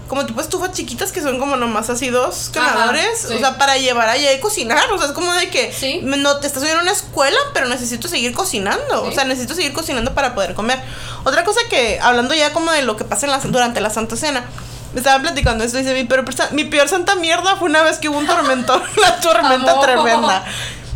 Como 0.07 0.25
tipo 0.27 0.41
estufas 0.41 0.73
chiquitas 0.73 1.11
que 1.11 1.21
son 1.21 1.39
como 1.39 1.55
nomás 1.55 1.89
así 1.89 2.09
dos 2.09 2.49
quemadores. 2.53 3.25
sí. 3.27 3.33
O 3.33 3.39
sea, 3.39 3.57
para 3.57 3.77
llevar 3.77 4.09
allá 4.09 4.31
y 4.31 4.39
cocinar. 4.39 4.91
O 4.91 4.97
sea, 4.97 5.07
es 5.07 5.13
como 5.13 5.33
de 5.33 5.49
que 5.49 5.73
Sí. 5.73 6.01
no 6.03 6.37
te 6.37 6.45
estás 6.45 6.61
en 6.63 6.77
una 6.77 6.91
escuela, 6.91 7.37
pero 7.53 7.67
necesito 7.67 8.07
seguir 8.07 8.33
cocinando. 8.33 9.03
O 9.03 9.11
sea, 9.11 9.23
necesito 9.23 9.55
seguir 9.55 9.73
cocinando 9.73 10.13
para 10.13 10.35
poder 10.35 10.53
comer. 10.53 10.79
Otra 11.23 11.43
cosa 11.43 11.61
que, 11.69 11.99
hablando 11.99 12.35
ya 12.35 12.53
como 12.53 12.71
de 12.71 12.83
lo 12.83 12.95
que 12.95 13.05
pasa 13.05 13.25
en 13.25 13.31
la, 13.31 13.39
durante 13.39 13.81
la 13.81 13.89
Santa 13.89 14.15
Cena. 14.15 14.45
Me 14.93 14.99
estaba 14.99 15.21
platicando 15.21 15.63
esto 15.63 15.79
y 15.79 15.81
dice, 15.81 15.93
mi 15.93 16.03
peor, 16.03 16.25
mi 16.51 16.65
peor 16.65 16.87
santa 16.87 17.15
mierda 17.15 17.55
fue 17.55 17.69
una 17.69 17.81
vez 17.81 17.97
que 17.97 18.09
hubo 18.09 18.19
un 18.19 18.27
tormentón, 18.27 18.81
una 18.97 19.15
tormenta 19.19 19.79
tremenda. 19.81 20.45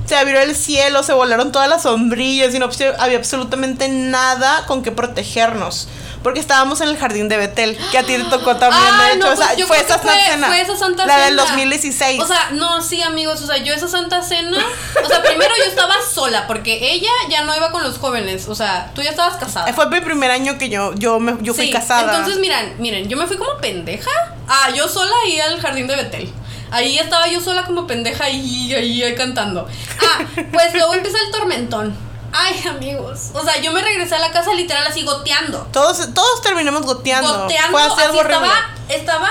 Se 0.05 0.15
abrió 0.15 0.39
el 0.39 0.55
cielo, 0.55 1.03
se 1.03 1.13
volaron 1.13 1.51
todas 1.51 1.67
las 1.67 1.83
sombrillas 1.83 2.53
y 2.55 2.59
no 2.59 2.69
había 2.99 3.17
absolutamente 3.17 3.89
nada 3.89 4.65
con 4.65 4.81
que 4.81 4.91
protegernos. 4.91 5.89
Porque 6.23 6.39
estábamos 6.39 6.81
en 6.81 6.89
el 6.89 6.97
jardín 6.97 7.29
de 7.29 7.37
Betel, 7.37 7.77
que 7.91 7.97
a 7.97 8.03
ti 8.03 8.17
te 8.17 8.23
tocó 8.25 8.55
también, 8.57 8.83
Ah, 8.85 9.03
de 9.03 9.13
hecho. 9.13 9.27
no, 9.27 9.33
o 9.33 9.35
sea, 9.35 9.49
pues 9.53 9.65
fue 9.65 9.79
esa 9.79 9.99
fue- 9.99 10.11
Santa 10.11 10.31
Cena. 10.31 10.47
fue 10.47 10.61
esa 10.61 10.75
Santa 10.75 11.05
La 11.05 11.17
del 11.19 11.29
Cena. 11.29 11.41
2016. 11.43 12.21
O 12.21 12.27
sea, 12.27 12.49
no, 12.51 12.81
sí, 12.81 13.01
amigos. 13.01 13.41
O 13.41 13.47
sea, 13.47 13.57
yo 13.57 13.73
esa 13.73 13.87
Santa 13.87 14.21
Cena. 14.21 14.57
O 15.03 15.07
sea, 15.07 15.21
primero 15.23 15.53
yo 15.57 15.63
estaba 15.65 15.93
sola 16.13 16.45
porque 16.47 16.91
ella 16.93 17.09
ya 17.29 17.43
no 17.43 17.55
iba 17.55 17.71
con 17.71 17.83
los 17.83 17.97
jóvenes. 17.97 18.47
O 18.49 18.55
sea, 18.55 18.91
tú 18.93 19.01
ya 19.01 19.11
estabas 19.11 19.37
casada. 19.37 19.71
Fue 19.73 19.87
mi 19.89 20.01
primer 20.01 20.31
año 20.31 20.57
que 20.57 20.69
yo, 20.69 20.93
yo, 20.95 21.19
me, 21.19 21.35
yo 21.41 21.53
fui 21.53 21.69
casada. 21.69 22.11
Entonces, 22.17 22.39
miren, 22.39 22.75
miren, 22.79 23.07
yo 23.07 23.15
me 23.15 23.27
fui 23.27 23.37
como 23.37 23.57
pendeja. 23.61 24.11
Ah, 24.47 24.69
yo 24.75 24.87
sola 24.89 25.11
ahí 25.25 25.39
al 25.39 25.59
jardín 25.61 25.87
de 25.87 25.95
Betel. 25.95 26.33
Ahí 26.71 26.97
estaba 26.99 27.27
yo 27.29 27.39
sola 27.39 27.63
como 27.63 27.87
pendeja 27.87 28.25
ahí, 28.25 28.73
ahí, 28.73 29.01
ahí 29.03 29.15
cantando. 29.15 29.67
Ah, 30.01 30.25
pues 30.51 30.73
luego 30.73 30.93
empieza 30.95 31.17
el 31.25 31.31
tormentón. 31.31 32.06
Ay, 32.39 32.67
amigos. 32.67 33.31
O 33.33 33.43
sea, 33.43 33.59
yo 33.61 33.71
me 33.71 33.81
regresé 33.81 34.15
a 34.15 34.19
la 34.19 34.31
casa 34.31 34.53
literal 34.53 34.85
así 34.85 35.03
goteando. 35.03 35.67
Todos, 35.71 36.13
todos 36.13 36.41
terminamos 36.41 36.83
goteando. 36.83 37.41
Goteando. 37.43 37.71
Fue 37.71 37.81
así 37.81 38.01
algo 38.01 38.21
estaba, 38.21 38.51
estaba 38.89 39.29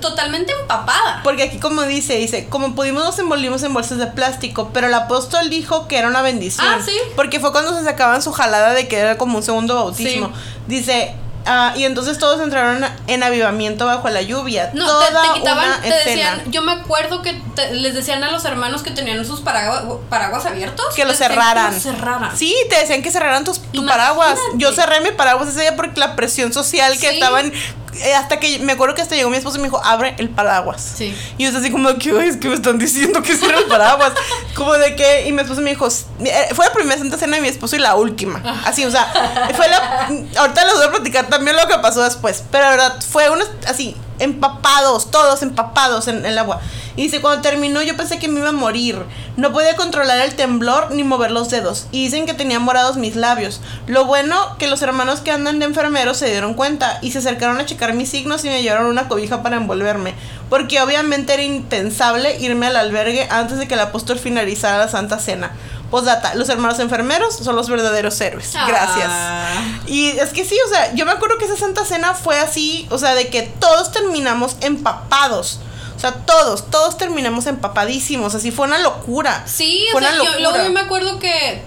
totalmente 0.00 0.52
empapada. 0.52 1.20
Porque 1.22 1.44
aquí 1.44 1.58
como 1.58 1.82
dice, 1.82 2.14
dice, 2.16 2.48
como 2.48 2.74
pudimos 2.74 3.04
nos 3.04 3.18
envolvimos 3.18 3.62
en 3.62 3.72
bolsas 3.72 3.98
de 3.98 4.06
plástico, 4.06 4.70
pero 4.72 4.86
el 4.88 4.94
apóstol 4.94 5.50
dijo 5.50 5.86
que 5.86 5.98
era 5.98 6.08
una 6.08 6.22
bendición. 6.22 6.66
Ah, 6.68 6.80
sí. 6.84 6.96
Porque 7.16 7.40
fue 7.40 7.52
cuando 7.52 7.76
se 7.76 7.84
sacaban 7.84 8.22
su 8.22 8.32
jalada 8.32 8.72
de 8.72 8.88
que 8.88 8.98
era 8.98 9.18
como 9.18 9.38
un 9.38 9.42
segundo 9.42 9.74
bautismo. 9.76 10.28
Sí. 10.28 10.32
Dice, 10.66 11.14
ah, 11.46 11.72
y 11.76 11.84
entonces 11.84 12.18
todos 12.18 12.40
entraron 12.40 12.84
en 13.06 13.22
avivamiento 13.22 13.86
bajo 13.86 14.08
la 14.08 14.22
lluvia. 14.22 14.70
No, 14.74 14.86
Toda 14.86 15.06
te, 15.08 15.28
te 15.28 15.34
quitaban, 15.40 15.64
una 15.68 15.80
te 15.80 15.88
escena. 15.88 16.30
decían, 16.34 16.52
yo 16.52 16.62
me 16.62 16.72
acuerdo 16.72 17.22
que 17.22 17.40
te- 17.54 17.74
les 17.74 17.94
decían 17.94 18.22
a 18.24 18.30
los 18.30 18.44
hermanos 18.44 18.82
que 18.82 18.90
tenían 18.90 19.24
sus 19.24 19.40
paraguas, 19.40 19.82
paraguas 20.08 20.46
abiertos. 20.46 20.86
Que 20.94 21.02
lo 21.04 21.10
les 21.10 21.18
decían 21.18 21.32
cerraran. 21.38 21.74
Que 21.74 21.80
cerraran. 21.80 22.36
Sí, 22.36 22.54
te 22.70 22.78
decían 22.78 23.02
que 23.02 23.10
cerraran 23.10 23.44
tus, 23.44 23.58
tu 23.60 23.80
Imagínate. 23.80 23.98
paraguas. 23.98 24.38
Yo 24.54 24.72
cerré 24.72 25.00
mi 25.00 25.10
paraguas 25.12 25.48
ese 25.48 25.60
día 25.62 25.76
porque 25.76 25.98
la 26.00 26.16
presión 26.16 26.52
social 26.52 26.92
que 26.94 27.08
Sí. 27.10 27.14
estaban. 27.14 27.52
Eh, 27.94 28.14
hasta 28.14 28.38
que 28.40 28.58
me 28.60 28.72
acuerdo 28.72 28.94
que 28.94 29.02
hasta 29.02 29.14
llegó 29.14 29.28
mi 29.30 29.36
esposo 29.36 29.56
y 29.56 29.60
me 29.60 29.64
dijo, 29.66 29.80
abre 29.84 30.14
el 30.18 30.28
paraguas. 30.30 30.94
Sí. 30.96 31.14
Y 31.38 31.42
yo 31.42 31.48
estaba 31.48 31.62
así 31.64 31.70
como 31.72 31.88
"Ay, 31.88 32.28
es 32.28 32.36
que 32.36 32.48
me 32.48 32.54
están 32.54 32.78
diciendo 32.78 33.22
que 33.22 33.36
cierre 33.36 33.58
el 33.58 33.64
paraguas. 33.66 34.12
como 34.54 34.72
de 34.74 34.96
que, 34.96 35.26
y 35.28 35.32
mi 35.32 35.42
esposo 35.42 35.60
me 35.60 35.70
dijo, 35.70 35.86
"S- 35.86 36.04
eh, 36.24 36.48
fue 36.54 36.66
la 36.66 36.72
primera 36.72 36.98
santa 36.98 37.18
cena 37.18 37.36
de 37.36 37.42
mi 37.42 37.48
esposo 37.48 37.76
y 37.76 37.80
la 37.80 37.94
última. 37.94 38.40
Ah. 38.44 38.62
Así, 38.66 38.84
o 38.84 38.90
sea, 38.90 39.12
fue 39.56 39.68
la. 39.68 40.08
Ahorita 40.38 40.64
les 40.64 40.74
voy 40.76 40.86
a 40.86 40.90
platicar 40.90 41.26
también 41.28 41.56
lo 41.56 41.66
que 41.68 41.78
pasó 41.78 42.02
después. 42.02 42.42
Pero 42.50 42.64
la 42.64 42.70
verdad, 42.70 42.94
fue 43.10 43.28
unos 43.30 43.48
así, 43.68 43.96
empapados, 44.18 45.10
todos 45.10 45.42
empapados 45.42 46.08
en 46.08 46.24
el 46.24 46.38
agua. 46.38 46.60
Y 46.96 47.04
dice, 47.04 47.20
cuando 47.20 47.42
terminó 47.42 47.82
yo 47.82 47.96
pensé 47.96 48.18
que 48.18 48.28
me 48.28 48.40
iba 48.40 48.50
a 48.50 48.52
morir. 48.52 49.02
No 49.36 49.52
podía 49.52 49.76
controlar 49.76 50.20
el 50.20 50.34
temblor 50.34 50.90
ni 50.92 51.04
mover 51.04 51.30
los 51.30 51.50
dedos. 51.50 51.86
Y 51.90 52.04
dicen 52.04 52.26
que 52.26 52.34
tenía 52.34 52.58
morados 52.58 52.96
mis 52.96 53.16
labios. 53.16 53.60
Lo 53.86 54.04
bueno 54.04 54.56
que 54.58 54.66
los 54.66 54.82
hermanos 54.82 55.20
que 55.20 55.30
andan 55.30 55.58
de 55.58 55.64
enfermeros 55.64 56.18
se 56.18 56.30
dieron 56.30 56.54
cuenta 56.54 56.98
y 57.02 57.12
se 57.12 57.18
acercaron 57.18 57.58
a 57.58 57.66
checar 57.66 57.94
mis 57.94 58.10
signos 58.10 58.44
y 58.44 58.48
me 58.48 58.62
llevaron 58.62 58.86
una 58.86 59.08
cobija 59.08 59.42
para 59.42 59.56
envolverme. 59.56 60.14
Porque 60.50 60.80
obviamente 60.80 61.32
era 61.32 61.42
impensable 61.42 62.38
irme 62.40 62.66
al 62.66 62.76
albergue 62.76 63.26
antes 63.30 63.58
de 63.58 63.66
que 63.66 63.74
el 63.74 63.80
apóstol 63.80 64.18
finalizara 64.18 64.78
la 64.78 64.88
Santa 64.88 65.18
Cena. 65.18 65.52
Postdata, 65.90 66.34
los 66.36 66.48
hermanos 66.48 66.78
enfermeros 66.78 67.36
son 67.36 67.54
los 67.54 67.68
verdaderos 67.68 68.18
héroes. 68.18 68.52
Gracias. 68.66 69.08
Ah. 69.08 69.80
Y 69.86 70.08
es 70.08 70.30
que 70.30 70.42
sí, 70.42 70.56
o 70.66 70.68
sea, 70.70 70.94
yo 70.94 71.04
me 71.04 71.12
acuerdo 71.12 71.36
que 71.36 71.44
esa 71.44 71.56
Santa 71.56 71.84
Cena 71.84 72.14
fue 72.14 72.38
así, 72.38 72.86
o 72.90 72.96
sea, 72.96 73.14
de 73.14 73.28
que 73.28 73.42
todos 73.42 73.92
terminamos 73.92 74.56
empapados. 74.62 75.60
O 76.02 76.04
sea, 76.04 76.14
todos, 76.26 76.68
todos 76.68 76.98
terminamos 76.98 77.46
empapadísimos. 77.46 78.34
Así 78.34 78.50
fue 78.50 78.66
una 78.66 78.78
locura. 78.78 79.44
Sí, 79.46 79.86
fue 79.92 80.00
o 80.00 80.04
sea, 80.04 80.14
una 80.14 80.18
yo, 80.18 80.24
locura. 80.40 80.50
luego 80.50 80.64
yo 80.66 80.72
me 80.72 80.80
acuerdo 80.80 81.18
que. 81.20 81.62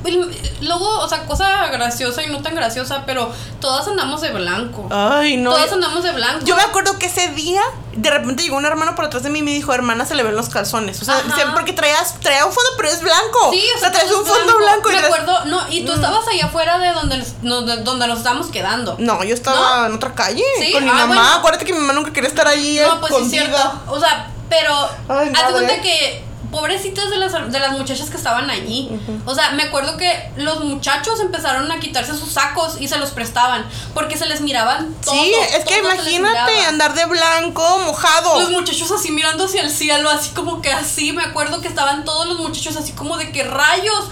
Luego, 0.60 1.00
o 1.00 1.08
sea, 1.08 1.26
cosa 1.26 1.68
graciosa 1.68 2.22
y 2.22 2.28
no 2.30 2.42
tan 2.42 2.54
graciosa, 2.54 3.04
pero 3.06 3.32
todas 3.62 3.88
andamos 3.88 4.20
de 4.20 4.32
blanco. 4.32 4.90
Ay, 4.92 5.38
no. 5.38 5.52
todas 5.52 5.72
andamos 5.72 6.04
de 6.04 6.12
blanco. 6.12 6.46
Yo 6.46 6.58
me 6.58 6.64
acuerdo 6.64 7.00
que 7.00 7.06
ese 7.06 7.30
día, 7.30 7.62
de 7.94 8.10
repente 8.10 8.44
llegó 8.44 8.58
un 8.58 8.66
hermano 8.66 8.94
por 8.96 9.06
atrás 9.06 9.24
de 9.24 9.30
mí 9.30 9.40
y 9.40 9.42
me 9.42 9.52
dijo, 9.52 9.74
hermana, 9.74 10.06
se 10.06 10.16
le 10.16 10.24
ven 10.24 10.36
los 10.36 10.50
calzones. 10.50 11.02
O 11.02 11.06
sea, 11.06 11.16
Ajá. 11.18 11.54
porque 11.54 11.72
traías, 11.72 12.20
traía 12.20 12.46
un 12.46 12.52
fondo, 12.52 12.72
pero 12.76 12.90
es 12.90 13.00
blanco. 13.02 13.52
Sí, 13.54 13.64
o 13.74 13.80
sea, 13.80 13.92
traes 13.94 14.12
un 14.12 14.26
fondo 14.26 14.58
blanco, 14.58 14.90
y 14.90 14.96
Me 14.96 15.00
traes- 15.00 15.14
acuerdo, 15.14 15.46
no, 15.46 15.62
y 15.70 15.86
tú 15.86 15.94
Mm. 15.94 15.96
estabas 15.96 16.28
allá 16.28 16.46
afuera 16.48 16.78
de 16.78 16.92
donde, 16.92 17.24
nos- 17.42 17.66
de 17.66 17.78
donde 17.84 18.08
nos 18.08 18.18
estábamos 18.18 18.48
quedando. 18.48 18.96
No, 19.00 19.24
yo 19.24 19.34
estaba 19.34 19.86
en 19.88 19.94
otra 19.94 20.14
calle 20.14 20.44
Sí, 20.60 20.74
con 20.74 20.84
mi 20.84 20.90
ah, 20.90 20.94
mamá. 20.94 21.06
bueno. 21.08 21.24
Acuérdate 21.36 21.64
que 21.66 21.72
mi 21.74 21.80
mamá 21.80 21.94
nunca 21.94 22.12
quería 22.12 22.28
estar 22.30 22.48
ahí 22.50 22.82
No, 22.86 23.00
pues 23.00 23.14
sí 23.16 23.22
es 23.24 23.30
cierto. 23.32 23.82
O 23.88 23.98
sea, 24.00 24.25
pero 24.60 24.90
Ay, 25.10 25.32
haz 25.36 25.48
de 25.48 25.54
cuenta 25.54 25.82
que 25.82 26.24
pobrecitas 26.52 27.10
de 27.10 27.18
las, 27.18 27.52
de 27.52 27.60
las 27.60 27.72
muchachas 27.74 28.10
que 28.10 28.18
estaban 28.18 28.50
allí. 28.50 28.90
O 29.26 29.36
sea, 29.36 29.52
me 29.52 29.64
acuerdo 29.64 29.98
que 29.98 30.32
los 30.38 30.64
muchachos 30.64 31.20
empezaron 31.20 31.70
a 31.72 31.80
quitarse 31.80 32.14
sus 32.14 32.32
sacos 32.32 32.78
y 32.80 32.88
se 32.88 32.98
los 32.98 33.10
prestaban 33.12 33.66
porque 33.94 34.18
se 34.18 34.26
les 34.26 34.42
miraban 34.42 34.94
todo. 35.04 35.14
Sí, 35.14 35.34
es 35.54 35.66
que 35.66 35.80
imagínate 35.80 36.66
andar 36.66 36.94
de 36.94 37.06
blanco, 37.06 37.80
mojado. 37.80 38.40
Los 38.40 38.52
muchachos 38.52 38.90
así 38.92 39.12
mirando 39.12 39.46
hacia 39.46 39.62
el 39.62 39.72
cielo, 39.72 40.10
así 40.10 40.30
como 40.30 40.62
que 40.62 40.72
así, 40.72 41.12
me 41.12 41.24
acuerdo 41.24 41.62
que 41.62 41.68
estaban 41.68 42.06
todos 42.06 42.28
los 42.28 42.40
muchachos 42.40 42.78
así 42.78 42.94
como 42.94 43.18
de 43.18 43.32
que 43.32 43.44
rayos, 43.44 44.06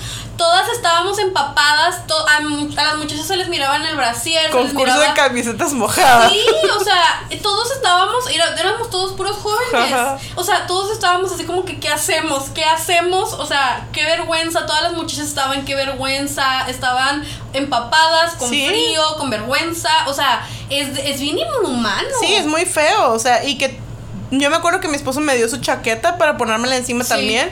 todas 0.44 0.68
estábamos 0.70 1.18
empapadas, 1.20 2.06
to- 2.06 2.26
a, 2.28 2.42
las 2.42 2.98
muchachas 2.98 3.26
se 3.26 3.38
les 3.38 3.48
miraban 3.48 3.82
el 3.86 3.96
brasier, 3.96 4.50
Concurso 4.52 5.00
de 5.00 5.14
camisetas 5.14 5.72
mojadas. 5.72 6.30
Sí, 6.34 6.40
o 6.80 6.84
sea, 6.84 7.24
todos 7.42 7.72
estábamos, 7.72 8.26
éramos 8.30 8.90
todos 8.90 9.14
puros 9.14 9.38
jóvenes. 9.38 9.94
Ajá. 9.94 10.18
O 10.36 10.44
sea, 10.44 10.68
todos 10.68 10.92
estábamos 10.92 11.32
así 11.32 11.46
como 11.46 11.64
que, 11.64 11.80
¿qué 11.80 11.88
hacemos? 11.88 12.50
¿Qué 12.50 12.66
hacemos? 12.66 13.32
O 13.34 13.46
sea, 13.46 13.88
qué 13.94 14.04
vergüenza. 14.04 14.66
Todas 14.66 14.84
las 14.84 14.94
muchachas 14.94 15.28
estaban, 15.28 15.64
qué 15.64 15.76
vergüenza. 15.76 16.68
Estaban 16.68 17.24
empapadas, 17.54 18.34
con 18.36 18.50
Sí. 18.50 18.68
frío, 18.68 19.02
con 19.18 19.30
vergüenza. 19.30 19.90
O 20.08 20.14
sea, 20.14 20.46
es, 20.70 20.90
es 20.98 21.22
bien 21.22 21.38
inhumano. 21.40 22.10
Sí, 22.20 22.36
es 22.36 22.46
muy 22.46 22.66
feo, 22.66 23.14
o 23.14 23.20
sea, 23.20 23.46
y 23.46 23.58
que 23.58 23.80
yo 24.32 24.50
me 24.50 24.56
acuerdo 24.58 24.80
que 24.82 24.88
mi 24.88 24.96
esposo 24.98 25.20
me 25.22 25.36
dio 25.38 25.48
su 25.48 25.58
chaqueta 25.62 26.18
para 26.18 26.38
ponérmela 26.38 26.76
encima 26.76 27.04
Sí. 27.04 27.10
también, 27.12 27.52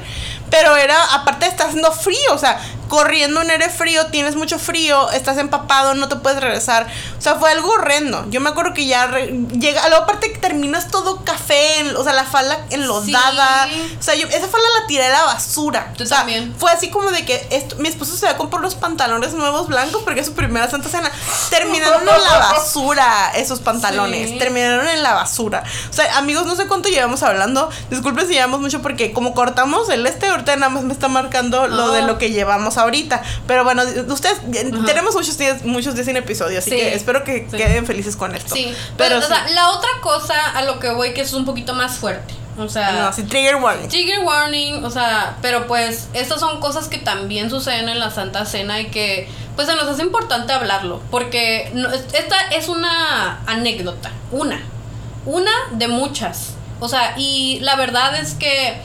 pero 0.52 0.76
era, 0.76 1.02
aparte 1.16 1.48
está 1.48 1.66
haciendo 1.66 1.92
frío, 1.94 2.34
o 2.34 2.38
sea, 2.38 2.62
corriendo 2.92 3.42
en 3.42 3.50
aire 3.50 3.70
frío, 3.70 4.08
tienes 4.08 4.36
mucho 4.36 4.60
frío, 4.60 5.10
estás 5.12 5.38
empapado, 5.38 5.94
no 5.94 6.10
te 6.10 6.18
puedes 6.18 6.42
regresar. 6.42 6.88
O 7.18 7.22
sea, 7.22 7.36
fue 7.36 7.50
algo 7.50 7.72
horrendo. 7.72 8.26
Yo 8.30 8.42
me 8.42 8.50
acuerdo 8.50 8.74
que 8.74 8.86
ya 8.86 9.10
llega, 9.10 9.88
luego 9.88 10.04
aparte 10.04 10.34
que 10.34 10.40
terminas 10.40 10.90
todo 10.90 11.24
café, 11.24 11.90
o 11.96 12.04
sea, 12.04 12.12
la 12.12 12.26
falda 12.26 12.66
enlodada. 12.70 13.70
O 13.98 14.04
sea, 14.04 14.16
yo 14.16 14.28
esa 14.28 14.50
falda 14.50 14.68
la 14.82 14.88
tiré 14.88 15.06
a 15.06 15.10
la 15.10 15.24
basura. 15.24 15.94
Tú 15.96 16.04
o 16.04 16.06
sea, 16.06 16.18
también. 16.18 16.54
Fue 16.58 16.70
así 16.70 16.90
como 16.90 17.12
de 17.12 17.24
que 17.24 17.48
esto, 17.50 17.78
mi 17.78 17.88
esposo 17.88 18.18
se 18.18 18.26
va 18.26 18.34
a 18.34 18.38
comprar 18.38 18.62
los 18.62 18.76
pantalones 18.76 19.34
nuevos 19.36 19.70
blancos 19.70 20.02
porque 20.04 20.20
es 20.20 20.26
su 20.26 20.34
primera 20.34 20.70
Santa 20.70 20.90
Cena. 20.90 21.10
Terminaron 21.50 22.02
en 22.02 22.08
la 22.08 22.38
basura 22.40 23.32
esos 23.36 23.62
pantalones. 23.62 24.32
Sí. 24.32 24.38
Terminaron 24.38 24.86
en 24.90 25.02
la 25.02 25.14
basura. 25.14 25.64
O 25.90 25.94
sea, 25.94 26.18
amigos, 26.18 26.46
no 26.46 26.58
sé 26.58 26.68
cuánto 26.68 26.90
llevamos 26.90 27.24
hablando. 27.24 27.70
Disculpen 27.90 28.28
si 28.28 28.34
llevamos 28.34 28.60
mucho 28.60 28.82
porque 28.82 29.14
como 29.14 29.34
cortamos 29.34 29.88
el 29.88 30.06
este, 30.06 30.30
ahorita 30.42 30.56
nada 30.58 30.70
más 30.70 30.84
me 30.84 30.94
está 30.94 31.08
marcando 31.08 31.68
lo 31.68 31.92
de 31.92 32.02
Ah. 32.02 32.06
lo 32.06 32.18
que 32.18 32.32
llevamos 32.32 32.78
ahorita. 32.78 33.22
Pero 33.48 33.64
bueno, 33.64 33.84
ustedes 34.10 34.40
tenemos 34.86 35.16
muchos 35.16 35.38
días, 35.38 35.64
muchos 35.64 35.96
días 35.96 36.06
sin 36.08 36.18
episodio, 36.18 36.60
así 36.60 36.72
Sí. 36.72 36.76
que 36.78 36.96
espero 36.96 37.24
que 37.24 37.48
Sí. 37.50 37.58
queden 37.58 37.86
felices 37.86 38.16
con 38.16 38.36
esto. 38.36 38.54
Sí, 38.56 38.74
pero 38.98 39.12
pero 39.12 39.18
o 39.20 39.22
sí. 39.22 39.28
sea, 39.28 39.48
la 39.50 39.70
otra 39.72 39.90
cosa 40.02 40.36
a 40.56 40.64
lo 40.64 40.80
que 40.80 40.92
voy 40.92 41.14
que 41.14 41.22
es 41.22 41.34
un 41.34 41.46
poquito 41.46 41.74
más 41.74 41.98
fuerte. 41.98 42.34
O 42.58 42.68
sea, 42.68 42.92
No, 42.92 43.14
sí, 43.14 43.24
trigger 43.24 43.56
warning. 43.56 43.88
Trigger 43.88 44.20
warning, 44.20 44.84
o 44.84 44.90
sea, 44.92 45.38
pero 45.42 45.68
pues 45.68 46.10
estas 46.14 46.40
son 46.42 46.60
cosas 46.60 46.90
que 46.90 46.98
también 46.98 47.50
suceden 47.50 47.88
en 47.88 48.00
la 48.00 48.12
Santa 48.12 48.46
Cena 48.46 48.80
y 48.82 48.88
que 48.92 49.30
pues 49.56 49.68
se 49.68 49.76
nos 49.76 49.86
hace 49.88 50.02
importante 50.04 50.52
hablarlo, 50.54 51.02
porque 51.12 51.72
no- 51.74 51.90
esta 51.92 52.38
es 52.54 52.68
una 52.68 53.40
anécdota, 53.48 54.12
una, 54.32 54.62
una 55.26 55.52
de 55.72 55.88
muchas. 55.88 56.54
O 56.80 56.90
sea, 56.90 57.14
y 57.18 57.60
la 57.62 57.76
verdad 57.76 58.16
es 58.20 58.34
que 58.34 58.82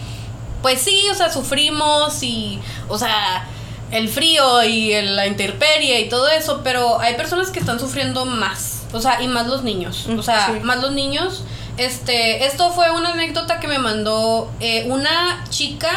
pues 0.63 0.81
sí, 0.81 1.05
o 1.11 1.15
sea, 1.15 1.31
sufrimos 1.33 2.23
y, 2.23 2.61
o 2.89 2.99
sea, 2.99 3.47
el 3.91 4.09
frío 4.09 4.65
y 4.65 4.93
el- 4.93 5.15
la 5.17 5.27
intemperie 5.27 6.01
y 6.01 6.09
todo 6.09 6.29
eso, 6.29 6.61
pero 6.65 6.99
hay 7.01 7.15
personas 7.15 7.51
que 7.51 7.61
están 7.61 7.79
sufriendo 7.79 8.25
más, 8.27 8.83
o 8.93 9.01
sea, 9.01 9.23
y 9.23 9.29
más 9.29 9.47
los 9.47 9.63
niños, 9.63 10.07
o 10.19 10.23
sea, 10.23 10.47
Sí. 10.47 10.61
más 10.61 10.79
los 10.81 10.93
niños. 10.93 11.45
Este, 11.77 12.47
esto 12.47 12.71
fue 12.73 12.91
una 12.91 13.11
anécdota 13.11 13.61
que 13.61 13.69
me 13.69 13.79
mandó 13.79 14.51
eh, 14.61 14.87
una 14.89 15.45
chica 15.51 15.91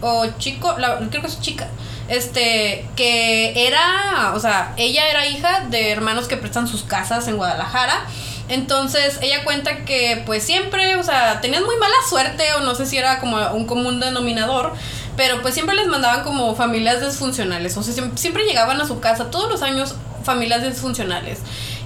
o 0.00 0.24
chico, 0.38 0.74
la- 0.78 0.98
creo 1.10 1.20
que 1.22 1.28
es 1.28 1.40
chica, 1.40 1.68
este, 2.08 2.88
que 2.96 3.66
era, 3.66 4.32
o 4.34 4.40
sea, 4.40 4.72
ella 4.78 5.06
era 5.08 5.26
hija 5.26 5.66
de 5.68 5.90
hermanos 5.92 6.26
que 6.28 6.36
prestan 6.38 6.66
sus 6.66 6.82
casas 6.82 7.28
en 7.28 7.36
Guadalajara. 7.36 8.06
Entonces 8.48 9.18
ella 9.20 9.44
cuenta 9.44 9.84
que 9.84 10.22
pues 10.26 10.42
siempre, 10.42 10.96
o 10.96 11.02
sea, 11.02 11.40
tenían 11.40 11.64
muy 11.64 11.76
mala 11.76 11.94
suerte 12.08 12.44
o 12.54 12.60
no 12.60 12.74
sé 12.74 12.86
si 12.86 12.96
era 12.96 13.20
como 13.20 13.36
un 13.52 13.66
común 13.66 14.00
denominador, 14.00 14.72
pero 15.16 15.42
pues 15.42 15.54
siempre 15.54 15.76
les 15.76 15.86
mandaban 15.86 16.22
como 16.24 16.54
familias 16.56 17.04
disfuncionales, 17.04 17.76
o 17.76 17.82
sea, 17.82 17.92
siem- 17.94 18.16
siempre 18.16 18.44
llegaban 18.44 18.80
a 18.80 18.86
su 18.86 19.00
casa 19.00 19.30
todos 19.30 19.50
los 19.50 19.62
años 19.62 19.94
familias 20.24 20.62
disfuncionales. 20.62 21.38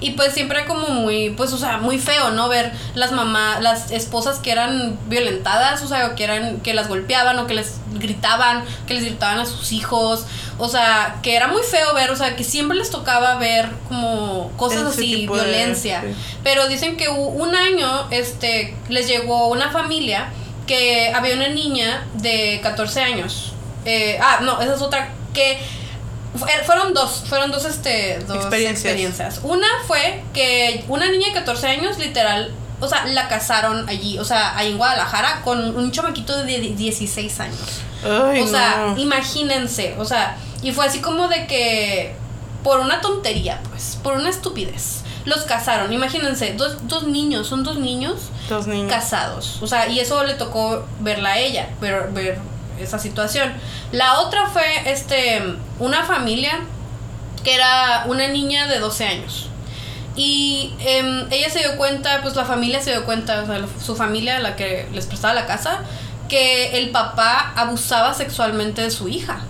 Y 0.03 0.11
pues 0.11 0.33
siempre 0.33 0.65
como 0.65 0.89
muy, 0.89 1.29
pues, 1.29 1.53
o 1.53 1.57
sea, 1.57 1.77
muy 1.77 1.97
feo, 1.97 2.31
¿no? 2.31 2.49
Ver 2.49 2.73
las 2.93 3.13
mamás, 3.13 3.61
las 3.61 3.89
esposas 3.91 4.39
que 4.39 4.51
eran 4.51 4.99
violentadas, 5.07 5.81
o 5.81 5.87
sea, 5.87 6.13
que 6.15 6.25
eran, 6.25 6.59
que 6.59 6.73
las 6.73 6.89
golpeaban 6.89 7.39
o 7.39 7.47
que 7.47 7.53
les 7.53 7.75
gritaban, 7.93 8.65
que 8.85 8.95
les 8.95 9.05
gritaban 9.05 9.39
a 9.39 9.45
sus 9.45 9.71
hijos. 9.71 10.25
O 10.57 10.67
sea, 10.67 11.19
que 11.23 11.35
era 11.37 11.47
muy 11.47 11.61
feo 11.63 11.93
ver, 11.93 12.11
o 12.11 12.15
sea, 12.17 12.35
que 12.35 12.43
siempre 12.43 12.77
les 12.77 12.89
tocaba 12.91 13.35
ver 13.35 13.69
como 13.87 14.51
cosas 14.57 14.81
Ese 14.81 14.89
así, 14.89 15.11
de- 15.25 15.31
violencia. 15.33 16.01
sí. 16.05 16.13
Pero 16.43 16.67
dicen 16.67 16.97
que 16.97 17.07
un 17.07 17.55
año, 17.55 18.07
este, 18.11 18.75
les 18.89 19.07
llegó 19.07 19.47
una 19.47 19.71
familia 19.71 20.27
que 20.67 21.13
había 21.15 21.35
una 21.35 21.47
niña 21.49 22.05
de 22.15 22.59
14 22.61 23.01
años. 23.01 23.53
Eh, 23.85 24.17
ah, 24.21 24.39
no, 24.41 24.61
esa 24.61 24.75
es 24.75 24.81
otra 24.81 25.13
que 25.33 25.59
fueron 26.65 26.93
dos, 26.93 27.23
fueron 27.27 27.51
dos, 27.51 27.65
este, 27.65 28.19
dos 28.27 28.37
Experiencias. 28.37 28.85
experiencias. 28.85 29.39
Una 29.43 29.67
fue 29.87 30.23
que 30.33 30.83
una 30.87 31.09
niña 31.09 31.27
de 31.27 31.33
14 31.33 31.67
años, 31.67 31.97
literal, 31.99 32.51
o 32.79 32.87
sea, 32.87 33.05
la 33.05 33.27
casaron 33.27 33.87
allí, 33.87 34.17
o 34.19 34.25
sea, 34.25 34.57
ahí 34.57 34.71
en 34.71 34.77
Guadalajara, 34.77 35.41
con 35.43 35.75
un 35.75 35.91
chamaquito 35.91 36.35
de 36.43 36.59
16 36.59 37.39
años. 37.39 37.81
Ay, 38.03 38.41
o 38.41 38.47
sea, 38.47 38.87
no. 38.95 38.97
imagínense, 38.97 39.95
o 39.97 40.05
sea, 40.05 40.37
y 40.61 40.71
fue 40.71 40.85
así 40.85 40.99
como 40.99 41.27
de 41.27 41.47
que 41.47 42.15
por 42.63 42.79
una 42.79 42.99
tontería, 43.01 43.59
pues, 43.69 43.97
por 44.01 44.13
una 44.13 44.29
estupidez, 44.29 45.01
los 45.25 45.41
casaron. 45.43 45.93
Imagínense, 45.93 46.53
dos, 46.53 46.77
dos 46.87 47.03
niños, 47.03 47.47
son 47.47 47.63
dos 47.63 47.77
niños 47.77 48.29
Dos 48.49 48.67
niños. 48.67 48.91
casados. 48.91 49.59
O 49.61 49.67
sea, 49.67 49.87
y 49.87 49.99
eso 49.99 50.21
le 50.25 50.33
tocó 50.33 50.85
verla 50.99 51.33
a 51.33 51.37
ella, 51.39 51.69
ver, 51.79 52.09
ver 52.11 52.39
esa 52.79 52.99
situación. 52.99 53.53
La 53.91 54.19
otra 54.19 54.47
fue 54.47 54.63
este 54.91 55.41
una 55.79 56.03
familia 56.03 56.61
que 57.43 57.55
era 57.55 58.05
una 58.07 58.27
niña 58.27 58.67
de 58.67 58.79
12 58.79 59.05
años. 59.05 59.49
Y 60.15 60.73
em, 60.79 61.27
ella 61.31 61.49
se 61.49 61.59
dio 61.59 61.75
cuenta, 61.75 62.21
pues 62.21 62.35
la 62.35 62.45
familia 62.45 62.81
se 62.81 62.91
dio 62.91 63.03
cuenta, 63.05 63.41
o 63.41 63.45
sea, 63.45 63.65
su 63.83 63.95
familia, 63.95 64.39
la 64.39 64.55
que 64.55 64.87
les 64.93 65.07
prestaba 65.07 65.33
la 65.33 65.45
casa, 65.45 65.79
que 66.29 66.77
el 66.77 66.91
papá 66.91 67.53
abusaba 67.55 68.13
sexualmente 68.13 68.81
de 68.81 68.91
su 68.91 69.07
hija. 69.07 69.41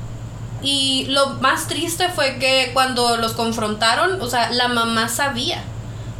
Y 0.62 1.06
lo 1.10 1.32
más 1.42 1.68
triste 1.68 2.08
fue 2.10 2.38
que 2.40 2.72
cuando 2.74 3.18
los 3.18 3.34
confrontaron, 3.34 4.22
o 4.22 4.30
sea, 4.30 4.50
la 4.52 4.70
mamá 4.70 5.10
sabía. 5.10 5.62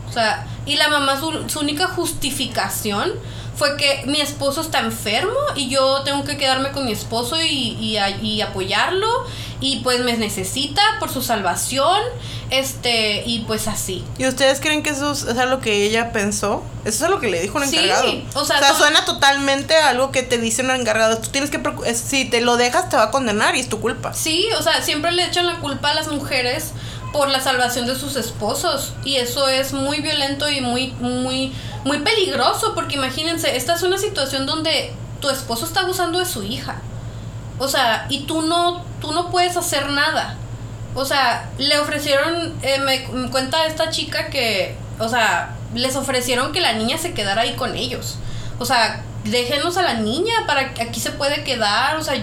O 0.10 0.12
sea, 0.12 0.46
y 0.66 0.76
la 0.76 0.90
mamá 0.90 1.20
su 1.48 1.60
única 1.60 1.88
justificación 1.88 3.14
fue 3.56 3.78
que 3.78 4.04
mi 4.08 4.20
esposo 4.22 4.62
está 4.62 4.80
enfermo 4.80 5.34
y 5.56 5.70
yo 5.70 6.02
tengo 6.04 6.24
que 6.24 6.38
quedarme 6.38 6.72
con 6.72 6.86
mi 6.86 6.92
esposo 6.92 7.40
y, 7.42 7.78
y, 7.80 7.98
y 8.22 8.42
apoyarlo 8.42 9.08
y 9.62 9.78
pues 9.82 10.02
me 10.02 10.18
necesita 10.18 10.82
por 11.00 11.10
su 11.10 11.22
salvación, 11.22 11.98
este, 12.50 13.24
y 13.26 13.40
pues 13.48 13.68
así. 13.68 14.04
¿Y 14.18 14.28
ustedes 14.28 14.60
creen 14.60 14.84
que 14.84 14.90
eso 14.90 15.12
es, 15.14 15.26
algo 15.38 15.60
que 15.62 15.86
ella 15.86 16.12
pensó? 16.12 16.64
Eso 16.84 17.06
es 17.06 17.12
lo 17.12 17.20
que 17.20 17.30
le 17.30 17.42
dijo 17.42 17.58
un 17.58 17.68
Sí, 17.68 17.78
encargado. 17.78 18.12
o 18.36 18.46
sea, 18.46 18.60
to- 18.60 18.76
suena 18.76 19.06
totalmente 19.06 19.76
a 19.78 19.90
algo 19.90 20.12
que 20.12 20.22
te 20.24 20.38
dice 20.38 20.64
un 20.64 20.72
encargado. 20.72 21.18
Tú 21.20 21.30
tienes 21.30 21.50
que. 21.50 21.62
Si 21.96 22.26
te 22.26 22.42
lo 22.42 22.58
dejas, 22.58 22.90
te 22.90 22.98
va 22.98 23.04
a 23.04 23.12
condenar 23.12 23.56
y 23.56 23.62
es 23.62 23.70
tu 23.70 23.80
culpa. 23.80 24.14
Sí, 24.14 24.48
o 24.60 24.62
sea, 24.62 24.82
siempre 24.82 25.12
le 25.14 25.26
echan 25.26 25.46
la 25.48 25.60
culpa 25.60 25.92
a 25.92 25.94
las 25.94 26.08
mujeres 26.10 26.72
por 27.14 27.30
la 27.30 27.40
salvación 27.40 27.86
de 27.86 27.96
sus 27.96 28.16
esposos 28.18 28.92
y 29.06 29.16
eso 29.18 29.48
es 29.48 29.72
muy 29.72 30.02
violento 30.02 30.50
y 30.50 30.62
muy 30.62 30.88
muy 31.00 31.54
muy 31.84 32.00
peligroso 32.00 32.74
porque 32.74 32.96
imagínense, 32.96 33.56
esta 33.56 33.76
es 33.76 33.84
una 33.84 33.98
situación 33.98 34.46
donde 34.46 34.94
tu 35.20 35.30
esposo 35.30 35.66
está 35.66 35.82
abusando 35.82 36.20
de 36.20 36.26
su 36.26 36.44
hija. 36.44 36.82
O 37.60 37.68
sea, 37.68 38.08
y 38.10 38.22
tú 38.22 38.42
no 38.42 38.84
tú 39.04 39.12
no 39.12 39.30
puedes 39.30 39.58
hacer 39.58 39.90
nada. 39.90 40.38
O 40.96 41.06
sea, 41.06 41.50
le 41.58 41.78
ofrecieron 41.80 42.54
eh, 42.62 42.80
me, 42.80 43.30
cuenta 43.30 43.66
esta 43.66 43.90
chica 43.90 44.28
que, 44.28 44.76
o 45.00 45.10
sea, 45.10 45.56
les 45.76 45.96
ofrecieron 45.96 46.52
que 46.52 46.62
la 46.62 46.74
niña 46.74 46.98
se 46.98 47.14
quedara 47.14 47.42
ahí 47.42 47.56
con 47.56 47.76
ellos. 47.76 48.16
O 48.60 48.66
sea, 48.66 49.04
déjenos 49.26 49.78
a 49.78 49.82
la 49.82 49.96
niña 49.96 50.34
para 50.48 50.74
que 50.74 50.84
aquí 50.84 51.00
se 51.00 51.12
puede 51.12 51.44
quedar, 51.44 51.98
o 51.98 52.04
sea, 52.04 52.16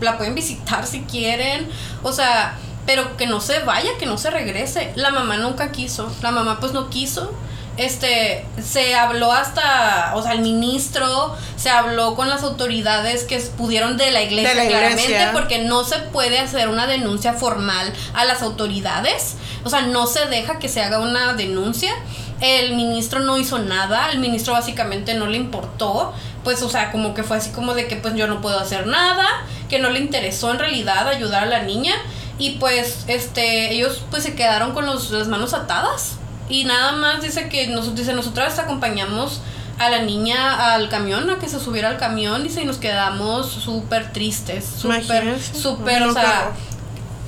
la 0.00 0.16
pueden 0.16 0.34
visitar 0.34 0.86
si 0.86 1.02
quieren, 1.02 1.68
o 2.02 2.12
sea, 2.12 2.56
pero 2.86 3.16
que 3.16 3.26
no 3.26 3.40
se 3.40 3.60
vaya, 3.60 3.90
que 3.98 4.06
no 4.06 4.16
se 4.18 4.30
regrese. 4.30 4.92
La 4.94 5.10
mamá 5.10 5.36
nunca 5.36 5.70
quiso, 5.70 6.14
la 6.22 6.30
mamá 6.30 6.60
pues 6.60 6.72
no 6.72 6.90
quiso. 6.90 7.32
Este, 7.76 8.44
se 8.62 8.94
habló 8.94 9.32
hasta, 9.32 10.12
o 10.14 10.22
sea, 10.22 10.32
el 10.32 10.40
ministro, 10.40 11.34
se 11.56 11.70
habló 11.70 12.14
con 12.14 12.28
las 12.28 12.42
autoridades 12.42 13.24
que 13.24 13.38
pudieron 13.38 13.96
de 13.96 14.10
la 14.10 14.22
iglesia, 14.22 14.50
De 14.50 14.54
la 14.56 14.64
iglesia. 14.64 15.06
claramente, 15.06 15.28
porque 15.32 15.58
no 15.60 15.84
se 15.84 15.98
puede 15.98 16.38
hacer 16.38 16.68
una 16.68 16.86
denuncia 16.86 17.32
formal 17.32 17.92
a 18.14 18.24
las 18.24 18.42
autoridades, 18.42 19.36
o 19.64 19.70
sea, 19.70 19.82
no 19.82 20.06
se 20.06 20.26
deja 20.26 20.58
que 20.58 20.68
se 20.68 20.82
haga 20.82 20.98
una 20.98 21.32
denuncia. 21.34 21.92
El 22.40 22.74
ministro 22.74 23.20
no 23.20 23.38
hizo 23.38 23.60
nada, 23.60 24.10
el 24.10 24.18
ministro 24.18 24.52
básicamente 24.52 25.14
no 25.14 25.26
le 25.26 25.36
importó, 25.36 26.12
pues 26.42 26.60
o 26.62 26.68
sea, 26.68 26.90
como 26.90 27.14
que 27.14 27.22
fue 27.22 27.36
así 27.36 27.50
como 27.50 27.72
de 27.72 27.86
que 27.86 27.96
pues 27.96 28.14
yo 28.14 28.26
no 28.26 28.40
puedo 28.40 28.58
hacer 28.58 28.86
nada, 28.86 29.26
que 29.68 29.78
no 29.78 29.90
le 29.90 30.00
interesó 30.00 30.50
en 30.50 30.58
realidad 30.58 31.06
ayudar 31.06 31.44
a 31.44 31.46
la 31.46 31.62
niña 31.62 31.94
y 32.38 32.56
pues 32.58 33.04
este 33.06 33.72
ellos 33.72 34.02
pues 34.10 34.24
se 34.24 34.34
quedaron 34.34 34.72
con 34.72 34.86
los, 34.86 35.10
las 35.10 35.28
manos 35.28 35.54
atadas 35.54 36.16
y 36.52 36.64
nada 36.64 36.92
más 36.92 37.22
dice 37.22 37.48
que 37.48 37.66
nos 37.68 37.94
dice 37.94 38.12
nosotras 38.12 38.58
acompañamos 38.58 39.40
a 39.78 39.88
la 39.88 40.02
niña 40.02 40.74
al 40.74 40.90
camión, 40.90 41.28
a 41.30 41.38
que 41.38 41.48
se 41.48 41.58
subiera 41.58 41.88
al 41.88 41.96
camión, 41.96 42.42
dice, 42.42 42.62
y 42.62 42.66
nos 42.66 42.76
quedamos 42.76 43.50
súper 43.50 44.12
tristes, 44.12 44.64
súper, 44.64 45.40
súper, 45.40 46.02
o 46.02 46.12
sea, 46.12 46.52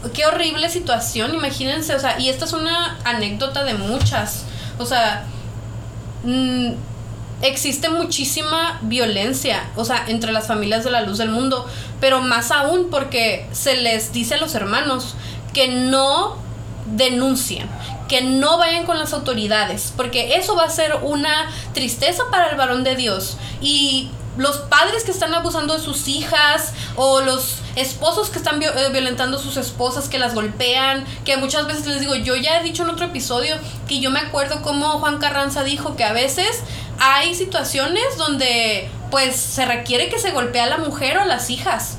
qué 0.05 0.13
qué 0.13 0.27
horrible 0.27 0.69
situación, 0.69 1.35
imagínense, 1.35 1.95
o 1.95 1.99
sea, 1.99 2.21
y 2.21 2.29
esta 2.29 2.45
es 2.45 2.53
una 2.53 2.99
anécdota 3.05 3.65
de 3.65 3.75
muchas, 3.75 4.45
o 4.79 4.85
sea, 4.85 5.25
mm, 6.23 6.73
existe 7.41 7.89
muchísima 7.89 8.79
violencia, 8.83 9.65
o 9.75 9.87
sea, 9.87 10.05
entre 10.07 10.33
las 10.33 10.47
familias 10.47 10.85
de 10.85 10.91
la 10.91 11.01
luz 11.01 11.17
del 11.17 11.31
mundo, 11.31 11.67
pero 11.99 12.21
más 12.21 12.51
aún 12.51 12.89
porque 12.91 13.49
se 13.53 13.77
les 13.77 14.13
dice 14.13 14.35
a 14.35 14.37
los 14.37 14.55
hermanos 14.55 15.15
que 15.55 15.69
no 15.69 16.37
denuncien, 16.87 17.69
que 18.09 18.23
no 18.23 18.59
vayan 18.59 18.85
con 18.85 18.99
las 18.99 19.13
autoridades, 19.13 19.93
porque 19.97 20.37
eso 20.37 20.55
va 20.57 20.65
a 20.65 20.71
ser 20.71 20.99
una 21.03 21.51
tristeza 21.73 22.25
para 22.31 22.51
el 22.51 22.57
varón 22.57 22.85
de 22.85 22.97
Dios. 22.97 23.37
Y 23.61 24.11
los 24.37 24.59
padres 24.59 25.05
que 25.05 25.11
están 25.11 25.33
abusando 25.35 25.75
de 25.75 25.81
sus 25.81 26.09
hijas 26.09 26.73
o 26.97 27.21
los 27.21 27.59
esposos 27.77 28.31
que 28.31 28.39
están 28.39 28.63
eh, 28.63 28.69
violentando 28.93 29.39
a 29.39 29.41
sus 29.41 29.57
esposas, 29.57 30.09
que 30.09 30.19
las 30.19 30.35
golpean, 30.35 31.05
que 31.25 31.37
muchas 31.37 31.67
veces 31.67 31.87
les 31.87 32.01
digo, 32.01 32.15
yo 32.17 32.37
ya 32.37 32.59
he 32.59 32.63
dicho 32.63 32.83
en 32.83 32.91
otro 32.91 33.07
episodio 33.07 33.57
que 33.89 34.01
yo 34.01 34.11
me 34.11 34.21
acuerdo 34.21 34.63
como 34.63 34.99
Juan 34.99 35.19
Carranza 35.19 35.63
dijo 35.63 35.97
que 35.97 36.05
a 36.05 36.13
veces 36.13 36.63
hay 36.99 37.35
situaciones 37.35 38.05
donde 38.19 38.89
pues 39.11 39.37
se 39.37 39.65
requiere 39.65 40.09
que 40.09 40.19
se 40.19 40.33
golpee 40.33 40.61
a 40.61 40.67
la 40.67 40.79
mujer 40.79 41.19
o 41.19 41.23
a 41.23 41.27
las 41.27 41.51
hijas 41.51 41.99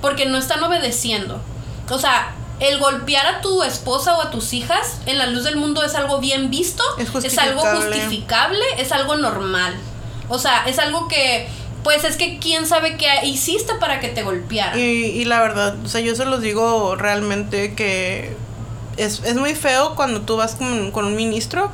porque 0.00 0.26
no 0.26 0.38
están 0.38 0.62
obedeciendo. 0.62 1.40
O 1.90 1.98
sea, 1.98 2.32
el 2.60 2.78
golpear 2.78 3.26
a 3.26 3.40
tu 3.40 3.62
esposa 3.62 4.16
o 4.16 4.22
a 4.22 4.30
tus 4.30 4.52
hijas 4.52 4.98
en 5.06 5.18
la 5.18 5.26
luz 5.26 5.44
del 5.44 5.56
mundo 5.56 5.84
es 5.84 5.94
algo 5.94 6.18
bien 6.18 6.50
visto, 6.50 6.82
es, 6.98 7.38
algo 7.38 7.60
justificable, 7.60 8.64
es 8.78 8.92
algo 8.92 9.16
normal. 9.16 9.74
O 10.28 10.38
sea, 10.38 10.64
es 10.66 10.78
algo 10.78 11.06
que, 11.08 11.48
pues 11.84 12.04
es 12.04 12.16
que 12.16 12.38
quién 12.38 12.66
sabe 12.66 12.96
qué 12.96 13.08
hiciste 13.24 13.74
para 13.74 14.00
que 14.00 14.08
te 14.08 14.22
golpeara. 14.22 14.76
Y, 14.76 14.80
y 14.82 15.24
la 15.24 15.40
verdad, 15.40 15.76
o 15.84 15.88
sea, 15.88 16.00
yo 16.00 16.14
se 16.16 16.24
los 16.24 16.40
digo 16.40 16.96
realmente 16.96 17.74
que 17.74 18.34
es, 18.96 19.22
es 19.24 19.36
muy 19.36 19.54
feo 19.54 19.94
cuando 19.94 20.22
tú 20.22 20.36
vas 20.36 20.54
con, 20.54 20.90
con 20.90 21.04
un 21.04 21.16
ministro 21.16 21.70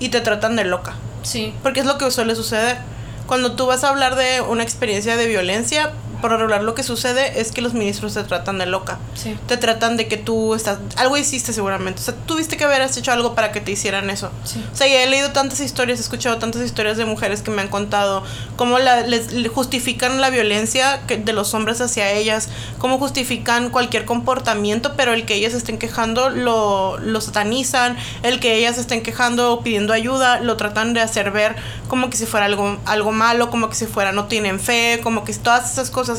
y 0.00 0.08
te 0.08 0.20
tratan 0.20 0.56
de 0.56 0.64
loca. 0.64 0.94
Sí. 1.22 1.54
Porque 1.62 1.80
es 1.80 1.86
lo 1.86 1.98
que 1.98 2.10
suele 2.10 2.34
suceder. 2.34 2.78
Cuando 3.26 3.52
tú 3.52 3.66
vas 3.66 3.84
a 3.84 3.90
hablar 3.90 4.16
de 4.16 4.40
una 4.40 4.62
experiencia 4.62 5.16
de 5.16 5.26
violencia, 5.26 5.92
por 6.22 6.30
regular 6.30 6.62
lo 6.62 6.74
que 6.74 6.82
sucede 6.82 7.40
es 7.40 7.52
que 7.52 7.60
los 7.60 7.74
ministros 7.74 8.14
te 8.14 8.24
tratan 8.24 8.56
de 8.58 8.64
loca. 8.64 8.98
Sí. 9.14 9.36
Te 9.46 9.58
tratan 9.58 9.98
de 9.98 10.08
que 10.08 10.16
tú 10.16 10.54
estás... 10.54 10.78
Algo 10.96 11.18
hiciste 11.18 11.52
seguramente. 11.52 12.00
O 12.00 12.04
sea, 12.04 12.14
tuviste 12.14 12.56
que 12.56 12.64
haber 12.64 12.80
hecho 12.80 13.12
algo 13.12 13.34
para 13.34 13.52
que 13.52 13.60
te 13.60 13.72
hicieran 13.72 14.08
eso. 14.08 14.30
Sí. 14.44 14.64
O 14.72 14.76
sea, 14.76 14.86
ya 14.86 15.02
he 15.02 15.06
leído 15.06 15.32
tantas 15.32 15.60
historias, 15.60 15.98
he 15.98 16.02
escuchado 16.02 16.38
tantas 16.38 16.62
historias 16.62 16.96
de 16.96 17.04
mujeres 17.04 17.42
que 17.42 17.50
me 17.50 17.60
han 17.60 17.68
contado 17.68 18.22
cómo 18.56 18.78
la, 18.78 19.02
les, 19.02 19.32
le 19.32 19.48
justifican 19.48 20.20
la 20.20 20.30
violencia 20.30 21.02
que, 21.06 21.18
de 21.18 21.32
los 21.32 21.52
hombres 21.54 21.80
hacia 21.80 22.10
ellas, 22.12 22.48
cómo 22.78 22.98
justifican 22.98 23.70
cualquier 23.70 24.04
comportamiento, 24.04 24.94
pero 24.96 25.12
el 25.12 25.26
que 25.26 25.34
ellas 25.34 25.54
estén 25.54 25.78
quejando 25.78 26.30
lo, 26.30 26.98
lo 26.98 27.20
satanizan, 27.20 27.96
el 28.22 28.40
que 28.40 28.54
ellas 28.54 28.78
estén 28.78 29.02
quejando 29.02 29.52
o 29.52 29.62
pidiendo 29.62 29.92
ayuda, 29.92 30.40
lo 30.40 30.56
tratan 30.56 30.94
de 30.94 31.00
hacer 31.00 31.30
ver 31.32 31.56
como 31.88 32.08
que 32.08 32.16
si 32.16 32.26
fuera 32.26 32.46
algo, 32.46 32.78
algo 32.86 33.12
malo, 33.12 33.50
como 33.50 33.68
que 33.68 33.74
si 33.74 33.86
fuera 33.86 34.12
no 34.12 34.26
tienen 34.26 34.60
fe, 34.60 35.00
como 35.02 35.24
que 35.24 35.32
todas 35.34 35.72
esas 35.72 35.90
cosas 35.90 36.11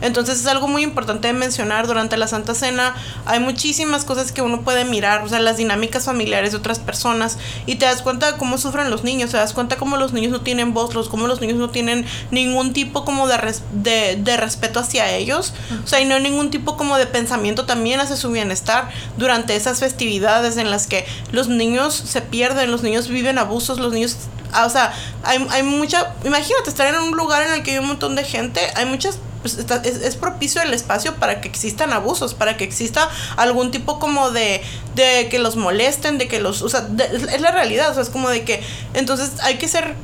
entonces 0.00 0.40
es 0.40 0.46
algo 0.46 0.68
muy 0.68 0.82
importante 0.82 1.28
de 1.28 1.34
mencionar 1.34 1.86
durante 1.86 2.16
la 2.16 2.28
Santa 2.28 2.54
Cena. 2.54 2.94
Hay 3.26 3.40
muchísimas 3.40 4.04
cosas 4.04 4.32
que 4.32 4.42
uno 4.42 4.62
puede 4.62 4.84
mirar, 4.84 5.22
o 5.24 5.28
sea, 5.28 5.40
las 5.40 5.56
dinámicas 5.56 6.04
familiares 6.04 6.52
de 6.52 6.58
otras 6.58 6.78
personas. 6.78 7.38
Y 7.66 7.76
te 7.76 7.86
das 7.86 8.02
cuenta 8.02 8.32
de 8.32 8.38
cómo 8.38 8.58
sufren 8.58 8.90
los 8.90 9.04
niños, 9.04 9.30
te 9.30 9.36
das 9.36 9.52
cuenta 9.52 9.76
cómo 9.76 9.96
los 9.96 10.12
niños 10.12 10.32
no 10.32 10.40
tienen 10.40 10.74
voz, 10.74 10.94
los, 10.94 11.08
cómo 11.08 11.26
los 11.26 11.40
niños 11.40 11.56
no 11.56 11.70
tienen 11.70 12.06
ningún 12.30 12.72
tipo 12.72 13.04
como 13.04 13.26
de, 13.28 13.36
de, 13.72 14.16
de 14.16 14.36
respeto 14.36 14.80
hacia 14.80 15.10
ellos, 15.14 15.52
o 15.84 15.86
sea, 15.86 16.00
y 16.00 16.04
no 16.04 16.14
hay 16.14 16.22
ningún 16.22 16.50
tipo 16.50 16.76
como 16.76 16.96
de 16.96 17.06
pensamiento 17.06 17.64
también 17.64 18.00
hacia 18.00 18.16
su 18.16 18.30
bienestar 18.30 18.90
durante 19.16 19.56
esas 19.56 19.80
festividades 19.80 20.56
en 20.56 20.70
las 20.70 20.86
que 20.86 21.06
los 21.32 21.48
niños 21.48 21.94
se 21.94 22.22
pierden, 22.22 22.70
los 22.70 22.82
niños 22.82 23.08
viven 23.08 23.38
abusos, 23.38 23.78
los 23.78 23.92
niños 23.92 24.16
o 24.54 24.70
sea, 24.70 24.92
hay, 25.24 25.46
hay 25.50 25.62
mucha, 25.62 26.14
imagínate 26.24 26.70
estar 26.70 26.86
en 26.92 27.00
un 27.00 27.16
lugar 27.16 27.42
en 27.42 27.52
el 27.52 27.62
que 27.62 27.72
hay 27.72 27.78
un 27.78 27.86
montón 27.86 28.14
de 28.14 28.24
gente, 28.24 28.60
hay 28.74 28.86
muchas 28.86 29.18
pues 29.42 29.56
es, 29.84 30.16
propicio 30.16 30.62
el 30.62 30.74
espacio 30.74 31.14
para 31.16 31.40
que 31.40 31.48
existan 31.48 31.92
abusos, 31.92 32.34
para 32.34 32.56
que 32.56 32.64
exista 32.64 33.08
algún 33.36 33.70
tipo 33.70 33.98
como 33.98 34.30
de, 34.30 34.62
de 34.94 35.28
que 35.28 35.38
los 35.38 35.56
molesten, 35.56 36.18
de 36.18 36.26
que 36.26 36.40
los, 36.40 36.62
o 36.62 36.68
sea, 36.68 36.88
es 37.08 37.40
la 37.40 37.52
realidad, 37.52 37.90
o 37.90 37.94
sea, 37.94 38.02
es 38.02 38.10
como 38.10 38.30
de 38.30 38.44
que, 38.44 38.62
entonces 38.94 39.32
hay 39.42 39.58
que 39.58 39.68
ser, 39.68 39.94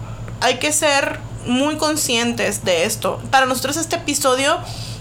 hay 0.40 0.58
que 0.58 0.72
ser 0.72 1.18
muy 1.46 1.76
conscientes 1.76 2.64
de 2.64 2.84
esto. 2.84 3.20
Para 3.30 3.46
nosotros 3.46 3.76
este 3.76 3.96
episodio 3.96 4.58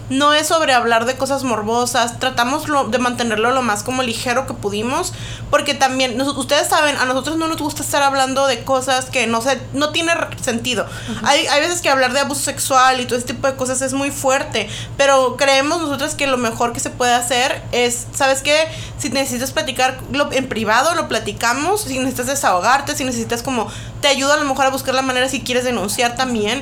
no 0.10 0.34
es 0.34 0.48
sobre 0.48 0.74
hablar 0.74 1.06
de 1.06 1.16
cosas 1.16 1.44
morbosas, 1.44 2.20
tratamos 2.20 2.64
de 2.92 3.00
mantenerlo 3.00 3.52
lo 3.52 3.62
más 3.62 3.84
como 3.84 4.04
ligero 4.04 4.46
que 4.46 4.54
pudimos, 4.54 5.14
porque 5.50 5.74
también, 5.74 6.20
ustedes 6.22 6.68
saben, 6.68 6.98
a 6.98 7.06
nosotros 7.06 7.38
no 7.38 7.48
nos 7.48 7.58
gusta 7.58 7.84
estar 7.84 8.04
hablando 8.04 8.48
de 8.48 8.64
cosas 8.64 9.06
que 9.06 9.28
no 9.28 9.42
sé, 9.42 9.60
no 9.74 9.92
tiene 9.92 10.14
sentido. 10.42 10.86
hay, 11.24 11.48
hay 11.48 11.62
veces 11.62 11.82
que 11.82 11.90
hablar 11.90 12.14
de 12.14 12.20
abuso 12.20 12.42
sexual 12.42 13.00
y 13.00 13.06
todo 13.06 13.18
ese 13.18 13.28
tipo 13.28 13.48
de 13.48 13.56
cosas 13.56 13.82
es 13.82 13.94
muy 13.94 14.12
fuerte, 14.12 14.70
pero 14.98 15.38
creemos 15.38 15.82
nosotros 15.82 16.16
que 16.16 16.28
lo 16.28 16.38
mejor 16.38 16.74
que 16.74 16.80
se 16.80 16.90
puede 16.90 17.14
hacer 17.14 17.62
es, 17.72 18.08
¿sabes 18.14 18.42
qué? 18.42 18.68
Si 18.98 19.10
necesitas 19.10 19.52
platicar 19.52 20.00
en 20.32 20.50
privado, 20.50 20.96
lo 20.96 21.08
platicamos, 21.08 21.82
si 21.82 22.00
necesitas 22.00 22.28
desahogarte, 22.28 22.96
si 22.96 23.04
necesitas 23.04 23.44
como, 23.44 23.68
te 24.04 24.10
ayuda 24.10 24.34
a 24.34 24.38
lo 24.38 24.44
mejor 24.44 24.66
a 24.66 24.70
buscar 24.70 24.94
la 24.94 25.02
manera 25.02 25.30
si 25.30 25.44
quieres 25.44 25.64
denunciar 25.64 26.18
también, 26.18 26.62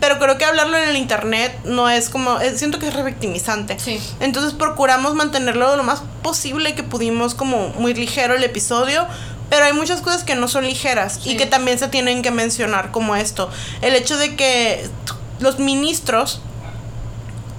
pero 0.00 0.18
creo 0.18 0.38
que 0.38 0.46
hablarlo 0.46 0.78
en 0.78 0.88
el 0.88 0.96
internet 0.96 1.54
no 1.66 1.90
es 1.90 2.08
como, 2.08 2.38
siento 2.56 2.78
que 2.78 2.88
es 2.88 2.94
revictimizante. 2.94 3.78
Sí. 3.78 4.00
Entonces 4.18 4.54
procuramos 4.54 5.14
mantenerlo 5.14 5.76
lo 5.76 5.82
más 5.82 6.02
posible 6.22 6.74
que 6.74 6.82
pudimos 6.82 7.34
como 7.34 7.68
muy 7.78 7.92
ligero 7.92 8.34
el 8.34 8.42
episodio. 8.42 9.06
Pero 9.50 9.66
hay 9.66 9.74
muchas 9.74 10.00
cosas 10.00 10.24
que 10.24 10.36
no 10.36 10.48
son 10.48 10.64
ligeras 10.64 11.20
y 11.26 11.36
que 11.36 11.44
también 11.44 11.78
se 11.78 11.88
tienen 11.88 12.22
que 12.22 12.30
mencionar 12.30 12.90
como 12.92 13.14
esto. 13.14 13.50
El 13.82 13.94
hecho 13.94 14.16
de 14.16 14.34
que 14.34 14.88
los 15.40 15.58
ministros 15.58 16.40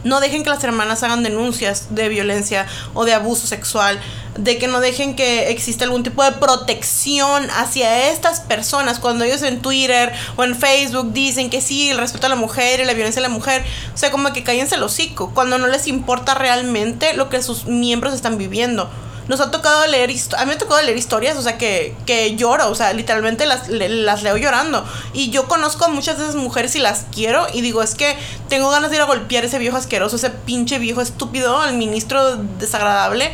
no 0.06 0.22
dejen 0.22 0.43
que 0.43 0.51
las 0.51 0.64
hermanas 0.64 1.03
hagan 1.03 1.24
denuncias 1.24 1.88
de 1.89 2.08
violencia 2.08 2.68
o 2.93 3.03
de 3.03 3.14
abuso 3.14 3.47
sexual, 3.47 3.99
de 4.38 4.58
que 4.58 4.68
no 4.68 4.80
dejen 4.80 5.16
que 5.16 5.49
exista 5.49 5.84
algún 5.84 6.03
tipo 6.03 6.24
de 6.24 6.32
protección 6.34 7.49
hacia 7.49 8.12
estas 8.12 8.39
personas. 8.39 8.99
Cuando 8.99 9.26
ellos 9.26 9.41
en 9.41 9.62
Twitter 9.62 10.14
o 10.38 10.43
en 10.43 10.56
Facebook 10.56 11.12
dicen 11.12 11.49
que 11.49 11.60
sí, 11.60 11.89
el 11.89 11.97
respeto 11.97 12.28
a 12.28 12.30
la 12.30 12.36
mujer 12.36 12.80
y 12.80 12.86
la 12.86 12.93
violencia 12.93 13.20
a 13.20 13.24
la 13.24 13.30
mujer, 13.30 13.66
o 13.93 13.97
sea, 13.97 14.12
como 14.12 14.32
que 14.32 14.43
cállense 14.43 14.76
el 14.76 14.84
hocico, 14.84 15.34
cuando 15.34 15.58
no 15.58 15.68
les 15.68 15.88
importa 15.88 16.36
realmente 16.36 17.14
lo 17.16 17.30
que 17.30 17.41
sus 17.41 17.66
miembros 17.66 18.14
están 18.14 18.38
viviendo 18.38 18.89
nos 19.28 19.40
ha 19.40 19.52
tocado 19.52 19.86
leer, 19.88 20.12
a 20.38 20.42
mí 20.42 20.48
me 20.48 20.54
ha 20.54 20.58
tocado 20.58 20.82
leer 20.82 20.98
historias, 20.98 21.38
o 21.38 21.42
sea, 21.42 21.58
que, 21.58 21.96
que 22.06 22.36
lloro, 22.36 22.70
o 22.70 22.76
sea, 22.76 22.94
literalmente 22.94 23.46
las, 23.46 23.68
las 23.70 24.24
leo 24.24 24.38
llorando. 24.38 24.86
Y 25.14 25.30
yo 25.32 25.48
conozco 25.48 25.86
a 25.86 25.88
muchas 25.88 26.18
de 26.18 26.26
esas 26.26 26.36
mujeres 26.36 26.76
y 26.76 26.80
las 26.80 27.06
quiero 27.12 27.48
y 27.54 27.62
digo, 27.62 27.82
es 27.82 27.96
que 27.96 28.16
tengo 28.50 28.70
ganas 28.70 28.92
de 28.92 28.98
ir 28.98 29.02
a 29.02 29.06
golpear 29.06 29.46
ese 29.46 29.58
viejo 29.58 29.78
asqueroso, 29.78 30.16
ese 30.16 30.30
pinche 30.30 30.80
viejo 30.80 31.02
estúpido, 31.02 31.64
el 31.66 31.76
ministro 31.76 32.38
desagradable. 32.60 33.32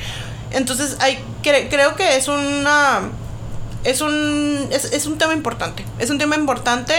Entonces, 0.51 0.97
hay, 0.99 1.23
creo 1.41 1.95
que 1.95 2.15
es 2.15 2.27
una... 2.27 3.11
Es 3.83 4.01
un, 4.01 4.67
es, 4.69 4.85
es 4.93 5.07
un 5.07 5.17
tema 5.17 5.33
importante. 5.33 5.83
Es 5.97 6.11
un 6.11 6.19
tema 6.19 6.35
importante 6.35 6.93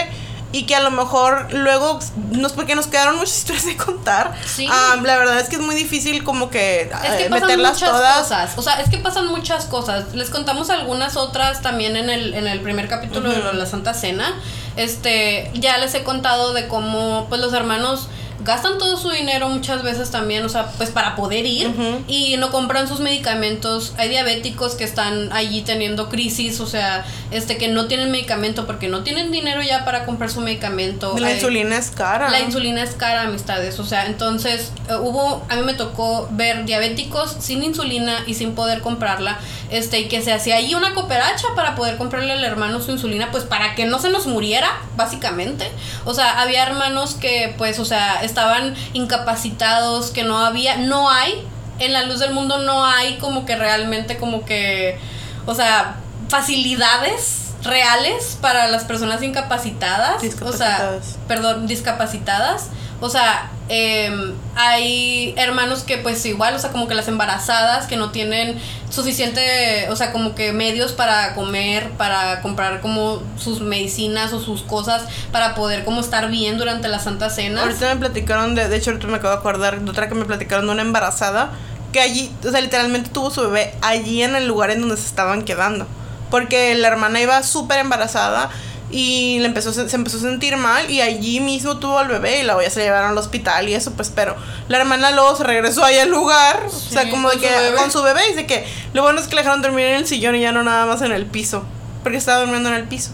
y 0.53 0.67
que 0.67 0.75
a 0.75 0.81
lo 0.81 0.91
mejor 0.91 1.51
luego, 1.51 1.99
no 2.31 2.45
es 2.45 2.53
porque 2.53 2.75
nos 2.75 2.85
quedaron 2.85 3.17
muchas 3.17 3.37
historias 3.39 3.65
de 3.65 3.75
contar. 3.75 4.35
Sí. 4.45 4.67
la 4.67 5.17
verdad 5.17 5.39
es 5.39 5.49
que 5.49 5.55
es 5.55 5.61
muy 5.61 5.73
difícil 5.73 6.23
como 6.23 6.51
que, 6.51 6.83
es 6.83 7.11
que 7.17 7.25
eh, 7.25 7.29
meterlas 7.29 7.73
muchas 7.73 7.89
todas. 7.89 8.17
Cosas. 8.19 8.51
O 8.55 8.61
sea, 8.61 8.79
es 8.79 8.89
que 8.89 8.99
pasan 8.99 9.27
muchas 9.27 9.65
cosas. 9.65 10.13
Les 10.13 10.29
contamos 10.29 10.69
algunas 10.69 11.17
otras 11.17 11.63
también 11.63 11.95
en 11.97 12.11
el, 12.11 12.35
en 12.35 12.45
el 12.45 12.61
primer 12.61 12.87
capítulo 12.87 13.31
de 13.31 13.53
la 13.53 13.65
Santa 13.65 13.95
Cena. 13.95 14.31
Este, 14.75 15.49
ya 15.55 15.79
les 15.79 15.95
he 15.95 16.03
contado 16.03 16.53
de 16.53 16.67
cómo 16.67 17.25
pues 17.29 17.41
los 17.41 17.53
hermanos 17.53 18.07
gastan 18.43 18.77
todo 18.77 18.97
su 18.97 19.09
dinero 19.09 19.49
muchas 19.49 19.83
veces 19.83 20.11
también, 20.11 20.45
o 20.45 20.49
sea, 20.49 20.67
pues 20.77 20.89
para 20.89 21.15
poder 21.15 21.45
ir 21.45 21.71
y 22.07 22.37
no 22.37 22.51
compran 22.51 22.87
sus 22.87 22.99
medicamentos. 22.99 23.93
Hay 23.97 24.09
diabéticos 24.09 24.75
que 24.75 24.83
están 24.83 25.31
allí 25.31 25.61
teniendo 25.61 26.09
crisis, 26.09 26.59
o 26.59 26.67
sea, 26.67 27.05
este 27.31 27.57
que 27.57 27.67
no 27.67 27.87
tienen 27.87 28.11
medicamento 28.11 28.65
porque 28.65 28.87
no 28.87 29.03
tienen 29.03 29.31
dinero 29.31 29.61
ya 29.61 29.85
para 29.85 30.05
comprar 30.05 30.29
su 30.29 30.41
medicamento. 30.41 31.17
La 31.17 31.33
insulina 31.33 31.77
es 31.77 31.91
cara. 31.91 32.29
La 32.29 32.41
insulina 32.41 32.83
es 32.83 32.91
cara, 32.91 33.23
amistades, 33.23 33.79
o 33.79 33.85
sea, 33.85 34.05
entonces 34.05 34.71
eh, 34.89 34.95
hubo, 34.95 35.45
a 35.49 35.55
mí 35.55 35.63
me 35.63 35.73
tocó 35.73 36.27
ver 36.31 36.65
diabéticos 36.65 37.35
sin 37.39 37.63
insulina 37.63 38.23
y 38.27 38.33
sin 38.33 38.55
poder 38.55 38.81
comprarla, 38.81 39.39
este, 39.73 40.01
y 40.01 40.07
que 40.07 40.21
se 40.21 40.31
hacía 40.31 40.57
allí 40.57 40.75
una 40.75 40.93
cooperacha 40.93 41.47
para 41.55 41.73
poder 41.73 41.97
comprarle 41.97 42.31
al 42.31 42.43
hermano 42.43 42.79
su 42.79 42.91
insulina, 42.91 43.31
pues 43.31 43.43
para 43.43 43.73
que 43.73 43.85
no 43.85 43.97
se 43.97 44.11
nos 44.11 44.27
muriera, 44.27 44.69
básicamente. 44.95 45.67
O 46.05 46.13
sea, 46.13 46.39
había 46.39 46.61
hermanos 46.61 47.15
que, 47.15 47.55
pues, 47.57 47.79
o 47.79 47.85
sea, 47.85 48.21
estaban 48.21 48.75
incapacitados, 48.93 50.11
que 50.11 50.23
no 50.23 50.37
había, 50.37 50.77
no 50.77 51.09
hay, 51.09 51.43
en 51.79 51.91
la 51.91 52.03
luz 52.03 52.19
del 52.19 52.33
mundo 52.33 52.59
no 52.59 52.85
hay 52.85 53.17
como 53.17 53.47
que 53.47 53.55
realmente 53.55 54.17
como 54.17 54.45
que, 54.45 54.99
o 55.47 55.55
sea, 55.55 55.95
facilidades 56.29 57.53
reales 57.63 58.37
para 58.39 58.67
las 58.67 58.83
personas 58.83 59.23
incapacitadas, 59.23 60.21
o 60.43 60.53
sea, 60.53 60.99
perdón, 61.27 61.65
discapacitadas. 61.65 62.69
O 63.03 63.09
sea, 63.09 63.51
em, 63.67 64.33
hay 64.55 65.33
hermanos 65.35 65.83
que 65.83 65.97
pues 65.97 66.25
igual, 66.25 66.55
o 66.55 66.59
sea, 66.59 66.71
como 66.71 66.87
que 66.87 66.95
las 66.95 67.09
embarazadas 67.09 67.85
que 67.85 67.97
no 67.97 68.11
tienen 68.11 68.57
suficiente, 68.89 69.89
o 69.89 69.95
sea, 69.97 70.13
como 70.13 70.35
que 70.35 70.53
medios 70.53 70.93
para 70.93 71.35
comer, 71.35 71.89
para 71.97 72.41
comprar 72.41 72.79
como 72.79 73.21
sus 73.37 73.59
medicinas 73.59 74.31
o 74.31 74.39
sus 74.39 74.61
cosas 74.61 75.03
para 75.33 75.53
poder 75.53 75.83
como 75.83 75.99
estar 75.99 76.29
bien 76.29 76.57
durante 76.57 76.87
la 76.87 76.97
Santa 76.97 77.29
Cena. 77.29 77.63
Ahorita 77.63 77.93
me 77.93 77.99
platicaron 77.99 78.55
de, 78.55 78.69
de 78.69 78.77
hecho 78.77 78.91
ahorita 78.91 79.07
me 79.07 79.17
acabo 79.17 79.33
de 79.33 79.39
acordar 79.39 79.81
de 79.81 79.91
otra 79.91 80.07
que 80.07 80.15
me 80.15 80.23
platicaron 80.23 80.65
de 80.67 80.71
una 80.71 80.83
embarazada 80.83 81.51
que 81.91 81.99
allí, 81.99 82.31
o 82.47 82.51
sea, 82.51 82.61
literalmente 82.61 83.09
tuvo 83.09 83.31
su 83.31 83.41
bebé 83.41 83.75
allí 83.81 84.23
en 84.23 84.37
el 84.37 84.47
lugar 84.47 84.71
en 84.71 84.79
donde 84.79 84.95
se 84.95 85.07
estaban 85.07 85.41
quedando. 85.41 85.87
Porque 86.31 86.73
la 86.75 86.87
hermana 86.87 87.19
iba 87.19 87.43
súper 87.43 87.79
embarazada 87.79 88.49
y 88.93 89.39
le 89.39 89.47
empezó, 89.47 89.73
se 89.73 89.95
empezó 89.95 90.17
a 90.17 90.21
sentir 90.21 90.55
mal 90.55 90.89
y 90.89 91.01
allí 91.01 91.39
mismo 91.39 91.77
tuvo 91.77 91.97
al 91.97 92.07
bebé 92.07 92.41
y 92.41 92.43
la 92.43 92.53
voy 92.53 92.65
a 92.65 92.69
se 92.69 92.83
llevaron 92.83 93.09
al 93.09 93.17
hospital 93.17 93.67
y 93.67 93.73
eso 93.73 93.91
pues 93.93 94.11
pero 94.13 94.35
la 94.67 94.77
hermana 94.77 95.09
luego 95.09 95.35
se 95.35 95.43
regresó 95.43 95.83
ahí 95.83 95.97
al 95.97 96.09
lugar, 96.09 96.67
o 96.67 96.69
sea, 96.69 97.09
como 97.09 97.31
de 97.31 97.39
que 97.39 97.49
con 97.75 97.89
su 97.89 98.03
bebé 98.03 98.21
dice 98.29 98.45
que 98.45 98.65
lo 98.93 99.01
bueno 99.01 99.19
es 99.19 99.27
que 99.27 99.35
le 99.35 99.41
dejaron 99.41 99.63
dormir 99.63 99.87
en 99.87 99.95
el 99.95 100.07
sillón 100.07 100.35
y 100.35 100.41
ya 100.41 100.51
no 100.51 100.61
nada 100.61 100.85
más 100.85 101.01
en 101.01 101.11
el 101.11 101.25
piso, 101.25 101.63
porque 102.03 102.19
estaba 102.19 102.41
durmiendo 102.41 102.69
en 102.69 102.75
el 102.75 102.83
piso. 102.83 103.09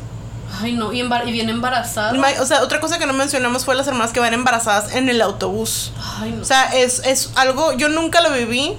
Ay, 0.61 0.73
no, 0.73 0.91
y, 0.91 0.99
y 0.99 1.31
bien 1.31 1.49
embarazada. 1.49 2.11
O 2.41 2.45
sea, 2.45 2.63
otra 2.63 2.81
cosa 2.81 2.99
que 2.99 3.05
no 3.05 3.13
mencionamos 3.13 3.63
fue 3.63 3.75
las 3.75 3.87
hermanas 3.87 4.11
que 4.11 4.19
van 4.19 4.33
embarazadas 4.33 4.93
en 4.95 5.07
el 5.07 5.21
autobús. 5.21 5.93
Ay, 6.19 6.31
no. 6.31 6.41
O 6.41 6.45
sea, 6.45 6.65
es, 6.73 7.05
es 7.05 7.31
algo, 7.35 7.71
yo 7.73 7.87
nunca 7.87 8.21
lo 8.21 8.31
viví, 8.31 8.75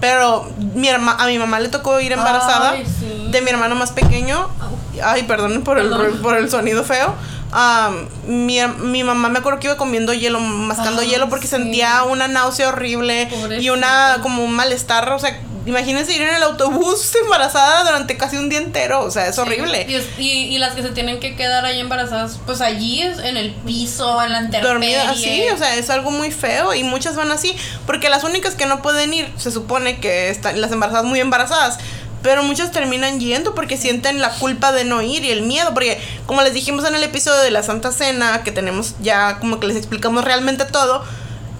pero 0.00 0.48
mi 0.74 0.88
a 0.88 1.26
mi 1.26 1.38
mamá 1.38 1.60
le 1.60 1.68
tocó 1.68 2.00
ir 2.00 2.12
embarazada 2.12 2.74
de 2.74 3.40
mi 3.40 3.50
hermano 3.50 3.74
más 3.74 3.92
pequeño. 3.92 4.48
Ay, 5.02 5.24
perdón 5.24 5.62
por, 5.62 5.78
El, 5.78 5.90
por 6.22 6.36
el 6.36 6.50
sonido 6.50 6.84
feo. 6.84 7.14
mi, 8.26 8.60
mi, 8.66 9.04
mamá 9.04 9.28
me 9.28 9.38
acuerdo 9.38 9.60
que 9.60 9.66
iba 9.66 9.76
comiendo 9.76 10.12
hielo, 10.12 10.40
mascando 10.40 11.02
hielo 11.02 11.28
porque 11.28 11.46
sentía 11.46 12.04
una 12.04 12.28
náusea 12.28 12.68
horrible 12.68 13.28
y 13.60 13.70
una 13.70 14.18
como 14.22 14.44
un 14.44 14.54
malestar, 14.54 15.10
o 15.12 15.18
sea, 15.18 15.40
Imagínense 15.66 16.14
ir 16.14 16.22
en 16.22 16.34
el 16.34 16.42
autobús 16.44 17.12
embarazada 17.22 17.84
durante 17.84 18.16
casi 18.16 18.36
un 18.36 18.48
día 18.48 18.58
entero, 18.58 19.00
o 19.00 19.10
sea, 19.10 19.26
es 19.26 19.38
horrible. 19.38 19.86
Y, 20.16 20.22
y, 20.22 20.58
las 20.58 20.74
que 20.74 20.82
se 20.82 20.90
tienen 20.90 21.18
que 21.18 21.34
quedar 21.34 21.64
ahí 21.64 21.80
embarazadas, 21.80 22.38
pues 22.46 22.60
allí 22.60 23.02
en 23.02 23.36
el 23.36 23.52
piso, 23.52 24.22
en 24.22 24.32
la 24.32 24.42
Dormida, 24.42 25.14
sí, 25.14 25.44
o 25.52 25.58
sea, 25.58 25.74
es 25.74 25.90
algo 25.90 26.10
muy 26.10 26.30
feo 26.30 26.72
y 26.72 26.84
muchas 26.84 27.16
van 27.16 27.32
así, 27.32 27.56
porque 27.84 28.08
las 28.08 28.22
únicas 28.22 28.54
que 28.54 28.66
no 28.66 28.80
pueden 28.80 29.12
ir, 29.12 29.28
se 29.36 29.50
supone 29.50 29.98
que 29.98 30.30
están 30.30 30.60
las 30.60 30.70
embarazadas 30.70 31.04
muy 31.04 31.18
embarazadas, 31.18 31.78
pero 32.22 32.42
muchas 32.42 32.70
terminan 32.70 33.20
yendo 33.20 33.54
porque 33.54 33.76
sienten 33.76 34.20
la 34.20 34.30
culpa 34.30 34.72
de 34.72 34.84
no 34.84 35.02
ir 35.02 35.24
y 35.24 35.30
el 35.30 35.42
miedo, 35.42 35.74
porque 35.74 36.00
como 36.26 36.42
les 36.42 36.54
dijimos 36.54 36.84
en 36.84 36.94
el 36.94 37.02
episodio 37.02 37.40
de 37.42 37.50
la 37.50 37.62
Santa 37.62 37.92
Cena, 37.92 38.42
que 38.44 38.52
tenemos 38.52 38.94
ya 39.00 39.38
como 39.38 39.60
que 39.60 39.66
les 39.66 39.76
explicamos 39.76 40.24
realmente 40.24 40.64
todo, 40.64 41.04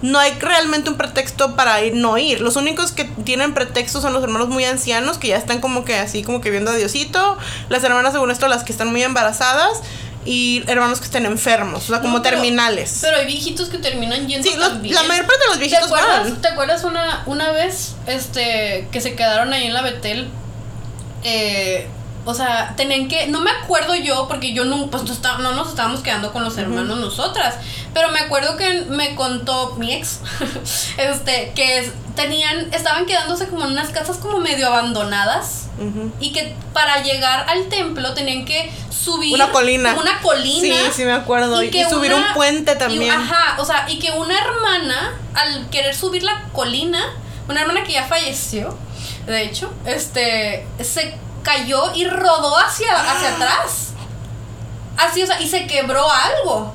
no 0.01 0.19
hay 0.19 0.33
realmente 0.33 0.89
un 0.89 0.97
pretexto 0.97 1.55
para 1.55 1.81
ir, 1.83 1.95
no 1.95 2.17
ir. 2.17 2.41
Los 2.41 2.55
únicos 2.55 2.91
que 2.91 3.05
tienen 3.05 3.53
pretexto 3.53 4.01
son 4.01 4.13
los 4.13 4.23
hermanos 4.23 4.49
muy 4.49 4.65
ancianos, 4.65 5.17
que 5.17 5.29
ya 5.29 5.37
están 5.37 5.59
como 5.59 5.85
que 5.85 5.95
así, 5.97 6.23
como 6.23 6.41
que 6.41 6.51
viendo 6.51 6.71
a 6.71 6.75
Diosito. 6.75 7.37
Las 7.69 7.83
hermanas, 7.83 8.13
según 8.13 8.31
esto, 8.31 8.47
las 8.47 8.63
que 8.63 8.71
están 8.71 8.91
muy 8.91 9.03
embarazadas. 9.03 9.81
Y 10.25 10.63
hermanos 10.67 10.99
que 10.99 11.05
estén 11.05 11.25
enfermos, 11.25 11.85
o 11.85 11.93
sea, 11.93 12.01
como 12.01 12.21
terminales. 12.21 12.99
Pero 13.01 13.15
hay 13.15 13.25
viejitos 13.25 13.69
que 13.69 13.77
terminan 13.77 14.27
yendo. 14.27 14.45
Sí, 14.45 14.57
la 14.57 15.03
mayor 15.03 15.25
parte 15.25 15.43
de 15.45 15.49
los 15.51 15.57
viejitos 15.57 15.87
¿Te 15.87 15.95
acuerdas, 15.95 16.41
¿Te 16.41 16.47
acuerdas 16.49 16.83
una, 16.83 17.23
una 17.27 17.51
vez 17.53 17.95
este, 18.07 18.89
que 18.91 18.99
se 18.99 19.15
quedaron 19.15 19.53
ahí 19.53 19.67
en 19.67 19.73
la 19.73 19.83
Betel? 19.83 20.27
Eh, 21.23 21.87
o 22.27 22.33
sea, 22.33 22.73
tenían 22.75 23.07
que. 23.07 23.27
No 23.27 23.39
me 23.39 23.51
acuerdo 23.51 23.95
yo, 23.95 24.27
porque 24.27 24.51
yo 24.51 24.65
no, 24.65 24.87
pues, 24.87 25.03
no 25.39 25.51
nos 25.53 25.69
estábamos 25.69 26.01
quedando 26.01 26.33
con 26.33 26.43
los 26.43 26.57
hermanos 26.57 26.99
nosotras. 26.99 27.55
Pero 27.93 28.09
me 28.09 28.19
acuerdo 28.19 28.57
que 28.57 28.81
me 28.89 29.15
contó 29.15 29.75
mi 29.77 29.93
ex. 29.93 30.19
este, 30.97 31.53
que 31.55 31.89
tenían. 32.15 32.73
Estaban 32.73 33.05
quedándose 33.05 33.47
como 33.47 33.63
en 33.63 33.71
unas 33.71 33.89
casas 33.89 34.17
como 34.17 34.39
medio 34.39 34.67
abandonadas. 34.67 35.67
Y 36.19 36.31
que 36.33 36.55
para 36.73 37.03
llegar 37.03 37.47
al 37.47 37.69
templo 37.69 38.13
tenían 38.13 38.43
que 38.43 38.71
subir. 38.89 39.33
Una 39.33 39.51
colina. 39.51 39.95
Una 39.97 40.19
colina. 40.19 40.75
Sí, 40.75 40.91
sí, 40.93 41.05
me 41.05 41.13
acuerdo. 41.13 41.63
Y, 41.63 41.71
subir 41.85 42.13
un 42.13 42.25
puente 42.33 42.75
también. 42.75 43.11
ajá, 43.11 43.61
o 43.61 43.63
sea, 43.63 43.85
y 43.87 43.99
que 43.99 44.11
una 44.11 44.37
hermana, 44.37 45.13
al 45.33 45.69
querer 45.69 45.95
subir 45.95 46.23
la 46.23 46.43
colina, 46.51 46.99
una 47.47 47.61
hermana 47.61 47.83
que 47.83 47.93
ya 47.93 48.03
falleció, 48.05 48.77
de 49.27 49.43
hecho, 49.43 49.71
este, 49.85 50.65
se 50.81 51.15
cayó 51.47 51.95
y 51.95 52.05
rodó 52.05 52.57
hacia, 52.57 52.93
hacia 52.93 53.29
atrás. 53.35 53.93
Así, 54.97 55.21
o 55.21 55.27
sea, 55.27 55.39
y 55.39 55.47
se 55.47 55.67
quebró 55.67 56.05
algo. 56.11 56.73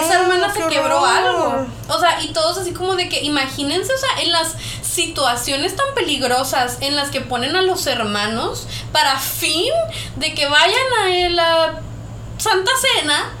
Esa 0.00 0.20
hermana 0.20 0.52
se 0.52 0.64
quebró 0.68 1.04
algo. 1.04 1.66
O 1.88 1.98
sea, 1.98 2.22
y 2.22 2.32
todos 2.32 2.56
así 2.56 2.72
como 2.72 2.94
de 2.94 3.08
que, 3.08 3.22
imagínense, 3.22 3.92
o 3.92 3.98
sea, 3.98 4.22
en 4.22 4.30
las 4.30 4.54
situaciones 4.82 5.74
tan 5.74 5.92
peligrosas 5.94 6.78
en 6.80 6.94
las 6.94 7.10
que 7.10 7.20
ponen 7.20 7.56
a 7.56 7.62
los 7.62 7.86
hermanos 7.88 8.68
para 8.92 9.18
fin 9.18 9.72
de 10.16 10.34
que 10.34 10.46
vayan 10.46 10.86
a 11.02 11.28
la 11.30 11.80
Santa 12.38 12.70
Cena 12.80 13.32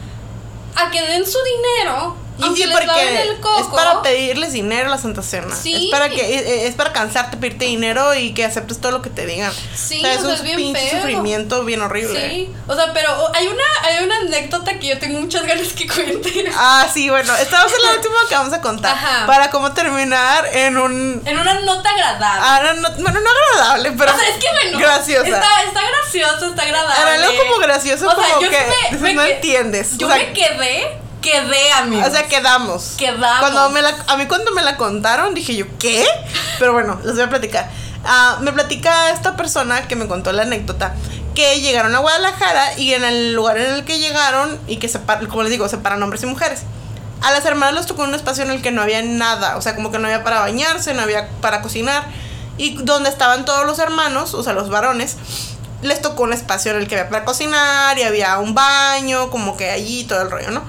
a 0.74 0.90
que 0.90 1.00
den 1.00 1.24
su 1.24 1.38
dinero 1.44 2.16
y 2.36 2.56
sí, 2.56 2.68
porque 2.72 3.36
coco, 3.40 3.60
es 3.60 3.66
para 3.68 4.02
pedirles 4.02 4.52
dinero 4.52 4.88
a 4.88 4.90
la 4.90 4.98
Santa 4.98 5.22
Cena. 5.22 5.54
Sí. 5.54 5.86
Es 5.86 5.90
para 5.90 6.08
que 6.08 6.66
es, 6.66 6.74
para 6.74 6.92
cansarte, 6.92 7.36
pedirte 7.36 7.66
dinero 7.66 8.14
y 8.14 8.34
que 8.34 8.44
aceptes 8.44 8.80
todo 8.80 8.92
lo 8.92 9.02
que 9.02 9.10
te 9.10 9.24
digan. 9.24 9.52
Sí, 9.74 9.98
o 9.98 10.00
sea, 10.00 10.14
es 10.14 10.20
un 10.22 10.30
es 10.30 10.42
bien 10.42 10.56
pinche 10.56 10.90
sufrimiento 10.90 11.64
bien 11.64 11.82
horrible. 11.82 12.28
Sí. 12.28 12.52
O 12.66 12.74
sea, 12.74 12.92
pero 12.92 13.10
hay 13.34 13.46
una 13.46 13.62
hay 13.82 14.04
una 14.04 14.16
anécdota 14.18 14.78
que 14.78 14.88
yo 14.88 14.98
tengo 14.98 15.20
muchas 15.20 15.46
ganas 15.46 15.72
que 15.72 15.86
cuente. 15.86 16.52
Ah, 16.56 16.86
sí, 16.92 17.08
bueno, 17.08 17.34
esta 17.36 17.58
va 17.58 17.64
a 17.64 17.68
ser 17.68 17.80
la 17.80 17.92
última 17.96 18.14
que 18.28 18.34
vamos 18.34 18.52
a 18.52 18.60
contar. 18.60 18.92
Ajá. 18.92 19.26
Para 19.26 19.50
cómo 19.50 19.72
terminar 19.72 20.48
en 20.52 20.76
un 20.76 21.22
en 21.24 21.38
una 21.38 21.60
nota 21.60 21.88
agradable. 21.90 22.42
Ah, 22.44 22.72
no, 22.74 22.90
bueno, 23.02 23.20
no 23.20 23.30
agradable, 23.30 23.92
pero 23.92 24.12
o 24.12 24.18
sea, 24.18 24.28
es 24.28 24.36
que 24.36 24.46
bueno, 24.50 24.78
graciosa. 24.78 25.28
Está, 25.28 25.62
está 25.66 25.80
gracioso, 25.86 26.48
está 26.48 26.62
agradable. 26.62 27.00
Era 27.00 27.28
algo 27.28 27.44
como 27.44 27.58
gracioso 27.58 28.08
o 28.08 28.14
como 28.14 28.40
que 28.40 29.12
no 29.14 29.22
entiendes. 29.22 29.96
Yo 29.98 30.08
me 30.08 30.32
quedé 30.32 31.03
quedé, 31.24 31.72
amigos. 31.72 32.08
O 32.08 32.10
sea, 32.10 32.28
quedamos. 32.28 32.94
Quedamos. 32.98 33.40
Cuando 33.40 33.70
me 33.70 33.82
la, 33.82 33.96
a 34.06 34.16
mí 34.16 34.26
cuando 34.26 34.52
me 34.52 34.62
la 34.62 34.76
contaron 34.76 35.34
dije 35.34 35.56
yo, 35.56 35.66
¿qué? 35.78 36.04
Pero 36.58 36.74
bueno, 36.74 37.00
les 37.02 37.14
voy 37.14 37.24
a 37.24 37.30
platicar. 37.30 37.70
Ah, 38.04 38.38
me 38.42 38.52
platica 38.52 39.10
esta 39.10 39.34
persona 39.34 39.88
que 39.88 39.96
me 39.96 40.06
contó 40.06 40.30
la 40.32 40.42
anécdota 40.42 40.94
que 41.34 41.60
llegaron 41.60 41.94
a 41.94 41.98
Guadalajara 41.98 42.78
y 42.78 42.92
en 42.92 43.02
el 43.02 43.34
lugar 43.34 43.58
en 43.58 43.72
el 43.72 43.84
que 43.84 43.98
llegaron 43.98 44.60
y 44.68 44.76
que 44.76 44.88
separan, 44.88 45.26
como 45.26 45.42
les 45.42 45.50
digo, 45.50 45.68
separan 45.68 46.02
hombres 46.02 46.22
y 46.22 46.26
mujeres. 46.26 46.62
A 47.22 47.32
las 47.32 47.44
hermanas 47.46 47.74
les 47.74 47.86
tocó 47.86 48.02
un 48.02 48.14
espacio 48.14 48.44
en 48.44 48.50
el 48.50 48.60
que 48.60 48.70
no 48.70 48.82
había 48.82 49.02
nada, 49.02 49.56
o 49.56 49.62
sea, 49.62 49.74
como 49.74 49.90
que 49.90 49.98
no 49.98 50.06
había 50.06 50.22
para 50.22 50.40
bañarse, 50.40 50.92
no 50.92 51.02
había 51.02 51.28
para 51.40 51.62
cocinar. 51.62 52.04
Y 52.58 52.76
donde 52.82 53.08
estaban 53.08 53.46
todos 53.46 53.66
los 53.66 53.78
hermanos, 53.78 54.34
o 54.34 54.42
sea, 54.42 54.52
los 54.52 54.68
varones, 54.68 55.16
les 55.80 56.00
tocó 56.02 56.22
un 56.22 56.34
espacio 56.34 56.72
en 56.72 56.78
el 56.78 56.86
que 56.86 56.96
había 56.96 57.10
para 57.10 57.24
cocinar 57.24 57.98
y 57.98 58.02
había 58.02 58.38
un 58.38 58.54
baño, 58.54 59.30
como 59.30 59.56
que 59.56 59.70
allí 59.70 60.04
todo 60.04 60.20
el 60.20 60.30
rollo, 60.30 60.50
¿no? 60.50 60.62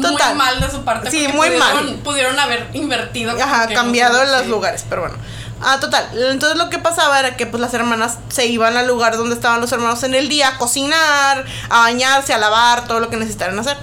Total. 0.00 0.34
Muy 0.34 0.44
mal 0.44 0.60
de 0.60 0.70
su 0.70 0.84
parte. 0.84 1.10
Sí, 1.10 1.28
muy 1.28 1.50
mal. 1.50 2.00
Pudieron 2.02 2.38
haber 2.38 2.68
invertido. 2.72 3.32
Ajá, 3.32 3.68
cambiado 3.68 4.24
los 4.24 4.46
lugares, 4.46 4.84
pero 4.88 5.02
bueno. 5.02 5.16
Ah, 5.62 5.78
total. 5.80 6.06
Entonces 6.30 6.58
lo 6.58 6.68
que 6.68 6.78
pasaba 6.78 7.18
era 7.18 7.36
que 7.36 7.46
pues 7.46 7.60
las 7.60 7.72
hermanas 7.72 8.18
se 8.28 8.46
iban 8.46 8.76
al 8.76 8.86
lugar 8.86 9.16
donde 9.16 9.34
estaban 9.34 9.60
los 9.60 9.72
hermanos 9.72 10.02
en 10.02 10.14
el 10.14 10.28
día 10.28 10.48
a 10.48 10.58
cocinar, 10.58 11.44
a 11.70 11.80
bañarse, 11.80 12.34
a 12.34 12.38
lavar, 12.38 12.86
todo 12.86 13.00
lo 13.00 13.08
que 13.08 13.16
necesitaran 13.16 13.58
hacer. 13.58 13.76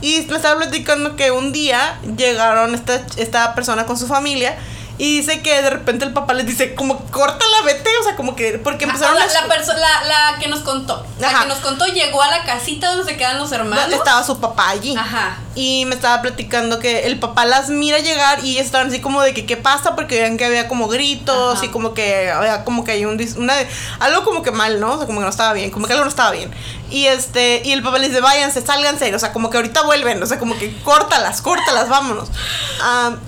Y 0.00 0.26
me 0.28 0.36
estaba 0.36 0.60
platicando 0.60 1.16
que 1.16 1.32
un 1.32 1.52
día 1.52 1.98
llegaron 2.16 2.74
esta, 2.74 3.02
esta 3.16 3.54
persona 3.54 3.84
con 3.84 3.98
su 3.98 4.06
familia 4.06 4.56
y 4.98 5.18
dice 5.18 5.42
que 5.42 5.62
de 5.62 5.70
repente 5.70 6.04
el 6.04 6.12
papá 6.12 6.34
les 6.34 6.44
dice, 6.44 6.74
como, 6.74 6.98
córtala, 7.06 7.62
vete. 7.64 7.88
O 8.00 8.02
sea, 8.02 8.16
como 8.16 8.34
que. 8.34 8.58
Porque 8.58 8.84
ah, 8.84 8.88
empezaron 8.88 9.16
la, 9.16 9.26
la, 9.26 10.32
la, 10.32 10.38
que 10.40 10.48
nos 10.48 10.60
contó. 10.60 11.06
La 11.20 11.40
que 11.40 11.46
nos 11.46 11.58
contó 11.58 11.86
llegó 11.86 12.20
a 12.20 12.30
la 12.30 12.44
casita 12.44 12.88
donde 12.90 13.04
se 13.04 13.16
quedan 13.16 13.38
los 13.38 13.52
hermanos. 13.52 13.92
Estaba 13.92 14.24
su 14.24 14.40
papá 14.40 14.70
allí. 14.70 14.96
Ajá. 14.96 15.38
Y 15.54 15.84
me 15.84 15.94
estaba 15.94 16.20
platicando 16.20 16.80
que 16.80 17.06
el 17.06 17.18
papá 17.20 17.44
las 17.44 17.68
mira 17.68 18.00
llegar 18.00 18.44
y 18.44 18.58
estaban 18.58 18.88
así 18.88 19.00
como 19.00 19.22
de 19.22 19.34
que, 19.34 19.46
¿qué 19.46 19.56
pasa? 19.56 19.94
Porque 19.94 20.16
veían 20.16 20.36
que 20.36 20.44
había 20.44 20.66
como 20.66 20.88
gritos 20.88 21.62
y 21.62 21.68
como 21.68 21.94
que 21.94 22.30
había 22.30 22.64
como 22.64 22.82
que 22.82 22.92
hay 22.92 23.04
un. 23.04 23.18
Una, 23.36 23.54
algo 24.00 24.24
como 24.24 24.42
que 24.42 24.50
mal, 24.50 24.80
¿no? 24.80 24.94
O 24.94 24.96
sea, 24.98 25.06
como 25.06 25.20
que 25.20 25.24
no 25.24 25.30
estaba 25.30 25.52
bien. 25.52 25.70
Como 25.70 25.86
que 25.86 25.92
algo 25.92 26.04
no 26.04 26.10
estaba 26.10 26.32
bien. 26.32 26.50
Y 26.90 27.06
este, 27.06 27.60
y 27.64 27.72
el 27.72 27.82
papá 27.82 27.98
les 27.98 28.08
dice, 28.08 28.20
váyanse, 28.20 28.64
sálganse, 28.64 29.14
o 29.14 29.18
sea, 29.18 29.32
como 29.32 29.50
que 29.50 29.58
ahorita 29.58 29.82
vuelven, 29.82 30.22
o 30.22 30.26
sea, 30.26 30.38
como 30.38 30.58
que 30.58 30.74
córtalas, 30.82 31.42
córtalas, 31.42 31.88
vámonos. 31.88 32.28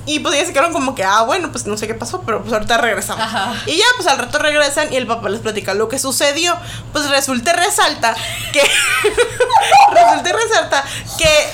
y 0.07 0.21
pues 0.21 0.35
ya 0.35 0.47
se 0.47 0.53
quedaron 0.53 0.73
como 0.73 0.95
que, 0.95 1.05
ah, 1.05 1.23
bueno, 1.23 1.53
pues 1.53 1.67
no 1.67 1.77
sé 1.77 1.87
qué 1.87 1.95
pasó, 1.95 2.23
pero 2.23 2.41
pues 2.41 2.53
ahorita 2.53 2.79
regresamos. 2.79 3.25
Y 3.67 3.77
ya, 3.77 3.85
pues 3.97 4.09
al 4.09 4.19
rato 4.19 4.39
regresan 4.39 4.93
y 4.93 4.97
el 4.97 5.07
papá 5.07 5.29
les 5.29 5.41
platica 5.41 5.75
lo 5.75 5.89
que 5.89 5.99
sucedió. 5.99 6.57
Pues 6.93 7.09
resulta 7.11 7.53
resalta 7.53 8.15
que, 8.53 8.63
resulta 9.93 10.33
resalta 10.33 10.85
que 11.19 11.51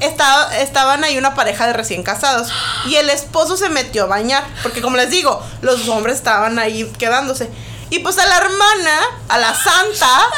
estaba, 0.00 0.56
estaban 0.58 1.04
ahí 1.04 1.18
una 1.18 1.34
pareja 1.34 1.66
de 1.66 1.72
recién 1.72 2.02
casados 2.02 2.48
y 2.86 2.96
el 2.96 3.10
esposo 3.10 3.56
se 3.56 3.68
metió 3.68 4.04
a 4.04 4.06
bañar, 4.06 4.44
porque 4.62 4.80
como 4.80 4.96
les 4.96 5.10
digo, 5.10 5.42
los 5.62 5.88
hombres 5.88 6.16
estaban 6.16 6.58
ahí 6.58 6.90
quedándose. 6.98 7.50
Y 7.90 7.98
pues 7.98 8.18
a 8.18 8.26
la 8.26 8.36
hermana, 8.36 9.00
a 9.28 9.38
la 9.38 9.54
santa, 9.54 10.30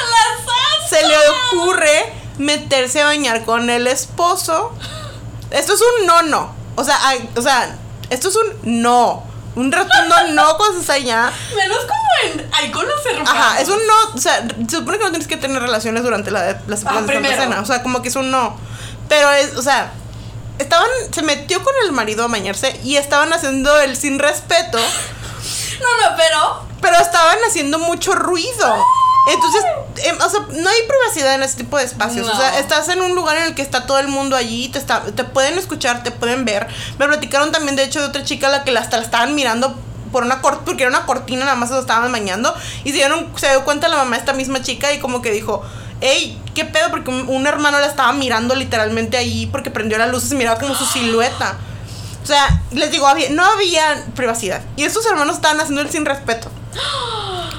se 0.88 1.06
le 1.06 1.16
ocurre 1.28 2.12
meterse 2.38 3.02
a 3.02 3.04
bañar 3.04 3.44
con 3.44 3.70
el 3.70 3.86
esposo. 3.86 4.72
Esto 5.50 5.74
es 5.74 5.80
un 5.80 6.06
no, 6.06 6.22
no. 6.22 6.54
O 6.76 6.84
sea, 6.84 6.98
o 7.36 7.42
sea, 7.42 7.76
esto 8.10 8.28
es 8.28 8.36
un 8.36 8.82
no. 8.82 9.24
Un 9.54 9.70
rotundo 9.70 10.14
no 10.30 10.56
cuando 10.56 10.80
estás 10.80 10.96
allá. 10.96 11.30
Menos 11.54 11.78
como 11.80 12.00
en. 12.24 12.50
Hay 12.54 12.70
con 12.70 12.86
los 12.88 13.04
hermanos. 13.04 13.28
Ajá, 13.30 13.60
es 13.60 13.68
un 13.68 13.78
no. 13.86 14.14
O 14.14 14.18
sea, 14.18 14.46
se 14.68 14.76
supone 14.76 14.98
que 14.98 15.04
no 15.04 15.10
tienes 15.10 15.28
que 15.28 15.36
tener 15.36 15.60
relaciones 15.60 16.02
durante 16.02 16.30
la, 16.30 16.62
la, 16.66 16.76
ah, 16.86 17.02
cena. 17.06 17.60
O 17.60 17.66
sea, 17.66 17.82
como 17.82 18.00
que 18.00 18.08
es 18.08 18.16
un 18.16 18.30
no. 18.30 18.56
Pero 19.08 19.30
es, 19.32 19.54
o 19.56 19.62
sea, 19.62 19.92
estaban. 20.58 20.88
Se 21.12 21.22
metió 21.22 21.62
con 21.62 21.74
el 21.84 21.92
marido 21.92 22.24
a 22.24 22.28
bañarse 22.28 22.80
y 22.82 22.96
estaban 22.96 23.32
haciendo 23.32 23.78
el 23.80 23.96
sin 23.96 24.18
respeto. 24.18 24.78
No, 25.82 26.10
no, 26.10 26.16
pero 26.16 26.72
pero 26.80 26.96
estaban 26.98 27.38
haciendo 27.48 27.78
mucho 27.78 28.14
ruido. 28.14 28.74
Entonces, 29.28 29.62
em, 30.04 30.16
o 30.20 30.28
sea, 30.28 30.40
no 30.40 30.68
hay 30.68 30.82
privacidad 30.88 31.34
en 31.36 31.44
este 31.44 31.62
tipo 31.62 31.78
de 31.78 31.84
espacios. 31.84 32.26
O 32.28 32.36
sea, 32.36 32.58
estás 32.58 32.88
en 32.88 33.00
un 33.02 33.14
lugar 33.14 33.36
en 33.36 33.44
el 33.44 33.54
que 33.54 33.62
está 33.62 33.86
todo 33.86 33.98
el 34.00 34.08
mundo 34.08 34.34
allí, 34.34 34.68
te, 34.68 34.80
está, 34.80 35.02
te 35.02 35.22
pueden 35.22 35.58
escuchar, 35.58 36.02
te 36.02 36.10
pueden 36.10 36.44
ver. 36.44 36.66
Me 36.98 37.06
platicaron 37.06 37.52
también, 37.52 37.76
de 37.76 37.84
hecho, 37.84 38.00
de 38.00 38.06
otra 38.06 38.24
chica 38.24 38.48
a 38.48 38.50
la 38.50 38.64
que 38.64 38.72
la- 38.72 38.80
hasta 38.80 38.96
la 38.96 39.04
estaban 39.04 39.36
mirando 39.36 39.76
por 40.10 40.24
una 40.24 40.40
cortina, 40.42 40.64
porque 40.66 40.82
era 40.82 40.90
una 40.90 41.06
cortina, 41.06 41.44
nada 41.44 41.56
más 41.56 41.68
se 41.68 41.76
lo 41.76 41.80
estaban 41.82 42.10
bañando. 42.10 42.52
Y 42.82 42.88
se, 42.90 42.96
dieron, 42.96 43.30
se 43.36 43.48
dio 43.48 43.64
cuenta 43.64 43.86
la 43.86 43.96
mamá 43.98 44.16
de 44.16 44.20
esta 44.20 44.32
misma 44.32 44.60
chica 44.60 44.92
y 44.92 44.98
como 44.98 45.22
que 45.22 45.30
dijo, 45.30 45.62
hey, 46.00 46.42
¿qué 46.56 46.64
pedo? 46.64 46.90
Porque 46.90 47.10
un, 47.10 47.28
un 47.28 47.46
hermano 47.46 47.78
la 47.78 47.86
estaba 47.86 48.12
mirando 48.12 48.56
literalmente 48.56 49.16
ahí 49.16 49.46
porque 49.46 49.70
prendió 49.70 49.98
las 49.98 50.10
luces 50.10 50.32
y 50.32 50.34
miraba 50.34 50.58
como 50.58 50.74
su 50.74 50.84
silueta. 50.84 51.58
O 52.22 52.26
sea, 52.26 52.60
les 52.70 52.90
digo, 52.90 53.06
no 53.30 53.44
había 53.44 54.04
privacidad. 54.14 54.62
Y 54.76 54.84
estos 54.84 55.04
hermanos 55.06 55.36
estaban 55.36 55.58
haciendo 55.60 55.80
el 55.80 55.90
sin 55.90 56.04
respeto. 56.06 56.50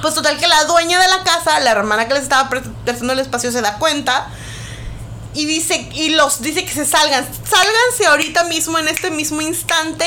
Pues 0.00 0.14
total 0.14 0.38
que 0.38 0.46
la 0.48 0.64
dueña 0.64 0.98
de 1.00 1.08
la 1.08 1.22
casa, 1.22 1.60
la 1.60 1.70
hermana 1.72 2.08
que 2.08 2.14
les 2.14 2.22
estaba 2.24 2.48
pre- 2.48 2.62
prestando 2.84 3.12
el 3.12 3.20
espacio, 3.20 3.52
se 3.52 3.60
da 3.60 3.78
cuenta. 3.78 4.28
Y 5.34 5.46
dice, 5.46 5.88
y 5.94 6.10
los 6.10 6.40
dice 6.42 6.64
que 6.64 6.72
se 6.72 6.86
salgan. 6.86 7.26
Sálganse 7.48 8.06
ahorita 8.06 8.44
mismo, 8.44 8.78
en 8.78 8.88
este 8.88 9.10
mismo 9.10 9.40
instante. 9.40 10.06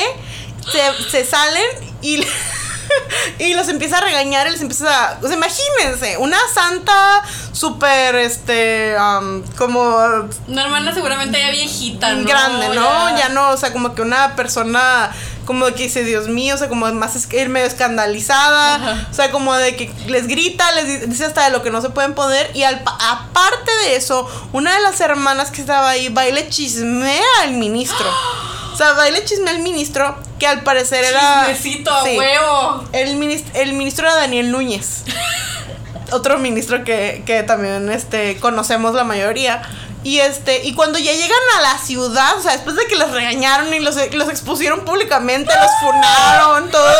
Se 1.10 1.24
salen 1.24 1.64
y, 2.02 2.16
y 3.38 3.54
los 3.54 3.68
empieza 3.68 3.98
a 3.98 4.00
regañar 4.00 4.46
y 4.46 4.50
les 4.50 4.60
empieza 4.60 5.12
a. 5.12 5.18
O 5.22 5.26
sea, 5.26 5.36
imagínense, 5.36 6.16
una 6.18 6.38
santa 6.52 7.22
súper, 7.52 8.16
este, 8.16 8.96
am, 8.96 9.42
como 9.56 10.28
hermana 10.48 10.94
seguramente 10.94 11.38
ya 11.40 11.50
viejita, 11.50 12.12
¿no? 12.14 12.28
grande, 12.28 12.68
¿no? 12.68 13.18
Ya. 13.18 13.28
no, 13.28 13.50
o 13.50 13.56
sea, 13.56 13.72
como 13.72 13.94
que 13.94 14.02
una 14.02 14.36
persona 14.36 15.10
como 15.48 15.64
que 15.68 15.84
dice, 15.84 16.04
Dios 16.04 16.28
mío, 16.28 16.54
o 16.54 16.58
sea, 16.58 16.68
como 16.68 16.86
más 16.92 17.16
es 17.16 17.26
medio 17.48 17.66
escandalizada, 17.66 18.74
Ajá. 18.74 19.08
o 19.10 19.14
sea, 19.14 19.30
como 19.30 19.54
de 19.54 19.74
que 19.76 19.90
les 20.06 20.26
grita, 20.28 20.70
les 20.72 20.86
di- 20.86 21.06
dice 21.06 21.24
hasta 21.24 21.44
de 21.44 21.50
lo 21.50 21.62
que 21.62 21.70
no 21.70 21.80
se 21.80 21.88
pueden 21.88 22.12
poner, 22.14 22.50
y 22.54 22.64
al, 22.64 22.80
pa- 22.84 22.98
aparte 23.00 23.70
de 23.86 23.96
eso, 23.96 24.28
una 24.52 24.74
de 24.74 24.80
las 24.82 25.00
hermanas 25.00 25.50
que 25.50 25.62
estaba 25.62 25.88
ahí 25.88 26.10
va 26.10 26.28
y 26.28 26.32
le 26.32 26.48
chismea 26.50 27.24
al 27.42 27.52
ministro. 27.52 28.06
O 28.70 28.76
sea, 28.78 28.92
va 28.92 29.08
y 29.08 29.12
le 29.12 29.24
chismea 29.24 29.52
al 29.54 29.58
ministro, 29.58 30.16
que 30.38 30.46
al 30.46 30.62
parecer 30.62 31.02
era... 31.02 31.46
Chismecito 31.48 31.90
Sí. 32.04 32.16
huevo. 32.16 32.84
El, 32.92 33.16
minis- 33.16 33.42
el 33.54 33.72
ministro 33.72 34.06
era 34.06 34.14
Daniel 34.14 34.52
Núñez. 34.52 35.02
Otro 36.12 36.38
ministro 36.38 36.84
que, 36.84 37.22
que 37.26 37.42
también 37.42 37.90
este, 37.90 38.38
conocemos 38.40 38.94
la 38.94 39.04
mayoría. 39.04 39.62
Y 40.04 40.20
este, 40.20 40.62
y 40.64 40.74
cuando 40.74 40.98
ya 40.98 41.12
llegan 41.12 41.38
a 41.58 41.60
la 41.60 41.78
ciudad, 41.78 42.36
o 42.38 42.40
sea, 42.40 42.52
después 42.52 42.76
de 42.76 42.86
que 42.86 42.96
los 42.96 43.10
regañaron 43.10 43.74
y 43.74 43.80
los, 43.80 43.96
los 44.12 44.28
expusieron 44.28 44.84
públicamente, 44.84 45.52
los 45.54 45.70
funaron, 45.80 46.70
todo. 46.70 46.94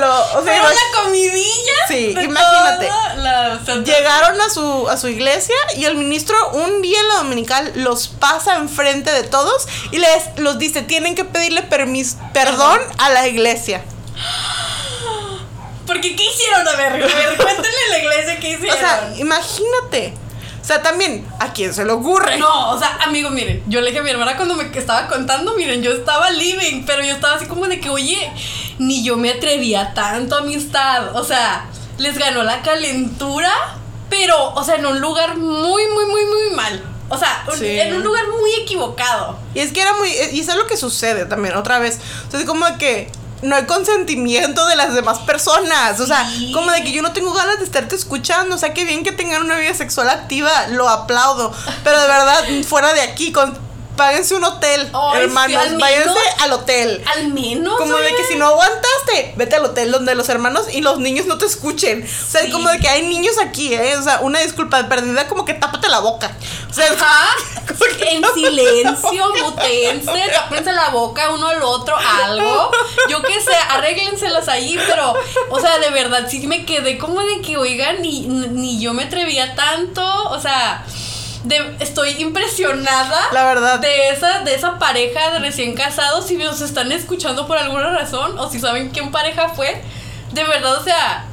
Lo, 0.00 0.20
o 0.38 0.44
sea, 0.44 0.52
Pero 0.52 0.64
imag- 0.64 0.70
una 0.72 1.02
comidilla. 1.02 1.72
Sí, 1.88 2.14
imagínate. 2.20 2.88
la 3.16 3.60
Llegaron 3.84 4.40
a 4.40 4.48
su, 4.48 4.88
a 4.88 4.96
su 4.96 5.08
iglesia 5.08 5.54
y 5.76 5.84
el 5.84 5.96
ministro 5.96 6.36
un 6.52 6.80
día 6.80 6.98
en 7.00 7.08
la 7.08 7.14
dominical 7.16 7.72
los 7.74 8.08
pasa 8.08 8.56
enfrente 8.56 9.12
de 9.12 9.24
todos 9.24 9.66
y 9.90 9.98
les 9.98 10.38
los 10.38 10.58
dice, 10.58 10.82
tienen 10.82 11.14
que 11.14 11.24
pedirle 11.24 11.62
permis 11.62 12.16
perdón 12.32 12.80
a 12.98 13.10
la 13.10 13.26
iglesia. 13.28 13.82
Porque 15.92 16.14
¿qué 16.16 16.24
hicieron? 16.24 16.66
A 16.66 16.76
ver, 16.76 16.92
a 16.92 16.96
ver, 16.96 17.36
cuéntenle 17.36 17.78
a 17.86 17.90
la 17.90 17.98
iglesia 17.98 18.38
qué 18.40 18.54
O 18.54 18.58
hicieron. 18.58 18.78
sea, 18.78 19.12
imagínate. 19.16 20.14
O 20.62 20.64
sea, 20.64 20.82
también, 20.82 21.26
¿a 21.40 21.52
quién 21.52 21.74
se 21.74 21.84
le 21.84 21.90
ocurre? 21.92 22.36
No, 22.38 22.70
o 22.70 22.78
sea, 22.78 22.98
amigo, 23.02 23.30
miren, 23.30 23.62
yo 23.66 23.80
le 23.80 23.88
dije 23.88 24.00
a 24.00 24.02
mi 24.02 24.10
hermana 24.10 24.36
cuando 24.36 24.54
me 24.56 24.64
estaba 24.78 25.08
contando, 25.08 25.54
miren, 25.54 25.82
yo 25.82 25.90
estaba 25.92 26.30
living, 26.30 26.84
pero 26.86 27.02
yo 27.02 27.14
estaba 27.14 27.34
así 27.36 27.46
como 27.46 27.66
de 27.66 27.80
que, 27.80 27.88
oye, 27.88 28.30
ni 28.78 29.02
yo 29.02 29.16
me 29.16 29.30
atrevía 29.30 29.94
tanto 29.94 30.36
amistad. 30.36 31.16
O 31.16 31.24
sea, 31.24 31.64
les 31.98 32.16
ganó 32.18 32.42
la 32.44 32.62
calentura, 32.62 33.50
pero, 34.10 34.52
o 34.54 34.62
sea, 34.62 34.76
en 34.76 34.86
un 34.86 35.00
lugar 35.00 35.36
muy, 35.38 35.86
muy, 35.88 36.06
muy, 36.06 36.24
muy 36.26 36.54
mal. 36.54 36.84
O 37.08 37.18
sea, 37.18 37.44
Sí. 37.58 37.66
en 37.80 37.94
un 37.94 38.04
lugar 38.04 38.24
muy 38.28 38.54
equivocado. 38.62 39.36
Y 39.54 39.60
es 39.60 39.72
que 39.72 39.80
era 39.82 39.94
muy. 39.94 40.10
Y 40.10 40.40
eso 40.40 40.52
es 40.52 40.56
lo 40.56 40.66
que 40.68 40.76
sucede 40.76 41.24
también, 41.24 41.56
otra 41.56 41.78
vez. 41.80 41.98
O 42.28 42.30
sea, 42.30 42.38
es 42.38 42.46
como 42.46 42.64
que 42.78 43.10
no 43.42 43.56
hay 43.56 43.64
consentimiento 43.64 44.66
de 44.66 44.76
las 44.76 44.94
demás 44.94 45.18
personas. 45.20 45.98
O 46.00 46.06
sea, 46.06 46.28
Sí. 46.28 46.52
como 46.52 46.70
de 46.70 46.82
que 46.82 46.92
yo 46.92 47.02
no 47.02 47.12
tengo 47.12 47.32
ganas 47.32 47.58
de 47.58 47.64
estarte 47.64 47.94
escuchando. 47.96 48.54
O 48.56 48.58
sea, 48.58 48.74
que 48.74 48.84
bien 48.84 49.02
que 49.04 49.12
tengan 49.12 49.42
una 49.42 49.56
vida 49.56 49.74
sexual 49.74 50.08
activa, 50.08 50.50
lo 50.68 50.88
aplaudo. 50.88 51.52
Pero 51.84 52.00
de 52.00 52.06
verdad, 52.08 52.44
fuera 52.66 52.92
de 52.92 53.00
aquí, 53.02 53.32
con, 53.32 53.56
páguense 54.00 54.34
un 54.34 54.44
hotel, 54.44 54.80
sí, 54.86 54.98
hermanos. 55.18 55.56
al 55.62 55.76
váyanse 55.78 56.08
menos- 56.08 56.18
al 56.38 56.52
hotel. 56.54 57.04
Al 57.14 57.28
menos. 57.28 57.76
Como 57.76 57.96
de 57.98 58.14
que 58.14 58.24
si 58.24 58.36
no 58.36 58.46
aguantaste, 58.46 59.34
vete 59.36 59.56
al 59.56 59.64
hotel 59.66 59.92
donde 59.92 60.14
los 60.14 60.26
hermanos 60.30 60.64
y 60.72 60.80
los 60.80 60.98
niños 60.98 61.26
no 61.26 61.36
te 61.36 61.44
escuchen. 61.44 62.02
O 62.02 62.30
sea, 62.30 62.44
Sí. 62.44 62.50
como 62.50 62.70
de 62.70 62.78
que 62.78 62.88
hay 62.88 63.02
niños 63.06 63.34
aquí, 63.38 63.74
¿eh? 63.74 63.96
O 63.98 64.02
sea, 64.02 64.20
una 64.22 64.40
disculpa 64.40 64.82
perdida, 64.88 65.28
como 65.28 65.44
que 65.44 65.52
tápate 65.52 65.88
la 65.90 65.98
boca. 65.98 66.34
O 66.70 66.72
sea, 66.72 66.86
Ajá. 66.92 67.28
En 68.00 68.24
silencio, 68.34 69.24
mutense, 69.42 70.30
tápense 70.34 70.72
la 70.72 70.88
boca 70.90 71.30
uno 71.32 71.48
al 71.48 71.62
otro, 71.62 71.96
algo. 71.96 72.70
Yo 73.08 73.22
qué 73.22 73.40
sé, 73.40 73.54
arréglenselas 73.70 74.48
ahí, 74.48 74.78
pero, 74.86 75.14
o 75.50 75.60
sea, 75.60 75.78
de 75.78 75.90
verdad, 75.90 76.26
sí 76.28 76.46
me 76.46 76.64
quedé 76.64 76.98
como 76.98 77.20
de 77.22 77.40
que, 77.42 77.56
oigan, 77.56 78.00
ni, 78.02 78.22
ni 78.26 78.80
yo 78.80 78.92
me 78.94 79.04
atrevía 79.04 79.54
tanto, 79.54 80.02
o 80.30 80.40
sea, 80.40 80.84
de- 81.44 81.76
estoy 81.80 82.10
impresionada. 82.22 83.20
La 83.32 83.44
verdad. 83.44 83.78
De 83.80 84.08
esa, 84.10 84.40
de 84.40 84.54
esa 84.54 84.78
pareja 84.78 85.30
de 85.30 85.38
recién 85.40 85.74
casados, 85.74 86.26
si 86.26 86.36
nos 86.36 86.60
están 86.60 86.90
escuchando 86.92 87.46
por 87.46 87.56
alguna 87.58 87.90
razón, 87.90 88.38
o 88.38 88.50
si 88.50 88.58
saben 88.60 88.90
quién 88.90 89.10
pareja 89.10 89.48
fue, 89.50 89.82
de 90.32 90.44
verdad, 90.44 90.76
o 90.78 90.84
sea, 90.84 91.24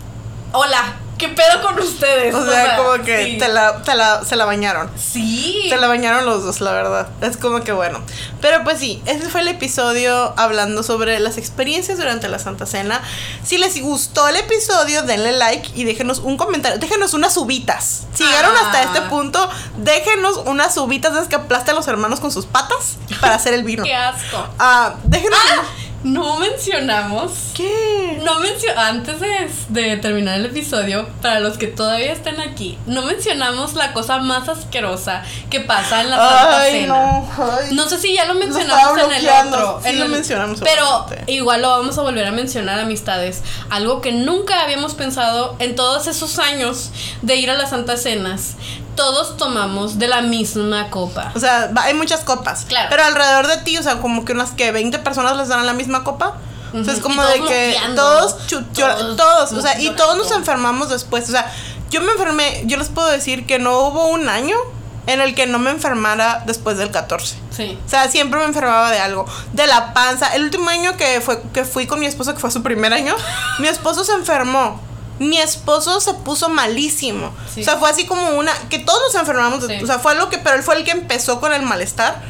hola, 0.54 0.96
¿qué 1.18 1.30
pedo 1.30 1.62
con 1.62 1.80
ustedes? 1.80 2.34
O 2.36 2.46
sea, 2.50 2.78
como 2.78 3.04
que 3.04 3.26
sí. 3.26 3.38
te 3.38 3.48
la, 3.48 3.82
te 3.82 3.96
la- 3.96 4.24
se 4.24 4.36
la 4.36 4.46
bañaron. 4.46 4.90
Sí. 4.98 5.66
Se 5.70 5.78
la 5.78 5.88
bañaron 5.88 6.26
los 6.26 6.44
dos, 6.44 6.62
la 6.62 6.72
verdad. 6.72 7.08
Es 7.22 7.38
como 7.38 7.62
que 7.62 7.72
bueno. 7.72 8.00
Pero 8.42 8.64
pues 8.64 8.80
sí, 8.80 9.02
ese 9.06 9.28
fue 9.30 9.42
el 9.42 9.48
episodio 9.48 10.34
hablando 10.38 10.84
sobre 10.84 11.20
las 11.20 11.38
experiencias 11.38 11.98
durante 11.98 12.28
la 12.28 12.40
Santa 12.40 12.66
Cena. 12.66 13.02
Si 13.44 13.58
les 13.58 13.82
gustó 13.82 14.28
el 14.28 14.36
episodio, 14.38 15.02
denle 15.04 15.32
like 15.34 15.72
y 15.76 15.84
déjenos 15.84 16.20
un 16.20 16.38
comentario. 16.38 16.78
Déjenos 16.80 17.14
unas 17.14 17.36
uvitas. 17.38 18.04
Si 18.14 18.24
llegaron 18.24 18.56
Ah. 18.56 18.62
hasta 18.66 18.84
este 18.84 19.02
punto, 19.10 19.50
déjenos 19.78 20.38
unas 20.46 20.78
uvitas 20.78 21.14
de 21.14 21.28
que 21.28 21.36
aplastan 21.36 21.76
a 21.76 21.78
los 21.80 21.88
hermanos 21.88 22.20
con 22.20 22.32
sus 22.32 22.46
patas 22.46 22.98
para 23.20 23.36
hacer 23.36 23.54
el 23.54 23.64
vino. 23.64 23.84
Qué 23.86 23.94
asco. 23.96 24.46
Ah, 24.60 24.96
déjenos. 25.04 25.38
Ah, 25.58 25.64
no 26.04 26.38
mencionamos. 26.40 27.32
¿Qué? 27.56 28.20
No 28.24 28.40
mencio 28.40 28.70
antes 28.78 29.20
de, 29.20 29.50
de 29.70 29.98
terminar 29.98 30.36
el 30.40 30.46
episodio, 30.46 31.08
para 31.22 31.40
los 31.40 31.58
que 31.58 31.68
todavía 31.68 32.12
están 32.12 32.40
aquí, 32.40 32.78
no 32.86 33.02
mencionamos 33.04 33.74
la 33.74 33.94
cosa 33.94 34.20
más 34.20 34.48
asquerosa 34.50 35.24
que 35.50 35.60
pasa 35.62 36.02
en 36.02 36.10
la 36.10 36.18
Santa 36.18 36.60
Ay, 36.62 36.72
Cena. 36.82 36.94
no. 36.94 37.30
ay. 37.38 37.74
No 37.76 37.88
sé 37.90 37.98
si 38.00 38.14
ya 38.14 38.26
lo 38.26 38.36
mencionamos 38.36 39.00
en 39.02 39.12
el 39.12 39.28
otro. 39.30 39.80
Sí 39.84 39.90
en 39.90 40.00
lo 40.00 40.06
el- 40.06 40.12
mencionamos, 40.12 40.60
Pero 40.62 41.06
igual 41.28 41.62
lo 41.62 41.70
vamos 41.70 41.98
a 41.98 42.02
volver 42.02 42.26
a 42.28 42.32
mencionar, 42.32 42.80
amistades. 42.80 43.42
Algo 43.70 44.02
que 44.02 44.12
nunca 44.12 44.62
habíamos 44.62 44.94
pensado 44.94 45.56
en 45.60 45.76
todos 45.76 46.08
esos 46.08 46.40
años 46.40 46.92
de 47.22 47.36
ir 47.38 47.50
a 47.50 47.56
las 47.56 47.70
Santas 47.72 48.04
Cenas. 48.04 48.56
Todos 48.98 49.38
tomamos 49.38 49.98
de 50.00 50.08
la 50.10 50.22
misma 50.22 50.90
copa. 50.90 51.32
O 51.36 51.40
sea, 51.40 51.72
hay 51.78 51.94
muchas 51.94 52.22
copas. 52.26 52.66
Claro. 52.68 52.88
Pero 52.90 53.06
alrededor 53.06 53.48
de 53.48 53.58
ti, 53.58 53.78
o 53.78 53.84
sea, 53.84 54.00
como 54.00 54.26
que 54.26 54.34
unas 54.34 54.52
que 54.52 54.72
20 54.74 55.00
personas 55.00 55.38
les 55.38 55.48
dan 55.48 55.66
la 55.66 55.74
misma 55.74 56.04
copa. 56.04 56.36
O 56.74 56.84
sea, 56.84 56.92
es 56.94 57.00
Ujú. 57.00 57.04
como 57.10 57.24
de 57.24 57.42
que 57.44 57.78
todos, 57.96 58.36
todos 58.74 59.16
todos, 59.16 59.52
o 59.54 59.62
sea, 59.62 59.80
y 59.80 59.90
todos 59.92 60.18
nos 60.18 60.32
enfermamos 60.32 60.90
después. 60.90 61.30
O 61.30 61.32
sea, 61.32 61.50
yo 61.90 62.02
me 62.02 62.12
enfermé, 62.12 62.64
yo 62.66 62.76
les 62.78 62.90
puedo 62.90 63.08
decir 63.08 63.46
que 63.46 63.58
no 63.60 63.80
hubo 63.88 64.08
un 64.08 64.28
año 64.28 64.58
en 65.06 65.22
el 65.22 65.34
que 65.36 65.48
no 65.48 65.60
me 65.60 65.70
enfermara 65.72 66.44
después 66.46 66.78
del 66.78 66.92
14. 66.92 67.38
Sí. 67.56 67.80
O 67.86 67.90
sea, 67.90 68.10
siempre 68.10 68.40
me 68.40 68.46
enfermaba 68.46 68.92
de 68.92 69.00
algo. 69.00 69.26
De 69.54 69.66
la 69.66 69.94
panza. 69.94 70.36
El 70.36 70.44
último 70.44 70.70
año 70.70 70.98
que, 70.98 71.22
fue, 71.22 71.42
que 71.54 71.64
fui 71.64 71.88
con 71.88 72.00
mi 72.02 72.06
esposo, 72.06 72.34
que 72.34 72.40
fue 72.42 72.52
su 72.52 72.62
primer 72.62 72.94
año, 72.94 73.16
mi 73.60 73.70
esposo 73.70 74.04
se 74.04 74.12
enfermó. 74.14 74.82
Mi 75.20 75.40
esposo 75.40 76.00
se 76.00 76.14
puso 76.14 76.50
malísimo. 76.50 77.34
Sí. 77.54 77.62
O 77.62 77.64
sea, 77.64 77.78
fue 77.78 77.90
así 77.90 78.06
como 78.06 78.30
una. 78.32 78.54
Que 78.70 78.80
todos 78.80 79.02
nos 79.02 79.16
enfermamos. 79.16 79.66
Sí. 79.66 79.84
O 79.84 79.88
sea, 79.88 80.00
fue 80.00 80.14
algo 80.14 80.30
que. 80.30 80.38
Pero 80.38 80.56
él 80.56 80.64
fue 80.64 80.76
el 80.76 80.84
que 80.84 80.92
empezó 80.92 81.40
con 81.40 81.54
el 81.54 81.62
malestar. 81.64 82.22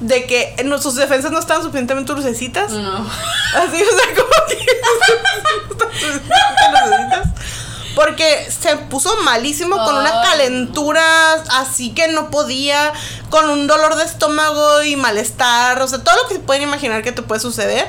De 0.00 0.24
que 0.26 0.56
nuestras 0.64 0.96
defensas 0.96 1.30
no 1.30 1.38
estaban 1.38 1.62
suficientemente 1.62 2.12
lucecitas. 2.12 2.72
No. 2.72 2.96
Así, 3.54 3.82
o 3.82 3.98
sea, 3.98 4.14
como 4.14 4.30
que. 4.48 4.66
Porque 7.94 8.48
se 8.50 8.76
puso 8.76 9.14
malísimo 9.22 9.76
con 9.76 9.96
una 9.96 10.22
calentura 10.22 11.02
así 11.50 11.90
que 11.90 12.08
no 12.08 12.30
podía, 12.30 12.92
con 13.28 13.50
un 13.50 13.66
dolor 13.66 13.96
de 13.96 14.04
estómago 14.04 14.82
y 14.82 14.96
malestar, 14.96 15.80
o 15.82 15.88
sea, 15.88 16.02
todo 16.02 16.16
lo 16.16 16.28
que 16.28 16.34
se 16.34 16.40
pueden 16.40 16.62
imaginar 16.62 17.02
que 17.02 17.12
te 17.12 17.22
puede 17.22 17.40
suceder. 17.40 17.86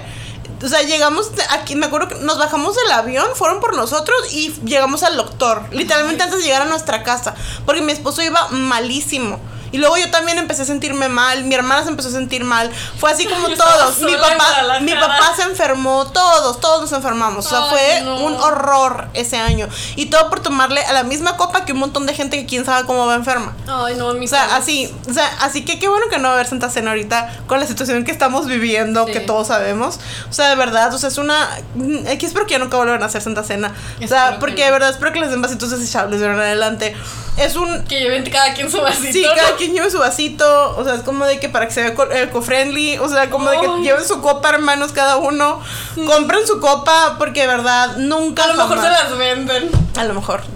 O 0.63 0.69
sea, 0.69 0.81
llegamos 0.83 1.29
aquí, 1.49 1.75
me 1.75 1.87
acuerdo 1.87 2.07
que 2.07 2.15
nos 2.15 2.37
bajamos 2.37 2.75
del 2.75 2.91
avión, 2.91 3.27
fueron 3.35 3.59
por 3.59 3.75
nosotros 3.75 4.17
y 4.31 4.53
llegamos 4.63 5.03
al 5.03 5.17
doctor, 5.17 5.63
literalmente 5.71 6.23
antes 6.23 6.39
de 6.39 6.45
llegar 6.45 6.61
a 6.61 6.65
nuestra 6.65 7.03
casa, 7.03 7.35
porque 7.65 7.81
mi 7.81 7.91
esposo 7.91 8.21
iba 8.21 8.47
malísimo. 8.49 9.39
Y 9.73 9.79
luego 9.79 9.97
yo 9.97 10.09
también 10.09 10.37
empecé 10.37 10.61
a 10.61 10.65
sentirme 10.65 11.09
mal, 11.09 11.43
mi 11.43 11.55
hermana 11.55 11.83
se 11.83 11.89
empezó 11.89 12.07
a 12.07 12.11
sentir 12.11 12.45
mal. 12.45 12.71
Fue 12.99 13.11
así 13.11 13.25
como 13.25 13.49
Yo 13.49 13.57
todos. 13.57 13.99
Mi 13.99 14.15
papá, 14.15 14.79
mi 14.79 14.93
papá 14.93 15.33
se 15.35 15.41
enfermó, 15.41 16.07
todos, 16.11 16.61
todos 16.61 16.81
nos 16.81 16.91
enfermamos. 16.93 17.45
O 17.45 17.49
sea, 17.49 17.63
Ay, 17.63 17.69
fue 17.71 18.01
no. 18.05 18.17
un 18.23 18.35
horror 18.35 19.09
ese 19.13 19.37
año. 19.37 19.67
Y 19.97 20.05
todo 20.05 20.29
por 20.29 20.39
tomarle 20.41 20.79
a 20.85 20.93
la 20.93 21.03
misma 21.03 21.35
copa 21.35 21.65
que 21.65 21.73
un 21.73 21.79
montón 21.79 22.05
de 22.05 22.13
gente 22.13 22.37
que 22.37 22.45
quién 22.45 22.63
sabe 22.63 22.85
cómo 22.85 23.05
va 23.05 23.15
enferma. 23.15 23.53
Ay, 23.67 23.95
no, 23.95 24.13
mi 24.13 24.25
O 24.25 24.29
sea, 24.29 24.55
así, 24.55 24.93
o 25.09 25.13
sea, 25.13 25.27
así 25.41 25.65
que 25.65 25.79
qué 25.79 25.87
bueno 25.89 26.05
que 26.09 26.17
no 26.19 26.25
va 26.29 26.29
a 26.29 26.33
haber 26.35 26.47
Santa 26.47 26.69
Cena 26.69 26.91
ahorita 26.91 27.41
con 27.47 27.59
la 27.59 27.65
situación 27.67 28.03
que 28.05 28.11
estamos 28.11 28.45
viviendo, 28.45 29.05
Sí. 29.07 29.11
que 29.13 29.19
todos 29.21 29.47
sabemos. 29.47 29.99
O 30.29 30.33
sea, 30.33 30.49
de 30.49 30.55
verdad, 30.55 30.93
o 30.93 30.97
sea, 30.99 31.09
es 31.09 31.17
una. 31.17 31.49
mm, 31.75 32.07
Aquí 32.11 32.25
espero 32.27 32.45
que 32.45 32.51
ya 32.53 32.59
nunca 32.59 32.77
vuelvan 32.77 33.01
a 33.01 33.07
hacer 33.07 33.21
Santa 33.23 33.43
Cena. 33.43 33.73
O 34.03 34.07
sea, 34.07 34.37
porque 34.39 34.59
no. 34.61 34.65
de 34.65 34.71
verdad 34.71 34.89
espero 34.91 35.11
que 35.13 35.19
les 35.19 35.31
den 35.31 35.41
vasitos 35.41 35.71
desechables 35.71 36.19
de 36.19 36.27
ahora 36.27 36.37
en 36.37 36.43
adelante. 36.43 36.95
Es 37.37 37.55
un. 37.55 37.83
Que 37.85 37.99
lleven 37.99 38.23
cada 38.29 38.53
quien 38.53 38.69
su 38.69 38.79
vasito. 38.79 39.11
Sí, 39.11 39.25
cada 39.35 39.55
quien 39.55 39.62
lleve 39.71 39.89
su 39.91 39.99
vasito. 39.99 40.75
O 40.77 40.83
sea, 40.83 40.95
es 40.95 41.01
como 41.01 41.25
de 41.25 41.39
que 41.39 41.49
para 41.49 41.67
que 41.67 41.73
se 41.73 41.81
vea 41.81 41.91
eco- 41.91 42.11
eco-friendly. 42.11 42.97
O 42.99 43.09
sea, 43.09 43.29
como 43.29 43.49
de 43.49 43.59
que 43.59 43.67
lleven 43.83 44.05
su 44.05 44.21
copa, 44.21 44.49
hermanos, 44.49 44.91
cada 44.91 45.17
uno. 45.17 45.61
Compren 46.05 46.45
su 46.47 46.59
copa, 46.59 47.15
porque 47.17 47.41
de 47.41 47.47
verdad 47.47 47.97
nunca. 47.97 48.43
A 48.43 48.47
lo 48.47 48.55
mejor 48.55 48.77
se 48.79 48.83
jamás- 48.87 49.03
las 49.09 49.17
venden. 49.17 49.69
A 49.97 50.03
lo 50.05 50.13
mejor. 50.15 50.41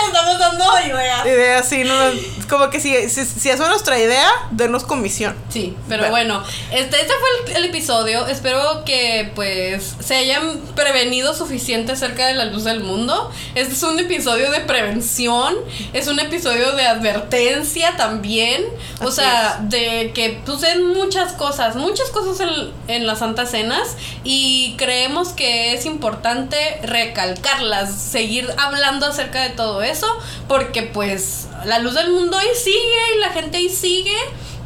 Le 0.00 0.06
estamos 0.08 0.38
dando 0.38 0.64
ideas. 0.86 1.26
Idea, 1.26 1.62
sí, 1.62 1.82
no, 1.84 1.94
como 2.48 2.68
que 2.68 2.78
si, 2.80 3.08
si, 3.08 3.24
si 3.24 3.48
es 3.50 3.58
nuestra 3.58 3.98
idea, 3.98 4.28
denos 4.50 4.84
comisión. 4.84 5.34
Sí, 5.48 5.76
pero 5.88 6.08
bueno, 6.10 6.42
este, 6.70 7.00
este 7.00 7.12
fue 7.14 7.52
el, 7.52 7.56
el 7.56 7.64
episodio. 7.70 8.26
Espero 8.26 8.84
que 8.84 9.32
pues 9.34 9.94
se 10.00 10.16
hayan 10.16 10.58
prevenido 10.76 11.32
suficiente 11.34 11.92
acerca 11.92 12.26
de 12.26 12.34
la 12.34 12.44
luz 12.46 12.64
del 12.64 12.80
mundo. 12.80 13.30
Este 13.54 13.72
es 13.74 13.82
un 13.82 13.98
episodio 13.98 14.50
de 14.50 14.60
prevención, 14.60 15.54
es 15.92 16.06
un 16.06 16.20
episodio 16.20 16.72
de 16.72 16.86
advertencia 16.86 17.96
también. 17.96 18.13
O 19.00 19.08
Así 19.08 19.16
sea, 19.16 19.58
de 19.62 20.12
que 20.14 20.40
suceden 20.46 20.86
muchas 20.94 21.32
cosas, 21.32 21.76
muchas 21.76 22.10
cosas 22.10 22.40
en, 22.40 22.72
en 22.88 23.06
las 23.06 23.20
Santas 23.20 23.50
Cenas 23.50 23.96
y 24.22 24.74
creemos 24.76 25.30
que 25.30 25.74
es 25.74 25.86
importante 25.86 26.56
recalcarlas, 26.82 27.94
seguir 27.94 28.48
hablando 28.58 29.06
acerca 29.06 29.42
de 29.42 29.50
todo 29.50 29.82
eso, 29.82 30.06
porque 30.48 30.82
pues 30.82 31.48
la 31.64 31.78
luz 31.78 31.94
del 31.94 32.10
mundo 32.10 32.36
ahí 32.36 32.48
sigue 32.54 33.16
y 33.16 33.20
la 33.20 33.30
gente 33.30 33.58
ahí 33.58 33.68
sigue. 33.68 34.16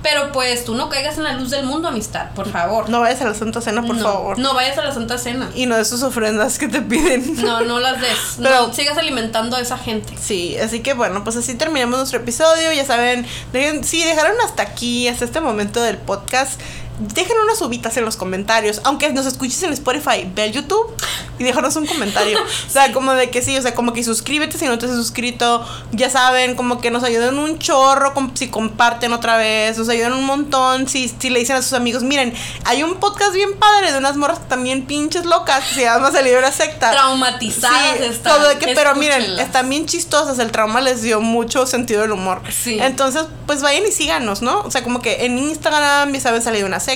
Pero 0.02 0.30
pues 0.32 0.64
tú 0.64 0.74
no 0.74 0.88
caigas 0.88 1.18
en 1.18 1.24
la 1.24 1.32
luz 1.32 1.50
del 1.50 1.66
mundo, 1.66 1.88
amistad, 1.88 2.30
por 2.34 2.48
favor. 2.50 2.88
No 2.88 3.00
vayas 3.00 3.20
a 3.20 3.24
la 3.24 3.34
Santa 3.34 3.60
Cena, 3.60 3.82
por 3.82 3.96
no, 3.96 4.02
favor. 4.02 4.38
No 4.38 4.54
vayas 4.54 4.78
a 4.78 4.84
la 4.84 4.92
Santa 4.94 5.18
Cena. 5.18 5.50
Y 5.54 5.66
no 5.66 5.76
de 5.76 5.84
sus 5.84 6.02
ofrendas 6.02 6.58
que 6.58 6.68
te 6.68 6.80
piden. 6.80 7.42
No, 7.42 7.62
no 7.62 7.80
las 7.80 8.00
des. 8.00 8.10
Pero- 8.42 8.68
no 8.68 8.72
sigas 8.72 8.96
alimentando 8.96 9.56
a 9.56 9.60
esa 9.60 9.76
gente. 9.76 10.14
Sí, 10.20 10.56
así 10.58 10.80
que 10.80 10.94
bueno, 10.94 11.24
pues 11.24 11.36
así 11.36 11.54
terminamos 11.54 11.98
nuestro 11.98 12.20
episodio. 12.20 12.72
Ya 12.72 12.84
saben, 12.84 13.26
dejen, 13.52 13.82
si 13.82 14.04
dejaron 14.04 14.36
hasta 14.44 14.62
aquí, 14.62 15.08
hasta 15.08 15.24
este 15.24 15.40
momento 15.40 15.82
del 15.82 15.96
podcast, 15.98 16.60
dejen 16.98 17.36
unas 17.44 17.60
uvitas 17.62 17.96
en 17.96 18.04
los 18.04 18.16
comentarios. 18.16 18.80
Aunque 18.84 19.10
nos 19.12 19.26
escuches 19.26 19.62
en 19.62 19.72
Spotify, 19.72 20.30
ve 20.34 20.42
al 20.44 20.52
YouTube 20.52 20.94
y 21.38 21.44
déjanos 21.44 21.76
un 21.76 21.86
comentario. 21.86 22.38
O 22.68 22.70
sea, 22.70 22.92
como 22.92 23.14
de 23.14 23.30
que 23.30 23.40
sí, 23.40 23.56
o 23.56 23.62
sea, 23.62 23.74
como 23.74 23.92
que 23.92 24.04
suscríbete 24.04 24.58
si 24.58 24.66
no 24.66 24.78
te 24.78 24.86
has 24.86 24.92
suscrito. 24.92 25.66
Ya 25.92 26.10
saben, 26.10 26.54
como 26.54 26.80
que 26.80 26.90
nos 26.90 27.02
ayudan 27.02 27.38
un 27.38 27.58
chorro 27.58 28.12
si 28.34 28.48
comparten 28.48 29.12
otra 29.12 29.36
vez. 29.36 29.78
Nos 29.78 29.88
ayudan 29.88 30.12
un 30.12 30.24
montón 30.24 30.88
si, 30.88 31.08
si 31.08 31.30
le 31.30 31.38
dicen 31.40 31.56
a 31.56 31.62
sus 31.62 31.72
amigos, 31.72 32.02
miren, 32.02 32.34
hay 32.64 32.82
un 32.82 32.96
podcast 32.96 33.32
bien 33.32 33.54
padre 33.58 33.92
de 33.92 33.98
unas 33.98 34.16
morras 34.16 34.46
también 34.48 34.86
pinches 34.86 35.24
locas 35.24 35.64
que 35.68 35.74
se 35.76 35.80
llama 35.82 36.10
Salir 36.10 36.34
de 36.34 36.40
la 36.40 36.52
secta. 36.52 36.90
Traumatizadas 36.90 37.98
Sí, 37.98 38.04
están. 38.04 38.34
todo 38.36 38.48
de 38.48 38.58
que, 38.58 38.74
pero 38.74 38.94
miren, 38.94 39.38
están 39.38 39.68
bien 39.68 39.86
chistosas, 39.86 40.38
el 40.38 40.50
trauma 40.52 40.80
les 40.80 41.02
dio 41.02 41.20
mucho 41.20 41.66
sentido 41.66 42.02
del 42.02 42.12
humor. 42.12 42.42
Sí. 42.50 42.78
Entonces, 42.80 43.24
pues 43.46 43.62
vayan 43.62 43.84
y 43.86 43.92
síganos, 43.92 44.42
¿no? 44.42 44.60
O 44.60 44.70
sea, 44.70 44.82
como 44.82 45.00
que 45.00 45.24
en 45.24 45.38
Instagram, 45.38 46.12
ya 46.12 46.20
saben, 46.20 46.42
salir 46.42 46.60
de 46.60 46.66
una 46.66 46.80
secta, 46.80 46.87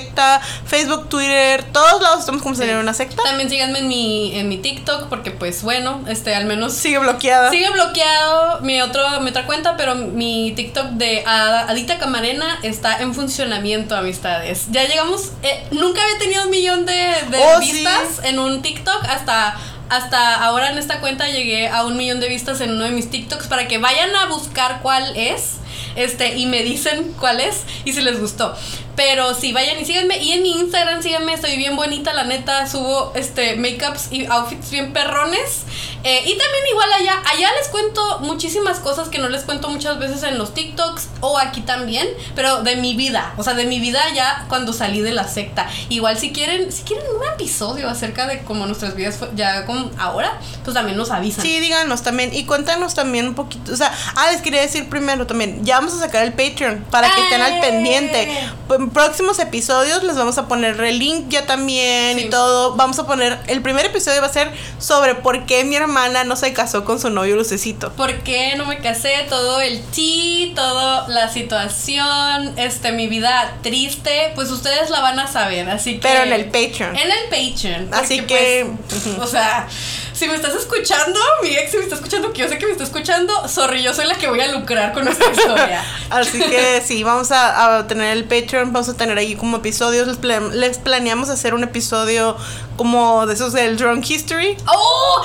Facebook, 0.66 1.09
Twitter, 1.09 1.64
todos 1.73 2.01
lados 2.02 2.20
estamos 2.20 2.43
como 2.43 2.55
salir 2.55 2.74
de 2.74 2.81
una 2.81 2.94
secta. 2.94 3.23
También 3.23 3.51
síganme 3.51 3.81
en 3.81 3.89
mi, 3.89 4.35
en 4.39 4.48
mi 4.48 4.59
TikTok, 4.59 5.09
porque 5.09 5.31
pues 5.31 5.62
bueno, 5.62 6.01
este, 6.09 6.35
al 6.35 6.47
menos 6.47 6.73
Sigue 6.74 6.98
bloqueada. 6.98 7.51
Sigue 7.51 7.70
bloqueado 7.70 8.60
mi, 8.60 8.81
otro, 8.81 9.20
mi 9.20 9.31
otra 9.31 9.47
cuenta, 9.47 9.77
pero 9.77 9.94
mi 9.94 10.52
TikTok 10.56 10.86
de 10.93 11.23
Adita 11.27 11.98
Camarena 11.98 12.59
está 12.62 12.98
en 13.01 13.14
funcionamiento, 13.14 13.94
amistades. 13.97 14.66
Ya 14.70 14.85
llegamos, 14.85 15.32
eh, 15.43 15.64
nunca 15.73 16.02
había 16.02 16.19
tenido 16.19 16.44
un 16.44 16.51
millón 16.51 16.86
de, 16.86 16.93
de 16.93 17.39
Oh, 17.39 17.60
sí. 17.60 17.73
vistas 17.73 18.24
en 18.24 18.39
un 18.39 18.62
TikTok 18.62 19.05
hasta... 19.09 19.56
Hasta 19.90 20.43
ahora 20.43 20.70
en 20.70 20.78
esta 20.78 21.01
cuenta 21.01 21.28
llegué 21.28 21.69
a 21.69 21.85
un 21.85 21.98
millón 21.98 22.19
de 22.19 22.31
vistas 22.31 22.62
en 22.62 22.70
uno 22.70 22.85
de 22.85 22.93
mis 22.93 23.10
TikToks 23.10 23.47
para 23.47 23.69
que 23.69 23.77
vayan 23.77 24.16
a 24.16 24.24
buscar 24.24 24.81
cuál 24.81 25.14
es. 25.19 25.56
Este, 25.97 26.39
y 26.39 26.47
me 26.47 26.62
dicen 26.62 27.12
cuál 27.20 27.40
es 27.40 27.64
y 27.85 27.93
si 27.93 28.01
les 28.01 28.19
gustó. 28.19 28.56
Pero 28.97 29.35
sí, 29.35 29.52
vayan 29.52 29.81
y 29.81 29.85
síganme. 29.85 30.19
Y 30.19 30.32
en 30.32 30.43
mi 30.43 30.52
Instagram 30.52 31.02
síganme, 31.02 31.32
estoy 31.35 31.56
bien 31.56 31.77
bonita, 31.77 32.12
la 32.12 32.24
neta. 32.24 32.66
Subo 32.66 33.12
este 33.14 33.56
makeups 33.56 34.12
y 34.12 34.27
outfits 34.27 34.70
bien 34.70 34.93
perrones. 34.93 35.64
Eh, 36.04 36.20
y 36.24 36.30
también 36.36 36.64
igual 36.70 36.92
allá, 36.92 37.22
allá 37.32 37.48
les 37.59 37.68
cuento 37.68 38.18
muchísimas 38.20 38.78
cosas 38.80 39.09
que 39.09 39.18
no 39.18 39.28
les 39.28 39.42
cuento 39.44 39.68
muchas 39.68 39.98
veces 39.98 40.22
en 40.24 40.38
los 40.38 40.54
TikToks 40.54 41.09
o 41.20 41.38
aquí 41.38 41.60
también, 41.62 42.09
pero 42.34 42.62
de 42.62 42.76
mi 42.76 42.94
vida, 42.94 43.34
o 43.36 43.44
sea, 43.44 43.54
de 43.54 43.66
mi 43.66 43.78
vida 43.80 44.00
ya 44.14 44.46
cuando 44.48 44.72
salí 44.72 45.00
de 45.00 45.12
la 45.12 45.26
secta. 45.28 45.68
Igual 45.88 46.18
si 46.18 46.32
quieren, 46.32 46.70
si 46.72 46.82
quieren 46.82 47.04
un 47.16 47.26
episodio 47.34 47.88
acerca 47.88 48.26
de 48.26 48.42
cómo 48.42 48.66
nuestras 48.66 48.94
vidas 48.96 49.16
fue- 49.16 49.30
ya 49.34 49.64
como 49.66 49.90
ahora, 49.98 50.38
pues 50.64 50.74
también 50.74 50.96
nos 50.96 51.10
avisan. 51.10 51.44
Sí, 51.44 51.60
díganos 51.60 52.02
también 52.02 52.34
y 52.34 52.44
cuéntanos 52.44 52.94
también 52.94 53.28
un 53.28 53.34
poquito, 53.34 53.72
o 53.72 53.76
sea, 53.76 53.92
ah, 54.16 54.30
les 54.32 54.42
quería 54.42 54.60
decir 54.60 54.88
primero 54.88 55.26
también, 55.26 55.64
ya 55.64 55.78
vamos 55.78 55.94
a 55.94 55.98
sacar 55.98 56.24
el 56.24 56.32
Patreon 56.32 56.84
para 56.90 57.10
que 57.14 57.22
estén 57.22 57.40
al 57.40 57.52
¡Eh! 57.54 57.60
pendiente. 57.60 58.28
En 58.70 58.90
próximos 58.90 59.38
episodios 59.38 60.02
les 60.02 60.16
vamos 60.16 60.38
a 60.38 60.48
poner 60.48 60.80
el 60.80 60.98
link 60.98 61.28
ya 61.28 61.46
también 61.46 62.18
Sí. 62.18 62.24
y 62.26 62.30
todo. 62.30 62.74
Vamos 62.74 62.98
a 62.98 63.06
poner, 63.06 63.38
el 63.46 63.62
primer 63.62 63.86
episodio 63.86 64.20
va 64.20 64.26
a 64.28 64.32
ser 64.32 64.50
sobre 64.78 65.14
por 65.14 65.46
qué 65.46 65.64
mi 65.73 65.77
hermana 65.77 66.23
no 66.24 66.36
se 66.36 66.53
casó 66.53 66.85
con 66.85 67.01
su 67.01 67.09
novio 67.09 67.35
Lucecito. 67.35 67.93
¿Por 67.94 68.12
qué 68.24 68.57
no 68.59 68.66
me 68.66 68.77
casé? 68.81 69.24
Todo 69.31 69.59
el 69.62 69.81
ti, 69.85 70.53
toda 70.55 71.09
la 71.09 71.32
situación, 71.32 72.53
este, 72.59 72.93
mi 72.93 73.07
vida 73.07 73.55
triste, 73.62 74.32
pues 74.35 74.51
ustedes 74.51 74.90
la 74.90 75.01
van 75.01 75.19
a 75.19 75.27
saber, 75.27 75.70
así 75.70 75.94
que... 75.94 76.01
Pero 76.09 76.24
en 76.24 76.32
el 76.35 76.44
Patreon. 76.51 76.94
En 76.94 77.11
el 77.11 77.24
Patreon. 77.31 77.89
Así 77.94 78.20
que- 78.20 78.66
pues, 78.86 79.07
o 79.19 79.27
sea, 79.27 79.66
si 80.12 80.28
me 80.28 80.35
estás 80.35 80.55
escuchando, 80.55 81.19
mi 81.43 81.49
ex, 81.57 81.70
si 81.70 81.78
me 81.78 81.85
está 81.85 81.94
escuchando, 81.94 82.35
que 82.35 82.43
yo 82.43 82.49
sé 82.51 82.59
que 82.59 82.66
me 82.66 82.73
está 82.73 82.85
escuchando, 82.85 83.49
sorry, 83.49 83.82
yo 83.82 83.94
soy 83.94 84.07
la 84.07 84.16
que 84.16 84.28
voy 84.28 84.40
a 84.43 84.49
lucrar 84.53 84.93
con 84.93 85.09
esta 85.09 85.31
historia. 85.31 85.82
Así 86.11 86.39
que 86.39 86.82
sí, 86.85 87.03
vamos 87.03 87.31
a, 87.32 87.78
a 87.78 87.86
tener 87.86 88.15
el 88.15 88.24
Patreon, 88.24 88.74
vamos 88.74 88.90
a 88.90 88.94
tener 88.94 89.16
ahí 89.16 89.35
como 89.36 89.57
episodios. 89.57 90.19
Les 90.53 90.77
planeamos 90.78 91.31
hacer 91.31 91.55
un 91.55 91.65
episodio 91.65 92.36
como 92.77 93.27
de 93.27 93.35
esos 93.35 93.53
del 93.55 93.77
Drunk 93.78 94.09
History. 94.09 94.57
¡Oh! 94.66 95.24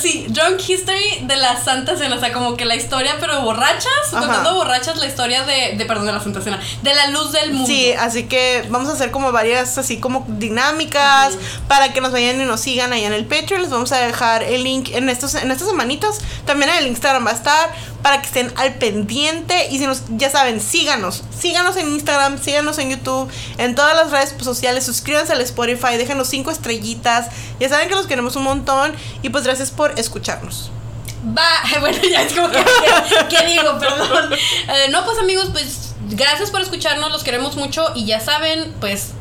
Sí, 0.00 0.26
Drunk 0.28 0.60
History 0.68 1.20
de 1.22 1.36
la 1.36 1.62
Santa 1.62 1.96
Cena. 1.96 2.16
O 2.16 2.20
sea, 2.20 2.32
como 2.32 2.56
que 2.56 2.64
la 2.64 2.76
historia, 2.76 3.16
pero 3.20 3.40
borrachas. 3.42 3.86
Ajá. 4.12 4.20
Contando 4.20 4.54
borrachas 4.54 4.96
la 4.96 5.06
historia 5.06 5.44
de, 5.44 5.76
de, 5.76 5.84
perdón, 5.86 6.06
de 6.06 6.12
la 6.12 6.20
Santa 6.20 6.40
Cena. 6.40 6.60
De 6.82 6.94
la 6.94 7.08
luz 7.08 7.32
del 7.32 7.52
mundo. 7.52 7.66
Sí, 7.66 7.92
así 7.92 8.24
que 8.24 8.64
vamos 8.68 8.88
a 8.88 8.92
hacer 8.92 9.10
como 9.10 9.32
varias 9.32 9.78
así 9.78 9.98
como 9.98 10.24
dinámicas 10.28 11.34
para 11.68 11.92
que 11.92 12.00
nos 12.00 12.12
vayan 12.12 12.40
y 12.40 12.44
nos 12.44 12.60
sigan 12.60 12.92
ahí 12.92 13.04
en 13.04 13.12
el 13.12 13.24
Patreon. 13.24 13.62
Les 13.62 13.70
vamos 13.70 13.92
a 13.92 13.98
dejar 13.98 14.42
el 14.42 14.64
link 14.64 14.90
en 14.92 15.08
estos 15.08 15.34
en 15.34 15.50
estas 15.50 15.68
semanitas. 15.68 16.20
También 16.46 16.70
en 16.70 16.78
el 16.78 16.86
Instagram 16.88 17.26
va 17.26 17.30
a 17.30 17.34
estar 17.34 17.70
para 18.04 18.20
que 18.20 18.26
estén 18.26 18.52
al 18.56 18.74
pendiente 18.74 19.68
y 19.70 19.78
si 19.78 19.86
nos 19.86 20.02
ya 20.10 20.28
saben, 20.28 20.60
síganos. 20.60 21.24
Síganos 21.34 21.74
en 21.78 21.88
Instagram, 21.88 22.38
síganos 22.38 22.76
en 22.76 22.90
YouTube, 22.90 23.30
en 23.56 23.74
todas 23.74 23.96
las 23.96 24.10
redes 24.10 24.34
sociales, 24.44 24.84
suscríbanse 24.84 25.32
al 25.32 25.40
Spotify, 25.40 25.96
déjenos 25.96 26.28
cinco 26.28 26.50
estrellitas. 26.50 27.28
Ya 27.58 27.70
saben 27.70 27.88
que 27.88 27.94
los 27.94 28.06
queremos 28.06 28.36
un 28.36 28.42
montón 28.42 28.94
y 29.22 29.30
pues 29.30 29.44
gracias 29.44 29.70
por 29.70 29.98
escucharnos. 29.98 30.70
Va, 31.26 31.48
bueno, 31.80 31.96
ya 32.02 32.20
es 32.20 32.34
como 32.34 32.50
que, 32.50 32.62
¿qué, 32.62 33.36
qué 33.36 33.46
digo? 33.46 33.78
Perdón. 33.78 34.34
Eh, 34.34 34.88
no, 34.90 35.02
pues 35.06 35.18
amigos, 35.18 35.48
pues 35.52 35.94
gracias 36.10 36.50
por 36.50 36.60
escucharnos, 36.60 37.10
los 37.10 37.24
queremos 37.24 37.56
mucho 37.56 37.86
y 37.94 38.04
ya 38.04 38.20
saben, 38.20 38.74
pues 38.80 39.12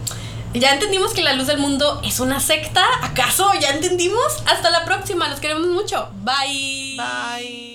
ya 0.53 0.73
entendimos 0.73 1.13
que 1.13 1.23
la 1.23 1.31
luz 1.31 1.47
del 1.47 1.59
mundo 1.59 2.01
es 2.03 2.19
una 2.19 2.41
secta. 2.41 2.83
¿Acaso 3.01 3.49
ya 3.61 3.69
entendimos? 3.69 4.43
Hasta 4.45 4.69
la 4.71 4.83
próxima, 4.83 5.29
los 5.29 5.39
queremos 5.39 5.67
mucho. 5.67 6.09
Bye. 6.21 6.97
Bye. 6.97 7.72